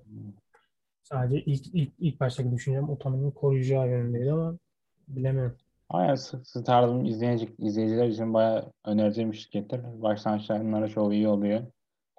[1.04, 4.58] sadece ilk ilk, ilk baştaki düşüncem Utami'nin koruyacağı yönündeydi ama
[5.08, 5.58] bilemiyorum.
[5.90, 9.82] Ama yani S- Stardom izleyici, izleyiciler için bayağı önerdiğim bir şirkettir.
[10.02, 11.62] Başlangıçlarında çok iyi oluyor.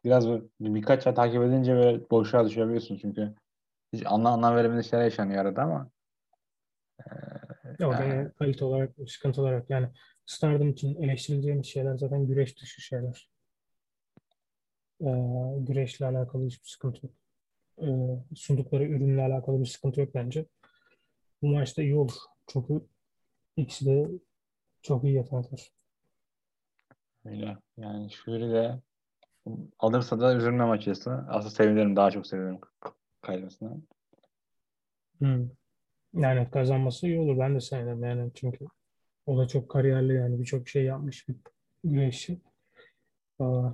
[0.04, 0.28] Biraz
[0.60, 3.34] birkaç ay takip edince böyle boşluğa düşebiliyorsun çünkü
[3.92, 5.90] hiç anlam, anlam veremediğin şeyler yaşanıyor arada ama
[7.80, 8.10] Yok Yani.
[8.10, 9.88] yani kalite olarak, sıkıntı olarak yani
[10.26, 13.30] Stardom için eleştirileceğimiz şeyler zaten güreş dışı şeyler.
[15.00, 15.06] Ee,
[15.58, 17.14] güreşle alakalı hiçbir sıkıntı yok.
[17.82, 20.46] Ee, sundukları ürünle alakalı bir sıkıntı yok bence.
[21.42, 22.14] Bu maçta iyi olur.
[22.46, 22.80] Çünkü
[23.56, 24.08] ikisi de
[24.82, 25.72] çok iyi yetenekler.
[27.24, 27.56] öyle.
[27.76, 28.80] Yani Fury de
[29.78, 31.10] alırsa da üzülmem açıkçası.
[31.28, 31.96] Aslında sevinirim.
[31.96, 32.58] Daha çok sevinirim
[33.20, 33.70] kaybetmesine.
[35.18, 35.48] Hmm.
[36.14, 37.38] Yani kazanması iyi olur.
[37.38, 38.66] Ben de sevinirim yani çünkü
[39.26, 41.36] o da çok kariyerli yani birçok şey yapmış bir
[41.84, 42.40] güreşçi.
[43.38, 43.70] Aa,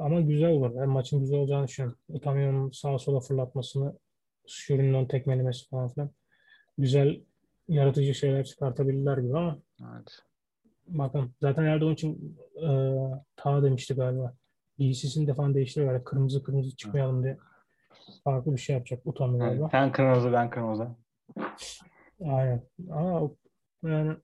[0.00, 0.70] ama güzel olur.
[0.76, 1.98] Ben maçın güzel olacağını düşünüyorum.
[2.08, 3.98] Utamiyo'nun sağa sola fırlatmasını,
[4.46, 6.10] Shuri'nin onu tekmelemesi falan filan.
[6.78, 7.20] Güzel
[7.68, 10.22] yaratıcı şeyler çıkartabilirler gibi ama Evet.
[10.88, 11.34] bakalım.
[11.40, 12.68] Zaten Erdoğan için e,
[13.36, 14.34] ta demişti galiba.
[14.78, 15.92] Giysisini de falan değiştiriyor.
[15.92, 17.38] Yani kırmızı kırmızı çıkmayalım diye.
[18.24, 19.68] Farklı bir şey yapacak Utami galiba.
[19.70, 20.88] Sen kırmızı ben kırmızı.
[22.24, 22.62] Aynen.
[22.90, 23.30] Ama
[23.82, 24.16] yani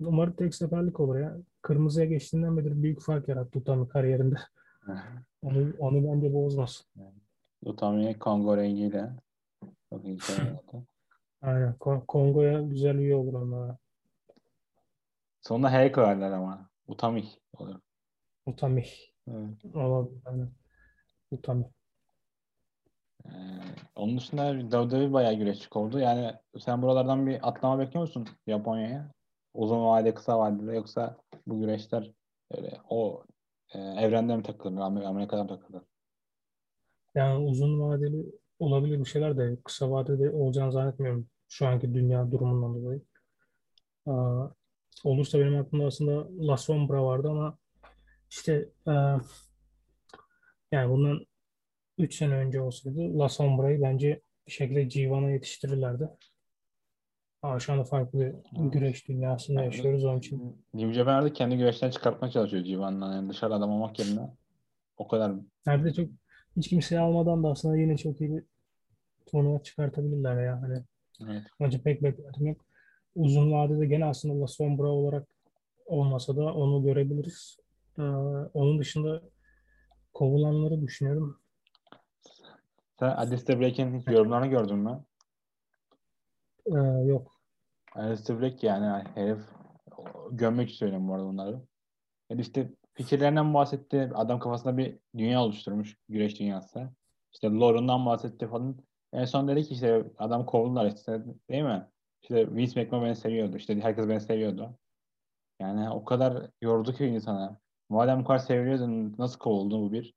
[0.00, 1.36] umarım tek seferlik olur ya.
[1.62, 4.36] Kırmızıya geçtiğinden beri büyük fark yarattı Utami kariyerinde.
[5.42, 6.84] Onu, onu bence bozmaz.
[7.64, 9.10] Utami Kongo rengiyle.
[9.90, 10.86] Çok iyi şey oldu.
[11.42, 11.72] Aynen.
[11.72, 13.78] Ko- Kongo'ya güzel üye olur onlara.
[15.40, 16.68] Sonunda H koyarlar ama.
[16.86, 17.24] Utami
[17.58, 17.80] olur.
[18.46, 18.84] Utami.
[19.28, 19.74] Evet.
[19.74, 20.20] Olabilir.
[20.24, 20.50] Aynen.
[21.30, 21.70] Utami.
[23.26, 23.30] Ee,
[23.96, 25.98] onun dışında WWE bayağı güreşçi kovdu.
[25.98, 29.10] Yani sen buralardan bir atlama bekliyor musun Japonya'ya?
[29.54, 31.16] Uzun vadede, kısa vadede yoksa
[31.46, 32.12] bu güreşler
[32.50, 33.24] öyle o
[33.74, 35.82] e, evrende mi takılır, Amer- Amerika'da mı takılır?
[37.14, 38.26] Yani uzun vadeli
[38.58, 41.28] olabilir bir şeyler de kısa vadede olacağını zannetmiyorum.
[41.48, 43.02] Şu anki dünya durumundan dolayı.
[44.06, 44.48] Aa,
[45.04, 47.58] olursa benim aklımda aslında La Sombra vardı ama
[48.30, 48.92] işte e,
[50.72, 51.26] yani bundan
[51.98, 56.10] 3 sene önce olsaydı La Sombra'yı bence bir şekilde G1'a yetiştirirlerdi.
[57.44, 58.18] Ama şu anda farklı
[58.52, 60.64] bir güreş dünyasında yaşıyoruz onun için.
[60.74, 63.12] New Japan'da kendi güreşten çıkartmaya çalışıyor Civan'dan.
[63.12, 64.30] Yani dışarı adam olmak yerine
[64.96, 65.32] o kadar
[65.66, 66.08] Nerede çok
[66.56, 68.44] hiç kimseyi almadan da aslında yine çok iyi bir
[69.26, 70.62] turnuva çıkartabilirler ya.
[70.62, 70.84] Hani
[71.24, 71.42] evet.
[71.60, 72.64] Bence pek beklentim yok.
[73.14, 75.28] Uzun vadede gene aslında La Sombra olarak
[75.86, 77.56] olmasa da onu görebiliriz.
[77.98, 78.02] Ee,
[78.54, 79.22] onun dışında
[80.14, 81.40] kovulanları düşünüyorum.
[82.98, 85.04] Sen Alistair Blake'in hiç yorumlarını gördün mü?
[86.66, 87.33] Ee, yok.
[87.94, 89.38] Alistair Black yani herif
[90.30, 91.60] gömmek için söylüyorum bu arada bunları.
[92.30, 94.10] Yani işte fikirlerinden bahsetti.
[94.14, 95.96] Adam kafasında bir dünya oluşturmuş.
[96.08, 96.90] Güreş dünyası.
[97.32, 98.76] İşte lore'undan bahsetti falan.
[99.12, 101.86] En son dedi ki işte adam kovdular işte değil mi?
[102.22, 103.56] İşte Vince McMahon beni seviyordu.
[103.56, 104.78] İşte herkes beni seviyordu.
[105.60, 107.60] Yani o kadar yordu ki insana.
[107.88, 110.14] Madem bu kadar seviyordun nasıl kovuldu bu bir?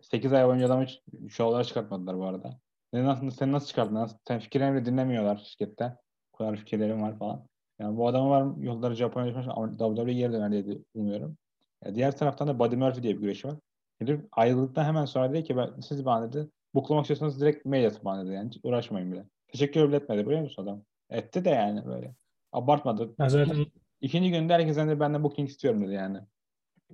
[0.00, 0.86] 8 ay boyunca adamı
[1.28, 2.60] şovlara çıkartmadılar bu arada.
[2.92, 3.94] Ne, nasıl, sen nasıl?
[3.94, 5.96] Nasıl, sen fikirlerini dinlemiyorlar şirkette.
[6.36, 7.46] O kadar fikirlerim var falan.
[7.78, 11.36] Yani bu adamı var yolları Japonya'ya ama WWE geri döner diye umuyorum.
[11.84, 13.56] Ya diğer taraftan da Buddy Murphy diye bir güreşi var.
[13.98, 18.04] Herif ayrıldıktan hemen sonra dedi ki ben, siz bana dedi buklamak istiyorsanız direkt mail atın
[18.04, 19.24] bana dedi yani hiç uğraşmayın bile.
[19.48, 20.82] Teşekkür bile etmedi biliyor musun adam?
[21.10, 22.14] Etti de yani böyle.
[22.52, 23.14] Abartmadı.
[23.18, 23.66] Ya zaten
[24.00, 26.18] İkinci günde herkes ben de booking istiyorum dedi yani.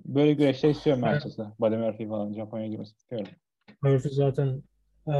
[0.05, 1.15] Böyle güreşler istiyorum Evet.
[1.15, 1.43] herkese.
[1.59, 3.27] Buddy Murphy falan Japonya'ya girmesi istiyorum.
[3.81, 4.63] Murphy zaten
[5.07, 5.13] e,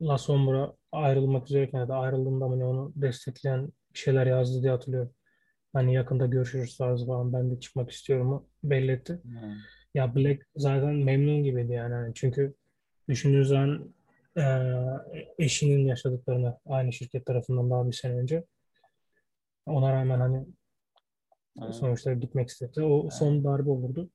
[0.00, 4.72] La Sombra ayrılmak üzereyken ya da ayrıldığında mı ne onu destekleyen bir şeyler yazdı diye
[4.72, 5.12] hatırlıyorum.
[5.72, 9.20] Hani yakında görüşürüz tarzı falan ben de çıkmak istiyorum belli etti.
[9.24, 9.56] Yani.
[9.94, 11.94] Ya Black zaten memnun gibiydi yani.
[11.94, 12.54] Hani çünkü
[13.08, 13.94] düşündüğün zaman
[14.36, 14.44] e,
[15.38, 18.44] eşinin yaşadıklarını aynı şirket tarafından daha bir sene önce
[19.66, 20.46] ona rağmen hani
[21.62, 21.74] Evet.
[21.74, 22.82] sonuçta gitmek istedi.
[22.82, 24.10] O son darbe olurdu.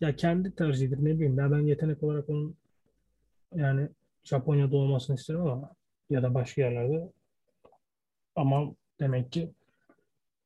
[0.00, 1.38] Ya kendi tercihidir ne bileyim.
[1.38, 2.56] Ya ben yetenek olarak onun
[3.54, 3.88] yani
[4.24, 5.75] Japonya'da olmasını isterim ama
[6.10, 7.12] ya da başka yerlerde.
[8.36, 9.50] Ama demek ki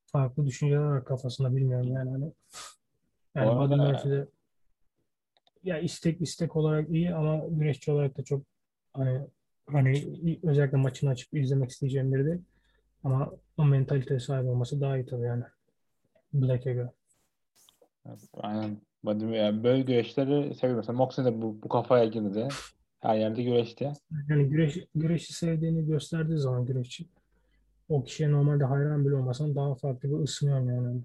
[0.05, 2.31] farklı düşünceler var kafasında bilmiyorum yani hani.
[3.35, 4.27] Yani Bu Buddy arada- Murphy de
[5.63, 8.41] ya istek istek olarak iyi ama güreşçi olarak da çok
[8.93, 9.21] hani
[9.67, 12.41] hani özellikle maçını açıp izlemek isteyeceğim biri değil.
[13.03, 15.43] Ama o mentaliteye sahip olması daha iyi tabii yani.
[16.33, 16.91] Black'e göre.
[18.33, 18.77] Aynen.
[19.33, 20.77] Yani böyle güreşleri seviyorum.
[20.77, 22.47] Mesela Moxley de bu, bu kafaya girdi.
[23.01, 23.93] Her yerde güreşti.
[24.29, 27.05] Yani güreş, güreşi sevdiğini gösterdiği zaman güreşçi
[27.89, 31.03] o kişiye normalde hayran bile olmasan daha farklı bir ısınıyorsun yani.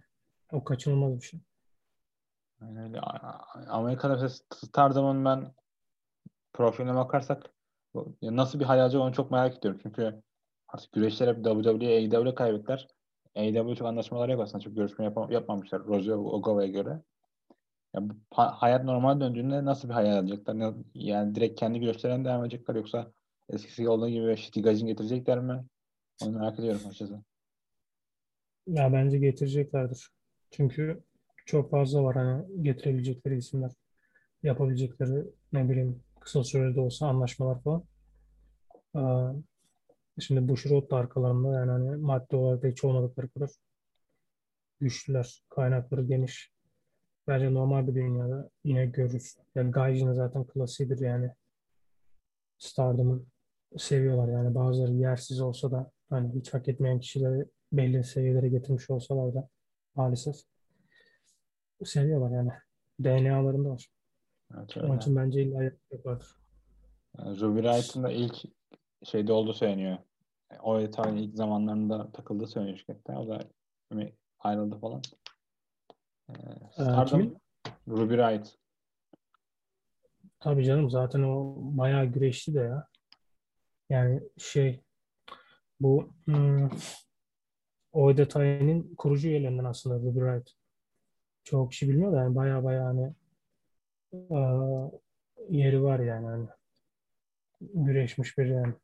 [0.52, 1.40] O kaçınılmaz bir şey.
[2.60, 3.00] Yani öyle.
[3.68, 5.52] Amerika'da mesela Stardom'un ben
[6.52, 7.50] profiline bakarsak
[8.22, 9.80] nasıl bir hayalci onu çok merak ediyorum.
[9.82, 10.22] Çünkü
[10.68, 12.88] artık güreşler hep WWE, AEW kaybettiler.
[13.36, 14.64] AEW çok anlaşmalar yok aslında.
[14.64, 17.02] Çok görüşme yapam- yapmamışlar Roger Ogawa'ya göre.
[17.96, 18.02] Ya
[18.36, 20.74] hayat normal döndüğünde nasıl bir hayal alacaklar?
[20.94, 23.12] Yani direkt kendi güreşlerine devam edecekler yoksa
[23.48, 25.64] eskisi olduğu gibi Shitty Gajin getirecekler mi?
[26.22, 27.22] Onu merak ediyorum açıkçası.
[28.66, 30.10] Ya bence getireceklerdir.
[30.50, 31.02] Çünkü
[31.46, 33.72] çok fazla var hani getirebilecekleri isimler.
[34.42, 37.84] Yapabilecekleri ne bileyim kısa sürede olsa anlaşmalar falan.
[38.96, 39.00] Ee,
[40.20, 43.50] şimdi Bushiroad da arkalarında yani hani maddi olarak da hiç olmadıkları kadar
[44.80, 45.42] güçlüler.
[45.50, 46.55] Kaynakları geniş.
[47.28, 49.36] Bence normal bir dünyada yine görürüz.
[49.54, 51.30] Yani Gaijin'in zaten klasiğidir yani.
[52.58, 53.26] Stardom'u
[53.76, 59.34] seviyorlar yani bazıları yersiz olsa da hani hiç hak etmeyen kişileri belli seviyelere getirmiş olsalar
[59.34, 59.48] da
[59.94, 60.36] maalesef
[61.84, 62.50] seviyorlar yani.
[63.04, 63.88] DNA'larında var.
[64.58, 64.96] Evet, Onun öyle.
[64.96, 66.36] için bence illa yapacaklardır.
[67.18, 68.34] Yani Ruby Wright'ın da ilk
[69.04, 69.98] şeyde olduğu söyleniyor.
[70.62, 73.12] O detayın ilk zamanlarında takıldığı söyleniyor şirkette.
[73.12, 73.44] O da
[74.38, 75.02] ayrıldı falan.
[76.28, 76.32] Ee,
[76.72, 77.38] Stardom, kimin?
[77.88, 78.54] Ruby Wright.
[80.40, 82.88] Tabii canım zaten o bayağı güreşti de ya.
[83.90, 84.82] Yani şey
[85.80, 86.68] bu hmm,
[87.92, 90.50] o detayının kurucu üyelerinden aslında Ruby Wright.
[91.44, 93.14] Çoğu kişi bilmiyor da yani bayağı bayağı hani
[94.12, 94.90] eee,
[95.48, 96.48] yeri var yani hani
[97.60, 98.74] güreşmiş bir yani.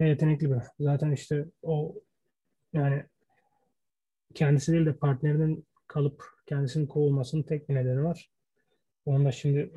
[0.00, 0.62] Ve yetenekli bir.
[0.80, 1.94] Zaten işte o
[2.72, 3.06] yani
[4.34, 8.30] kendisi değil de partnerinin kalıp kendisinin kovulmasının tek bir nedeni var.
[9.06, 9.72] Onu da şimdi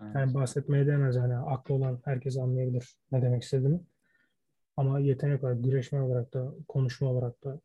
[0.00, 0.14] Evet.
[0.14, 3.80] yani bahsetmeye değmez yani aklı olan herkes anlayabilir ne demek istediğimi.
[4.76, 7.60] Ama yetenek olarak, güreşme olarak da, konuşma olarak da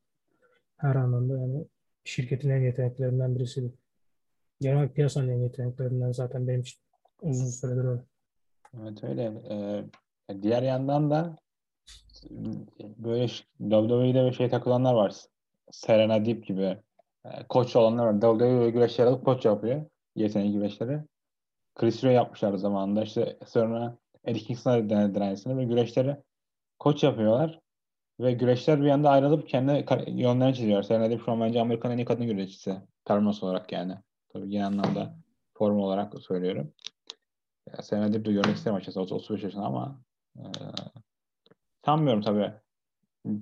[0.77, 1.65] her anlamda yani
[2.03, 3.73] şirketin en yeteneklerinden birisiydi.
[4.61, 6.79] Genel olarak piyasanın en yeteneklerinden zaten benim için
[7.21, 8.01] uzun süredir öyle.
[8.81, 9.23] Evet öyle.
[9.49, 9.85] Ee,
[10.41, 11.35] diğer yandan da
[12.79, 13.27] böyle
[13.59, 15.15] WWE'de bir şey takılanlar var.
[15.71, 16.77] Serena Deep gibi
[17.25, 18.21] e, koç olanlar var.
[18.21, 19.85] WWE güreşleri alıp koç yapıyor.
[20.15, 21.01] Yetenek güreşleri.
[21.75, 23.03] Chris Ray yapmışlar zamanında.
[23.03, 26.17] İşte sonra Eddie Kingston'a denediler aynısını ve güreşleri
[26.79, 27.59] koç yapıyorlar.
[28.19, 30.83] Ve güreşler bir anda ayrılıp kendi yönlerini çiziyor.
[30.83, 32.81] Serena Deep şu an bence Amerika'nın en iyi kadın güreşçisi.
[33.05, 33.95] Performans olarak yani.
[34.29, 35.15] Tabii genel anlamda
[35.53, 36.73] form olarak söylüyorum.
[37.67, 40.01] Ya, Serena Deep de görmek isterim açıkçası 35 yaşında ama
[40.37, 40.43] e,
[41.85, 42.53] sanmıyorum tabii.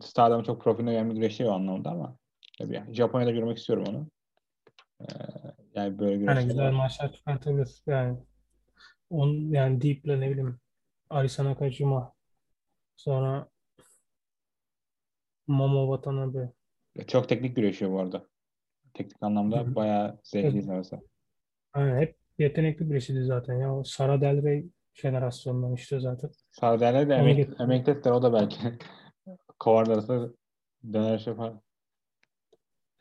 [0.02, 2.19] Stardom çok profiline gelmiş güreşi o anlamda ama
[2.60, 4.08] tabii Japonya'da görmek istiyorum onu.
[5.02, 5.06] E,
[5.76, 7.82] yani böyle Yani güreşler güzel maçlar çıkartabilir.
[7.88, 8.18] Yani
[9.10, 10.60] on yani Deep'le ne bileyim
[11.10, 12.14] Arisa Nakajima
[12.96, 13.48] sonra
[15.48, 16.52] Momo Watanabe
[17.08, 18.28] Çok teknik güreşiyor bu arada.
[18.94, 19.76] Teknik anlamda hı.
[19.76, 20.56] bayağı zevkli Evet.
[20.64, 21.00] izlemesi.
[21.76, 23.76] yani hep yetenekli birisiydi zaten ya.
[23.76, 26.32] O Sara Del Rey jenerasyonundan işte zaten.
[26.52, 27.62] Sarder'le de Onu emek, getirdim.
[27.62, 28.58] emekli ettiler o da belki.
[29.60, 30.36] Kovarlar arası
[30.94, 31.54] döner şey yapar.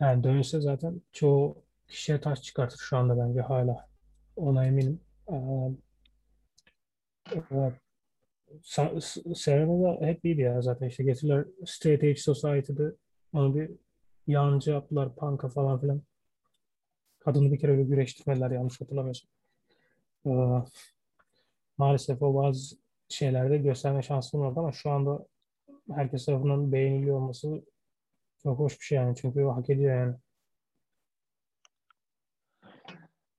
[0.00, 3.88] Yani dönüşse zaten çoğu kişiye taş çıkartır şu anda bence hala.
[4.36, 5.00] Ona eminim.
[5.32, 5.34] Ee,
[7.50, 7.72] evet.
[8.62, 12.92] Sa- S- Serena da hep iyiydi ya zaten işte getirdiler Straight Edge Society'de
[13.32, 13.70] onu bir
[14.26, 16.02] yancı yaptılar punk'a falan filan.
[17.18, 19.30] Kadını bir kere bir güreştirmediler yanlış hatırlamıyorsam.
[20.26, 20.30] Ee,
[21.78, 22.76] maalesef o bazı
[23.08, 25.26] şeylerde gösterme şansım oldu ama şu anda
[25.94, 27.62] herkes tarafından beğeniliyor olması
[28.42, 29.16] çok hoş bir şey yani.
[29.16, 30.16] Çünkü o hak ediyor yani.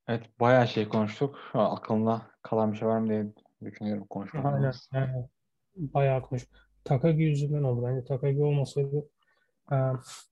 [0.08, 1.40] Evet bayağı şey konuştuk.
[1.54, 3.26] Aklımda kalan bir şey var mı diye
[3.62, 4.08] düşünüyorum Aynen.
[4.08, 4.90] konuşmadığımız.
[4.94, 5.28] Yani
[5.76, 6.48] bayağı konuş.
[6.84, 7.86] Takagi yüzünden oldu.
[7.86, 9.10] Bence Takagi olmasaydı
[9.72, 9.76] e,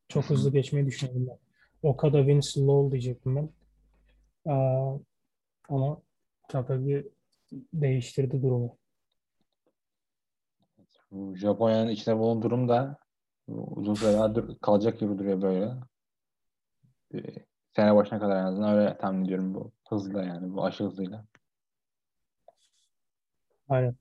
[0.07, 1.37] çok hızlı geçmeyi düşünüyordum ben.
[1.89, 3.49] Okada Vince Lowell diyecektim ben.
[4.51, 4.53] E,
[5.69, 6.01] ama
[6.49, 7.11] Takagi
[7.73, 8.77] değiştirdi durumu.
[11.11, 12.97] Bu Japonya'nın içinde bulunduğu durum da
[13.47, 15.73] uzun süredir kalacak gibi duruyor böyle.
[17.13, 17.45] Bir
[17.75, 21.25] sene başına kadar en azından öyle tahmin ediyorum bu hızla yani bu aşı hızıyla.
[23.69, 23.95] Aynen.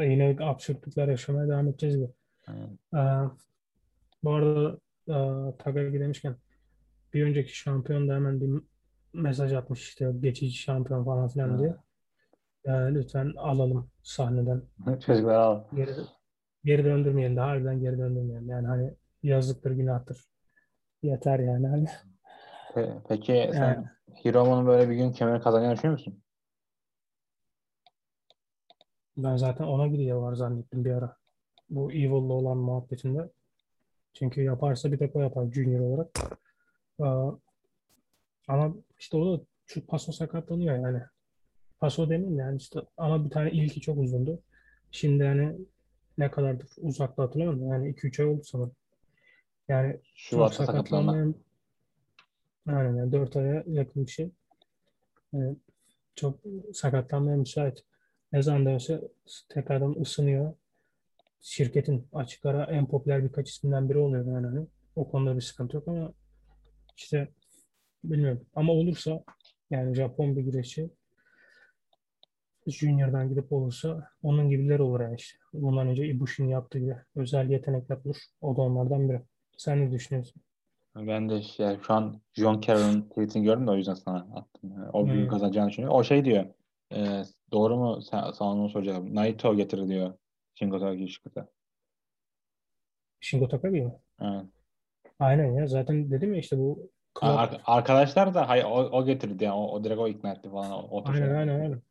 [0.00, 2.10] Yine absürtlükler yaşamaya devam edeceğiz gibi.
[2.48, 3.00] Yani E,
[4.24, 5.14] bu arada e,
[5.58, 6.36] Takagi demişken
[7.14, 8.62] bir önceki şampiyon da hemen bir
[9.12, 11.76] mesaj atmış işte geçici şampiyon falan filan diye.
[12.64, 14.62] E, lütfen alalım sahneden.
[15.06, 15.64] Çocuklar al.
[15.74, 15.94] Geri,
[16.66, 17.36] geri döndürmeyelim.
[17.36, 18.48] Daha harbiden geri döndürmeyelim.
[18.48, 20.24] Yani hani yazıktır, günahtır.
[21.02, 21.66] Yeter yani.
[21.66, 21.88] Hani,
[22.74, 26.22] Pe- Peki yani sen böyle bir gün kemer kazanacağını düşünüyor musun?
[29.16, 31.16] ben zaten ona gidiyor var zannettim bir ara.
[31.70, 33.28] Bu Evil'la olan muhabbetinde.
[34.14, 36.10] Çünkü yaparsa bir tek o yapar Junior olarak.
[38.48, 41.00] Ama işte o da şu paso sakatlanıyor yani.
[41.80, 44.42] Paso demeyeyim yani işte ama bir tane ilki çok uzundu.
[44.90, 45.56] Şimdi yani
[46.18, 47.72] ne kadardır uzakta hatırlamıyorum.
[47.72, 48.72] Yani 2-3 ay oldu sanırım.
[49.68, 50.76] Yani çok Şubat'ta sakatlandı.
[50.76, 51.34] sakatlanmayan
[52.66, 54.30] aynen yani 4 aya yakın bir şey.
[55.32, 55.56] Yani
[56.14, 56.40] çok
[56.74, 57.84] sakatlanmaya müsait.
[58.32, 59.00] Ne zaman dönse
[59.48, 60.54] tekrardan ısınıyor.
[61.40, 64.66] Şirketin açık ara en popüler birkaç isimden biri oluyor yani hani.
[64.96, 66.12] O konuda bir sıkıntı yok ama
[66.96, 67.28] işte
[68.04, 68.46] bilmiyorum.
[68.54, 69.24] Ama olursa
[69.70, 70.90] yani Japon bir güreşçi
[72.70, 75.38] Junior'dan gidip olursa onun gibiler olur yani işte.
[75.52, 78.16] Bundan önce Ibushi'nin yaptığı gibi özel yetenekler olur.
[78.40, 79.22] O da onlardan biri.
[79.56, 80.42] Sen ne düşünüyorsun?
[80.96, 84.70] Ben de yani şu an John Carroll'ın tweetini gördüm de o yüzden sana attım.
[84.70, 85.28] Yani o büyük Hmm.
[85.28, 85.98] kazanacağını düşünüyorum.
[85.98, 86.46] O şey diyor.
[86.92, 87.22] E,
[87.52, 88.02] doğru mu?
[88.02, 89.14] Sen, sana onu soracağım.
[89.14, 90.14] Naito getir diyor.
[90.54, 91.44] Shingo Takagi şirkete.
[93.20, 93.92] Shingo Takagi mi?
[94.20, 94.44] Evet.
[95.18, 95.66] Aynen ya.
[95.66, 99.54] Zaten dedim ya işte bu ar- arkadaşlar da hayır o, o getirdi yani.
[99.54, 100.72] O, o direkt o ikna etti falan.
[100.72, 101.82] O, o Aynen aynen aynen.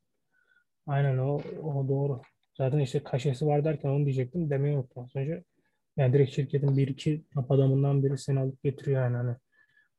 [0.87, 2.21] Aynen o, o doğru.
[2.57, 4.49] Zaten işte kaşesi var derken onu diyecektim.
[4.49, 5.43] Demeyi unuttum az önce.
[5.97, 9.35] Yani direkt şirketin bir iki top adamından biri seni alıp getiriyor yani hani.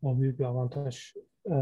[0.02, 1.12] O büyük bir avantaj.
[1.50, 1.54] Ee,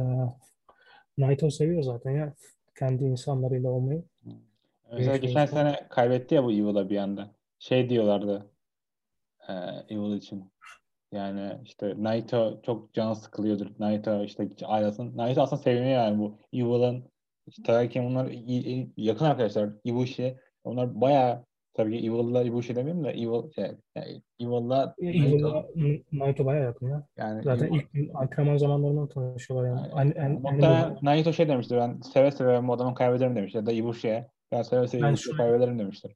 [1.18, 2.34] Naito seviyor zaten ya.
[2.78, 4.04] Kendi insanlarıyla olmayı.
[4.24, 5.54] Mesela Güreşmeyi geçen çok.
[5.54, 7.30] sene kaybetti ya bu Evil'a bir anda.
[7.58, 8.50] Şey diyorlardı
[9.48, 9.52] e,
[9.94, 10.52] Evil için.
[11.12, 13.66] Yani işte Naito çok canı sıkılıyordur.
[13.78, 15.16] Naito işte ayrılsın.
[15.16, 17.04] Naito aslında seviniyor yani bu Evil'ın
[17.46, 19.70] işte Takagi onlar iyi- yakın arkadaşlar.
[19.84, 25.66] Ibushi onlar bayağı Tabii ki Evil'la Ibushi demiyorum da Evil, yani, yani Evil'la Evil'la
[26.12, 27.06] Naito bayağı yakın ya.
[27.16, 29.90] yani Zaten Evil- ilk antrenman zamanlarından tanışıyorlar yani.
[29.96, 31.76] Yani, en, Muhtemelen Naito şey demiştir.
[31.76, 33.58] Ben seve seve bu adamı kaybederim demiştir.
[33.58, 34.28] Ya da Ibushi'ye.
[34.52, 36.12] Ben seve seve Ibushi'yi kaybederim demiştir.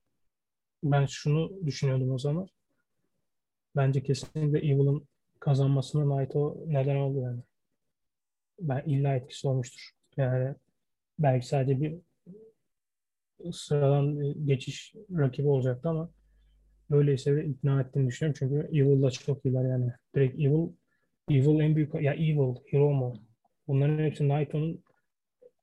[0.83, 2.49] ben şunu düşünüyordum o zaman.
[3.77, 5.09] Bence kesinlikle Evil'ın
[5.41, 7.41] kazanmasına Naito neden oldu yani.
[8.61, 9.91] Ben illa etkisi olmuştur.
[10.17, 10.55] Yani
[11.19, 11.99] belki sadece bir
[13.53, 16.11] sıradan geçiş rakibi olacaktı ama
[16.91, 18.37] öyleyse de ikna ettiğini düşünüyorum.
[18.39, 19.93] Çünkü Evil'la çok iyiler yani.
[20.15, 20.69] Direkt Evil
[21.31, 23.15] Evil en büyük ya Evil, Hiromu
[23.69, 24.83] bunların hepsi Naito'nun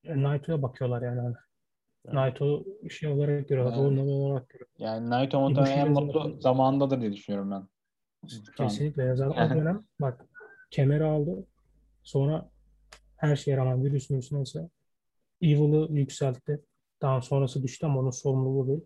[0.03, 1.35] Naito'ya bakıyorlar yani.
[2.13, 3.91] Naito şey olarak görüyorlar, Evet.
[3.91, 4.75] model olarak görüyorlar.
[4.79, 7.67] Yani Naito muhtemelen en mutlu zamanındadır diye düşünüyorum ben.
[8.57, 9.15] Kesinlikle.
[9.15, 10.25] Zaten o dönem bak
[10.71, 11.45] kemeri aldı.
[12.03, 12.49] Sonra
[13.17, 14.69] her şeye rağmen virüs virüs neyse
[15.41, 16.61] Evil'ı yükseltti.
[17.01, 18.81] Daha sonrası düştü ama onun sorumluluğu değil.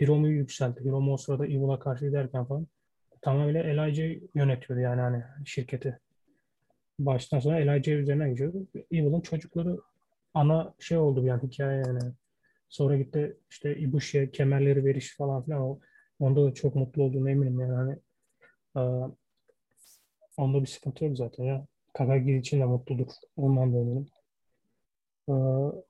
[0.00, 0.84] Hiromu'yu yükseltti.
[0.84, 2.66] Hiromu o sırada Evil'a karşı giderken falan
[3.22, 5.98] tamamıyla Elijah yönetiyordu yani hani şirketi.
[6.98, 8.66] Baştan sona Elijah üzerine gidiyordu.
[8.90, 9.78] Evil'ın çocukları
[10.34, 12.00] ana şey oldu bir yani hikaye yani.
[12.68, 15.60] Sonra gitti işte Ibushi'ye kemerleri veriş falan filan.
[15.60, 15.80] O,
[16.20, 17.72] onda da çok mutlu olduğunu eminim yani.
[17.74, 17.98] Hani,
[18.76, 18.80] Ee,
[20.36, 21.66] onda bir sıkıntı yok zaten ya.
[21.94, 23.06] Takagi için de mutludur.
[23.36, 24.06] Ondan da eminim.
[25.28, 25.32] Ee,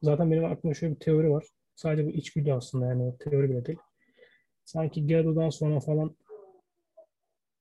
[0.03, 1.45] zaten benim aklımda şöyle bir teori var.
[1.75, 3.79] Sadece bu içgüdü aslında yani teori bile değil.
[4.65, 6.17] Sanki Gedo'dan sonra falan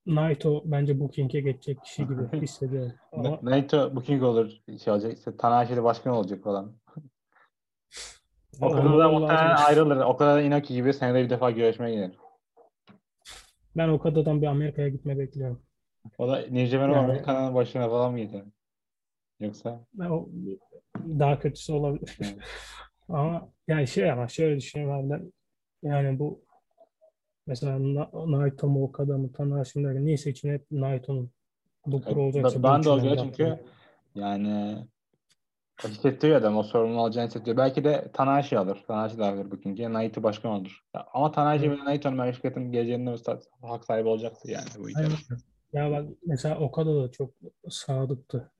[0.06, 2.92] Naito bence Booking'e geçecek kişi gibi hissediyorum.
[3.12, 4.52] Ama Na- Naito booking olur.
[4.84, 5.18] Şey olacak.
[5.18, 6.72] İşte Tanahashi de başkan olacak falan.
[8.62, 9.96] O kadar da muhtemelen ayrılır.
[10.04, 12.18] O kadar da Inoki gibi senede bir defa güreşmeye gelir.
[13.76, 15.62] Ben Okada'dan bir Amerika'ya gitme bekliyorum.
[16.18, 18.42] O da New Yani- Amerika'nın başına falan mı gelir?
[19.40, 20.28] Yoksa Ben o
[20.98, 22.18] daha kötüsü olabilir.
[22.20, 22.38] Evet.
[23.08, 25.32] Ama yani şey ama şöyle düşünüyorum ben
[25.88, 26.44] yani bu
[27.46, 31.30] mesela Na- Naito mu Okada mı Tanahashi derken neyse için hep Naito'nun
[31.84, 33.64] kuru olacaksa ben- de biri çünkü
[34.14, 34.76] yani
[35.84, 36.56] o hissettiriyor adam.
[36.56, 37.56] O sorumluluğu alacağını hissettiriyor.
[37.56, 38.84] Belki de Tanahashi alır.
[38.86, 39.92] Tanahashi de alır booking'e.
[39.92, 40.80] Naito başkan olur.
[41.12, 43.16] Ama Tanahashi ve Naito'nun ben şirketin geleceğinde
[43.62, 45.08] hak sahibi olacaktı yani bu hikaye.
[45.72, 47.30] Ya bak mesela Okada da çok
[47.68, 48.52] sadıktı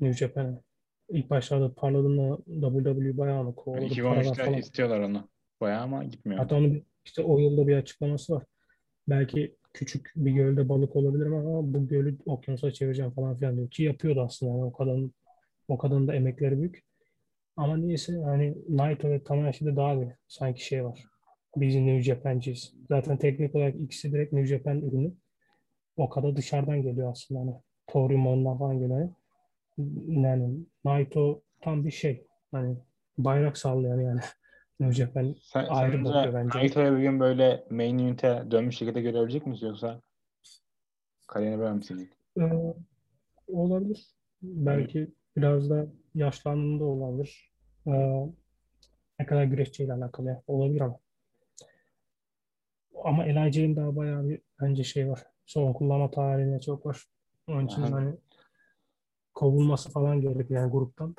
[0.00, 0.60] New Japan'a.
[1.08, 3.84] İlk başlarda parladığında WWE bayağı onu kovaladı.
[3.84, 4.58] 2013'te falan.
[4.58, 5.28] istiyorlar onu.
[5.60, 6.38] Bayağı ama gitmiyor.
[6.40, 8.44] Hatta bir- işte o yılda bir açıklaması var.
[9.08, 13.70] Belki küçük bir gölde balık olabilirim ama bu gölü okyanusa çevireceğim falan filan diyor.
[13.70, 15.14] Ki yapıyordu aslında yani o kadının
[15.68, 16.82] o kadının da emekleri büyük.
[17.56, 21.04] Ama niyeyse hani Naito ve Tanahashi'de daha bir sanki şey var.
[21.56, 22.74] Biz New Japan'ciyiz.
[22.88, 25.12] Zaten teknik olarak ikisi direkt New Japan ürünü.
[25.96, 27.54] O kadar dışarıdan geliyor aslında hani.
[27.86, 29.08] Torium'dan falan geliyor.
[30.08, 32.26] Yani Naito tam bir şey.
[32.52, 32.76] Hani
[33.18, 34.20] bayrak sallayan yani.
[34.80, 36.58] New Japan Sen, ayrı bakıyor bence.
[36.58, 40.00] Naito'ya bir gün böyle main unit'e dönmüş şekilde görebilecek miyiz yoksa
[41.26, 42.12] kariyerini böyle mi bitecek?
[42.40, 42.74] Ee,
[43.48, 44.06] olabilir.
[44.42, 47.52] Belki biraz da yaşlandığında olabilir.
[47.86, 48.26] Ee,
[49.20, 50.98] ne kadar güreşçiyle alakalı olabilir ama.
[53.04, 55.22] Ama Elijah'in daha bayağı bir bence şey var.
[55.46, 57.06] Son kullanma tarihine çok var.
[57.48, 58.16] Onun için hani
[59.36, 61.14] kovulması falan gerekiyor yani gruptan.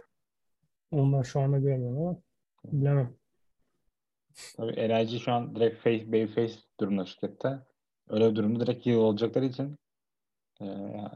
[0.92, 2.18] Ondan şu anda görmüyorum ama
[2.66, 3.14] bilemem.
[4.56, 7.60] Tabii LIG şu an direkt face, babyface durumda şirkette.
[8.10, 9.78] Öyle bir durumda direkt heel olacakları için
[10.62, 10.66] e,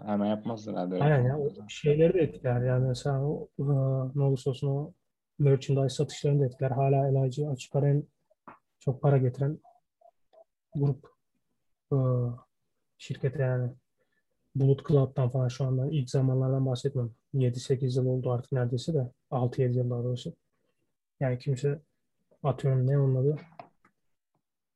[0.05, 0.93] hemen yapmazlar herhalde.
[0.93, 1.03] öyle.
[1.03, 1.39] Aynen ya.
[1.39, 3.63] O şeyleri de etkiler yani mesela o, e,
[4.15, 4.93] ne olursa olsun o
[5.39, 6.71] merchandise satışlarını da etkiler.
[6.71, 8.03] Hala Elijah açık ara en
[8.79, 9.59] çok para getiren
[10.75, 11.07] grup
[11.93, 11.97] e,
[12.97, 13.71] şirkete yani.
[14.55, 17.15] Bulut Club'dan falan şu anda ilk zamanlardan bahsetmiyorum.
[17.33, 19.11] 7-8 yıl oldu artık neredeyse de.
[19.31, 20.33] 6-7 yıl daha doğrusu.
[21.19, 21.81] Yani kimse
[22.43, 23.39] atıyorum ne onun adı?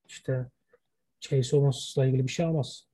[0.08, 0.46] İşte
[1.20, 2.88] Chase Owens'la ilgili bir şey almaz.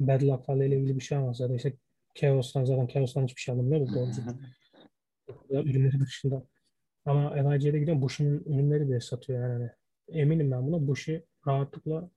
[0.00, 1.40] Bad Luck'larla ilgili bir şey almaz.
[1.40, 1.72] Ya da işte
[2.14, 3.88] Chaos'tan zaten Chaos'tan hiçbir şey alınmıyor.
[5.50, 6.42] Ya ürünleri dışında.
[7.04, 9.70] Ama Elijah'da gidiyorum Bushi'nin ürünleri de satıyor yani.
[10.08, 10.86] Eminim ben buna.
[10.86, 12.10] Bushi rahatlıkla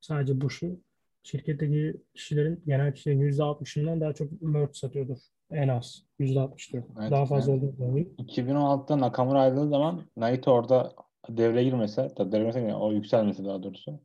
[0.00, 0.80] sadece Bushi
[1.26, 5.18] şirketteki kişilerin genel kişilerin %60'ından daha çok merch satıyordur.
[5.50, 6.02] En az.
[6.20, 6.84] %60 diyor.
[7.00, 7.72] Evet, daha fazla yani.
[7.80, 8.14] eminim.
[8.18, 10.92] 2016'da Nakamura ayrıldığı zaman Naito orada
[11.28, 14.00] devreye girmese, tabii devreye girmese yani o yükselmesi daha doğrusu.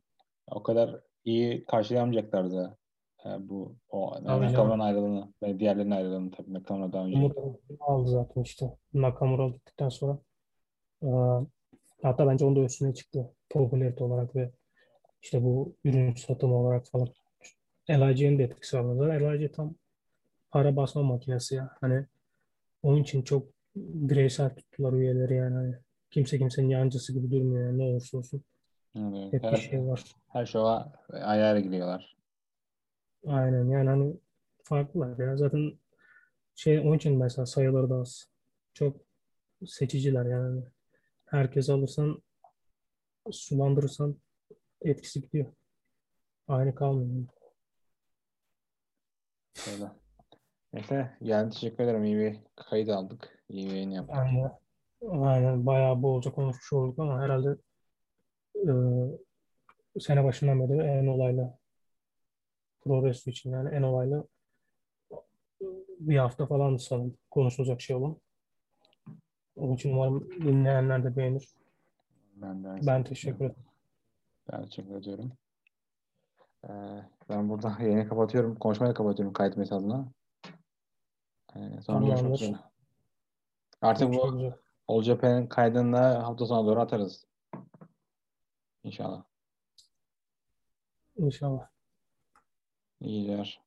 [0.50, 2.78] O kadar iyi karşılayamayacaklardı
[3.26, 7.20] e, bu o Tabii Nakamura'nın ayrılığını ve diğerlerinin ayrılığını tabii Nakamura daha önce.
[7.20, 8.76] Nakamura aldı zaten işte.
[8.94, 10.18] Nakamura gittikten sonra.
[11.02, 11.06] Ee,
[12.02, 13.34] hatta bence onda üstüne çıktı.
[13.50, 14.52] Popülarite olarak ve
[15.22, 17.08] işte bu ürün satımı olarak falan.
[17.88, 19.14] Elijah'ın da etkisi var.
[19.16, 19.74] Elijah tam
[20.50, 21.76] para basma makinesi ya.
[21.80, 22.06] Hani
[22.82, 25.54] onun için çok bireysel tuttular üyeleri yani.
[25.54, 25.74] Hani
[26.10, 28.42] kimse kimsenin yancısı gibi durmuyor yani ne olursa olsun.
[28.96, 30.04] Evet, Hep bir her, şey var.
[30.28, 32.16] her şova ayar giriyorlar.
[33.26, 34.14] Aynen yani hani
[34.64, 35.36] farklılar ya.
[35.36, 35.78] Zaten
[36.54, 38.28] şey onun için mesela sayıları da az.
[38.74, 38.96] Çok
[39.66, 40.62] seçiciler yani.
[41.24, 42.22] Herkes alırsan
[43.30, 44.16] sulandırırsan
[44.84, 45.46] etkisi gidiyor.
[46.48, 47.26] Aynı kalmıyor.
[49.72, 49.90] Öyle.
[50.72, 52.04] Neyse yani teşekkür ederim.
[52.04, 53.44] İyi bir kayıt aldık.
[53.48, 54.16] İyi bir yayın yaptık.
[54.16, 54.52] Aynen.
[55.10, 57.56] Aynen bayağı bolca konuşmuş olduk ama herhalde
[58.56, 58.70] e,
[60.00, 61.58] sene başından beri en olaylı
[62.80, 64.28] Progresso için yani en olaylı
[65.98, 68.16] bir hafta falan sanırım konuşulacak şey olan.
[69.56, 71.48] Onun için umarım dinleyenler de beğenir.
[72.36, 73.71] Ben de Ben teşekkür ederim.
[74.50, 75.32] Ben teşekkür ediyorum.
[76.64, 76.70] Ee,
[77.28, 78.56] ben burada yayını kapatıyorum.
[78.56, 80.12] Konuşmayı da kapatıyorum kayıt mesajına.
[81.56, 82.56] Ee, sonra görüşmek üzere.
[83.80, 84.62] Artık Görüşmek bu.
[84.86, 87.26] Olcapen'in kaydını da hafta sonu doğru atarız.
[88.84, 89.24] İnşallah.
[91.16, 91.68] İnşallah.
[93.00, 93.60] İyi geceler.